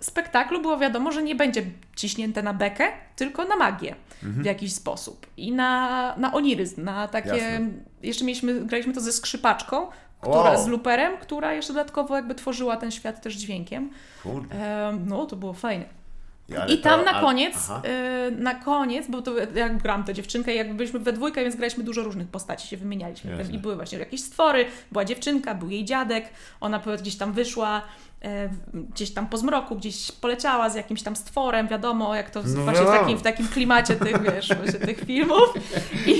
spektaklu 0.00 0.60
było 0.62 0.78
wiadomo, 0.78 1.12
że 1.12 1.22
nie 1.22 1.34
będzie 1.34 1.62
ciśnięte 1.96 2.42
na 2.42 2.54
bekę, 2.54 2.88
tylko 3.16 3.44
na 3.44 3.56
magię 3.56 3.94
w 4.22 4.44
jakiś 4.44 4.72
sposób. 4.74 5.26
I 5.36 5.52
na, 5.52 6.14
na 6.16 6.32
oniryzm, 6.34 6.84
na 6.84 7.08
takie... 7.08 7.28
Jasne. 7.28 7.60
Jeszcze 8.02 8.24
mieliśmy, 8.24 8.60
graliśmy 8.60 8.92
to 8.92 9.00
ze 9.00 9.12
skrzypaczką, 9.12 9.86
która, 10.20 10.36
Wow. 10.52 10.64
z 10.64 10.66
luperem, 10.66 11.12
która 11.18 11.52
jeszcze 11.52 11.72
dodatkowo 11.72 12.16
jakby 12.16 12.34
tworzyła 12.34 12.76
ten 12.76 12.90
świat 12.90 13.22
też 13.22 13.34
dźwiękiem. 13.34 13.90
Kurde. 14.22 14.86
Em, 14.88 15.04
no, 15.08 15.26
to 15.26 15.36
było 15.36 15.52
fajne. 15.52 15.84
Ale 16.62 16.74
I 16.74 16.78
tam 16.78 17.00
to- 17.00 17.04
na 17.06 17.12
ale- 17.12 17.20
koniec, 17.20 17.54
Aha. 17.56 17.82
y, 18.28 18.30
na 18.30 18.54
koniec, 18.54 19.06
bo 19.08 19.22
to 19.22 19.32
jak 19.54 19.82
grałam 19.82 20.04
tę 20.04 20.14
dziewczynkę, 20.14 20.54
jak 20.54 20.74
byliśmy 20.76 20.98
we 20.98 21.12
dwójkę, 21.12 21.42
więc 21.42 21.56
graliśmy 21.56 21.84
dużo 21.84 22.02
różnych 22.02 22.28
postaci, 22.28 22.68
się 22.68 22.76
wymienialiśmy. 22.76 23.30
Jasne. 23.36 23.54
I 23.54 23.58
były 23.58 23.76
właśnie 23.76 23.98
jakieś 23.98 24.20
stwory, 24.22 24.64
była 24.92 25.04
dziewczynka, 25.04 25.54
był 25.54 25.70
jej 25.70 25.84
dziadek, 25.84 26.28
ona 26.60 26.78
gdzieś 27.00 27.16
tam 27.16 27.32
wyszła, 27.32 27.82
e, 28.24 28.48
gdzieś 28.74 29.10
tam 29.10 29.26
po 29.28 29.36
zmroku, 29.36 29.76
gdzieś 29.76 30.12
poleciała 30.12 30.70
z 30.70 30.74
jakimś 30.74 31.02
tam 31.02 31.16
stworem, 31.16 31.68
wiadomo, 31.68 32.14
jak 32.14 32.30
to 32.30 32.42
No 32.46 32.62
właśnie 32.62 32.82
w 32.86 32.90
takim, 32.90 33.18
w 33.18 33.22
takim 33.22 33.48
klimacie 33.48 33.96
tych, 33.96 34.22
wiesz, 34.22 34.48
właśnie 34.48 34.80
tych 34.80 35.00
filmów. 35.06 35.54
I, 36.06 36.14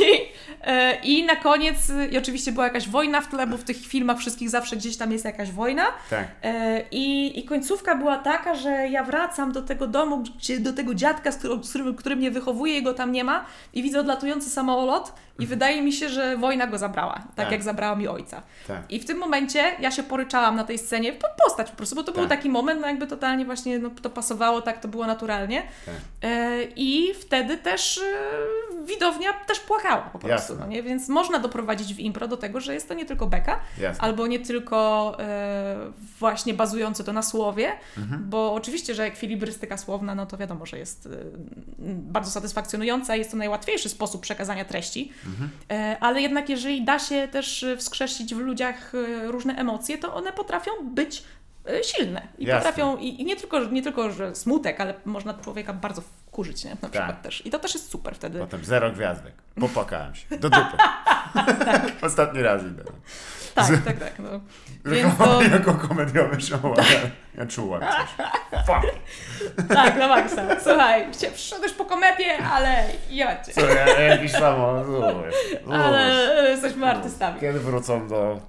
I 1.03 1.25
na 1.25 1.37
koniec, 1.37 1.77
i 2.11 2.19
oczywiście 2.19 2.53
była 2.53 2.65
jakaś 2.65 2.89
wojna 2.89 3.21
w 3.21 3.29
tle, 3.29 3.47
bo 3.47 3.57
w 3.57 3.65
tych 3.65 3.77
filmach 3.77 4.19
wszystkich 4.19 4.51
zawsze 4.51 4.77
gdzieś 4.77 4.97
tam 4.97 5.13
jest 5.13 5.25
jakaś 5.25 5.51
wojna. 5.51 5.85
Tak. 6.11 6.29
E, 6.43 6.83
I, 6.91 7.39
I 7.39 7.45
końcówka 7.45 7.95
była 7.95 8.19
taka, 8.19 8.55
że 8.55 8.71
ja 8.71 9.05
wracam 9.05 9.53
do 9.53 9.63
tego 9.63 9.87
domu, 9.87 10.25
gdzie, 10.39 10.61
do 10.61 10.73
tego 10.73 10.95
dziadka, 10.95 11.33
z 11.33 11.37
którym, 11.37 11.65
z 11.65 11.71
którym, 11.71 11.95
który 11.95 12.17
mnie 12.17 12.31
wychowuje, 12.31 12.75
jego 12.75 12.95
tam 12.95 13.13
nie 13.13 13.25
ma, 13.25 13.47
i 13.73 13.83
widzę 13.83 14.01
odlatujący 14.01 14.51
samolot, 14.51 15.13
i 15.39 15.47
wydaje 15.47 15.83
mi 15.83 15.93
się, 15.93 16.09
że 16.09 16.37
wojna 16.37 16.67
go 16.67 16.79
zabrała, 16.79 17.13
tak, 17.15 17.33
Tak. 17.37 17.53
jak 17.53 17.63
zabrała 17.63 17.97
mi 17.97 18.09
ojca. 18.09 18.43
Tak. 18.69 18.83
I 18.89 19.01
w 19.01 19.05
tym 19.05 19.19
momencie 19.19 19.63
ja 19.81 19.91
się 19.91 20.03
poryczałam 20.03 20.57
na 20.57 20.65
tej 20.65 20.79
scenie, 20.79 21.13
po 21.13 21.27
postać 21.45 21.71
po 21.71 21.77
prostu, 21.77 21.97
bo 21.97 22.03
to 22.05 22.13
był 22.13 22.21
Tak. 22.29 22.31
taki 22.39 22.49
moment, 22.51 22.81
no 22.81 22.87
jakby 22.87 23.07
totalnie 23.07 23.45
właśnie 23.45 23.79
no, 23.79 23.91
to 24.03 24.11
pasowało, 24.11 24.63
tak 24.63 24.81
to 24.81 24.89
było 24.89 25.07
naturalnie. 25.07 25.63
Tak. 25.87 25.95
E, 26.23 26.63
I 26.77 27.15
wtedy 27.15 27.57
też 27.59 27.99
e, 27.99 28.85
widownia 28.87 29.33
też 29.47 29.61
płakała 29.61 30.03
po 30.03 30.19
prostu, 30.19 30.53
Jasne. 30.53 30.57
no 30.67 30.67
nie? 30.73 30.83
Więc 30.83 31.09
można 31.09 31.39
doprowadzić 31.39 31.95
w 31.95 31.99
impro 31.99 32.29
do 32.29 32.37
tego, 32.37 32.61
że 32.61 32.75
jest 32.75 32.89
to 32.89 32.95
nie 32.95 33.05
tylko 33.07 33.27
beka, 33.27 33.61
Jasne. 33.81 34.03
albo 34.05 34.27
nie 34.27 34.39
tylko 34.41 35.17
e, 35.21 35.77
właśnie 36.19 36.55
bazujące 36.55 37.05
to 37.05 37.13
na 37.13 37.23
słowie, 37.23 37.73
Mhm. 37.99 38.25
bo 38.31 38.55
oczywiście, 38.55 38.95
że 38.95 39.05
ekwilibrystyka 39.05 39.77
słowna, 39.77 40.15
no 40.15 40.27
to 40.27 40.37
wiadomo, 40.37 40.67
że 40.67 40.79
jest 40.79 41.07
e, 41.07 41.11
bardzo 41.89 42.31
satysfakcjonująca, 42.31 43.17
jest 43.17 43.31
to 43.31 43.37
najłatwiejszy 43.37 43.89
sposób 43.89 44.23
przekazania 44.23 44.65
treści, 44.65 45.13
Mhm. 45.27 45.51
ale 46.01 46.21
jednak 46.23 46.49
jeżeli 46.49 46.85
da 46.85 46.99
się 46.99 47.29
też 47.29 47.63
e, 47.63 47.77
wskrzesić 47.77 48.35
w 48.35 48.39
ludziach 48.39 48.93
e, 48.95 49.27
różne 49.27 49.55
emocje, 49.55 49.99
to 49.99 50.15
one 50.15 50.33
potrafią 50.33 50.71
być 50.95 51.23
silne 51.83 52.29
i 52.39 52.45
Jasne. 52.45 52.59
potrafią, 52.71 52.97
i, 52.97 53.21
i 53.21 53.25
nie, 53.25 53.37
tylko, 53.37 53.65
nie 53.65 53.83
tylko, 53.83 54.11
że 54.13 54.35
smutek, 54.35 54.81
ale 54.81 54.95
można 55.05 55.35
człowieka 55.35 55.73
bardzo 55.73 56.01
wkurzyć, 56.01 56.65
nie? 56.65 56.71
na 56.71 56.77
przykład 56.89 57.07
Tak. 57.09 57.23
też. 57.23 57.47
I 57.47 57.51
to 57.51 57.59
też 57.59 57.75
jest 57.75 57.91
super 57.91 58.15
wtedy. 58.15 58.39
Potem 58.39 58.65
zero 58.65 58.91
gwiazdek. 58.93 59.33
Popłakałem 59.61 60.15
się. 60.15 60.39
Do 60.39 60.51
dupy. 60.51 60.77
Ostatni 62.03 62.43
raz 62.43 62.63
idę. 62.63 62.85
Tak, 63.55 63.71
tak, 63.85 63.99
tak. 63.99 64.19
No. 64.19 64.41
Więc 64.93 65.19
to, 65.19 65.43
Jako 65.43 65.75
komediowy 65.75 66.41
show, 66.41 66.65
ale 66.65 66.85
ja 67.35 67.47
czułam 67.47 67.81
coś. 67.81 68.27
Fuck. 68.67 68.95
tak, 69.69 69.97
na 69.99 70.09
maksa. 70.09 70.43
Słuchaj, 70.63 71.07
przyszedłeś 71.35 71.73
po 71.73 71.85
komedię, 71.85 72.39
ale 72.39 72.85
ja 73.11 73.43
cię. 73.45 73.53
Co, 73.53 73.61
ja, 73.61 74.01
jakiś 74.01 74.33
samo... 74.33 74.85
Ale 75.73 76.29
e, 76.39 76.51
jesteśmy 76.51 76.87
artystami. 76.91 77.41
Kiedy 77.41 77.61
wrócą 77.61 78.09
do, 78.09 78.41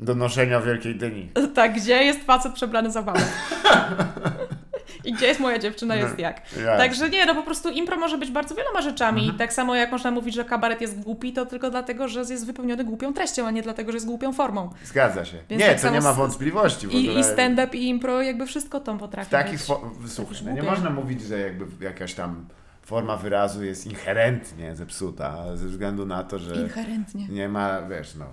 do 0.00 0.14
noszenia 0.14 0.60
Wielkiej 0.60 0.94
Dyni? 0.94 1.30
Tak, 1.54 1.74
gdzie 1.74 2.04
jest 2.04 2.24
facet 2.24 2.52
przebrany 2.52 2.90
za 2.90 3.02
babę? 3.02 3.20
I 5.04 5.12
gdzie 5.12 5.26
jest 5.26 5.40
moja 5.40 5.58
dziewczyna, 5.58 5.96
jest 5.96 6.18
jak. 6.18 6.40
Ja. 6.64 6.76
Także 6.76 7.10
nie, 7.10 7.26
no 7.26 7.34
po 7.34 7.42
prostu 7.42 7.70
impro 7.70 7.96
może 7.96 8.18
być 8.18 8.30
bardzo 8.30 8.54
wieloma 8.54 8.82
rzeczami. 8.82 9.20
Mhm. 9.20 9.38
Tak 9.38 9.52
samo 9.52 9.74
jak 9.74 9.92
można 9.92 10.10
mówić, 10.10 10.34
że 10.34 10.44
kabaret 10.44 10.80
jest 10.80 11.00
głupi, 11.00 11.32
to 11.32 11.46
tylko 11.46 11.70
dlatego, 11.70 12.08
że 12.08 12.20
jest 12.20 12.46
wypełniony 12.46 12.84
głupią 12.84 13.12
treścią, 13.12 13.46
a 13.46 13.50
nie 13.50 13.62
dlatego, 13.62 13.92
że 13.92 13.96
jest 13.96 14.06
głupią 14.06 14.32
formą. 14.32 14.70
Zgadza 14.84 15.24
się. 15.24 15.36
Więc 15.48 15.62
nie, 15.62 15.68
tak 15.68 15.80
to 15.80 15.90
nie 15.90 16.00
ma 16.00 16.12
wątpliwości. 16.12 16.86
I, 16.86 17.18
i 17.18 17.24
stand-up, 17.24 17.76
i 17.76 17.88
impro, 17.88 18.22
jakby 18.22 18.46
wszystko 18.46 18.80
to 18.80 18.94
potrafi 18.94 19.28
W 19.28 19.30
takich... 19.30 19.60
słuchaj, 20.06 20.36
no 20.44 20.52
nie 20.52 20.62
można 20.62 20.90
mówić, 20.90 21.22
że 21.22 21.38
jakby 21.40 21.84
jakaś 21.84 22.14
tam 22.14 22.46
forma 22.82 23.16
wyrazu 23.16 23.64
jest 23.64 23.86
inherentnie 23.86 24.76
zepsuta, 24.76 25.56
ze 25.56 25.66
względu 25.66 26.06
na 26.06 26.24
to, 26.24 26.38
że... 26.38 26.54
Inherentnie. 26.54 27.28
Nie 27.28 27.48
ma, 27.48 27.82
wiesz, 27.82 28.14
no. 28.14 28.26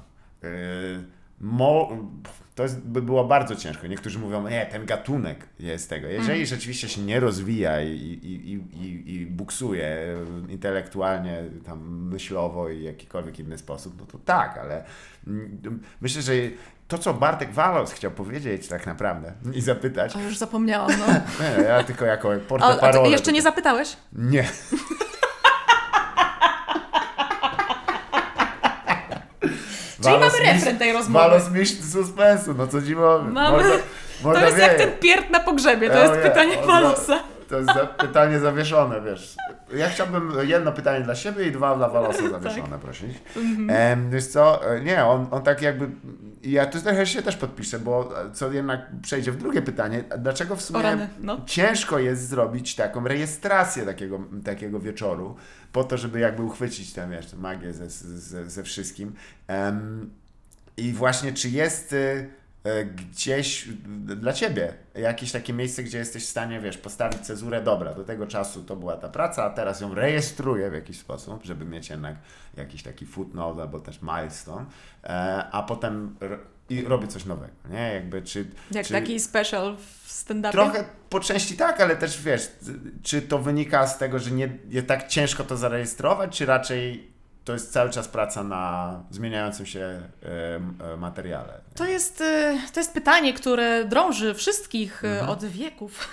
Yy, 0.43 0.49
mo, 1.41 1.89
to 2.55 2.63
jest, 2.63 2.79
by 2.87 3.01
było 3.01 3.23
bardzo 3.25 3.55
ciężko. 3.55 3.87
Niektórzy 3.87 4.19
mówią, 4.19 4.47
nie, 4.49 4.65
ten 4.65 4.85
gatunek 4.85 5.45
jest 5.59 5.89
tego. 5.89 6.07
Jeżeli 6.07 6.29
Mhm. 6.41 6.45
rzeczywiście 6.45 6.89
się 6.89 7.01
nie 7.01 7.19
rozwija 7.19 7.81
i, 7.81 7.89
i, 7.89 8.53
i, 8.83 9.15
i, 9.15 9.25
buksuje 9.25 9.97
intelektualnie, 10.49 11.43
tam 11.65 12.07
myślowo 12.11 12.69
i 12.69 12.83
jakikolwiek 12.83 13.39
inny 13.39 13.57
sposób, 13.57 13.93
no 13.99 14.05
to 14.05 14.17
tak, 14.17 14.57
ale 14.57 14.83
mm, 15.27 15.79
myślę, 16.01 16.21
że 16.21 16.33
to, 16.87 16.97
co 16.97 17.13
Bartek 17.13 17.51
Walos 17.53 17.91
chciał 17.91 18.11
powiedzieć 18.11 18.67
tak 18.67 18.85
naprawdę 18.85 19.33
i 19.53 19.61
zapytać, 19.61 20.15
O, 20.15 20.19
już 20.19 20.37
zapomniałam, 20.37 20.91
no. 20.99 21.05
nie, 21.57 21.63
ja 21.63 21.83
tylko 21.83 22.05
jako 22.05 22.31
A, 22.59 22.65
a 22.73 22.75
parole. 22.77 23.09
jeszcze 23.09 23.31
nie 23.31 23.41
zapytałeś? 23.41 23.97
Nie. 24.13 24.47
Czyli 30.03 30.13
mamy 30.17 30.39
refren 30.53 30.77
tej 30.77 30.93
rozmowy. 30.93 31.25
Walos 31.29 31.51
mistrz 31.51 31.91
suspensu, 31.93 32.53
no 32.57 32.67
co 32.67 32.81
dziwowy. 32.81 33.31
Mamy- 33.31 33.63
Morda, 34.23 34.39
To 34.39 34.45
jest 34.45 34.57
jak 34.57 34.77
ten 34.77 34.91
pierd 34.91 35.29
na 35.29 35.39
pogrzebie, 35.39 35.89
to 35.89 35.95
Ja 35.97 36.03
jest 36.03 36.21
pytanie 36.21 36.59
on 36.61 36.67
Walosa. 36.67 37.19
To 37.49 37.55
jest 37.55 37.67
za, 37.73 37.85
pytanie 37.85 38.39
zawieszone, 38.39 39.01
wiesz. 39.01 39.35
Ja 39.75 39.89
chciałbym 39.89 40.31
jedno 40.43 40.71
pytanie 40.71 41.03
dla 41.03 41.15
siebie 41.15 41.47
i 41.47 41.51
dwa 41.51 41.75
dla 41.75 41.89
Walosa 41.89 42.29
zawieszone 42.29 42.69
Tak. 42.69 42.79
prosić. 42.79 43.17
Mhm. 43.37 43.69
Em, 43.69 44.09
wiesz 44.11 44.27
co, 44.27 44.75
e, 44.75 44.81
nie, 44.81 45.05
on, 45.05 45.27
on 45.31 45.43
tak 45.43 45.61
jakby, 45.61 45.89
ja 46.43 46.65
tu 46.65 46.81
trochę 46.81 47.05
się 47.05 47.21
też 47.21 47.37
podpiszę, 47.37 47.79
bo 47.79 48.13
co 48.33 48.51
jednak 48.51 48.81
przejdzie 49.01 49.31
w 49.31 49.37
drugie 49.37 49.61
pytanie, 49.61 50.03
dlaczego 50.17 50.55
w 50.55 50.61
sumie 50.61 50.81
rany, 50.81 51.09
no. 51.19 51.41
ciężko 51.45 51.99
jest 51.99 52.27
zrobić 52.27 52.75
taką 52.75 53.07
rejestrację 53.07 53.85
takiego, 53.85 54.19
takiego 54.45 54.79
wieczoru, 54.79 55.35
po 55.71 55.83
to, 55.83 55.97
żeby 55.97 56.19
jakby 56.19 56.43
uchwycić 56.43 56.93
tę, 56.93 57.09
wiesz, 57.11 57.33
magię 57.33 57.73
ze, 57.73 57.89
ze, 57.89 58.49
ze 58.49 58.63
wszystkim. 58.63 59.13
I 60.77 60.93
właśnie, 60.93 61.33
czy 61.33 61.49
jest 61.49 61.93
y, 61.93 62.29
gdzieś 62.95 63.67
y, 63.67 64.15
dla 64.15 64.33
Ciebie 64.33 64.73
jakieś 64.95 65.31
takie 65.31 65.53
miejsce, 65.53 65.83
gdzie 65.83 65.97
jesteś 65.97 66.25
w 66.25 66.29
stanie, 66.29 66.59
wiesz, 66.59 66.77
postawić 66.77 67.19
cezurę, 67.19 67.61
dobra, 67.61 67.93
do 67.93 68.03
tego 68.03 68.27
czasu 68.27 68.63
to 68.63 68.75
była 68.75 68.97
ta 68.97 69.09
praca, 69.09 69.43
a 69.43 69.49
teraz 69.49 69.81
ją 69.81 69.95
rejestruję 69.95 70.69
w 70.69 70.73
jakiś 70.73 70.99
sposób, 70.99 71.43
żeby 71.43 71.65
mieć 71.65 71.89
jednak 71.89 72.15
jakiś 72.57 72.83
taki 72.83 73.05
footnote 73.05 73.61
albo 73.61 73.79
też 73.79 74.01
milestone, 74.01 74.65
e, 75.03 75.09
a 75.51 75.63
potem 75.63 76.15
i 76.69 76.81
robię 76.81 77.07
coś 77.07 77.25
nowego, 77.25 77.53
nie? 77.69 77.93
Jakby, 77.93 78.21
czy... 78.21 78.45
Jak 78.71 78.85
czy... 78.85 78.93
taki 78.93 79.19
special 79.19 79.77
w 79.77 80.11
stand-upie. 80.11 80.51
Trochę 80.51 80.85
po 81.09 81.19
części 81.19 81.57
tak, 81.57 81.81
ale 81.81 81.95
też 81.95 82.21
wiesz, 82.21 82.51
czy 83.03 83.21
to 83.21 83.39
wynika 83.39 83.87
z 83.87 83.97
tego, 83.97 84.19
że 84.19 84.31
nie, 84.31 84.49
nie 84.69 84.83
tak 84.83 85.07
ciężko 85.07 85.43
to 85.43 85.57
zarejestrować, 85.57 86.37
czy 86.37 86.45
raczej 86.45 87.11
to 87.49 87.53
jest 87.53 87.73
cały 87.73 87.89
czas 87.89 88.07
praca 88.07 88.43
na 88.43 88.93
zmieniającym 89.09 89.65
się 89.65 89.79
e, 89.79 90.91
e, 90.93 90.97
materiale. 90.97 91.53
To 91.75 91.85
jest, 91.85 92.21
y, 92.21 92.57
to 92.73 92.79
jest 92.79 92.93
pytanie, 92.93 93.33
które 93.33 93.85
drąży 93.85 94.33
wszystkich 94.33 95.03
Mhm. 95.03 95.29
od 95.29 95.45
wieków. 95.45 96.09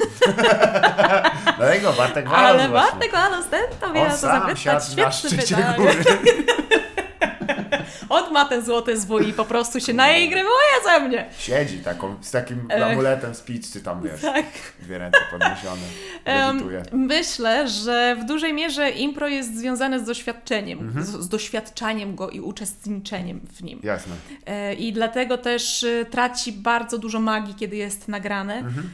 Dlatego 1.58 1.92
Bartek 1.92 2.28
Walos 2.28 2.60
Ale. 2.62 2.68
Bartek 2.68 3.12
Walos, 3.12 3.46
ten 3.46 3.60
to 3.80 3.92
wie, 3.92 4.00
On 4.00 4.06
o 4.06 4.10
co 4.10 4.16
sam 4.16 4.40
zapytać. 4.80 5.14
szczycie 5.14 5.56
pytanie. 5.56 5.88
On 8.08 8.32
ma 8.32 8.44
ten 8.44 8.64
złoty 8.64 8.98
zwój 9.00 9.28
i 9.28 9.32
po 9.32 9.44
prostu 9.44 9.80
się 9.80 9.92
naigrywuje 9.92 10.74
ze 10.84 11.00
mnie. 11.00 11.26
Siedzi 11.38 11.78
taką, 11.78 12.14
z 12.20 12.30
takim 12.30 12.66
Ech. 12.70 12.82
amuletem 12.82 13.34
z 13.34 13.40
pizzy 13.40 13.82
tam, 13.82 14.02
wiesz, 14.02 14.20
Tak. 14.20 14.44
dwie 14.82 14.98
ręce 14.98 15.18
podniesione. 15.30 15.82
Myślę, 16.92 17.68
że 17.68 18.16
w 18.20 18.24
dużej 18.24 18.52
mierze 18.54 18.90
impro 18.90 19.28
jest 19.28 19.56
związane 19.58 20.00
z 20.00 20.04
doświadczeniem, 20.04 20.78
Mhm. 20.78 21.06
z, 21.06 21.08
z 21.08 21.28
doświadczaniem 21.28 22.14
go 22.14 22.30
i 22.30 22.40
uczestniczeniem 22.40 23.40
w 23.52 23.62
nim. 23.62 23.80
Jasne. 23.82 24.14
E, 24.46 24.74
I 24.74 24.92
dlatego 24.92 25.38
też 25.38 25.84
e, 25.84 26.04
traci 26.04 26.52
bardzo 26.52 26.98
dużo 26.98 27.20
magii, 27.20 27.54
kiedy 27.54 27.76
jest 27.76 28.08
nagrane. 28.08 28.54
Mhm. 28.54 28.90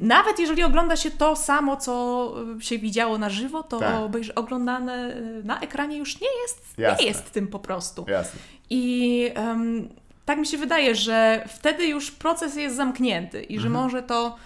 Nawet 0.00 0.38
jeżeli 0.38 0.62
ogląda 0.62 0.96
się 0.96 1.10
to 1.10 1.36
samo, 1.36 1.76
co 1.76 2.34
e, 2.58 2.60
się 2.62 2.78
widziało 2.78 3.18
na 3.18 3.30
żywo, 3.30 3.62
to 3.62 3.78
Tak. 3.78 3.94
oglądane 4.34 4.92
e, 4.94 5.20
na 5.44 5.60
ekranie 5.60 5.96
już 5.96 6.20
nie 6.20 6.28
jest, 6.42 6.62
Jasne. 6.78 7.02
nie 7.04 7.08
jest 7.08 7.30
tym 7.30 7.48
po 7.48 7.58
prostu. 7.58 8.04
Jasne. 8.10 8.40
I 8.70 9.30
em, 9.34 9.88
tak 10.24 10.38
mi 10.38 10.46
się 10.46 10.58
wydaje, 10.58 10.94
że 10.94 11.44
wtedy 11.48 11.86
już 11.86 12.10
proces 12.10 12.56
jest 12.56 12.76
zamknięty 12.76 13.42
i 13.42 13.60
że 13.60 13.66
Mhm. 13.66 13.84
może 13.84 14.02
to 14.02 14.36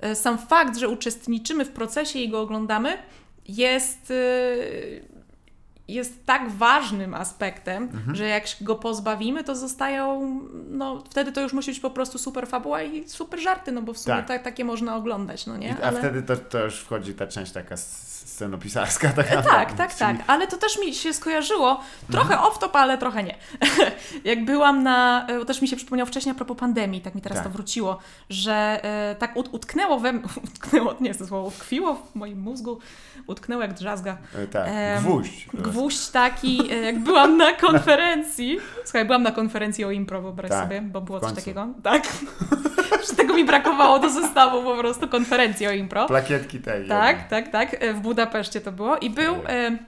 e, 0.00 0.14
sam 0.14 0.38
fakt, 0.38 0.76
że 0.78 0.88
uczestniczymy 0.88 1.64
w 1.64 1.70
procesie 1.70 2.18
i 2.18 2.28
go 2.28 2.40
oglądamy, 2.40 2.98
jest, 3.48 4.10
e, 4.10 4.14
jest 5.88 6.26
tak 6.26 6.50
ważnym 6.50 7.14
aspektem, 7.14 7.82
Mhm. 7.82 8.16
że 8.16 8.24
jak 8.26 8.44
go 8.60 8.74
pozbawimy, 8.76 9.44
to 9.44 9.56
zostają, 9.56 10.38
no 10.70 11.04
wtedy 11.10 11.32
to 11.32 11.40
już 11.40 11.52
musi 11.52 11.70
być 11.70 11.80
po 11.80 11.90
prostu 11.90 12.18
super 12.18 12.46
fabuła 12.48 12.82
i 12.82 13.08
super 13.08 13.40
żarty, 13.40 13.72
no 13.72 13.82
bo 13.82 13.92
w 13.92 13.98
sumie 13.98 14.16
Tak. 14.16 14.28
tak. 14.28 14.42
takie 14.42 14.64
można 14.64 14.96
oglądać, 14.96 15.46
no 15.46 15.56
nie? 15.56 15.68
I, 15.68 15.82
a 15.82 15.90
wtedy 15.92 16.22
to, 16.22 16.36
to 16.36 16.64
już 16.64 16.74
wchodzi 16.80 17.14
ta 17.14 17.26
część 17.26 17.52
taka 17.52 17.76
scenopisarska. 18.40 19.08
Taka, 19.08 19.42
Tak, 19.58 19.72
tak, 19.72 19.94
tak. 19.94 20.16
Ale 20.26 20.46
to 20.46 20.56
też 20.56 20.78
mi 20.78 20.94
się 20.94 21.12
skojarzyło, 21.12 21.80
trochę 22.10 22.34
off-top, 22.36 22.70
ale 22.72 22.98
trochę 22.98 23.22
nie. 23.22 23.34
Jak 24.30 24.44
byłam 24.44 24.82
na, 24.82 25.26
e, 25.26 25.44
też 25.44 25.62
mi 25.62 25.68
się 25.68 25.76
przypomniał 25.76 26.06
wcześniej 26.06 26.32
a 26.32 26.34
propos 26.34 26.56
pandemii, 26.58 27.00
tak 27.00 27.14
mi 27.14 27.22
teraz 27.22 27.38
Tak. 27.38 27.44
to 27.46 27.50
wróciło, 27.50 27.98
że 28.30 28.80
e, 28.84 29.14
tak 29.18 29.36
ut- 29.36 29.48
utknęło 29.52 29.98
we 29.98 30.12
mnie, 30.12 30.22
utknęło, 30.54 30.94
nie 31.00 31.08
jest 31.08 31.20
to 31.20 31.26
słowo, 31.26 31.48
utkwiło 31.48 31.94
w 31.94 32.14
moim 32.14 32.40
mózgu, 32.40 32.78
utknęło 33.26 33.62
jak 33.62 33.74
drzazga. 33.74 34.16
E, 34.34 34.46
Tak, 34.46 34.68
gwóźdź. 35.00 35.46
Gwóźdź 35.54 36.08
taki, 36.08 36.72
e, 36.72 36.76
jak 36.76 36.98
byłam 36.98 37.36
na 37.36 37.52
konferencji, 37.52 38.58
słuchaj, 38.84 39.04
byłam 39.04 39.22
na 39.22 39.32
konferencji 39.32 39.84
o 39.84 39.90
impro, 39.90 40.22
wyobraź 40.22 40.50
Tak, 40.50 40.62
sobie, 40.62 40.80
bo 40.82 41.00
było 41.00 41.20
coś 41.20 41.32
takiego. 41.32 41.68
Tak. 41.82 42.02
Mi 43.40 43.46
brakowało 43.46 43.98
do 43.98 44.10
zestawu 44.10 44.62
po 44.62 44.76
prostu 44.76 45.08
konferencji 45.08 45.66
o 45.66 45.70
impro. 45.72 46.06
Plakietki 46.06 46.58
tej. 46.60 46.88
Tak, 46.88 47.18
jednej. 47.18 47.30
tak, 47.44 47.52
tak. 47.52 47.82
e, 47.82 47.94
W 47.94 48.00
Budapeszcie 48.00 48.60
to 48.60 48.72
było. 48.72 48.96
I 48.98 49.10
był, 49.10 49.34
e, 49.48 49.78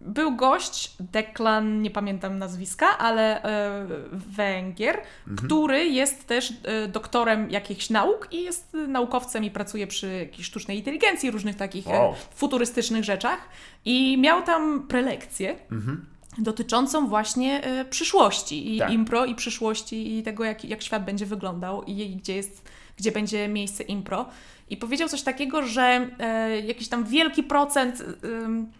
był 0.00 0.36
gość, 0.36 0.92
Deklan, 1.00 1.82
nie 1.82 1.90
pamiętam 1.90 2.38
nazwiska, 2.38 2.98
ale 2.98 3.42
e, 3.42 3.86
Węgier, 4.12 5.00
Mhm. 5.28 5.46
który 5.48 5.86
jest 5.86 6.26
też 6.26 6.52
e, 6.64 6.88
doktorem 6.88 7.50
jakichś 7.50 7.90
nauk 7.90 8.28
i 8.30 8.42
jest 8.42 8.74
naukowcem 8.88 9.44
i 9.44 9.50
pracuje 9.50 9.86
przy 9.86 10.12
jakiejś 10.12 10.46
sztucznej 10.46 10.78
inteligencji, 10.78 11.30
różnych 11.30 11.56
takich 11.56 11.88
e, 11.88 11.90
Wow. 11.98 12.14
futurystycznych 12.34 13.04
rzeczach. 13.04 13.38
I 13.84 14.18
miał 14.18 14.42
tam 14.42 14.86
prelekcję 14.88 15.56
Mhm. 15.72 16.06
dotyczącą 16.38 17.08
właśnie 17.08 17.64
e, 17.64 17.84
przyszłości 17.84 18.76
i 18.76 18.78
Tak. 18.78 18.90
impro 18.92 19.24
i 19.24 19.34
przyszłości 19.34 20.18
i 20.18 20.22
tego, 20.22 20.44
jak, 20.44 20.64
jak 20.64 20.82
świat 20.82 21.04
będzie 21.04 21.26
wyglądał 21.26 21.82
i, 21.82 22.00
i 22.00 22.16
gdzie, 22.16 22.36
jest, 22.36 22.68
gdzie 22.96 23.12
będzie 23.12 23.48
miejsce 23.48 23.82
impro. 23.82 24.26
I 24.70 24.76
powiedział 24.76 25.08
coś 25.08 25.22
takiego, 25.22 25.62
że 25.66 26.08
e, 26.18 26.60
jakiś 26.60 26.88
tam 26.88 27.04
wielki 27.04 27.42
procent 27.42 28.04
ym, 28.24 28.72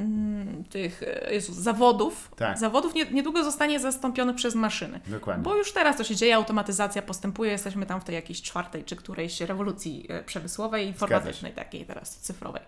ym, 0.00 0.64
tych 0.70 1.02
e, 1.02 1.34
Jezu, 1.34 1.54
zawodów, 1.54 2.30
Tak. 2.36 2.58
zawodów 2.58 2.94
nie, 2.94 3.04
niedługo 3.04 3.44
zostanie 3.44 3.80
zastąpiony 3.80 4.34
przez 4.34 4.54
maszyny. 4.54 5.00
Dokładnie. 5.06 5.42
Bo 5.44 5.56
już 5.56 5.72
teraz 5.72 5.96
to 5.96 6.04
się 6.04 6.16
dzieje, 6.16 6.36
automatyzacja 6.36 7.02
postępuje, 7.02 7.50
jesteśmy 7.50 7.86
tam 7.86 8.00
w 8.00 8.04
tej 8.04 8.14
jakiejś 8.14 8.42
czwartej 8.42 8.84
czy 8.84 8.96
którejś 8.96 9.40
rewolucji 9.40 10.08
przemysłowej, 10.26 10.86
informatycznej, 10.86 11.52
takiej 11.52 11.84
teraz 11.84 12.16
cyfrowej. 12.16 12.62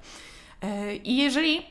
I 1.04 1.16
jeżeli 1.16 1.66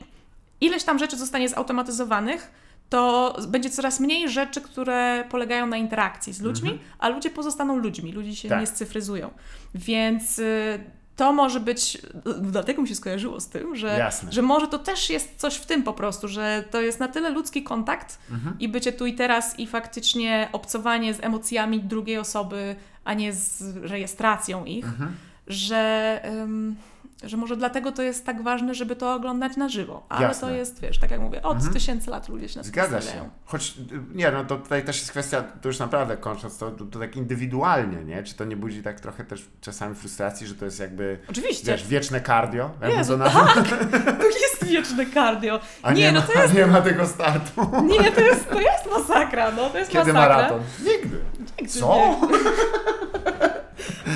ileś 0.60 0.84
tam 0.84 0.98
rzeczy 0.98 1.16
zostanie 1.16 1.48
zautomatyzowanych, 1.48 2.50
to 2.88 3.36
będzie 3.48 3.70
coraz 3.70 4.00
mniej 4.00 4.28
rzeczy, 4.28 4.60
które 4.60 5.24
polegają 5.30 5.66
na 5.66 5.76
interakcji 5.76 6.32
z 6.32 6.40
ludźmi, 6.40 6.78
a 6.98 7.08
ludzie 7.08 7.30
pozostaną 7.30 7.76
ludźmi, 7.76 8.12
ludzie 8.12 8.36
się 8.36 8.48
Tak. 8.48 8.60
nie 8.60 8.66
scyfryzują. 8.66 9.30
Więc 9.74 10.38
y, 10.38 10.80
to 11.16 11.32
może 11.32 11.60
być, 11.60 11.98
dlatego 12.40 12.82
mi 12.82 12.88
się 12.88 12.94
skojarzyło 12.94 13.40
z 13.40 13.48
tym, 13.48 13.76
że, 13.76 13.86
Jasne. 13.98 14.32
że 14.32 14.42
może 14.42 14.68
to 14.68 14.78
też 14.78 15.10
jest 15.10 15.36
coś 15.36 15.54
w 15.56 15.66
tym 15.66 15.82
po 15.82 15.92
prostu, 15.92 16.28
że 16.28 16.64
to 16.70 16.80
jest 16.80 17.00
na 17.00 17.08
tyle 17.08 17.30
ludzki 17.30 17.62
kontakt 17.62 18.18
Mhm. 18.30 18.56
i 18.60 18.68
bycie 18.68 18.92
tu 18.92 19.06
i 19.06 19.14
teraz 19.14 19.58
i 19.58 19.66
faktycznie 19.66 20.48
obcowanie 20.52 21.14
z 21.14 21.24
emocjami 21.24 21.80
drugiej 21.80 22.18
osoby, 22.18 22.76
a 23.04 23.14
nie 23.14 23.32
z 23.32 23.62
rejestracją 23.76 24.64
ich, 24.64 24.84
Mhm. 24.84 25.16
że, 25.46 26.20
ym, 26.42 26.76
że 27.24 27.36
może 27.36 27.56
dlatego 27.56 27.92
to 27.92 28.02
jest 28.02 28.26
tak 28.26 28.42
ważne, 28.42 28.74
żeby 28.74 28.96
to 28.96 29.14
oglądać 29.14 29.56
na 29.56 29.68
żywo. 29.68 30.06
Ale 30.08 30.22
Jasne. 30.22 30.48
to 30.48 30.54
jest, 30.54 30.80
wiesz, 30.80 30.98
tak 30.98 31.10
jak 31.10 31.20
mówię, 31.20 31.42
od 31.42 31.54
Mhm. 31.56 31.74
tysięcy 31.74 32.10
lat 32.10 32.28
ludzie 32.28 32.48
się 32.48 32.58
na 32.58 32.62
tym 32.62 32.72
Zgadza 32.72 33.00
się. 33.00 33.30
Choć, 33.44 33.74
y, 33.78 34.14
nie 34.14 34.30
no, 34.30 34.44
to 34.44 34.56
tutaj 34.56 34.84
też 34.84 34.98
jest 34.98 35.10
kwestia, 35.10 35.42
to 35.62 35.68
już 35.68 35.78
naprawdę 35.78 36.16
kończąc, 36.16 36.58
to, 36.58 36.70
to, 36.70 36.84
to 36.84 36.98
tak 36.98 37.16
indywidualnie, 37.16 38.04
nie? 38.04 38.22
Czy 38.22 38.34
to 38.34 38.44
nie 38.44 38.56
budzi 38.56 38.82
tak 38.82 39.00
trochę 39.00 39.24
też 39.24 39.48
czasami 39.60 39.94
frustracji, 39.94 40.46
że 40.46 40.54
to 40.54 40.64
jest 40.64 40.80
jakby, 40.80 41.18
Oczywiście. 41.30 41.72
wiesz, 41.72 41.86
wieczne 41.86 42.20
cardio? 42.20 42.70
Jezu, 42.96 43.12
to 43.12 43.18
na- 43.18 43.30
To 44.20 44.26
jest 44.28 44.64
wieczne 44.64 45.06
cardio. 45.14 45.60
A 45.82 45.92
nie, 45.92 46.00
Nie, 46.02 46.12
no 46.12 46.22
to 46.22 46.32
jest, 46.42 46.54
nie 46.58 46.66
ma 46.66 46.80
tego 46.80 47.06
startu. 47.06 47.60
nie, 47.84 48.12
to 48.12 48.20
jest, 48.20 48.48
to 48.50 48.60
jest 48.60 48.90
masakra, 48.92 49.50
no 49.52 49.70
to 49.70 49.78
jest 49.78 49.90
Kiedy 49.90 50.12
masakra. 50.12 50.36
maraton? 50.36 50.60
Nigdy. 50.78 51.16
Nigdy 51.60 51.80
Co? 51.80 51.96
nie. 51.96 52.28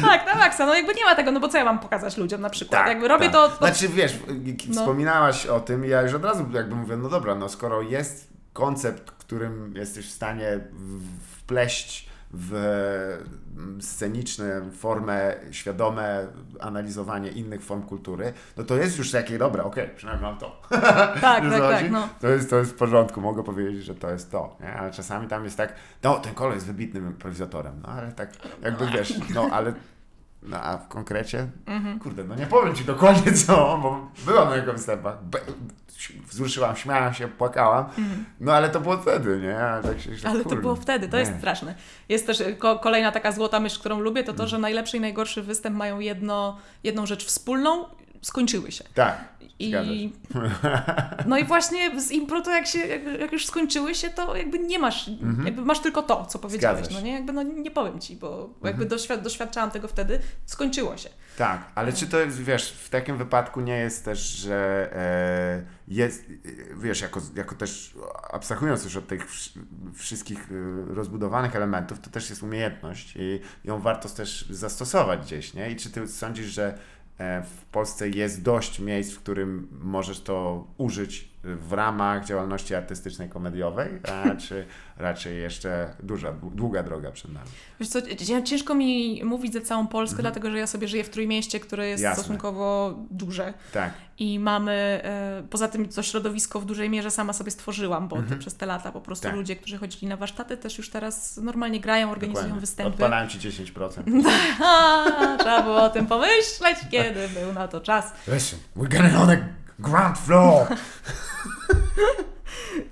Tak, 0.02 0.26
na 0.26 0.34
maksa, 0.34 0.66
no 0.66 0.74
jakby 0.74 0.94
nie 0.94 1.04
ma 1.04 1.14
tego, 1.14 1.30
no 1.32 1.40
bo 1.40 1.48
co 1.48 1.58
ja 1.58 1.64
mam 1.64 1.78
pokazać 1.78 2.16
ludziom 2.16 2.40
na 2.40 2.50
przykład? 2.50 2.86
jakby 2.88 3.08
robię 3.08 3.24
tak. 3.24 3.32
to, 3.32 3.48
to 3.48 3.56
Znaczy 3.56 3.88
wiesz, 3.88 4.12
No. 4.68 4.74
wspominałaś 4.80 5.46
o 5.46 5.60
tym 5.60 5.84
i 5.84 5.88
ja 5.88 6.02
już 6.02 6.14
od 6.14 6.24
razu 6.24 6.46
jakby 6.52 6.74
mówię, 6.74 6.96
no 6.96 7.08
dobra, 7.08 7.34
no 7.34 7.48
skoro 7.48 7.82
jest 7.82 8.28
koncept, 8.52 9.10
którym 9.10 9.76
jesteś 9.76 10.06
w 10.06 10.12
stanie 10.12 10.60
wpleść 11.36 12.08
w 12.32 12.52
mm, 13.56 13.82
sceniczną 13.82 14.44
formę, 14.78 15.34
świadome 15.50 16.26
analizowanie 16.60 17.30
innych 17.30 17.62
form 17.62 17.82
kultury, 17.82 18.32
no 18.56 18.64
to 18.64 18.76
jest 18.76 18.98
już 18.98 19.10
takie, 19.10 19.38
dobra, 19.38 19.64
okej, 19.64 19.90
przynajmniej 19.96 20.30
mam 20.30 20.38
to. 20.38 20.60
tak, 20.70 21.20
tak, 21.20 21.50
tak, 21.50 21.90
no. 21.90 22.08
To 22.20 22.28
jest, 22.28 22.50
to 22.50 22.56
jest 22.56 22.70
w 22.70 22.74
porządku, 22.74 23.20
mogę 23.20 23.42
powiedzieć, 23.42 23.84
że 23.84 23.94
to 23.94 24.10
jest 24.10 24.30
to, 24.30 24.56
nie? 24.60 24.72
ale 24.72 24.90
czasami 24.90 25.28
tam 25.28 25.44
jest 25.44 25.56
tak, 25.56 25.74
no 26.02 26.18
ten 26.18 26.34
kolor 26.34 26.54
jest 26.54 26.66
wybitnym 26.66 27.06
improwizatorem, 27.06 27.80
no 27.82 27.88
ale 27.88 28.12
tak 28.12 28.30
jakby 28.62 28.86
wiesz, 28.86 29.14
no 29.34 29.48
ale 29.52 29.74
no 30.42 30.56
a 30.62 30.78
w 30.78 30.88
konkrecie, 30.88 31.46
Mhm. 31.66 31.98
kurde, 31.98 32.24
no 32.24 32.34
nie 32.34 32.46
powiem 32.46 32.74
Ci 32.74 32.84
dokładnie 32.84 33.32
co, 33.32 33.78
bo 33.82 34.08
byłam 34.26 34.48
na 34.48 34.56
jego 34.56 34.72
występach, 34.72 35.18
wzruszyłam, 36.10 36.76
śmiałam 36.76 37.14
się, 37.14 37.28
płakałam, 37.28 37.84
no 38.40 38.52
ale 38.52 38.68
to 38.70 38.80
było 38.80 38.96
wtedy, 38.98 39.40
nie? 39.42 39.58
Ale, 39.58 39.82
tak 39.82 40.00
się, 40.00 40.16
że, 40.16 40.28
Ale 40.28 40.44
to 40.44 40.56
było 40.56 40.76
wtedy, 40.76 41.08
to 41.08 41.16
nie. 41.16 41.20
jest 41.20 41.38
straszne. 41.38 41.74
Jest 42.08 42.26
też 42.26 42.42
ko- 42.58 42.78
kolejna 42.78 43.12
taka 43.12 43.32
złota 43.32 43.60
myśl, 43.60 43.80
którą 43.80 44.00
lubię, 44.00 44.24
to 44.24 44.32
to, 44.32 44.46
że 44.46 44.58
najlepszy 44.58 44.96
i 44.96 45.00
najgorszy 45.00 45.42
występ 45.42 45.76
mają 45.76 46.00
jedno, 46.00 46.58
jedną 46.84 47.06
rzecz 47.06 47.26
wspólną, 47.26 47.84
skończyły 48.22 48.72
się. 48.72 48.84
Tak, 48.94 49.24
I, 49.58 49.70
no 51.26 51.38
i 51.38 51.44
właśnie 51.44 52.00
z 52.00 52.10
impro 52.10 52.40
to 52.40 52.50
jak, 52.50 52.66
się, 52.66 52.78
jak, 52.78 53.20
jak 53.20 53.32
już 53.32 53.46
skończyły 53.46 53.94
się, 53.94 54.10
to 54.10 54.36
jakby 54.36 54.58
nie 54.58 54.78
masz, 54.78 55.10
jakby 55.44 55.62
masz 55.62 55.80
tylko 55.80 56.02
to, 56.02 56.26
co 56.26 56.38
powiedziałeś, 56.38 56.78
Mhm. 56.86 56.94
No 57.02 57.06
nie? 57.06 57.12
Jakby 57.14 57.32
no 57.32 57.42
nie 57.42 57.70
powiem 57.70 58.00
Ci, 58.00 58.16
bo 58.16 58.50
jakby 58.64 58.86
doświad, 58.86 59.22
doświadczałam 59.22 59.70
tego 59.70 59.88
wtedy, 59.88 60.18
skończyło 60.46 60.96
się. 60.96 61.08
Tak, 61.38 61.70
ale 61.74 61.92
czy 61.92 62.06
to 62.06 62.20
jest, 62.20 62.42
wiesz, 62.42 62.72
w 62.72 62.88
takim 62.90 63.16
wypadku 63.18 63.60
nie 63.60 63.76
jest 63.76 64.04
też, 64.04 64.18
że 64.18 64.88
e, 64.96 65.62
jest, 65.88 66.24
wiesz, 66.76 67.00
jako, 67.00 67.20
jako 67.36 67.54
też 67.54 67.94
abstrahując 68.32 68.84
już 68.84 68.96
od 68.96 69.06
tych 69.08 69.30
wsz- 69.30 69.58
wszystkich 69.94 70.48
e, 70.90 70.94
rozbudowanych 70.94 71.56
elementów, 71.56 72.00
to 72.00 72.10
też 72.10 72.30
jest 72.30 72.42
umiejętność 72.42 73.12
i 73.16 73.40
ją 73.64 73.78
warto 73.80 74.08
też 74.08 74.46
zastosować 74.50 75.20
gdzieś, 75.20 75.54
nie? 75.54 75.70
I 75.70 75.76
czy 75.76 75.90
ty 75.90 76.08
sądzisz, 76.08 76.46
że 76.46 76.78
w 77.44 77.64
Polsce 77.64 78.08
jest 78.08 78.42
dość 78.42 78.78
miejsc, 78.78 79.12
w 79.12 79.18
którym 79.18 79.68
możesz 79.82 80.20
to 80.20 80.66
użyć 80.78 81.31
w 81.44 81.72
ramach 81.72 82.26
działalności 82.26 82.74
artystycznej, 82.74 83.28
komediowej, 83.28 83.88
a 84.08 84.34
czy 84.48 84.66
raczej 84.96 85.40
jeszcze 85.40 85.94
duża, 86.02 86.32
długa 86.32 86.82
droga 86.82 87.10
przed 87.10 87.32
nami? 87.32 87.48
Wiesz 87.80 87.88
co, 87.88 88.00
ciężko 88.44 88.74
mi 88.74 89.22
mówić 89.24 89.52
za 89.52 89.60
całą 89.60 89.86
Polskę, 89.86 90.16
mhm. 90.16 90.22
dlatego 90.22 90.50
że 90.50 90.58
ja 90.58 90.66
sobie 90.66 90.88
żyję 90.88 91.04
w 91.04 91.10
Trójmieście, 91.10 91.60
które 91.60 91.88
jest 91.88 92.02
Jasne. 92.02 92.22
stosunkowo 92.22 92.98
duże. 93.10 93.54
Tak. 93.72 93.92
I 94.18 94.38
mamy, 94.38 94.72
e, 95.04 95.42
poza 95.50 95.68
tym 95.68 95.88
to 95.88 96.02
środowisko 96.02 96.60
w 96.60 96.64
dużej 96.64 96.90
mierze 96.90 97.10
sama 97.10 97.32
sobie 97.32 97.50
stworzyłam, 97.50 98.08
bo 98.08 98.16
mhm. 98.16 98.38
przez 98.38 98.54
te 98.54 98.66
lata 98.66 98.92
po 98.92 99.00
prostu 99.00 99.22
tak. 99.22 99.36
ludzie, 99.36 99.56
którzy 99.56 99.78
chodzili 99.78 100.06
na 100.06 100.16
warsztaty 100.16 100.56
też 100.56 100.78
już 100.78 100.90
teraz 100.90 101.36
normalnie 101.36 101.80
grają, 101.80 102.10
organizują 102.10 102.42
Dokładnie. 102.42 102.60
występy. 102.60 102.92
Odpalałem 102.92 103.28
Ci 103.28 103.38
10%. 103.38 104.22
Trzeba 105.38 105.62
było 105.62 105.82
o 105.82 105.90
tym 105.90 106.06
pomyśleć, 106.06 106.78
kiedy 106.90 107.28
był 107.28 107.52
na 107.52 107.68
to 107.68 107.80
czas. 107.80 108.12
Listen, 108.28 108.58
we're 108.76 109.16
on 109.16 109.28
the 109.28 109.61
ground 109.82 110.18
floor. 110.18 110.66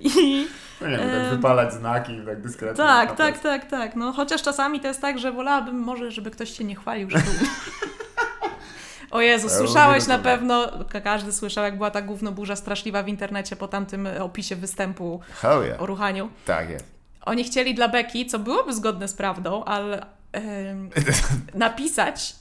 I 0.00 0.46
no 0.80 0.88
nie 0.88 0.96
wiem, 0.96 1.10
tak 1.10 1.30
wypalać 1.30 1.72
znaki 1.72 2.20
tak 2.26 2.40
dyskretnie. 2.40 2.76
Tak, 2.76 3.16
tak, 3.16 3.38
tak, 3.38 3.70
tak. 3.70 3.96
No, 3.96 4.12
chociaż 4.12 4.42
czasami 4.42 4.80
to 4.80 4.88
jest 4.88 5.00
tak, 5.00 5.18
że 5.18 5.32
wolałabym 5.32 5.78
może, 5.78 6.10
żeby 6.10 6.30
ktoś 6.30 6.56
się 6.56 6.64
nie 6.64 6.74
chwalił, 6.74 7.10
że 7.10 7.18
tu... 7.18 7.30
O 9.10 9.20
Jezu, 9.20 9.48
słyszałeś 9.48 10.06
na 10.06 10.18
pewno, 10.18 10.68
każdy 11.04 11.32
słyszał, 11.32 11.64
jak 11.64 11.76
była 11.76 11.90
ta 11.90 12.02
burza 12.32 12.56
straszliwa 12.56 13.02
w 13.02 13.08
internecie 13.08 13.56
po 13.56 13.68
tamtym 13.68 14.08
opisie 14.20 14.56
występu 14.56 15.20
yeah. 15.42 15.82
o 15.82 15.86
ruchaniu. 15.86 16.30
Tak 16.46 16.70
jest. 16.70 16.84
Oni 17.22 17.44
chcieli 17.44 17.74
dla 17.74 17.88
Beki, 17.88 18.26
co 18.26 18.38
byłoby 18.38 18.74
zgodne 18.74 19.08
z 19.08 19.14
prawdą, 19.14 19.64
ale 19.64 20.06
napisać, 21.54 22.34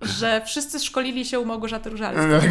że 0.00 0.42
wszyscy 0.44 0.80
szkolili 0.80 1.24
się 1.24 1.40
u 1.40 1.44
Małgorzaty 1.44 1.90
Różalskiej. 1.90 2.50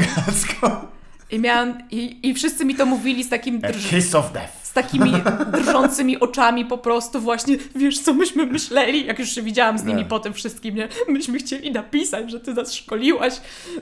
I, 1.33 1.39
miałam, 1.39 1.77
i, 1.91 2.19
I 2.29 2.33
wszyscy 2.33 2.65
mi 2.65 2.75
to 2.75 2.85
mówili 2.85 3.23
z 3.23 3.29
takim 3.29 3.61
drż- 3.61 3.89
of 4.15 4.31
death. 4.33 4.62
Z 4.73 4.75
takimi 4.75 5.13
drżącymi 5.57 6.19
oczami 6.19 6.65
po 6.65 6.77
prostu 6.77 7.21
właśnie, 7.21 7.57
wiesz 7.75 7.99
co 7.99 8.13
myśmy 8.13 8.45
myśleli, 8.45 9.05
jak 9.05 9.19
już 9.19 9.29
się 9.29 9.41
widziałam 9.41 9.77
z 9.77 9.83
nimi 9.83 10.01
nie. 10.01 10.07
po 10.07 10.19
tym 10.19 10.33
wszystkim, 10.33 10.75
nie? 10.75 10.87
Myśmy 11.07 11.39
chcieli 11.39 11.71
napisać, 11.71 12.31
że 12.31 12.39
ty 12.39 12.53
nas 12.53 12.73
szkoliłaś 12.73 13.33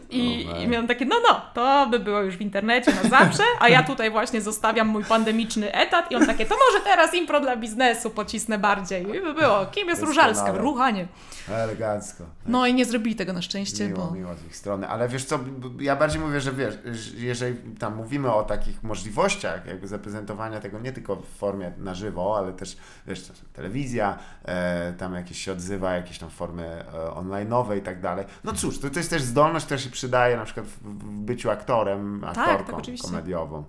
i, 0.10 0.48
oh 0.52 0.60
i 0.60 0.68
miałam 0.68 0.88
takie, 0.88 1.06
no 1.06 1.16
no, 1.30 1.42
to 1.54 1.88
by 1.90 2.00
było 2.00 2.22
już 2.22 2.38
w 2.38 2.42
internecie 2.42 2.94
na 3.04 3.10
zawsze, 3.10 3.44
a 3.60 3.70
ja 3.70 3.84
tutaj 3.84 4.12
właśnie 4.12 4.42
zostawiam 4.42 4.88
mój 4.88 5.04
pandemiczny 5.04 5.74
etat 5.74 6.12
i 6.12 6.16
on 6.16 6.26
takie, 6.26 6.46
to 6.46 6.56
może 6.68 6.84
teraz 6.84 7.14
impro 7.14 7.40
dla 7.40 7.56
biznesu 7.56 8.10
pocisnę 8.10 8.58
bardziej. 8.58 9.04
I 9.04 9.22
by 9.22 9.34
było, 9.34 9.66
kim 9.66 9.88
jest 9.88 10.02
Różalska? 10.02 10.52
Ruchanie. 10.52 11.08
Elegancko. 11.50 12.24
No 12.46 12.68
i 12.68 12.74
nie 12.74 12.86
zrobili 12.86 13.16
tego 13.16 13.34
na 13.34 13.42
szczęście, 13.42 13.88
miło, 13.88 14.06
bo... 14.06 14.12
Miło 14.12 14.36
z 14.36 14.46
ich 14.46 14.56
strony, 14.56 14.88
ale 14.88 15.10
wiesz 15.10 15.26
co, 15.26 15.40
ja 15.80 15.96
bardziej 15.96 16.22
mówię, 16.22 16.42
że 16.42 16.52
wiesz, 16.52 16.74
jeżeli 17.18 17.56
tam 17.80 17.96
mówimy 17.96 18.34
o 18.34 18.44
takich 18.44 18.84
możliwościach 18.84 19.66
jakby 19.66 19.88
zaprezentowania 19.88 20.60
tego 20.60 20.81
nie 20.82 20.92
tylko 20.92 21.16
w 21.16 21.26
formie 21.26 21.72
na 21.78 21.94
żywo, 21.94 22.38
ale 22.38 22.54
też 22.54 22.78
wiesz, 23.08 23.32
telewizja, 23.54 24.20
e, 24.46 24.94
tam 24.94 25.14
jakieś 25.14 25.44
się 25.44 25.52
odzywa, 25.52 25.94
jakieś 25.94 26.20
tam 26.20 26.30
formy 26.30 26.66
e, 26.66 26.86
online'owe 26.94 27.78
i 27.78 27.82
tak 27.82 28.02
dalej. 28.02 28.26
No 28.44 28.54
cóż, 28.54 28.80
to, 28.80 28.90
to 28.90 29.00
jest 29.00 29.10
też 29.10 29.22
zdolność, 29.22 29.66
która 29.66 29.80
się 29.80 29.90
przydaje 29.90 30.38
na 30.38 30.46
przykład 30.46 30.66
w, 30.66 30.84
w 30.84 31.04
byciu 31.04 31.50
aktorem, 31.50 32.22
tak, 32.22 32.38
aktorką 32.38 32.82
tak, 32.82 32.96
komediową. 33.02 33.64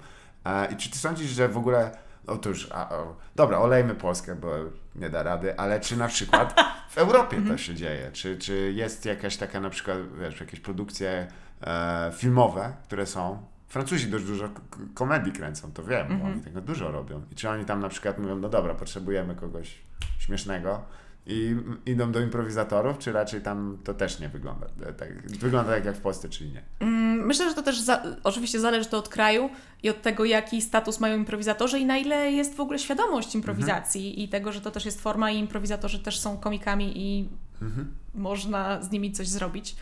E, 0.44 0.72
I 0.72 0.76
czy 0.76 0.90
ty 0.90 0.98
sądzisz, 0.98 1.30
że 1.30 1.48
w 1.48 1.56
ogóle 1.56 1.90
Otóż, 2.26 2.68
a, 2.72 2.89
o, 2.89 3.16
dobra, 3.36 3.59
olejmy 3.59 3.94
Polskę, 3.94 4.34
bo 4.34 4.48
nie 4.94 5.10
da 5.10 5.22
rady, 5.22 5.59
ale 5.59 5.80
czy 5.80 5.97
na 5.97 6.09
przykład 6.09 6.55
w 6.94 6.98
Europie 6.98 7.43
to 7.48 7.59
się 7.59 7.74
dzieje? 7.74 8.10
Czy, 8.12 8.39
czy 8.39 8.72
jest 8.72 9.05
jakaś 9.05 9.36
taka 9.36 9.60
na 9.60 9.70
przykład, 9.70 9.98
wiesz, 10.20 10.40
jakieś 10.40 10.60
produkcje 10.60 11.26
e, 11.62 12.12
filmowe, 12.16 12.72
które 12.84 13.06
są? 13.06 13.43
Francuzi 13.73 14.07
dość 14.07 14.24
dużo 14.24 14.49
komedii 14.94 15.32
kręcą, 15.32 15.73
to 15.73 15.85
wiem, 15.85 16.07
mm 16.07 16.07
-hmm. 16.07 16.20
bo 16.20 16.24
mhm. 16.24 16.32
oni 16.32 16.43
tego 16.43 16.61
dużo 16.61 16.90
robią. 16.90 17.23
I 17.32 17.35
czy 17.35 17.49
oni 17.49 17.65
tam 17.65 17.81
na 17.81 17.89
przykład 17.89 18.19
mówią, 18.19 18.36
no 18.36 18.49
dobra, 18.49 18.74
potrzebujemy 18.74 19.35
kogoś 19.35 19.78
śmiesznego, 20.19 20.82
i 21.27 21.57
idą 21.86 22.12
do 22.12 22.20
improwizatorów, 22.20 22.99
czy 22.99 23.12
raczej 23.12 23.40
tam 23.40 23.78
to 23.85 23.94
też 23.94 24.20
nie 24.20 24.28
wygląda 24.28 24.66
tak, 24.99 25.31
wygląda 25.39 25.73
tak 25.73 25.85
jak 25.85 25.97
w 25.97 26.01
Polsce, 26.01 26.28
czy 26.28 26.47
nie? 26.47 26.62
Mm, 26.81 27.27
myślę, 27.27 27.49
że 27.49 27.55
to 27.55 27.62
też 27.62 27.81
za, 27.81 28.03
oczywiście 28.24 28.61
zależy 28.61 28.89
to 28.89 28.99
od 28.99 29.09
kraju 29.09 29.51
i 29.82 29.90
od 29.90 30.03
tego, 30.03 30.24
jaki 30.24 30.62
status 30.62 31.01
mają 31.01 31.16
improwizatorzy 31.16 31.78
i 31.78 31.86
na 31.86 31.99
ile 31.99 32.32
jest 32.32 32.57
w 32.57 32.61
ogóle 32.61 32.78
świadomość 32.78 33.35
improwizacji 33.35 34.07
mhm. 34.07 34.24
i 34.24 34.28
tego, 34.28 34.53
że 34.53 34.61
to 34.61 34.70
też 34.70 34.85
jest 34.85 35.01
forma 35.01 35.31
i 35.31 35.39
improwizatorzy 35.39 35.99
też 35.99 36.20
są 36.20 36.39
komikami 36.39 36.93
i 36.94 37.28
mhm. 37.62 37.94
można 38.15 38.82
z 38.82 38.90
nimi 38.90 39.12
coś 39.12 39.28
zrobić. 39.28 39.77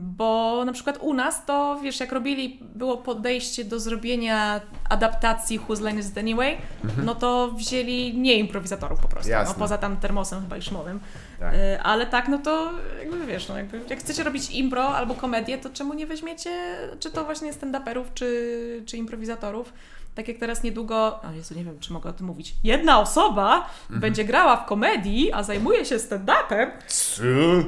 Bo 0.00 0.62
na 0.64 0.72
przykład 0.72 0.98
u 1.00 1.14
nas 1.14 1.46
to, 1.46 1.80
wiesz, 1.82 2.00
jak 2.00 2.12
robili, 2.12 2.58
było 2.74 2.96
podejście 2.96 3.64
do 3.64 3.80
zrobienia 3.80 4.60
adaptacji 4.88 5.58
Whose 5.58 5.82
Line 5.82 5.98
Is 5.98 6.10
It 6.10 6.18
Anyway, 6.18 6.56
mhm. 6.84 7.04
no 7.04 7.14
to 7.14 7.52
wzięli 7.52 8.18
nie 8.18 8.34
improwizatorów 8.34 9.00
po 9.00 9.08
prostu, 9.08 9.32
no, 9.46 9.54
poza 9.54 9.78
tam 9.78 9.96
termosem 9.96 10.40
chyba 10.40 10.56
i 10.56 10.62
szmowym. 10.62 11.00
Tak. 11.38 11.54
E, 11.54 11.82
ale 11.82 12.06
tak, 12.06 12.28
no 12.28 12.38
to 12.38 12.70
jakby 12.98 13.26
wiesz, 13.26 13.48
no 13.48 13.56
jakby, 13.56 13.80
jak 13.90 13.98
chcecie 13.98 14.24
robić 14.24 14.50
impro 14.50 14.88
albo 14.88 15.14
komedię, 15.14 15.58
to 15.58 15.70
czemu 15.70 15.94
nie 15.94 16.06
weźmiecie, 16.06 16.76
czy 17.00 17.10
to 17.10 17.24
właśnie 17.24 17.52
stand-uperów, 17.52 18.04
czy, 18.14 18.82
czy 18.86 18.96
improwizatorów? 18.96 19.72
tak 20.14 20.28
jak 20.28 20.38
teraz 20.38 20.62
niedługo, 20.62 21.20
o 21.22 21.32
Jezu, 21.32 21.54
nie 21.54 21.64
wiem, 21.64 21.78
czy 21.80 21.92
mogę 21.92 22.10
o 22.10 22.12
tym 22.12 22.26
mówić, 22.26 22.54
jedna 22.64 23.00
osoba 23.00 23.56
mhm. 23.56 24.00
będzie 24.00 24.24
grała 24.24 24.56
w 24.56 24.66
komedii, 24.66 25.32
a 25.32 25.42
zajmuje 25.42 25.84
się 25.84 25.96
stand-upem. 25.96 26.70
Co? 26.86 27.22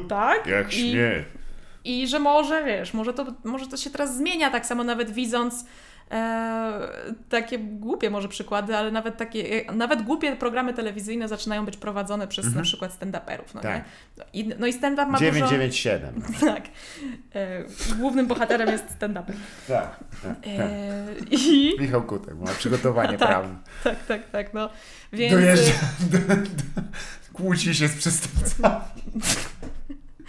Tak. 0.08 0.46
Jak 0.46 0.72
śmie. 0.72 1.24
I 1.38 1.41
że 2.06 2.18
może, 2.18 2.64
wiesz, 2.64 2.94
może 2.94 3.14
to, 3.14 3.26
może 3.44 3.66
to 3.66 3.76
się 3.76 3.90
teraz 3.90 4.16
zmienia, 4.16 4.50
tak 4.50 4.66
samo 4.66 4.84
nawet 4.84 5.10
widząc 5.10 5.64
e, 6.10 6.88
takie 7.28 7.58
głupie 7.58 8.10
może 8.10 8.28
przykłady, 8.28 8.76
ale 8.76 8.90
nawet 8.90 9.16
takie, 9.16 9.64
nawet 9.72 10.02
głupie 10.02 10.36
programy 10.36 10.74
telewizyjne 10.74 11.28
zaczynają 11.28 11.64
być 11.64 11.76
prowadzone 11.76 12.28
przez 12.28 12.44
mhm. 12.44 12.60
na 12.60 12.64
przykład 12.64 12.92
stand-uperów. 12.92 13.54
No, 13.54 13.60
tak. 13.60 13.84
I, 14.32 14.50
no 14.58 14.66
i 14.66 14.72
stand-up 14.72 15.06
ma 15.06 15.18
997. 15.18 16.14
Dużo... 16.20 16.46
tak. 16.54 16.64
E, 17.34 17.64
głównym 17.98 18.26
bohaterem 18.26 18.68
jest 18.68 18.90
stand-up. 18.90 19.32
Tak. 19.68 19.96
tak, 20.22 20.36
e, 20.46 21.04
I... 21.30 21.76
Michał 21.80 22.02
Kutek 22.02 22.38
ma 22.38 22.52
przygotowanie 22.52 23.18
tak, 23.18 23.28
prawne. 23.28 23.54
Tak, 23.84 24.06
tak, 24.06 24.30
tak. 24.30 24.54
No, 24.54 24.70
więc... 25.12 25.32
Dojeżdża, 25.32 25.72
do, 26.12 26.18
do, 26.18 26.42
kłóci 27.32 27.74
się 27.74 27.88
z 27.88 27.96
przestępcami. 27.96 28.84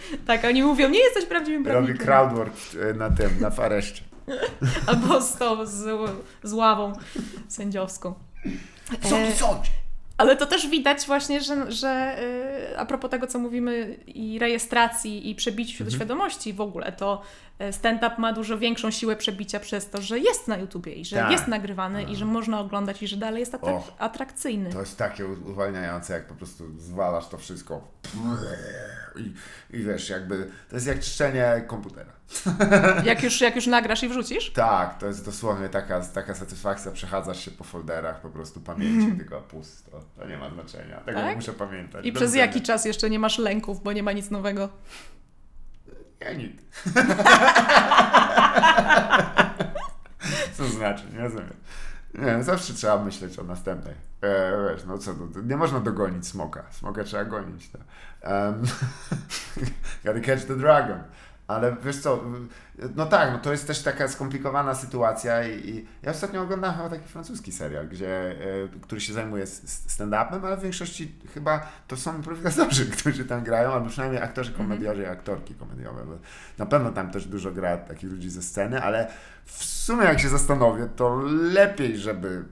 Tak, 0.26 0.44
oni 0.44 0.62
mówią, 0.62 0.88
nie 0.88 1.00
jesteś 1.00 1.24
prawdziwym 1.24 1.64
prawnikiem. 1.64 1.96
Robi 1.96 2.04
crowdwork 2.04 2.54
e, 2.90 2.94
na 2.94 3.10
tym, 3.10 3.30
na 3.40 3.50
fareszcie. 3.50 4.02
Albo 4.86 5.20
z, 5.20 5.36
to, 5.36 5.66
z, 5.66 6.10
z 6.42 6.52
ławą 6.52 6.92
sędziowską. 7.48 8.14
Co 9.02 9.08
ty 9.08 9.16
e, 9.16 9.32
sądzisz? 9.32 9.72
Ale 10.18 10.36
to 10.36 10.46
też 10.46 10.68
widać 10.68 11.06
właśnie, 11.06 11.40
że, 11.40 11.72
że 11.72 12.16
yy, 12.70 12.78
a 12.78 12.86
propos 12.86 13.10
tego, 13.10 13.26
co 13.26 13.38
mówimy 13.38 13.98
i 14.06 14.38
rejestracji 14.38 15.30
i 15.30 15.34
przebiciu 15.34 15.72
mhm. 15.72 15.90
do 15.90 15.96
świadomości 15.96 16.52
w 16.52 16.60
ogóle, 16.60 16.92
to 16.92 17.22
e, 17.53 17.53
stand-up 17.70 18.14
ma 18.18 18.32
dużo 18.32 18.58
większą 18.58 18.90
siłę 18.90 19.16
przebicia 19.16 19.60
przez 19.60 19.90
to, 19.90 20.02
że 20.02 20.18
jest 20.18 20.48
na 20.48 20.56
YouTubie 20.56 20.92
i 20.92 21.04
że 21.04 21.16
tak. 21.16 21.30
jest 21.32 21.48
nagrywany 21.48 22.02
i 22.02 22.16
że 22.16 22.24
można 22.24 22.60
oglądać 22.60 23.02
i 23.02 23.08
że 23.08 23.16
dalej 23.16 23.40
jest 23.40 23.54
atrak 23.54 23.82
atrakcyjny. 23.98 24.70
To 24.70 24.80
jest 24.80 24.98
takie 24.98 25.26
uwalniające, 25.26 26.12
jak 26.12 26.26
po 26.26 26.34
prostu 26.34 26.64
zwalasz 26.78 27.28
to 27.28 27.38
wszystko 27.38 27.88
i, 29.16 29.32
i 29.76 29.82
wiesz, 29.82 30.08
jakby 30.08 30.50
to 30.68 30.76
jest 30.76 30.86
jak 30.86 31.00
czyszczenie 31.00 31.64
komputera. 31.66 32.12
Jak 33.04 33.22
już, 33.22 33.40
jak 33.40 33.56
już 33.56 33.66
nagrasz 33.66 34.02
i 34.02 34.08
wrzucisz? 34.08 34.50
Tak, 34.50 34.98
to 34.98 35.06
jest 35.06 35.24
dosłownie 35.24 35.68
taka, 35.68 36.00
taka 36.00 36.34
satysfakcja, 36.34 36.92
przechadzasz 36.92 37.44
się 37.44 37.50
po 37.50 37.64
folderach 37.64 38.20
po 38.20 38.30
prostu 38.30 38.60
pamięci, 38.60 39.04
mm. 39.04 39.18
tylko 39.20 39.40
pusto. 39.40 40.00
To 40.16 40.26
nie 40.26 40.38
ma 40.38 40.50
znaczenia. 40.50 41.00
Tego 41.00 41.20
tak? 41.20 41.36
muszę 41.36 41.52
pamiętać. 41.52 42.06
I 42.06 42.12
przez 42.12 42.34
jaki 42.34 42.62
czas 42.62 42.84
jeszcze 42.84 43.10
nie 43.10 43.18
masz 43.18 43.38
lęków, 43.38 43.82
bo 43.82 43.92
nie 43.92 44.02
ma 44.02 44.12
nic 44.12 44.30
nowego? 44.30 44.68
Ja. 46.24 46.32
Co 50.56 50.64
znaczy, 50.64 51.04
nie 51.12 51.18
rozumiem. 51.18 51.54
Nie, 52.14 52.42
zawsze 52.42 52.74
trzeba 52.74 53.04
myśleć 53.04 53.38
o 53.38 53.42
następnej. 53.42 53.94
E, 54.22 54.52
wiesz, 54.68 54.84
no 54.86 54.98
co, 54.98 55.14
nie 55.44 55.56
można 55.56 55.80
dogonić 55.80 56.26
smoka. 56.26 56.62
Smoka 56.70 57.04
trzeba 57.04 57.24
gonić. 57.24 57.70
To. 57.70 57.78
Um, 58.30 58.62
gotta 60.04 60.20
catch 60.20 60.44
the 60.44 60.56
dragon. 60.56 60.98
Ale 61.46 61.76
wiesz 61.84 61.96
co, 61.96 62.24
no 62.96 63.06
tak, 63.06 63.32
no 63.32 63.38
to 63.38 63.52
jest 63.52 63.66
też 63.66 63.82
taka 63.82 64.08
skomplikowana 64.08 64.74
sytuacja 64.74 65.48
i, 65.48 65.68
i 65.68 65.86
ja 66.02 66.10
ostatnio 66.10 66.42
oglądałem 66.42 66.76
chyba 66.76 66.88
taki 66.88 67.08
francuski 67.08 67.52
serial, 67.52 67.88
gdzie, 67.88 68.32
y, 68.76 68.80
który 68.82 69.00
się 69.00 69.12
zajmuje 69.12 69.44
stand-upem, 69.88 70.46
ale 70.46 70.56
w 70.56 70.60
większości 70.60 71.14
chyba 71.34 71.66
to 71.88 71.96
są 71.96 72.16
improwizatorzy, 72.16 72.86
którzy 72.96 73.24
tam 73.24 73.44
grają, 73.44 73.72
albo 73.72 73.88
przynajmniej 73.88 74.22
aktorzy 74.22 74.50
mhm. 74.50 74.68
komediorzy 74.68 75.02
i 75.02 75.06
aktorki 75.06 75.54
komediowe. 75.54 76.04
Bo 76.04 76.18
na 76.58 76.66
pewno 76.66 76.90
tam 76.90 77.10
też 77.10 77.26
dużo 77.26 77.52
gra 77.52 77.76
takich 77.76 78.10
ludzi 78.10 78.30
ze 78.30 78.42
sceny, 78.42 78.82
ale 78.82 79.10
w 79.44 79.64
sumie 79.64 80.04
jak 80.04 80.20
się 80.20 80.28
zastanowię, 80.28 80.88
to 80.96 81.22
lepiej, 81.52 81.98
żeby 81.98 82.44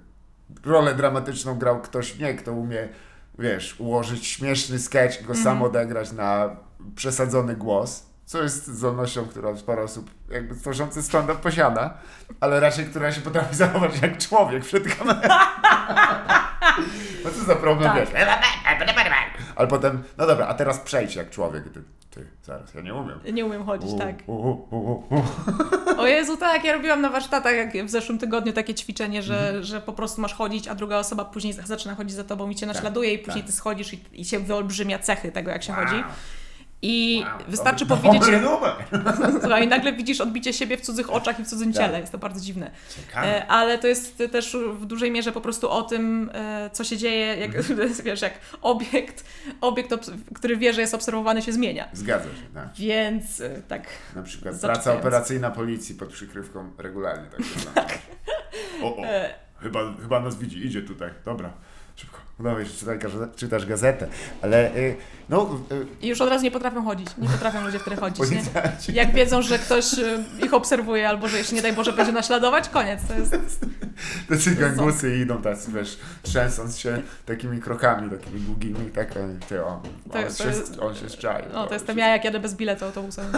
rolę 0.64 0.94
dramatyczną 0.94 1.58
grał 1.58 1.80
ktoś 1.80 2.18
nie, 2.18 2.34
kto 2.34 2.52
umie, 2.52 2.88
wiesz, 3.38 3.80
ułożyć 3.80 4.26
śmieszny 4.26 4.78
sketch 4.78 5.20
i 5.20 5.24
go 5.24 5.32
mm 5.32 5.40
-hmm. 5.40 5.44
sam 5.44 5.62
odegrać 5.62 6.12
na 6.12 6.56
przesadzony 6.94 7.56
głos, 7.56 8.11
co 8.32 8.42
jest 8.42 8.66
zdolnością, 8.66 9.26
którą 9.26 9.56
sporo 9.56 9.82
osób 9.82 10.10
jakby 10.30 10.54
tworzący 10.56 11.02
stand-up 11.02 11.38
posiada, 11.42 11.94
ale 12.40 12.60
raczej 12.60 12.86
która 12.86 13.12
się 13.12 13.20
potrafi 13.20 13.54
zachować 13.64 13.92
jak 14.02 14.18
człowiek 14.18 14.64
przed 14.64 14.94
kamerą. 14.96 15.20
No 17.24 17.30
co 17.30 17.44
za 17.44 17.56
problem, 17.56 17.92
Tak. 17.92 18.00
wiesz. 18.10 18.20
Ale 19.56 19.68
potem, 19.68 20.02
no 20.18 20.26
dobra, 20.26 20.46
a 20.46 20.54
teraz 20.54 20.78
przejdź 20.80 21.14
jak 21.16 21.30
człowiek. 21.30 21.64
Ty, 21.64 21.82
ty 22.10 22.26
zaraz, 22.42 22.74
ja 22.74 22.80
nie 22.80 22.94
umiem. 22.94 23.20
Nie 23.32 23.46
umiem 23.46 23.64
chodzić, 23.64 23.90
U, 23.90 23.98
tak. 23.98 24.14
u, 24.26 24.32
u. 24.70 25.02
O 25.98 26.06
Jezu, 26.06 26.36
tak, 26.36 26.64
ja 26.64 26.72
robiłam 26.72 27.00
na 27.00 27.10
warsztatach 27.10 27.54
jak 27.56 27.86
w 27.86 27.90
zeszłym 27.90 28.18
tygodniu 28.18 28.52
takie 28.52 28.74
ćwiczenie, 28.74 29.22
że, 29.22 29.38
Mhm. 29.46 29.64
że 29.64 29.80
po 29.80 29.92
prostu 29.92 30.20
masz 30.20 30.34
chodzić, 30.34 30.68
a 30.68 30.74
druga 30.74 30.96
osoba 30.98 31.24
później 31.24 31.52
zaczyna 31.52 31.94
chodzić 31.94 32.14
za 32.16 32.24
tobą 32.24 32.50
i 32.50 32.54
cię 32.54 32.66
naśladuje 32.66 33.12
i 33.14 33.18
później 33.18 33.42
tak. 33.42 33.50
ty 33.50 33.56
schodzisz 33.56 33.92
i, 33.94 34.00
i 34.12 34.24
się 34.24 34.38
wyolbrzymia 34.38 34.98
cechy 34.98 35.32
tego, 35.32 35.50
jak 35.50 35.62
się 35.62 35.72
Wow. 35.72 35.84
chodzi. 35.84 36.04
I 36.84 37.24
Wow, 37.26 37.38
wystarczy 37.48 37.86
powiedzieć... 37.86 38.20
dobry 38.20 38.40
numer. 38.40 38.72
Słuchaj, 39.40 39.64
i 39.64 39.68
nagle 39.68 39.92
widzisz 39.92 40.20
odbicie 40.20 40.52
siebie 40.52 40.76
w 40.76 40.80
cudzych 40.80 41.10
oczach 41.12 41.40
i 41.40 41.44
w 41.44 41.46
cudzym 41.48 41.72
Tak. 41.72 41.82
ciele. 41.82 42.00
Jest 42.00 42.12
to 42.12 42.18
bardzo 42.18 42.40
dziwne. 42.40 42.70
Ciekawe. 42.96 43.26
E, 43.26 43.46
Ale 43.46 43.78
to 43.78 43.86
jest 43.86 44.22
też 44.32 44.56
w 44.74 44.86
dużej 44.86 45.10
mierze 45.10 45.32
po 45.32 45.40
prostu 45.40 45.70
o 45.70 45.82
tym, 45.82 46.30
e, 46.34 46.70
co 46.72 46.84
się 46.84 46.96
dzieje, 46.96 47.26
jak, 47.36 47.54
Mhm. 47.56 47.92
wiesz, 48.04 48.22
jak 48.22 48.32
obiekt, 48.62 49.24
obiekt, 49.60 49.90
który 50.34 50.56
wie, 50.56 50.72
że 50.72 50.80
jest 50.80 50.94
obserwowany, 50.94 51.42
się 51.42 51.52
zmienia. 51.52 51.88
Zgadza 51.92 52.24
się, 52.24 52.54
tak. 52.54 52.68
Więc 52.78 53.40
e, 53.40 53.62
tak. 53.68 53.82
Na 54.16 54.22
przykład 54.22 54.60
praca 54.60 54.92
operacyjna 54.94 55.50
policji 55.50 55.94
pod 55.94 56.08
przykrywką 56.08 56.70
regularnie 56.78 57.26
tak 57.30 57.40
wygląda. 57.56 57.84
O, 58.82 58.96
o, 58.96 59.02
chyba, 59.60 59.80
chyba 60.02 60.20
nas 60.20 60.36
widzi, 60.38 60.66
idzie 60.66 60.82
tutaj, 60.82 61.10
dobra, 61.24 61.52
szybko. 62.02 62.18
Udawaj 62.40 62.66
się, 62.66 62.72
czytaj, 62.72 62.98
czytasz 63.36 63.66
gazetę, 63.66 64.08
ale 64.42 64.76
y, 64.76 64.96
no, 65.28 65.60
y, 65.72 65.86
I 66.00 66.08
już 66.08 66.20
od 66.20 66.28
razu 66.28 66.44
nie 66.44 66.50
potrafią 66.50 66.84
chodzić. 66.84 67.08
Nie 67.18 67.28
potrafią 67.28 67.64
ludzie 67.64 67.78
wtedy 67.78 67.96
chodzić. 67.96 68.30
Nie? 68.30 68.42
Jak 68.94 69.12
wiedzą, 69.12 69.42
że 69.42 69.58
ktoś 69.58 69.98
e, 69.98 70.24
ich 70.44 70.54
obserwuje 70.54 71.08
albo 71.08 71.28
że 71.28 71.38
jeszcze 71.38 71.54
nie 71.54 71.62
daj 71.62 71.72
Boże 71.72 71.92
będzie 71.92 72.12
naśladować, 72.12 72.68
koniec. 72.68 73.00
To 73.08 73.14
jest, 73.14 73.36
tacy 74.28 74.54
gangusy 74.54 75.16
idą 75.16 75.42
tacy, 75.42 75.72
wiesz, 75.72 75.98
trzęsąc 76.22 76.78
się 76.78 77.02
takimi 77.26 77.60
krokami, 77.60 78.10
takimi 78.10 78.40
długimi, 78.40 78.90
tak, 78.90 79.14
ty, 79.48 79.64
on, 79.64 79.80
To- 80.12 80.18
on, 80.18 80.24
to 80.24 80.30
się, 80.44 80.48
jest- 80.48 80.78
on 80.80 80.94
się 80.94 81.08
szczai. 81.08 81.42
no, 81.52 81.66
to 81.66 81.74
jestem 81.74 81.98
ja, 81.98 82.08
jak 82.08 82.24
jadę 82.24 82.40
bez 82.40 82.54
biletu 82.54 82.84
autobusem. 82.84 83.32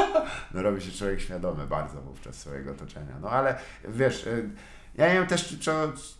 no 0.54 0.62
robi 0.62 0.82
się 0.82 0.92
człowiek 0.92 1.20
świadomy 1.20 1.66
bardzo 1.66 2.00
wówczas 2.00 2.34
swojego 2.34 2.70
otoczenia. 2.70 3.14
No 3.22 3.30
ale 3.30 3.54
wiesz, 3.88 4.26
y, 4.26 4.50
ja 4.98 5.08
nie 5.08 5.14
wiem 5.14 5.26
też, 5.26 5.58
czy, 5.60 5.70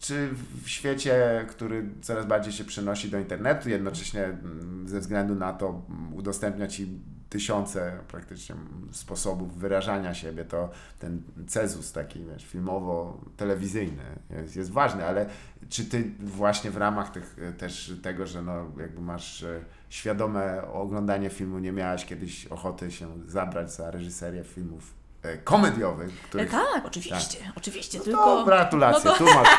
czy, 0.00 0.28
w 0.62 0.68
świecie, 0.68 1.46
który 1.48 1.88
coraz 2.02 2.26
bardziej 2.26 2.52
się 2.52 2.64
przenosi 2.64 3.10
do 3.10 3.18
internetu, 3.18 3.68
jednocześnie 3.68 4.24
mm, 4.24 4.88
ze 4.88 5.00
względu 5.00 5.34
na 5.34 5.52
to 5.52 5.82
mm, 5.90 6.14
udostępnia 6.14 6.68
ci 6.68 6.88
tysiące 7.28 7.98
praktycznie 8.09 8.55
mm, 8.55 8.88
sposobów 8.92 9.59
wyrażania 9.59 10.14
siebie, 10.14 10.44
to 10.44 10.70
ten 10.98 11.22
cezus 11.46 11.92
taki, 11.92 12.24
wiesz, 12.24 12.46
filmowo-telewizyjny 12.46 14.02
jest, 14.30 14.56
jest 14.56 14.70
ważny, 14.70 15.05
ale 15.05 15.26
czy 15.68 15.84
ty 15.84 16.10
właśnie 16.18 16.70
w 16.70 16.76
ramach 16.76 17.10
tych, 17.10 17.38
y, 17.38 17.52
też 17.52 17.92
tego, 18.02 18.26
że 18.26 18.42
no 18.42 18.66
jakby 18.80 19.00
masz 19.00 19.42
y, 19.42 19.64
świadome 19.88 20.62
oglądanie 20.72 21.30
filmu, 21.30 21.59
nie 21.59 21.72
miałaś 21.72 22.05
kiedyś 22.05 22.46
ochoty 22.46 22.90
się 22.90 23.09
zabrać 23.26 23.72
za 23.72 23.90
reżyserię 23.90 24.44
filmów 24.44 24.94
e, 24.94 24.97
komediowych, 25.45 26.09
E, 26.09 26.28
których... 26.28 26.51
tak, 26.51 26.82
oczywiście, 26.86 27.39
oczywiście, 27.57 27.99
No, 27.99 28.05
tylko... 28.05 28.45
gratulacje, 28.45 29.11
no 29.11 29.12
to- 29.12 29.19
tu 29.19 29.24
masz. 29.24 29.49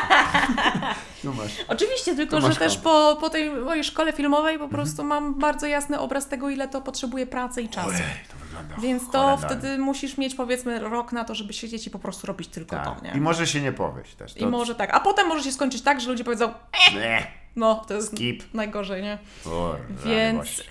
Tu 1.22 1.32
masz. 1.34 1.50
Oczywiście, 1.68 2.16
tylko 2.16 2.36
Tu 2.36 2.42
że 2.42 2.48
masz 2.48 2.58
też 2.58 2.78
po, 2.78 3.16
po 3.20 3.30
tej 3.30 3.50
mojej 3.50 3.84
szkole 3.84 4.12
filmowej 4.12 4.54
Mhm. 4.54 4.70
po 4.70 4.76
prostu 4.76 5.04
mam 5.04 5.34
bardzo 5.38 5.66
jasny 5.66 5.98
obraz 5.98 6.28
tego, 6.28 6.50
ile 6.50 6.68
to 6.68 6.80
potrzebuje 6.80 7.26
pracy 7.26 7.62
i 7.62 7.68
czasu. 7.68 7.88
Ojej, 7.88 8.00
to 8.30 8.36
wygląda 8.46 8.76
Więc 8.82 9.02
to 9.10 9.18
horrendalnie. 9.18 9.46
wtedy 9.60 9.78
musisz 9.78 10.18
mieć 10.18 10.34
powiedzmy 10.34 10.78
rok 10.78 11.12
na 11.12 11.24
to, 11.24 11.34
żeby 11.34 11.52
siedzieć 11.52 11.86
i 11.86 11.90
po 11.90 11.98
prostu 11.98 12.26
robić 12.26 12.48
tylko 12.48 12.76
Tak. 12.76 12.84
to, 12.84 13.04
nie? 13.04 13.10
I 13.14 13.20
może 13.20 13.46
się 13.46 13.60
nie 13.60 13.72
powieść 13.72 14.14
też. 14.14 14.36
I 14.36 14.46
może 14.46 14.74
tak. 14.74 14.94
A 14.94 15.00
potem 15.00 15.26
może 15.28 15.44
się 15.44 15.52
skończyć 15.52 15.82
tak, 15.82 16.00
że 16.00 16.10
ludzie 16.10 16.24
powiedzą, 16.24 16.52
Nie. 16.94 17.26
No 17.56 17.74
to 17.88 17.94
jest 17.94 18.08
Skip. 18.12 18.54
najgorzej, 18.54 19.02
nie? 19.02 19.18
O, 19.46 19.76
Więc 20.04 20.64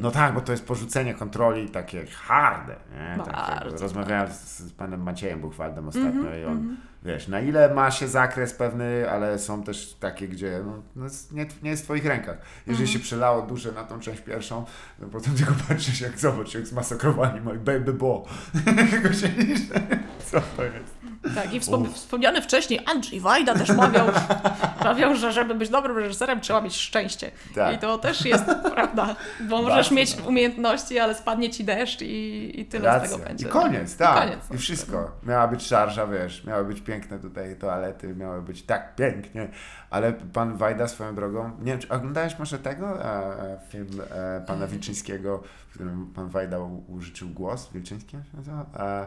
No 0.00 0.10
tak, 0.10 0.34
bo 0.34 0.40
to 0.40 0.52
jest 0.52 0.66
porzucenie 0.66 1.14
kontroli 1.14 1.68
takie 1.70 2.06
harde. 2.06 2.76
Nie? 2.94 3.24
Tak, 3.24 3.64
rozmawiałem 3.80 4.32
z, 4.32 4.58
z 4.58 4.72
panem 4.72 5.02
Maciejem 5.02 5.40
Buchwaldem 5.40 5.88
ostatnio 5.88 6.08
Mhm, 6.20 6.42
i 6.42 6.44
on, 6.44 6.76
wiesz, 7.02 7.28
na 7.28 7.40
ile 7.40 7.74
ma 7.74 7.90
się 7.90 8.08
zakres 8.08 8.54
pewny, 8.54 9.10
ale 9.10 9.38
są 9.38 9.62
też 9.62 9.96
takie, 10.00 10.28
gdzie 10.28 10.60
no, 10.66 10.82
no 10.96 11.06
nie, 11.32 11.46
nie 11.62 11.70
jest 11.70 11.82
w 11.82 11.84
twoich 11.86 12.04
rękach. 12.06 12.36
Jeżeli 12.66 12.84
Mhm. 12.84 12.88
się 12.88 12.98
przelało 12.98 13.42
duże 13.42 13.72
na 13.72 13.84
tą 13.84 14.00
część 14.00 14.20
pierwszą, 14.20 14.64
no 14.98 15.08
potem 15.08 15.34
tylko 15.34 15.54
patrzysz, 15.68 16.00
jak 16.00 16.18
zobacz, 16.18 16.54
jak 16.54 16.66
zmasakrowani 16.66 17.40
moi 17.40 17.58
baby 17.58 17.92
bo. 17.92 18.26
Tylko 18.90 19.12
się 19.12 19.28
niż, 19.28 19.60
co 20.30 20.40
to 20.56 20.64
jest? 20.64 20.97
Tak. 21.34 21.54
I 21.54 21.60
wspom- 21.60 21.92
wspomniany 21.92 22.42
wcześniej 22.42 22.80
Andrzej 22.86 23.20
Wajda 23.20 23.54
też 23.54 23.70
mawiał, 23.70 24.06
mawiał, 24.84 25.14
że 25.16 25.32
żeby 25.32 25.54
być 25.54 25.68
dobrym 25.68 25.96
reżyserem 25.98 26.40
trzeba 26.40 26.60
mieć 26.60 26.76
szczęście. 26.76 27.30
Tak. 27.54 27.74
I 27.74 27.78
to 27.78 27.98
też 27.98 28.24
jest 28.24 28.44
prawda, 28.74 29.16
bo 29.40 29.62
możesz 29.62 29.74
Bardzo, 29.76 29.94
mieć 29.94 30.14
tak. 30.14 30.26
umiejętności, 30.26 30.98
ale 30.98 31.14
spadnie 31.14 31.50
ci 31.50 31.64
deszcz 31.64 32.02
i, 32.02 32.60
i 32.60 32.66
tyle 32.66 32.82
z 32.82 32.84
Racja. 32.86 33.08
tego 33.10 33.24
będzie. 33.28 33.46
I 33.46 33.50
koniec, 33.50 33.96
tak. 33.96 34.16
I 34.16 34.30
koniec. 34.30 34.50
I 34.54 34.58
wszystko. 34.58 35.10
Miała 35.26 35.48
być 35.48 35.66
szarża, 35.66 36.06
wiesz, 36.06 36.44
miały 36.44 36.64
być 36.64 36.80
piękne 36.80 37.18
tutaj 37.18 37.56
toalety, 37.56 38.14
miały 38.14 38.42
być 38.42 38.62
tak 38.62 38.96
pięknie, 38.96 39.48
ale 39.90 40.12
pan 40.12 40.56
Wajda 40.56 40.88
swoją 40.88 41.14
drogą, 41.14 41.50
nie 41.60 41.72
wiem, 41.72 41.78
czy 41.80 41.88
oglądałeś 41.88 42.38
może 42.38 42.58
tego 42.58 43.04
e, 43.04 43.04
e, 43.04 43.58
film 43.68 44.00
e, 44.10 44.40
pana 44.46 44.58
Mm. 44.58 44.70
Wilczyńskiego, 44.70 45.42
w 45.68 45.74
którym 45.74 46.06
pan 46.14 46.28
Wajda 46.28 46.58
użyczył 46.88 47.28
głos, 47.28 47.70
Wilczyński 47.72 48.10
się 48.10 48.22
nazywa? 48.36 48.66
E, 48.76 49.06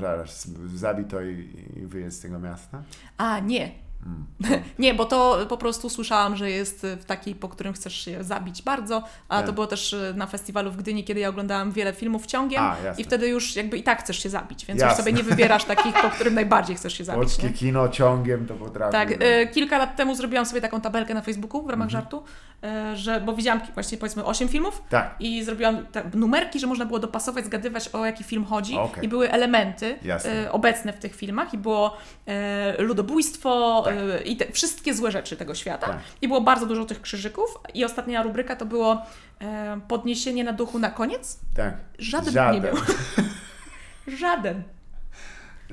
zaraz, 0.00 0.48
zabij 0.74 1.04
to 1.04 1.22
i, 1.22 1.48
i 1.76 1.86
wyjedź 1.86 2.14
z 2.14 2.20
tego 2.20 2.38
miasta. 2.38 2.82
A, 3.18 3.38
nie. 3.40 3.70
Mm. 4.06 4.26
Nie, 4.78 4.94
bo 4.94 5.04
to 5.04 5.46
po 5.48 5.56
prostu 5.56 5.90
słyszałam, 5.90 6.36
że 6.36 6.50
jest 6.50 6.86
w 7.00 7.04
takiej, 7.04 7.34
po 7.34 7.48
którym 7.48 7.72
chcesz 7.72 7.94
się 8.04 8.24
zabić 8.24 8.62
bardzo, 8.62 9.02
a 9.28 9.36
Tak. 9.36 9.46
to 9.46 9.52
było 9.52 9.66
też 9.66 9.92
y, 9.92 10.12
na 10.16 10.26
festiwalu 10.26 10.70
w 10.70 10.76
Gdyni, 10.76 11.04
kiedy 11.04 11.20
ja 11.20 11.28
oglądałam 11.28 11.72
wiele 11.72 11.92
filmów 11.92 12.26
ciągiem 12.26 12.62
A, 12.62 12.76
i 12.98 13.04
wtedy 13.04 13.28
już 13.28 13.56
jakby 13.56 13.78
i 13.78 13.82
tak 13.82 14.00
chcesz 14.00 14.18
się 14.22 14.28
zabić, 14.30 14.66
więc 14.66 14.80
Jasne. 14.80 14.92
już 14.96 15.04
sobie 15.04 15.12
nie 15.12 15.22
wybierasz 15.22 15.64
takich, 15.64 15.94
po 16.02 16.10
którym 16.10 16.34
najbardziej 16.34 16.76
chcesz 16.76 16.92
się 16.98 17.04
zabić. 17.10 17.20
Polskie 17.22 17.46
Nie? 17.46 17.52
kino 17.52 17.88
ciągiem 17.88 18.46
to 18.46 18.54
potrafi. 18.54 18.92
Tak, 18.92 19.10
no. 19.20 19.26
e, 19.26 19.46
kilka 19.46 19.78
lat 19.78 19.96
temu 19.96 20.14
zrobiłam 20.14 20.46
sobie 20.46 20.60
taką 20.60 20.80
tabelkę 20.80 21.14
na 21.14 21.22
Facebooku 21.22 21.62
w 21.62 21.70
ramach 21.70 21.86
Mhm. 21.88 21.90
żartu, 22.02 22.16
e, 22.18 22.22
że, 22.94 23.20
bo 23.20 23.32
widziałam 23.32 23.60
właśnie 23.74 23.98
powiedzmy 23.98 24.24
8 24.24 24.48
filmów 24.48 24.82
tak, 24.88 25.14
i 25.20 25.44
zrobiłam 25.44 25.86
numerki, 26.14 26.60
że 26.60 26.66
można 26.66 26.84
było 26.84 26.98
dopasować, 26.98 27.44
zgadywać 27.44 27.88
o 27.88 28.06
jaki 28.06 28.24
film 28.24 28.44
chodzi 28.44 28.78
Okej. 28.78 29.04
i 29.04 29.08
były 29.08 29.30
elementy 29.30 29.98
Jasne. 30.02 30.30
e, 30.46 30.52
obecne 30.52 30.92
w 30.92 30.98
tych 30.98 31.14
filmach 31.16 31.54
i 31.54 31.58
było 31.58 31.96
e, 32.26 32.82
ludobójstwo 32.82 33.82
Tak. 33.84 33.94
e, 33.94 34.22
i 34.22 34.36
te, 34.36 34.52
wszystkie 34.52 34.94
złe 34.94 35.10
rzeczy 35.10 35.36
tego 35.36 35.54
świata 35.54 35.86
Tak. 35.86 35.98
i 36.22 36.28
było 36.28 36.40
bardzo 36.40 36.66
dużo 36.66 36.84
tych 36.84 37.00
krzyżyków 37.02 37.58
i 37.74 37.84
ostatnia 37.84 38.22
rubryka 38.22 38.56
to 38.56 38.66
było 38.66 39.02
e, 39.40 39.80
podniesienie 39.88 40.44
na 40.44 40.52
duchu 40.52 40.78
na 40.78 40.90
koniec. 40.90 41.38
tak. 41.56 41.74
Żaden, 41.98 42.32
Żaden. 42.32 42.54
nie 42.54 42.60
miał. 42.60 42.74
Żaden. 44.20 44.62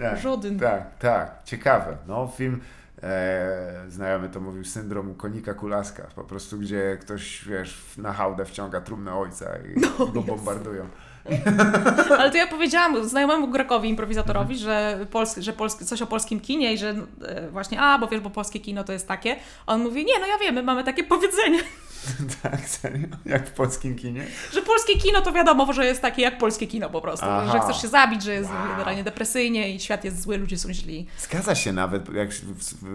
Tak, 0.02 0.20
Żaden. 0.20 0.60
Tak, 0.60 0.98
tak. 1.00 1.36
Ciekawe. 1.46 1.98
No, 2.08 2.28
film 2.28 2.62
e, 3.04 3.86
znajomy 3.90 4.30
to 4.30 4.40
mówił 4.40 4.64
syndrom 4.64 5.16
konika 5.16 5.54
kulaska. 5.54 6.08
Po 6.16 6.24
prostu, 6.24 6.58
gdzie 6.58 6.98
ktoś, 7.02 7.46
wiesz, 7.48 7.98
na 7.98 8.14
hałdę 8.14 8.46
wciąga 8.46 8.82
trumnę 8.82 9.16
ojca 9.16 9.58
i 9.58 9.80
No, 10.00 10.08
go 10.08 10.22
bombardują. 10.22 10.88
Ale 12.20 12.32
to 12.32 12.38
ja 12.38 12.48
powiedziałam 12.48 13.10
znajomemu 13.10 13.48
Grekowi, 13.48 13.90
improwizatorowi, 13.90 14.56
Mhm. 14.56 14.60
że, 15.00 15.06
pols, 15.06 15.38
że 15.38 15.54
polski, 15.54 15.86
coś 15.86 16.02
o 16.02 16.08
polskim 16.08 16.40
kinie 16.40 16.74
i 16.74 16.78
że 16.78 16.96
e, 17.26 17.50
właśnie, 17.50 17.82
a, 17.82 18.00
bo 18.00 18.08
wiesz, 18.08 18.22
bo 18.22 18.30
polskie 18.30 18.60
kino 18.60 18.84
to 18.84 18.94
jest 18.94 19.08
takie. 19.08 19.36
On 19.68 19.82
mówi, 19.84 20.06
nie, 20.06 20.20
no 20.20 20.28
ja 20.28 20.38
wiem, 20.38 20.56
my 20.56 20.64
mamy 20.64 20.84
takie 20.84 21.04
powiedzenie, 21.04 21.60
tak, 22.44 22.60
serio? 22.70 23.08
Jak 23.26 23.48
w 23.48 23.52
polskim 23.52 23.96
kinie? 23.96 24.26
że 24.54 24.62
polskie 24.62 24.98
kino 25.00 25.22
to 25.22 25.32
wiadomo, 25.32 25.74
że 25.74 25.86
jest 25.86 26.02
takie 26.02 26.22
jak 26.22 26.38
polskie 26.38 26.68
kino 26.68 26.90
po 26.90 27.02
prostu. 27.02 27.26
Aha. 27.30 27.52
Że 27.52 27.60
chcesz 27.60 27.82
się 27.82 27.88
zabić, 27.88 28.24
że 28.24 28.34
jest 28.34 28.50
Wow. 28.50 28.68
generalnie 28.68 29.04
depresyjnie 29.04 29.76
i 29.76 29.80
świat 29.80 30.04
jest 30.04 30.22
zły, 30.22 30.38
ludzie 30.38 30.58
są 30.58 30.74
źli. 30.74 31.08
Zgadza 31.18 31.56
się 31.56 31.74
nawet, 31.74 32.14
jak 32.14 32.30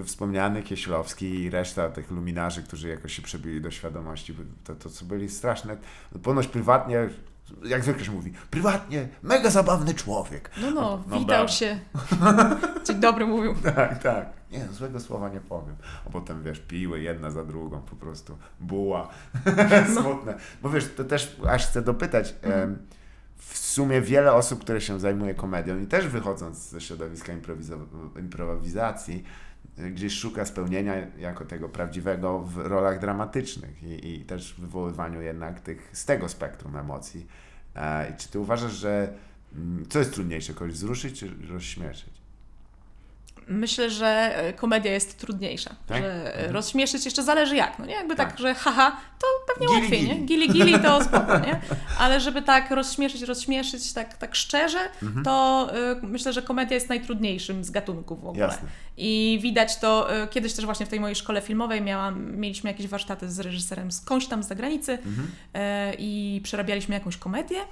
wspomniany 0.04 0.62
Kieślowski 0.62 1.26
i 1.42 1.50
reszta 1.50 1.88
tych 1.88 2.10
luminarzy, 2.10 2.62
którzy 2.62 2.88
jakoś 2.88 3.16
się 3.16 3.22
przebili 3.22 3.60
do 3.60 3.70
świadomości, 3.70 4.34
to, 4.64 4.74
to 4.74 4.90
co 4.90 5.04
byli 5.04 5.28
straszne, 5.28 5.76
ponoć 6.22 6.46
prywatnie, 6.46 7.08
jak 7.64 7.82
zwykle 7.82 8.04
się 8.04 8.12
mówi, 8.12 8.32
prywatnie, 8.50 9.08
mega 9.22 9.50
zabawny 9.50 9.94
człowiek. 9.94 10.50
No, 10.62 10.70
no, 10.70 11.04
No 11.06 11.18
witał 11.18 11.26
brawo. 11.26 11.48
się. 11.48 11.78
Dzień 12.86 13.00
dobry 13.00 13.26
mówił. 13.26 13.54
Tak, 13.74 14.02
tak. 14.02 14.26
Nie, 14.50 14.66
złego 14.72 15.00
słowa 15.00 15.28
nie 15.28 15.40
powiem. 15.40 15.76
A 16.06 16.10
potem, 16.10 16.42
wiesz, 16.42 16.58
piły 16.60 17.00
jedna 17.00 17.30
za 17.30 17.44
drugą, 17.44 17.80
po 17.80 17.96
prostu 17.96 18.38
buła. 18.60 19.08
Smutne. 20.00 20.34
Bo 20.62 20.70
wiesz, 20.70 20.88
to 20.96 21.04
też 21.04 21.36
aż 21.48 21.66
chcę 21.66 21.82
dopytać. 21.82 22.34
em, 22.42 22.78
W 23.36 23.58
sumie 23.58 24.00
wiele 24.00 24.32
osób, 24.32 24.60
które 24.60 24.80
się 24.80 25.00
zajmuje 25.00 25.34
komedią 25.34 25.78
i 25.78 25.86
też 25.86 26.06
wychodząc 26.08 26.58
ze 26.58 26.80
środowiska 26.80 27.32
improwizacji, 28.18 29.24
gdzieś 29.78 30.12
szuka 30.12 30.44
spełnienia 30.44 30.94
jako 31.18 31.44
tego 31.44 31.68
prawdziwego 31.68 32.38
w 32.38 32.56
rolach 32.56 33.00
dramatycznych 33.00 33.82
i, 33.82 34.14
i 34.14 34.24
też 34.24 34.54
w 34.54 34.60
wywoływaniu 34.60 35.22
jednak 35.22 35.60
tych, 35.60 35.90
z 35.92 36.04
tego 36.04 36.28
spektrum 36.28 36.76
emocji. 36.76 37.26
E, 37.74 38.14
czy 38.18 38.28
ty 38.28 38.38
uważasz, 38.38 38.72
że 38.72 39.14
mm, 39.54 39.86
co 39.88 39.98
jest 39.98 40.12
trudniejsze, 40.14 40.54
kogoś 40.54 40.72
wzruszyć 40.72 41.20
czy 41.20 41.30
rozśmieszyć? 41.48 42.21
Myślę, 43.48 43.90
że 43.90 44.36
e, 44.36 44.52
komedia 44.52 44.92
jest 44.92 45.18
trudniejsza. 45.18 45.70
Tak? 45.86 46.02
Że 46.02 46.32
Mhm. 46.34 46.52
rozśmieszyć 46.54 47.04
jeszcze 47.04 47.22
zależy 47.22 47.56
jak. 47.56 47.78
No 47.78 47.86
nie? 47.86 47.94
Jakby 47.94 48.16
tak, 48.16 48.30
Tak. 48.30 48.38
że 48.38 48.54
haha, 48.54 48.96
to 49.20 49.26
pewnie 49.54 49.66
Gili, 49.66 49.80
łatwiej, 49.82 50.00
gili. 50.00 50.20
nie? 50.20 50.26
Gili 50.26 50.48
gili 50.48 50.78
to 50.80 51.04
spoko, 51.04 51.38
nie? 51.38 51.60
Ale 51.98 52.20
żeby 52.20 52.42
tak 52.42 52.70
rozśmieszyć, 52.70 53.22
rozśmieszyć 53.22 53.92
tak, 53.92 54.16
tak 54.16 54.34
szczerze, 54.34 54.78
Mhm. 55.02 55.24
to 55.24 55.68
y, 56.02 56.06
myślę, 56.06 56.32
że 56.32 56.42
komedia 56.42 56.74
jest 56.74 56.88
najtrudniejszym 56.88 57.64
z 57.64 57.70
gatunków 57.70 58.20
w 58.22 58.26
ogóle. 58.26 58.44
Jasne. 58.46 58.68
I 58.96 59.38
widać 59.42 59.76
to, 59.78 60.22
y, 60.24 60.28
kiedyś 60.28 60.52
też 60.52 60.64
właśnie 60.64 60.86
w 60.86 60.88
tej 60.88 61.00
mojej 61.00 61.16
szkole 61.16 61.40
filmowej 61.42 61.80
miałam, 61.82 62.36
mieliśmy 62.36 62.70
jakieś 62.70 62.86
warsztaty 62.88 63.30
z 63.30 63.40
reżyserem 63.40 63.92
skądś 63.92 64.26
tam 64.26 64.42
z 64.42 64.48
zagranicy 64.48 64.92
Mhm. 64.92 65.30
e, 65.54 65.92
i 65.98 66.40
przerabialiśmy 66.44 66.94
jakąś 66.94 67.16
komedię, 67.16 67.56
e, 67.60 67.64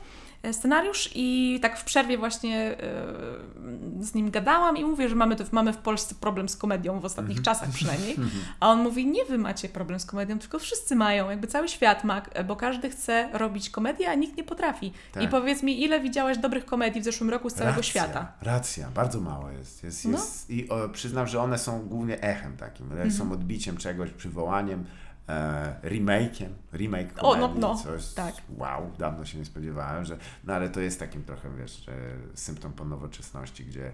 scenariusz 0.53 1.11
i 1.15 1.59
tak 1.62 1.79
w 1.79 1.85
przerwie 1.85 2.19
właśnie 2.19 2.59
e, 2.59 3.05
z 4.01 4.15
nim 4.15 4.31
gadałam 4.31 4.77
i 4.77 4.85
mówię, 4.85 5.09
że 5.09 5.15
mamy, 5.15 5.37
to, 5.37 5.45
mamy 5.53 5.73
w 5.73 5.77
Polsce 5.77 6.15
problem 6.15 6.49
z 6.49 6.57
komedią 6.57 7.01
w 7.01 7.05
ostatnich 7.05 7.39
Mhm. 7.39 7.45
czasach 7.45 7.71
przynajmniej. 7.71 8.17
A 8.61 8.69
on 8.69 8.83
mówi, 8.83 9.07
nie 9.07 9.25
wy 9.25 9.39
macie 9.39 9.69
problem 9.69 10.01
z 10.01 10.07
komedią, 10.07 10.39
tylko 10.39 10.59
wszyscy 10.59 10.97
mają, 10.97 11.31
jakby 11.31 11.47
cały 11.47 11.69
świat 11.69 12.05
ma, 12.05 12.23
bo 12.47 12.57
każdy 12.57 12.91
chce 12.91 13.29
robić 13.33 13.71
komedię, 13.71 14.11
a 14.11 14.15
nikt 14.15 14.37
nie 14.37 14.45
potrafi. 14.45 14.93
Tak. 15.12 15.23
I 15.23 15.29
powiedz 15.29 15.62
mi, 15.62 15.83
ile 15.83 16.01
widziałaś 16.01 16.39
dobrych 16.39 16.65
komedii 16.65 17.01
w 17.01 17.05
zeszłym 17.05 17.31
roku 17.31 17.51
z 17.51 17.55
całego 17.55 17.77
Racja, 17.77 17.83
świata? 17.91 18.33
Racja, 18.43 18.89
bardzo 18.95 19.21
mało 19.21 19.51
jest. 19.51 19.85
jest, 19.85 20.05
No. 20.05 20.11
jest 20.11 20.51
I 20.51 20.69
o, 20.69 20.89
przyznam, 20.89 21.27
że 21.27 21.41
one 21.41 21.59
są 21.59 21.81
głównie 21.89 22.21
echem 22.23 22.57
takim, 22.57 22.87
Mhm. 22.93 23.11
są 23.12 23.33
odbiciem 23.33 23.77
czegoś, 23.77 24.11
przywołaniem, 24.11 24.81
e, 24.81 25.10
remake'iem, 25.82 26.48
remake 26.73 27.09
O, 27.20 27.36
no, 27.36 27.55
no, 27.59 27.74
co 27.74 27.93
jest, 27.94 28.16
tak. 28.16 28.35
wow, 28.59 28.90
dawno 28.98 29.24
się 29.24 29.39
nie 29.39 29.44
spodziewałem, 29.44 30.05
że, 30.05 30.16
no 30.44 30.55
ale 30.55 30.69
to 30.70 30.81
jest 30.81 30.98
takim 30.98 31.24
trochę, 31.24 31.51
wiesz, 31.59 31.86
symptom 32.35 32.73
po 32.73 32.85
nowoczesności, 32.85 33.65
gdzie 33.65 33.93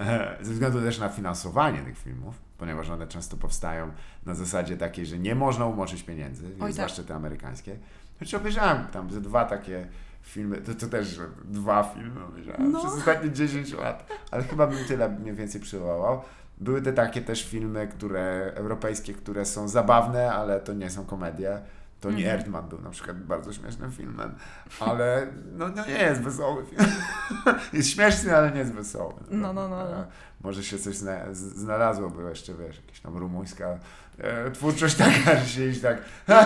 e, 0.00 0.36
ze 0.40 0.52
względu 0.52 0.80
też 0.80 0.98
na 0.98 1.08
finansowanie 1.08 1.78
tych 1.82 1.98
filmów, 1.98 2.34
ponieważ 2.58 2.88
one 2.90 3.06
często 3.06 3.36
powstają 3.36 3.90
na 4.26 4.34
zasadzie 4.34 4.76
takiej, 4.76 5.06
że 5.06 5.18
nie 5.18 5.34
można 5.34 5.66
umoczyć 5.66 6.02
pieniędzy, 6.02 6.50
tak. 6.60 6.72
zwłaszcza 6.72 7.02
te 7.02 7.14
amerykańskie. 7.14 7.76
Choć 8.18 8.34
obejrzałem 8.34 8.86
tam 8.86 9.10
ze 9.10 9.20
dwa 9.20 9.44
takie 9.44 9.86
filmy, 10.22 10.56
to, 10.56 10.74
to 10.74 10.86
też 10.86 11.20
dwa 11.44 11.82
filmy 11.94 12.24
obejrzałem 12.24 12.72
No. 12.72 12.78
przez 12.78 12.92
ostatnie 12.98 13.30
10 13.32 13.72
lat, 13.72 14.06
ale 14.30 14.42
chyba 14.44 14.66
bym 14.66 14.84
tyle 14.84 15.08
mniej 15.08 15.34
więcej 15.34 15.60
przywołał. 15.60 16.22
Były 16.60 16.82
te 16.82 16.92
takie 16.92 17.20
też 17.22 17.44
filmy, 17.50 17.88
które 17.88 18.52
europejskie, 18.54 19.14
które 19.14 19.44
są 19.44 19.68
zabawne, 19.68 20.32
ale 20.32 20.60
to 20.60 20.72
nie 20.72 20.90
są 20.90 21.04
komedie. 21.06 21.58
Tony 22.00 22.16
Mhm. 22.16 22.34
Erdman 22.40 22.68
był 22.68 22.80
na 22.80 22.90
przykład 22.90 23.16
bardzo 23.22 23.52
śmiesznym 23.52 23.92
filmem, 23.92 24.34
ale 24.80 25.26
no, 25.52 25.68
no 25.68 25.86
nie 25.86 25.98
jest 25.98 26.20
wesoły 26.20 26.64
film. 26.66 26.90
jest 27.72 27.88
śmieszny, 27.90 28.36
ale 28.36 28.50
nie 28.50 28.58
jest 28.58 28.72
wesoły. 28.72 29.14
No, 29.30 29.52
no, 29.52 29.68
no, 29.68 29.76
no. 29.90 30.04
Może 30.40 30.64
się 30.64 30.78
coś 30.78 30.96
zna, 30.96 31.12
z- 31.32 31.36
znalazłoby 31.38 32.28
jeszcze, 32.28 32.54
wiesz, 32.54 32.76
jakaś 32.76 33.00
tam 33.00 33.16
rumuńska 33.16 33.78
e, 34.18 34.50
twórczość 34.50 34.94
taka, 35.04 35.36
że 35.40 35.46
się 35.46 35.64
iść 35.66 35.80
tak 35.80 35.98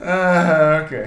e, 0.00 0.82
okej. 0.86 1.04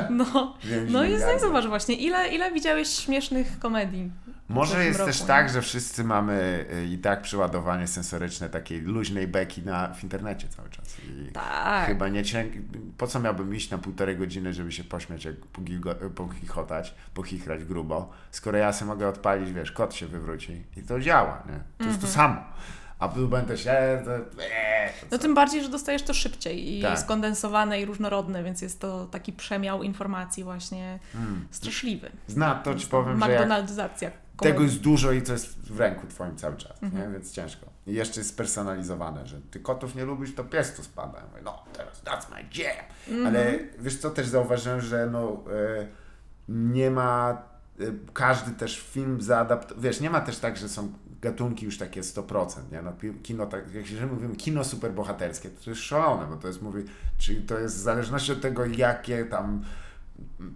No, 0.10 0.54
no 0.90 1.04
i 1.04 1.10
gardzę. 1.18 1.38
zobacz 1.40 1.66
właśnie, 1.66 1.94
ile, 1.94 2.28
ile 2.28 2.52
widziałeś 2.52 2.88
śmiesznych 2.88 3.58
komedii? 3.58 4.10
Może 4.48 4.84
jest 4.84 4.98
roku, 4.98 5.10
też 5.12 5.20
nie? 5.20 5.26
tak, 5.26 5.50
że 5.50 5.62
wszyscy 5.62 6.04
mamy 6.04 6.64
y, 6.72 6.86
i 6.86 6.98
tak 6.98 7.22
przeładowanie 7.22 7.86
sensoryczne 7.86 8.48
takiej 8.48 8.80
luźnej 8.80 9.28
beki 9.28 9.62
na, 9.62 9.88
w 9.94 10.02
internecie 10.04 10.48
cały 10.48 10.70
czas. 10.70 10.96
I 10.98 11.32
Tak. 11.32 11.86
chyba 11.86 12.08
nie 12.08 12.24
cię... 12.24 12.46
Po 12.98 13.06
co 13.06 13.20
miałbym 13.20 13.54
iść 13.54 13.70
na 13.70 13.78
półtorej 13.78 14.16
godziny, 14.16 14.52
żeby 14.52 14.72
się 14.72 14.84
pośmiać, 14.84 15.24
jak 15.24 15.34
pogigo- 15.54 16.10
pochichotać, 16.10 16.94
pochichrać 17.14 17.64
grubo, 17.64 18.10
skoro 18.30 18.58
ja 18.58 18.72
sobie 18.72 18.88
mogę 18.88 19.08
odpalić, 19.08 19.52
wiesz, 19.52 19.72
kot 19.72 19.94
się 19.94 20.06
wywróci 20.06 20.62
i 20.76 20.82
to 20.82 21.00
działa, 21.00 21.42
nie? 21.46 21.60
To 21.78 21.84
jest 21.84 22.00
to 22.00 22.06
Mhm. 22.06 22.12
samo. 22.12 22.44
A 23.02 23.08
tu 23.08 23.28
będę 23.28 23.58
się... 23.58 24.02
No 25.10 25.18
tym 25.18 25.34
bardziej, 25.34 25.62
że 25.62 25.68
dostajesz 25.68 26.02
to 26.02 26.14
szybciej 26.14 26.78
i 26.78 26.82
Tak. 26.82 26.98
skondensowane 26.98 27.80
i 27.80 27.84
różnorodne, 27.84 28.42
więc 28.44 28.62
jest 28.62 28.80
to 28.80 29.06
taki 29.06 29.32
przemiał 29.32 29.82
informacji 29.82 30.44
właśnie 30.44 30.98
Mm. 31.14 31.48
straszliwy. 31.50 32.10
Zna 32.28 32.54
to 32.54 32.74
ci 32.74 32.86
powiem, 32.86 33.20
że 33.20 33.26
McDonaldyzacja. 33.28 34.10
tego 34.36 34.62
jest 34.62 34.80
dużo 34.80 35.12
i 35.12 35.22
to 35.22 35.32
jest 35.32 35.46
w 35.72 35.80
ręku 35.80 36.06
twoim 36.06 36.36
cały 36.36 36.56
czas, 36.56 36.82
Mhm. 36.82 37.02
nie? 37.06 37.12
więc 37.18 37.32
ciężko. 37.32 37.66
I 37.86 37.92
jeszcze 37.92 38.20
jest 38.20 38.30
spersonalizowane, 38.30 39.26
że 39.26 39.40
ty 39.50 39.60
kotów 39.60 39.94
nie 39.94 40.04
lubisz, 40.04 40.34
to 40.34 40.44
pies 40.44 40.74
tu 40.74 40.82
spada. 40.82 41.18
Ja 41.18 41.24
mówię, 41.30 41.42
no 41.44 41.62
teraz 41.72 42.02
that's 42.04 42.30
my 42.30 42.40
jam. 42.64 42.76
Mhm. 43.08 43.26
Ale 43.26 43.58
wiesz 43.78 43.98
co, 43.98 44.10
też 44.10 44.26
zauważyłem, 44.26 44.80
że 44.80 45.06
no, 45.12 45.44
e, 45.80 45.86
nie 46.48 46.90
ma, 46.90 47.42
e, 47.80 47.84
każdy 48.12 48.50
też 48.50 48.80
film 48.80 49.20
zaadaptowany, 49.20 49.82
wiesz, 49.88 50.00
nie 50.00 50.10
ma 50.10 50.20
też 50.20 50.38
tak, 50.38 50.56
że 50.56 50.68
są 50.68 50.92
gatunki 51.22 51.64
już 51.66 51.78
takie 51.78 52.00
100%, 52.00 52.46
nie? 52.72 52.82
No, 52.82 52.92
kino, 53.22 53.46
tak, 53.46 53.74
jak 53.74 53.86
się 53.86 54.06
mówimy, 54.06 54.36
kino 54.36 54.64
superbohaterskie, 54.64 55.50
to, 55.50 55.64
to 55.64 55.70
jest 55.70 55.82
szalone, 55.82 56.26
bo 56.26 56.36
to 56.36 56.48
jest, 56.48 56.62
mówi, 56.62 56.84
czyli 57.18 57.42
to 57.42 57.58
jest 57.58 57.76
w 57.76 57.80
zależności 57.80 58.32
od 58.32 58.40
tego, 58.40 58.66
jakie 58.66 59.24
tam 59.24 59.64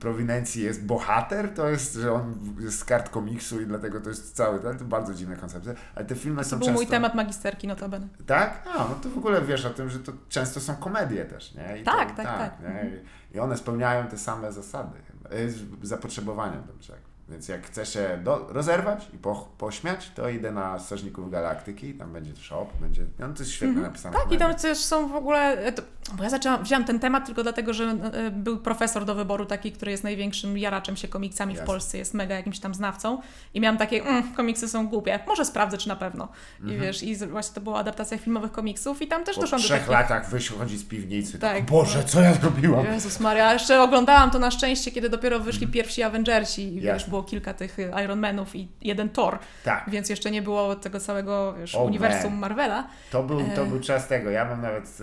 prowinencji 0.01 0.63
jest 0.63 0.85
bohater, 0.85 1.55
to 1.55 1.69
jest, 1.69 1.95
że 1.95 2.13
on 2.13 2.35
jest 2.61 2.79
z 2.79 2.85
kart 2.85 3.09
komiksu 3.11 3.61
i 3.61 3.67
dlatego 3.67 4.01
to 4.01 4.09
jest 4.09 4.37
cały, 4.37 4.61
to 4.79 4.85
bardzo 4.85 5.15
dziwne 5.15 5.37
koncepcje, 5.37 5.75
ale 5.95 6.05
te 6.05 6.15
filmy 6.15 6.43
To 6.43 6.49
są 6.49 6.57
był 6.59 6.67
często... 6.67 6.81
mój 6.83 6.87
temat 6.87 7.15
magisterki 7.15 7.69
notabene. 7.69 8.09
Tak? 8.27 8.63
A, 8.75 8.79
no 8.79 8.95
to 9.03 9.09
w 9.09 9.19
ogóle 9.19 9.43
wiesz 9.43 9.65
o 9.65 9.71
tym, 9.71 9.91
że 9.91 9.99
to 9.99 10.13
często 10.29 10.61
są 10.61 10.77
komedie 10.77 11.25
też, 11.25 11.55
nie? 11.55 11.79
I 11.81 11.85
Tak, 11.85 12.11
to, 12.11 12.17
tak, 12.17 12.27
tak. 12.27 12.61
Nie? 12.63 12.91
I- 13.35 13.39
one 13.41 13.57
spełniają 13.57 14.07
te 14.07 14.19
same 14.19 14.53
zasady, 14.53 14.99
y, 15.33 15.53
zapotrzebowania 15.87 16.63
rzekł. 16.81 17.06
Więc 17.29 17.49
jak 17.49 17.67
chcę 17.67 17.87
się 17.87 18.19
do, 18.25 18.47
rozerwać 18.49 19.07
i 19.15 19.19
po, 19.19 19.49
pośmiać, 19.59 20.11
to 20.15 20.29
idę 20.29 20.53
na 20.53 20.79
Strażników 20.79 21.31
Galaktyki, 21.31 21.95
tam 21.95 22.13
będzie 22.13 22.37
shop, 22.37 22.67
będzie, 22.81 23.03
no 23.19 23.29
to 23.29 23.39
jest 23.39 23.51
świetnie 23.53 23.69
Mhm. 23.69 23.87
napisane. 23.87 24.17
Tak, 24.17 24.33
i 24.33 24.37
tam 24.37 24.55
też 24.55 24.79
są 24.79 25.09
w 25.09 25.15
ogóle. 25.17 25.39
e, 25.67 25.73
To, 25.73 25.83
bo 26.17 26.25
ja 26.25 26.31
zaczęłam, 26.31 26.63
wziąłam 26.65 26.85
ten 26.85 27.01
temat 27.01 27.27
tylko 27.27 27.43
dlatego, 27.43 27.75
że 27.75 27.85
e, 27.85 28.31
był 28.31 28.59
profesor 28.59 29.05
do 29.05 29.15
wyboru, 29.15 29.47
taki, 29.47 29.73
który 29.73 29.91
jest 29.91 30.05
największym 30.05 30.59
jaraczem 30.59 30.97
się 30.97 31.09
komiksami 31.09 31.53
w 31.53 31.57
Jasne. 31.57 31.67
Polsce, 31.67 31.99
jest 31.99 32.15
mega 32.15 32.35
jakimś 32.35 32.59
tam 32.61 32.75
znawcą. 32.75 33.21
I 33.55 33.61
miałam 33.61 33.79
takie, 33.79 34.03
mm, 34.03 34.35
komiksy 34.35 34.69
są 34.69 34.89
głupie, 34.89 35.19
może 35.27 35.45
sprawdzę, 35.45 35.79
czy 35.79 35.89
na 35.89 35.97
pewno. 35.97 36.29
I 36.67 36.77
wiesz, 36.77 37.03
i 37.03 37.17
właśnie 37.17 37.55
to 37.55 37.61
była 37.61 37.79
adaptacja 37.79 38.19
filmowych 38.19 38.53
komiksów, 38.53 39.03
i 39.03 39.07
tam 39.07 39.25
też 39.25 39.35
Po 39.37 39.41
doszłam 39.41 39.61
do 39.61 39.65
trzech 39.67 39.79
takich. 39.79 39.93
latach 39.93 40.31
wychodzi 40.31 40.79
z 40.79 40.85
piwnicy, 40.85 41.39
tak, 41.39 41.57
Tak. 41.57 41.67
Boże, 41.67 42.05
co 42.05 42.21
ja 42.21 42.35
zrobiłam? 42.35 42.87
Jezus 42.87 43.21
Maria, 43.21 43.53
jeszcze 43.53 43.83
oglądałam 43.83 44.31
to 44.31 44.39
na 44.39 44.51
szczęście, 44.51 44.91
kiedy 44.91 45.09
dopiero 45.09 45.41
wyszli 45.41 45.67
pierwsi 45.69 46.03
Avengersi 46.03 46.75
i 46.77 46.81
wiesz, 46.81 47.03
Mhm. 47.05 47.16
Było 47.17 47.25
kilka 47.29 47.55
tych 47.55 47.79
y, 47.79 47.93
Ironmanów 48.05 48.57
i 48.57 48.69
jeden 48.81 49.09
Thor, 49.09 49.39
Tak. 49.65 49.85
więc 49.91 50.09
jeszcze 50.09 50.31
nie 50.31 50.43
było 50.43 50.77
tego 50.77 51.01
całego 51.01 51.55
wiesz, 51.59 51.75
O, 51.75 51.85
uniwersum 51.85 52.31
man. 52.33 52.41
Marvela. 52.41 52.89
To 53.11 53.23
był, 53.23 53.41
to 53.55 53.63
E. 53.63 53.67
był 53.67 53.81
czas 53.81 54.09
tego. 54.09 54.31
Ja 54.31 54.45
mam 54.45 54.63
nawet. 54.63 54.99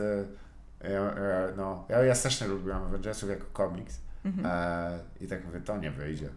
E, 0.84 0.88
e, 0.88 1.18
e, 1.18 1.54
no, 1.58 1.86
ja, 1.90 2.04
ja 2.04 2.16
strasznie 2.16 2.48
lubiłam 2.48 2.84
Avengersów 2.84 3.30
jako 3.30 3.46
komiks. 3.54 4.00
Mhm. 4.26 4.46
E, 4.46 5.00
I 5.22 5.28
tak 5.28 5.46
mówię, 5.46 5.60
to 5.62 5.78
nie 5.78 5.92
wyjdzie. 5.92 6.30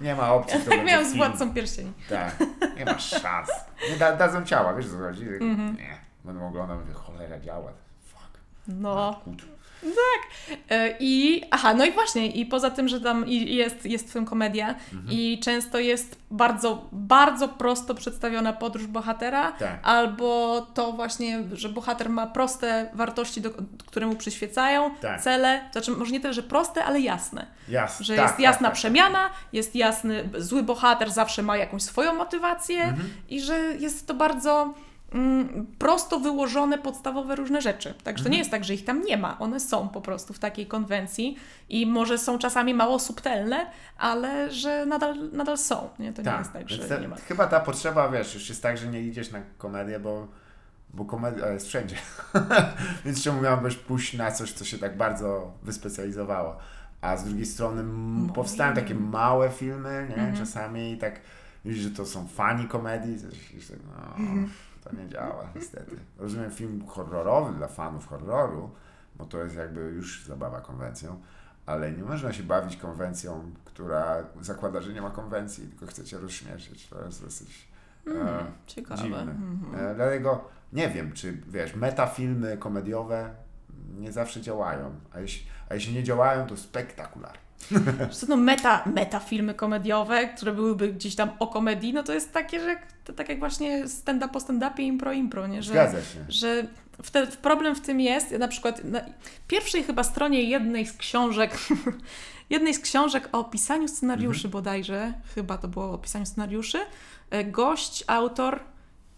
Nie 0.00 0.14
ma 0.14 0.34
opcji. 0.34 0.60
to 0.60 0.70
Tak 0.70 0.84
miałam 0.84 1.10
z. 1.10 1.16
Władcą 1.16 1.54
Pierścieni. 1.54 1.92
Tak, 2.08 2.36
nie 2.76 2.84
ma 2.84 2.98
szans. 2.98 3.48
Nie 3.90 3.96
da, 3.96 4.16
dadzą 4.16 4.44
ciała, 4.44 4.74
wiesz 4.74 4.86
co 4.88 4.98
chodzi? 4.98 5.28
Mhm. 5.28 5.76
Nie. 5.76 5.98
Będę 6.24 6.46
oglądał, 6.46 6.78
mówię, 6.80 6.92
cholera 6.92 7.40
działa. 7.40 7.72
Fuck. 8.04 8.38
No. 8.68 9.20
E, 10.70 10.94
I 11.00 11.42
aha, 11.50 11.74
no 11.74 11.84
i 11.84 11.92
właśnie, 11.92 12.26
i 12.26 12.46
poza 12.46 12.70
tym, 12.70 12.88
że 12.88 13.00
tam 13.00 13.24
jest, 13.28 13.86
jest 13.86 14.10
w 14.10 14.12
tym 14.12 14.24
komedia 14.26 14.68
Mhm. 14.92 15.06
i 15.10 15.40
często 15.44 15.78
jest 15.78 16.16
bardzo, 16.30 16.88
bardzo 16.92 17.48
prosto 17.48 17.94
przedstawiona 17.94 18.52
podróż 18.52 18.86
bohatera, 18.86 19.52
Tak. 19.52 19.78
albo 19.82 20.60
to 20.74 20.92
właśnie, 20.92 21.42
że 21.52 21.68
bohater 21.68 22.10
ma 22.10 22.26
proste 22.26 22.90
wartości, 22.94 23.40
do, 23.40 23.50
które 23.86 24.06
mu 24.06 24.16
przyświecają, 24.16 24.90
Tak. 25.00 25.20
cele, 25.20 25.60
znaczy 25.72 25.90
może 25.90 26.12
nie 26.12 26.20
tyle, 26.20 26.34
że 26.34 26.42
proste, 26.42 26.84
ale 26.84 27.00
jasne. 27.00 27.46
Jasne. 27.68 28.04
Że 28.04 28.16
tak, 28.16 28.24
jest 28.26 28.40
jasna 28.40 28.58
tak, 28.58 28.66
tak. 28.66 28.74
przemiana, 28.74 29.30
jest 29.52 29.76
jasny, 29.76 30.28
zły 30.38 30.62
bohater 30.62 31.10
zawsze 31.10 31.42
ma 31.42 31.56
jakąś 31.56 31.82
swoją 31.82 32.14
motywację 32.14 32.82
Mhm. 32.82 33.10
i 33.28 33.40
że 33.40 33.58
jest 33.58 34.06
to 34.06 34.14
bardzo 34.14 34.74
prosto 35.78 36.20
wyłożone 36.20 36.78
podstawowe 36.78 37.36
różne 37.36 37.60
rzeczy. 37.62 37.94
Także 38.04 38.20
Mhm. 38.20 38.24
to 38.24 38.28
nie 38.28 38.38
jest 38.38 38.50
tak, 38.50 38.64
że 38.64 38.74
ich 38.74 38.84
tam 38.84 39.02
nie 39.02 39.16
ma. 39.16 39.38
One 39.38 39.60
są 39.60 39.88
po 39.88 40.00
prostu 40.00 40.32
w 40.34 40.38
takiej 40.38 40.66
konwencji 40.66 41.36
i 41.68 41.86
może 41.86 42.18
są 42.18 42.38
czasami 42.38 42.74
mało 42.74 42.98
subtelne, 42.98 43.66
ale 43.98 44.50
że 44.52 44.86
nadal, 44.86 45.30
nadal 45.32 45.58
są. 45.58 45.88
Nie? 45.98 46.12
To 46.12 46.22
nie 46.22 46.30
jest 46.38 46.52
tak, 46.52 46.68
że 46.70 46.78
ta, 46.88 46.98
nie 46.98 47.08
ma. 47.08 47.16
Chyba 47.16 47.46
ta 47.46 47.60
potrzeba, 47.60 48.08
wiesz, 48.08 48.34
już 48.34 48.48
jest 48.48 48.62
tak, 48.62 48.78
że 48.78 48.86
nie 48.86 49.00
idziesz 49.02 49.30
na 49.30 49.38
komedię, 49.58 50.00
bo, 50.00 50.26
bo 50.94 51.04
komedia 51.04 51.48
jest 51.48 51.66
wszędzie. 51.66 51.96
Więc 53.04 53.22
czemu 53.22 53.40
miałbyś 53.42 53.76
pójść 53.76 54.14
na 54.14 54.30
coś, 54.32 54.52
co 54.52 54.64
się 54.64 54.78
tak 54.78 54.96
bardzo 54.96 55.52
wyspecjalizowało? 55.62 56.56
A 57.00 57.16
z 57.16 57.24
drugiej 57.24 57.46
strony 57.46 57.80
m, 57.80 58.26
No 58.26 58.32
powstają 58.32 58.74
takie 58.74 58.94
małe 58.94 59.50
filmy, 59.50 60.06
nie? 60.08 60.14
Mhm. 60.14 60.36
Czasami 60.36 60.98
tak 60.98 61.20
widzisz, 61.64 61.82
że 61.82 61.90
to 61.90 62.06
są 62.06 62.26
fani 62.26 62.68
komedii, 62.68 63.18
coś, 63.18 63.68
tak, 63.68 63.78
no, 63.86 64.16
Mhm. 64.16 64.50
To 64.84 64.96
nie 64.96 65.08
działa 65.08 65.48
niestety. 65.54 65.96
Rozumiem 66.18 66.50
film 66.50 66.86
horrorowy 66.86 67.52
dla 67.52 67.68
fanów 67.68 68.06
horroru, 68.06 68.70
bo 69.16 69.24
to 69.24 69.38
jest 69.44 69.56
jakby 69.56 69.80
już 69.80 70.24
zabawa 70.26 70.60
konwencją, 70.60 71.20
ale 71.66 71.92
nie 71.92 72.02
można 72.02 72.32
się 72.32 72.42
bawić 72.42 72.76
konwencją, 72.76 73.52
która 73.64 74.16
zakłada, 74.40 74.80
że 74.80 74.92
nie 74.92 75.02
ma 75.02 75.10
konwencji, 75.10 75.66
tylko 75.68 75.86
chce 75.86 76.04
cię 76.04 76.18
rozśmieszyć. 76.18 76.88
To 76.88 77.04
jest 77.04 77.24
dosyć 77.24 77.68
e, 78.06 78.10
Mm, 78.10 78.44
ciekawe. 78.66 79.02
dziwne. 79.02 79.20
Mhm. 79.20 79.86
E, 79.90 79.94
dlatego 79.94 80.44
nie 80.72 80.88
wiem, 80.88 81.12
czy 81.12 81.32
wiesz, 81.32 81.74
metafilmy 81.74 82.56
komediowe 82.58 83.30
nie 83.98 84.12
zawsze 84.12 84.40
działają, 84.40 84.94
a 85.12 85.20
jeśli, 85.20 85.46
a 85.70 85.74
jeśli 85.74 85.94
nie 85.94 86.02
działają, 86.04 86.46
to 86.46 86.56
spektakularnie. 86.56 87.43
Co, 88.18 88.26
no 88.28 88.36
meta, 88.36 88.84
meta 88.94 89.20
filmy 89.20 89.54
komediowe, 89.54 90.28
które 90.28 90.52
byłyby 90.52 90.92
gdzieś 90.92 91.14
tam 91.14 91.30
o 91.38 91.46
komedii, 91.46 91.92
no 91.92 92.02
to 92.02 92.14
jest 92.14 92.32
takie, 92.32 92.60
że 92.60 92.76
to 93.04 93.12
tak 93.12 93.28
jak 93.28 93.38
właśnie 93.38 93.88
stand-up 93.88 94.32
po 94.32 94.38
stand-upie, 94.38 94.80
impro, 94.80 95.12
impro, 95.12 95.46
nie? 95.46 95.62
Że, 95.62 95.70
Zgadza 95.70 95.98
się. 96.02 96.24
że 96.28 96.66
wtedy 97.02 97.36
problem 97.36 97.74
w 97.74 97.80
tym 97.80 98.00
jest, 98.00 98.30
ja 98.30 98.38
na 98.38 98.48
przykład 98.48 98.84
na 98.84 99.00
pierwszej 99.48 99.82
chyba 99.82 100.04
stronie 100.04 100.42
jednej 100.42 100.86
z 100.86 100.92
książek, 100.92 101.58
jednej 102.50 102.74
z 102.74 102.78
książek 102.78 103.28
o 103.32 103.44
pisaniu 103.44 103.88
scenariuszy 103.88 104.48
bodajże, 104.48 105.12
chyba 105.34 105.58
to 105.58 105.68
było 105.68 105.92
o 105.92 105.98
pisaniu 105.98 106.26
scenariuszy, 106.26 106.78
e, 107.30 107.44
gość, 107.44 108.04
autor, 108.06 108.60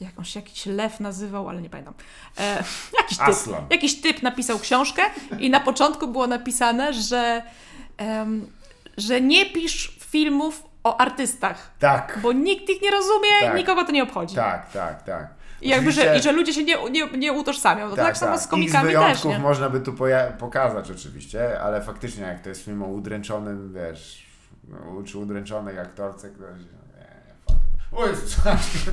jakąś 0.01 0.37
jakiś 0.37 0.67
lew 0.67 1.01
nazywał, 1.01 1.49
ale 1.49 1.63
nie 1.63 1.71
pamiętam, 1.71 1.95
e, 2.39 2.65
jakiś 3.01 3.19
typ, 3.19 3.29
Aslan. 3.29 3.67
jakiś 3.71 4.01
typ 4.01 4.23
napisał 4.23 4.59
książkę 4.59 5.03
i 5.39 5.51
na 5.51 5.61
początku 5.61 6.09
było 6.09 6.27
napisane, 6.27 6.93
że, 6.93 7.43
em, 7.97 8.47
że 8.97 9.21
nie 9.21 9.47
pisz 9.47 9.97
filmów 10.01 10.63
o 10.85 11.01
artystach, 11.01 11.71
Tak, 11.79 12.19
bo 12.23 12.33
nikt 12.33 12.71
ich 12.71 12.83
nie 12.83 12.91
rozumie, 12.91 13.29
Tak. 13.41 13.57
nikogo 13.57 13.85
to 13.85 13.93
nie 13.93 14.03
obchodzi. 14.03 14.35
tak, 14.35 14.73
tak, 14.73 15.03
tak. 15.03 15.29
I 15.63 15.69
jakby, 15.69 15.93
że, 15.93 16.17
I 16.17 16.23
że 16.23 16.33
ludzie 16.33 16.53
się 16.55 16.65
nie, 16.65 16.77
nie, 16.91 17.07
nie 17.11 17.33
utożsamią. 17.33 17.91
To 17.91 17.97
tak, 17.97 18.17
samo 18.19 18.37
z 18.39 18.41
X 18.41 18.51
komikami 18.51 18.85
też, 18.89 18.97
wyjątków 18.97 19.31
nie? 19.31 19.39
można 19.39 19.69
by 19.71 19.81
tu 19.81 19.95
pokazać 20.39 20.91
oczywiście, 20.91 21.61
ale 21.61 21.83
faktycznie 21.83 22.25
jak 22.25 22.43
to 22.43 22.49
jest 22.49 22.65
film 22.65 22.83
o 22.83 22.87
udręczonym, 22.87 23.75
wiesz, 23.75 24.27
no, 24.69 25.03
czy 25.05 25.19
udręczonej 25.19 25.79
aktorce, 25.79 26.31
ktoś, 26.31 26.41
no, 26.49 26.99
nie, 26.99 27.05
nie, 27.05 27.35
fuck. 27.49 27.59
O 27.93 28.07
Jezu, 28.07 28.41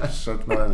aż 0.03 0.23
szarpnąłem, 0.23 0.73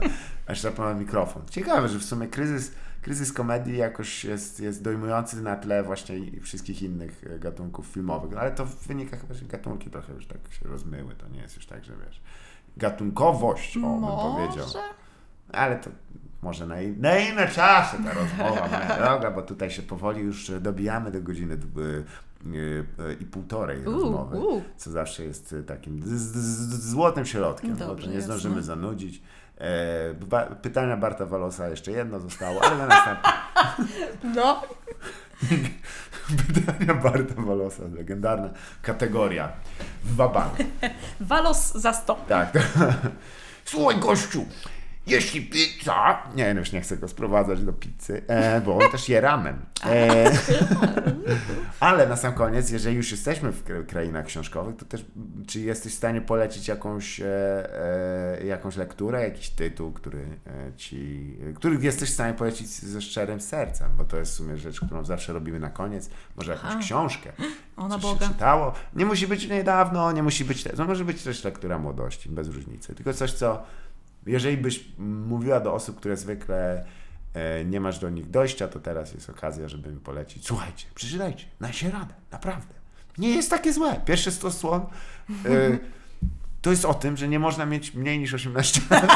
szarpnąłem 0.53 0.99
mikrofon. 0.99 1.41
Ciekawe, 1.49 1.87
że 1.89 1.99
w 1.99 2.03
sumie 2.05 2.27
kryzys, 2.27 2.71
kryzys 3.01 3.33
komedii 3.33 3.77
jakoś 3.77 4.25
jest, 4.25 4.59
jest 4.59 4.83
dojmujący 4.83 5.41
na 5.41 5.55
tle 5.55 5.83
właśnie 5.83 6.41
wszystkich 6.41 6.81
innych 6.83 7.23
e, 7.35 7.39
gatunków 7.39 7.87
filmowych, 7.87 8.31
no, 8.31 8.39
ale 8.39 8.51
to 8.51 8.65
wynika 8.65 9.17
chyba, 9.17 9.33
że 9.33 9.45
gatunki 9.45 9.89
trochę 9.89 10.13
już 10.13 10.27
tak 10.27 10.37
się 10.51 10.67
rozmyły, 10.67 11.15
to 11.15 11.27
nie 11.27 11.41
jest 11.41 11.55
już 11.55 11.65
tak, 11.65 11.85
że 11.85 11.93
wiesz, 12.05 12.21
gatunkowość, 12.77 13.77
o, 13.77 13.79
bym 13.81 14.01
powiedział. 14.01 14.65
Ale 15.51 15.75
to 15.75 15.89
może 16.41 16.67
na, 16.67 16.81
in- 16.81 17.01
na 17.01 17.17
inne 17.19 17.47
czasy 17.47 17.97
ta 18.03 18.13
rozmowa, 18.13 18.67
moja 18.67 18.97
droga, 18.99 19.31
bo 19.31 19.41
tutaj 19.41 19.71
się 19.71 19.81
powoli 19.81 20.21
już 20.21 20.51
dobijamy 20.61 21.11
do 21.11 21.21
godziny 21.21 21.53
y, 21.53 21.57
y, 22.47 22.85
i 23.19 23.25
półtorej 23.25 23.83
rozmowy, 23.83 24.37
co 24.77 24.91
zawsze 24.91 25.23
jest 25.25 25.55
takim 25.67 26.01
złotym 26.69 27.25
środkiem, 27.25 27.75
bo 27.75 27.85
Dobrze, 27.87 28.07
to 28.07 28.13
nie 28.13 28.21
zdążymy 28.21 28.63
zanudzić. 28.63 29.21
E, 29.59 30.13
ba, 30.13 30.45
pytania 30.45 30.97
Barta 30.97 31.25
Walosa 31.25 31.67
jeszcze 31.67 31.91
jedno 31.91 32.19
zostało, 32.19 32.63
ale 32.63 32.77
na 32.77 32.85
następne. 32.87 33.29
No, 34.35 34.61
pytania 36.47 36.93
Barta 36.93 37.41
Walosa, 37.41 37.83
legendarna 37.95 38.49
kategoria 38.81 39.51
wabank. 40.03 40.53
walos 41.19 41.71
za 41.75 41.93
100. 41.93 42.15
Tak. 42.27 42.49
Słuchaj, 43.65 43.99
gościu, 43.99 44.45
jeśli 45.09 45.41
pizza... 45.41 46.23
Nie, 46.35 46.53
no 46.53 46.59
już 46.59 46.71
nie 46.71 46.81
chcę 46.81 46.97
go 46.97 47.07
sprowadzać 47.07 47.63
do 47.63 47.73
pizzy, 47.73 48.21
e, 48.27 48.61
bo 48.61 48.77
on 48.77 48.91
też 48.91 49.09
je 49.09 49.21
ramen. 49.21 49.59
E, 49.85 50.31
ale 51.79 52.07
na 52.07 52.15
sam 52.15 52.33
koniec, 52.33 52.71
jeżeli 52.71 52.95
już 52.95 53.11
jesteśmy 53.11 53.51
w 53.51 53.65
kra- 53.65 53.85
krainach 53.85 54.25
książkowych, 54.25 54.75
to 54.75 54.85
też 54.85 55.05
czy 55.47 55.59
jesteś 55.59 55.93
w 55.93 55.97
stanie 55.97 56.21
polecić 56.21 56.67
jakąś, 56.67 57.19
e, 57.19 57.25
e, 58.39 58.45
jakąś 58.45 58.75
lekturę, 58.75 59.23
jakiś 59.23 59.49
tytuł, 59.49 59.91
który 59.91 60.19
e, 60.47 60.73
ci, 60.77 61.37
który 61.55 61.77
jesteś 61.81 62.09
w 62.09 62.13
stanie 62.13 62.33
polecić 62.33 62.67
ze 62.67 63.01
szczerym 63.01 63.41
sercem, 63.41 63.91
bo 63.97 64.03
to 64.03 64.17
jest 64.17 64.31
w 64.31 64.35
sumie 64.35 64.57
rzecz, 64.57 64.79
którą 64.79 65.05
zawsze 65.05 65.33
robimy 65.33 65.59
na 65.59 65.69
koniec. 65.69 66.09
Może 66.35 66.51
jakąś 66.51 66.71
Aha. 66.71 66.79
książkę, 66.81 67.31
O, 67.77 67.87
na 67.87 67.95
coś 67.95 68.01
Boga. 68.01 68.25
się 68.25 68.33
czytało. 68.33 68.73
Nie 68.93 69.05
musi 69.05 69.27
być 69.27 69.47
niedawno, 69.47 70.11
nie 70.11 70.23
musi 70.23 70.45
być, 70.45 70.63
to 70.63 70.85
może 70.85 71.05
być 71.05 71.23
też 71.23 71.43
lektura 71.43 71.79
młodości, 71.79 72.29
bez 72.29 72.47
różnicy. 72.47 72.95
Tylko 72.95 73.13
coś, 73.13 73.33
co, 73.33 73.63
jeżeli 74.25 74.57
byś 74.57 74.85
mówiła 74.97 75.59
do 75.59 75.73
osób, 75.73 75.97
które 75.97 76.17
zwykle 76.17 76.85
e, 77.33 77.65
nie 77.65 77.79
masz 77.79 77.99
do 77.99 78.09
nich 78.09 78.29
dojścia, 78.29 78.67
to 78.67 78.79
teraz 78.79 79.13
jest 79.13 79.29
okazja, 79.29 79.67
żeby 79.67 79.91
mi 79.91 79.99
polecić. 79.99 80.47
Słuchajcie, 80.47 80.85
przeczytajcie, 80.95 81.45
na 81.59 81.73
się 81.73 81.91
radę, 81.91 82.13
naprawdę. 82.31 82.73
Nie 83.17 83.29
jest 83.29 83.49
takie 83.49 83.73
złe. 83.73 84.01
Pierwsze 84.05 84.31
100 84.31 84.51
stron 84.51 84.81
e, 85.45 85.77
to 86.61 86.71
jest 86.71 86.85
o 86.85 86.93
tym, 86.93 87.17
że 87.17 87.27
nie 87.27 87.39
można 87.39 87.65
mieć 87.65 87.93
mniej 87.93 88.19
niż 88.19 88.33
18 88.33 88.81
lat. 88.89 89.09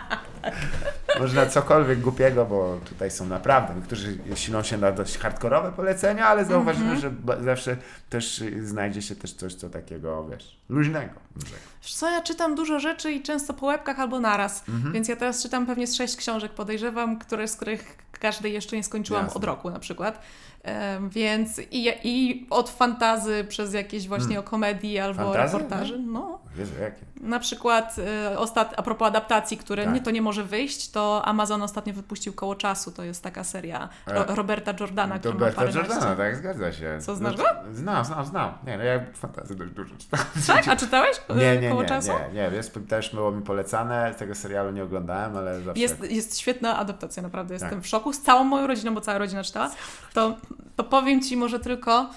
Można 1.19 1.45
cokolwiek 1.45 1.99
głupiego, 2.01 2.45
bo 2.45 2.79
tutaj 2.85 3.11
są 3.11 3.25
naprawdę, 3.25 3.75
niektórzy 3.75 4.17
silą 4.35 4.63
się 4.63 4.77
na 4.77 4.91
dość 4.91 5.17
hardkorowe 5.17 5.71
polecenia, 5.71 6.27
ale 6.27 6.45
zauważymy, 6.45 6.99
że 6.99 7.09
ba- 7.11 7.41
zawsze 7.43 7.77
też 8.09 8.43
znajdzie 8.63 9.01
się 9.01 9.15
też 9.15 9.33
coś, 9.33 9.53
co 9.55 9.69
takiego, 9.69 10.27
wiesz, 10.31 10.57
luźnego. 10.69 11.13
Wiesz 11.83 11.93
co, 11.93 12.09
ja 12.11 12.21
czytam 12.21 12.55
dużo 12.55 12.79
rzeczy 12.79 13.11
i 13.11 13.23
często 13.23 13.53
po 13.53 13.65
łebkach 13.65 13.99
albo 13.99 14.19
naraz, 14.19 14.63
Mhm. 14.69 14.93
więc 14.93 15.07
ja 15.07 15.15
teraz 15.15 15.43
czytam 15.43 15.65
pewnie 15.65 15.87
z 15.87 15.95
sześć 15.95 16.15
książek, 16.15 16.51
podejrzewam, 16.51 17.19
które, 17.19 17.47
z 17.47 17.55
których 17.55 17.97
każdej 18.19 18.53
jeszcze 18.53 18.75
nie 18.75 18.83
skończyłam 18.83 19.23
Jasne. 19.23 19.37
od 19.37 19.43
roku 19.43 19.69
na 19.69 19.79
przykład. 19.79 20.21
Więc 21.09 21.59
i, 21.71 21.91
i 22.03 22.47
od 22.49 22.69
fantazy 22.69 23.45
przez 23.49 23.73
jakieś 23.73 24.07
właśnie 24.07 24.39
o 24.39 24.43
komedii 24.43 24.99
albo 24.99 25.15
Hmm. 25.21 25.33
Fantazy? 25.33 25.57
reportaży. 25.57 25.99
No, 25.99 26.39
Jezu, 26.57 26.71
jakie? 26.81 27.05
Na 27.21 27.39
przykład 27.39 27.95
y, 28.33 28.37
ostat... 28.39 28.73
a 28.77 28.81
propos 28.83 29.07
adaptacji, 29.07 29.57
które 29.57 29.85
Tak. 29.85 29.93
nie 29.93 30.01
to 30.01 30.11
nie 30.11 30.21
może 30.21 30.43
wyjść, 30.43 30.91
to 30.91 31.21
Amazon 31.25 31.61
ostatnio 31.61 31.93
wypuścił 31.93 32.33
Koło 32.33 32.55
Czasu. 32.55 32.91
To 32.91 33.03
jest 33.03 33.23
taka 33.23 33.43
seria 33.43 33.89
Ro- 34.07 34.27
E, 34.29 34.35
Roberta 34.35 34.73
Jordana, 34.79 35.19
który 35.19 35.33
ma 35.33 35.39
Berta 35.39 35.55
paręnaście. 35.61 35.93
Jordana, 35.93 36.15
tak, 36.15 36.35
zgadza 36.35 36.71
się. 36.73 36.97
Co, 37.01 37.15
znasz 37.15 37.35
No, 37.37 37.43
Znam, 37.73 38.05
znam, 38.05 38.25
znam. 38.25 38.53
Nie, 38.67 38.77
no 38.77 38.83
ja 38.83 38.99
fantazy 39.13 39.55
dość 39.55 39.71
dużo 39.71 39.95
czytałem. 39.97 40.25
Tak? 40.47 40.67
A 40.67 40.75
czytałeś 40.75 41.17
y, 41.31 41.35
Nie, 41.35 41.57
nie, 41.57 41.69
Koło 41.69 41.81
nie, 41.81 41.87
Czasu? 41.89 42.11
nie, 42.33 42.33
nie, 42.49 42.55
jest, 42.55 42.79
też 42.89 43.13
było 43.15 43.31
mi 43.31 43.41
polecane, 43.41 44.15
tego 44.17 44.35
serialu 44.35 44.71
nie 44.71 44.83
oglądałem, 44.83 45.37
ale 45.37 45.61
zawsze... 45.61 45.81
Jest, 45.81 46.11
jest 46.11 46.39
świetna 46.39 46.77
adaptacja, 46.77 47.23
naprawdę. 47.23 47.53
Jestem 47.53 47.69
Tak. 47.71 47.81
w 47.81 47.87
szoku 47.87 48.13
z 48.13 48.21
całą 48.21 48.43
moją 48.43 48.67
rodziną, 48.67 48.93
bo 48.93 49.01
cała 49.01 49.17
rodzina 49.17 49.43
czytała. 49.43 49.71
To, 50.13 50.35
to 50.75 50.83
powiem 50.83 51.21
Ci 51.21 51.37
może 51.37 51.59
tylko. 51.59 52.09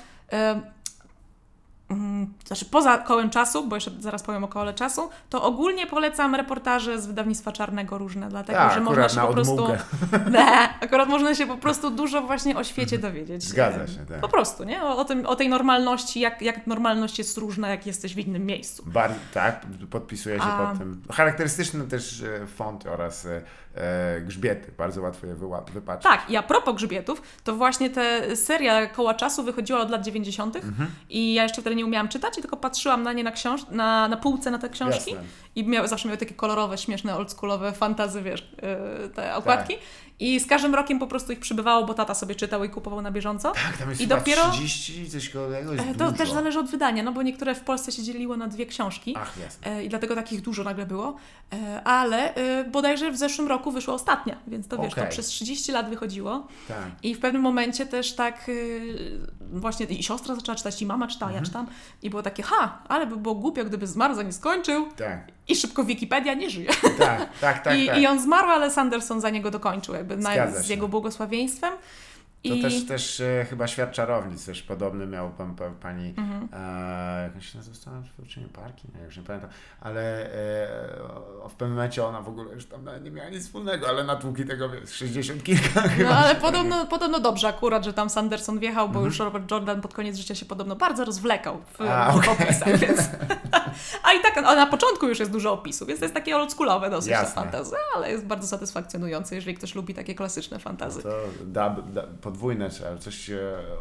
mm, 1.91 2.35
znaczy 2.47 2.65
poza 2.65 2.99
kołem 2.99 3.31
czasu, 3.31 3.69
bo 3.69 3.77
jeszcze 3.77 3.91
zaraz 4.01 4.23
powiem 4.23 4.45
o 4.45 4.49
kole 4.49 4.75
czasu, 4.75 5.11
to 5.31 5.43
ogólnie 5.43 5.87
polecam 5.87 6.35
reportaże 6.35 7.01
z 7.01 7.07
wydawnictwa 7.07 7.53
Czarnego 7.53 7.99
różne, 7.99 8.29
dlatego 8.29 8.59
Tak, 8.59 8.75
że 8.75 8.81
można 8.81 9.09
się 9.09 9.21
po 9.21 9.33
prostu. 9.33 9.69
Nie, 10.33 10.69
akurat 10.81 11.09
można 11.09 11.35
się 11.35 11.47
po 11.47 11.57
prostu 11.57 11.91
dużo 11.91 12.23
właśnie 12.23 12.57
o 12.57 12.65
świecie 12.65 12.99
dowiedzieć. 12.99 13.45
Zgadza 13.45 13.87
się, 13.87 14.07
tak. 14.07 14.21
Po 14.21 14.29
prostu, 14.29 14.65
nie? 14.65 14.83
O, 14.83 14.97
o, 14.97 15.05
tym, 15.05 15.27
o 15.27 15.37
tej 15.37 15.49
normalności, 15.49 16.21
jak, 16.21 16.43
jak 16.43 16.67
normalność 16.67 17.19
jest 17.19 17.39
różna, 17.39 17.69
jak 17.69 17.87
jesteś 17.87 18.15
w 18.15 18.19
innym 18.19 18.47
miejscu. 18.47 18.85
Bar- 18.87 19.15
tak, 19.35 19.67
podpisuję 19.91 20.37
się 20.39 20.45
A- 20.45 20.67
pod 20.67 20.79
tym. 20.79 21.03
Charakterystyczny 21.13 21.85
też 21.85 22.23
e, 22.23 22.47
font 22.47 22.87
oraz 22.87 23.27
e, 23.27 23.43
grzbiety. 24.27 24.73
Bardzo 24.79 25.03
łatwo 25.03 25.27
je 25.27 25.35
wypatrzeć. 25.73 26.13
Tak, 26.13 26.31
i 26.31 26.37
a 26.37 26.43
propos 26.43 26.75
grzbietów, 26.75 27.23
to 27.45 27.55
właśnie 27.55 27.91
te 27.91 28.37
seria 28.37 28.87
Koła 28.87 29.15
Czasu 29.15 29.43
wychodziła 29.43 29.81
od 29.81 29.91
lat 29.91 30.03
90. 30.05 30.57
Mhm. 30.57 30.91
i 31.11 31.35
ja 31.35 31.43
jeszcze 31.43 31.61
wtedy 31.61 31.77
nie 31.77 31.85
umiałam 31.87 32.09
czytać 32.09 32.39
i 32.39 32.41
tylko 32.41 32.57
patrzyłam 32.57 33.03
na 33.03 33.13
nie 33.13 33.25
na, 33.25 33.31
książ- 33.33 33.71
na, 33.71 34.09
na 34.09 34.17
półce 34.17 34.51
na 34.51 34.59
te 34.59 34.69
książki 34.69 35.11
Jasne. 35.11 35.27
i 35.55 35.65
miały, 35.65 35.89
zawsze 35.89 36.09
miały 36.09 36.19
takie 36.19 36.35
kolorowe, 36.35 36.79
śmieszne, 36.79 37.17
oldschoolowe 37.17 37.73
fantazy, 37.73 38.23
wiesz, 38.23 38.53
yy, 39.03 39.09
te 39.09 39.35
okładki. 39.37 39.75
Tak. 39.75 39.85
I 40.21 40.41
z 40.41 40.47
każdym 40.47 40.75
rokiem 40.75 40.99
po 40.99 41.07
prostu 41.07 41.33
ich 41.33 41.41
przybywało, 41.41 41.87
bo 41.87 41.95
tata 41.95 42.15
sobie 42.15 42.35
czytał 42.35 42.65
i 42.65 42.69
kupował 42.71 43.03
na 43.03 43.11
bieżąco. 43.11 43.53
Tak, 43.53 43.77
tam 43.79 43.89
jest 43.91 44.01
I 44.01 44.07
dopiero- 44.07 44.51
30, 44.53 45.11
coś 45.11 45.25
jest 45.35 45.35
E, 45.35 45.95
To 45.95 46.05
dużo. 46.05 46.13
też 46.13 46.31
zależy 46.33 46.59
od 46.59 46.67
wydania, 46.71 47.03
no 47.03 47.13
bo 47.13 47.23
niektóre 47.23 47.55
w 47.55 47.61
Polsce 47.61 47.93
się 47.93 48.03
dzieliło 48.03 48.37
na 48.37 48.47
dwie 48.49 48.67
książki. 48.67 49.15
Ach, 49.19 49.33
jasne. 49.43 49.67
E, 49.77 49.85
I 49.85 49.89
dlatego 49.89 50.15
takich 50.15 50.41
dużo 50.41 50.65
nagle 50.65 50.87
było. 50.87 51.17
E, 51.53 51.83
Ale 51.85 52.35
bodajże 52.71 53.11
w 53.11 53.17
zeszłym 53.17 53.49
roku 53.49 53.73
wyszła 53.73 53.95
ostatnia, 53.95 54.37
więc 54.47 54.69
to 54.69 54.79
wiesz, 54.83 54.95
to 54.95 55.07
przez 55.07 55.27
30 55.27 55.73
lat 55.73 55.91
wychodziło. 55.91 56.47
Tak. 56.69 56.77
I 57.03 57.15
w 57.15 57.21
pewnym 57.21 57.43
momencie 57.43 57.87
też 57.87 58.13
tak 58.15 58.51
właśnie 59.53 59.87
i 59.87 60.03
siostra 60.03 60.35
zaczęła 60.35 60.57
czytać, 60.57 60.83
i 60.83 60.87
mama 60.87 61.07
czytała, 61.07 61.31
Mhm. 61.31 61.45
ja 61.45 61.47
czytam. 61.47 61.67
I 62.03 62.11
było 62.11 62.23
takie, 62.23 62.43
ha, 62.43 62.83
ale 62.89 63.07
by 63.07 63.17
było 63.17 63.35
głupio, 63.35 63.65
gdyby 63.65 63.87
zmarł, 63.87 64.15
zanim 64.15 64.33
skończył. 64.33 64.87
Tak, 64.97 65.27
I 65.49 65.57
szybko 65.57 65.85
Wikipedia 65.85 66.35
nie 66.35 66.51
żyje. 66.51 66.71
tak, 66.99 67.29
tak, 67.41 67.63
tak. 67.63 67.77
I, 67.79 67.87
tak. 67.87 67.99
I 67.99 68.07
on 68.07 68.21
zmarł, 68.21 68.49
ale 68.49 68.71
Sanderson 68.71 69.21
za 69.21 69.31
niego 69.31 69.51
dokończył, 69.51 69.95
jakby 69.95 70.17
na, 70.17 70.51
z 70.51 70.69
jego 70.69 70.89
błogosławieństwem. 70.89 71.73
To 72.43 72.55
I... 72.55 72.63
też, 72.63 72.87
też 72.87 73.21
e, 73.21 73.47
chyba 73.51 73.67
Świat 73.67 73.93
Czarownic 73.93 74.47
też 74.47 74.63
podobny 74.63 75.07
miał 75.07 75.31
pan, 75.31 75.55
pan, 75.57 75.75
pani, 75.75 76.15
Mhm. 76.19 76.49
e, 76.53 77.31
jak 77.35 77.43
się 77.43 77.59
nazywa, 77.59 77.77
czy 78.29 78.41
nie 78.41 78.47
Parki, 78.49 78.89
nie, 78.99 79.05
już 79.05 79.17
nie 79.17 79.23
pamiętam, 79.23 79.51
ale 79.81 80.33
e, 80.35 81.03
o, 81.43 81.49
w 81.49 81.55
pewnym 81.55 81.77
momencie 81.77 82.05
ona 82.07 82.23
w 82.23 82.29
ogóle 82.29 82.55
już 82.55 82.67
tam 82.67 82.89
nie 83.03 83.11
miała 83.11 83.29
nic 83.31 83.43
wspólnego, 83.45 83.89
ale 83.89 84.05
natłuki 84.05 84.45
tego 84.45 84.69
wiesz, 84.69 84.91
60 84.93 85.43
kilka 85.43 85.81
chyba. 85.81 86.11
No 86.11 86.17
ale 86.17 86.35
czy 86.35 86.41
podobno, 86.41 86.87
podobno 86.87 87.21
dobrze 87.21 87.49
akurat, 87.49 87.85
że 87.85 87.93
tam 87.93 88.11
Sanderson 88.11 88.59
wjechał, 88.59 88.87
bo 88.89 88.93
Mhm. 88.95 89.07
już 89.07 89.19
Robert 89.19 89.51
Jordan 89.51 89.81
pod 89.81 89.95
koniec 89.95 90.17
życia 90.17 90.35
się 90.35 90.47
podobno 90.47 90.77
bardzo 90.77 91.05
rozwlekał 91.05 91.59
w, 91.73 91.81
A, 91.81 92.13
w 92.13 92.17
okej. 92.17 92.33
opisach, 92.33 92.77
więc... 92.79 93.01
A 94.03 94.13
i 94.13 94.21
tak 94.23 94.39
a 94.39 94.55
na 94.55 94.67
początku 94.67 95.09
już 95.09 95.19
jest 95.19 95.31
dużo 95.33 95.53
opisów, 95.53 95.89
więc 95.89 96.01
to 96.01 96.05
jest 96.05 96.15
takie 96.15 96.37
oldschoolowe 96.37 96.91
dosyć 96.91 97.11
Jasne. 97.11 97.35
fantazy, 97.43 97.77
ale 97.97 98.11
jest 98.11 98.27
bardzo 98.27 98.47
satysfakcjonujące, 98.47 99.35
jeżeli 99.35 99.57
ktoś 99.57 99.75
lubi 99.75 99.95
takie 99.95 100.15
klasyczne 100.15 100.59
fantazy. 100.59 101.03
To 101.03 101.09
da, 101.45 101.71
da, 101.71 102.03
podwójne 102.29 102.71
coś 103.01 103.31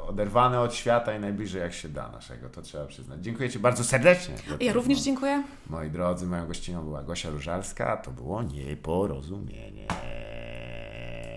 oderwane 0.07 0.60
od 0.60 0.74
świata 0.74 1.15
i 1.18 1.19
najbliżej 1.19 1.61
jak 1.61 1.74
się 1.74 1.90
da 1.90 2.11
naszego, 2.11 2.49
to 2.49 2.61
trzeba 2.61 2.86
przyznać. 2.86 3.24
Dziękuję 3.24 3.49
Ci 3.49 3.60
bardzo 3.60 3.84
serdecznie. 3.84 4.36
Ja 4.60 4.74
również 4.74 4.99
dziękuję. 4.99 5.44
Moi 5.69 5.90
drodzy, 5.90 6.26
moją 6.26 6.48
gościnią 6.48 6.84
była 6.84 7.03
Gosia 7.03 7.30
Różalska, 7.30 7.98
to 7.98 8.11
było 8.11 8.44
nieporozumienie. 8.44 9.88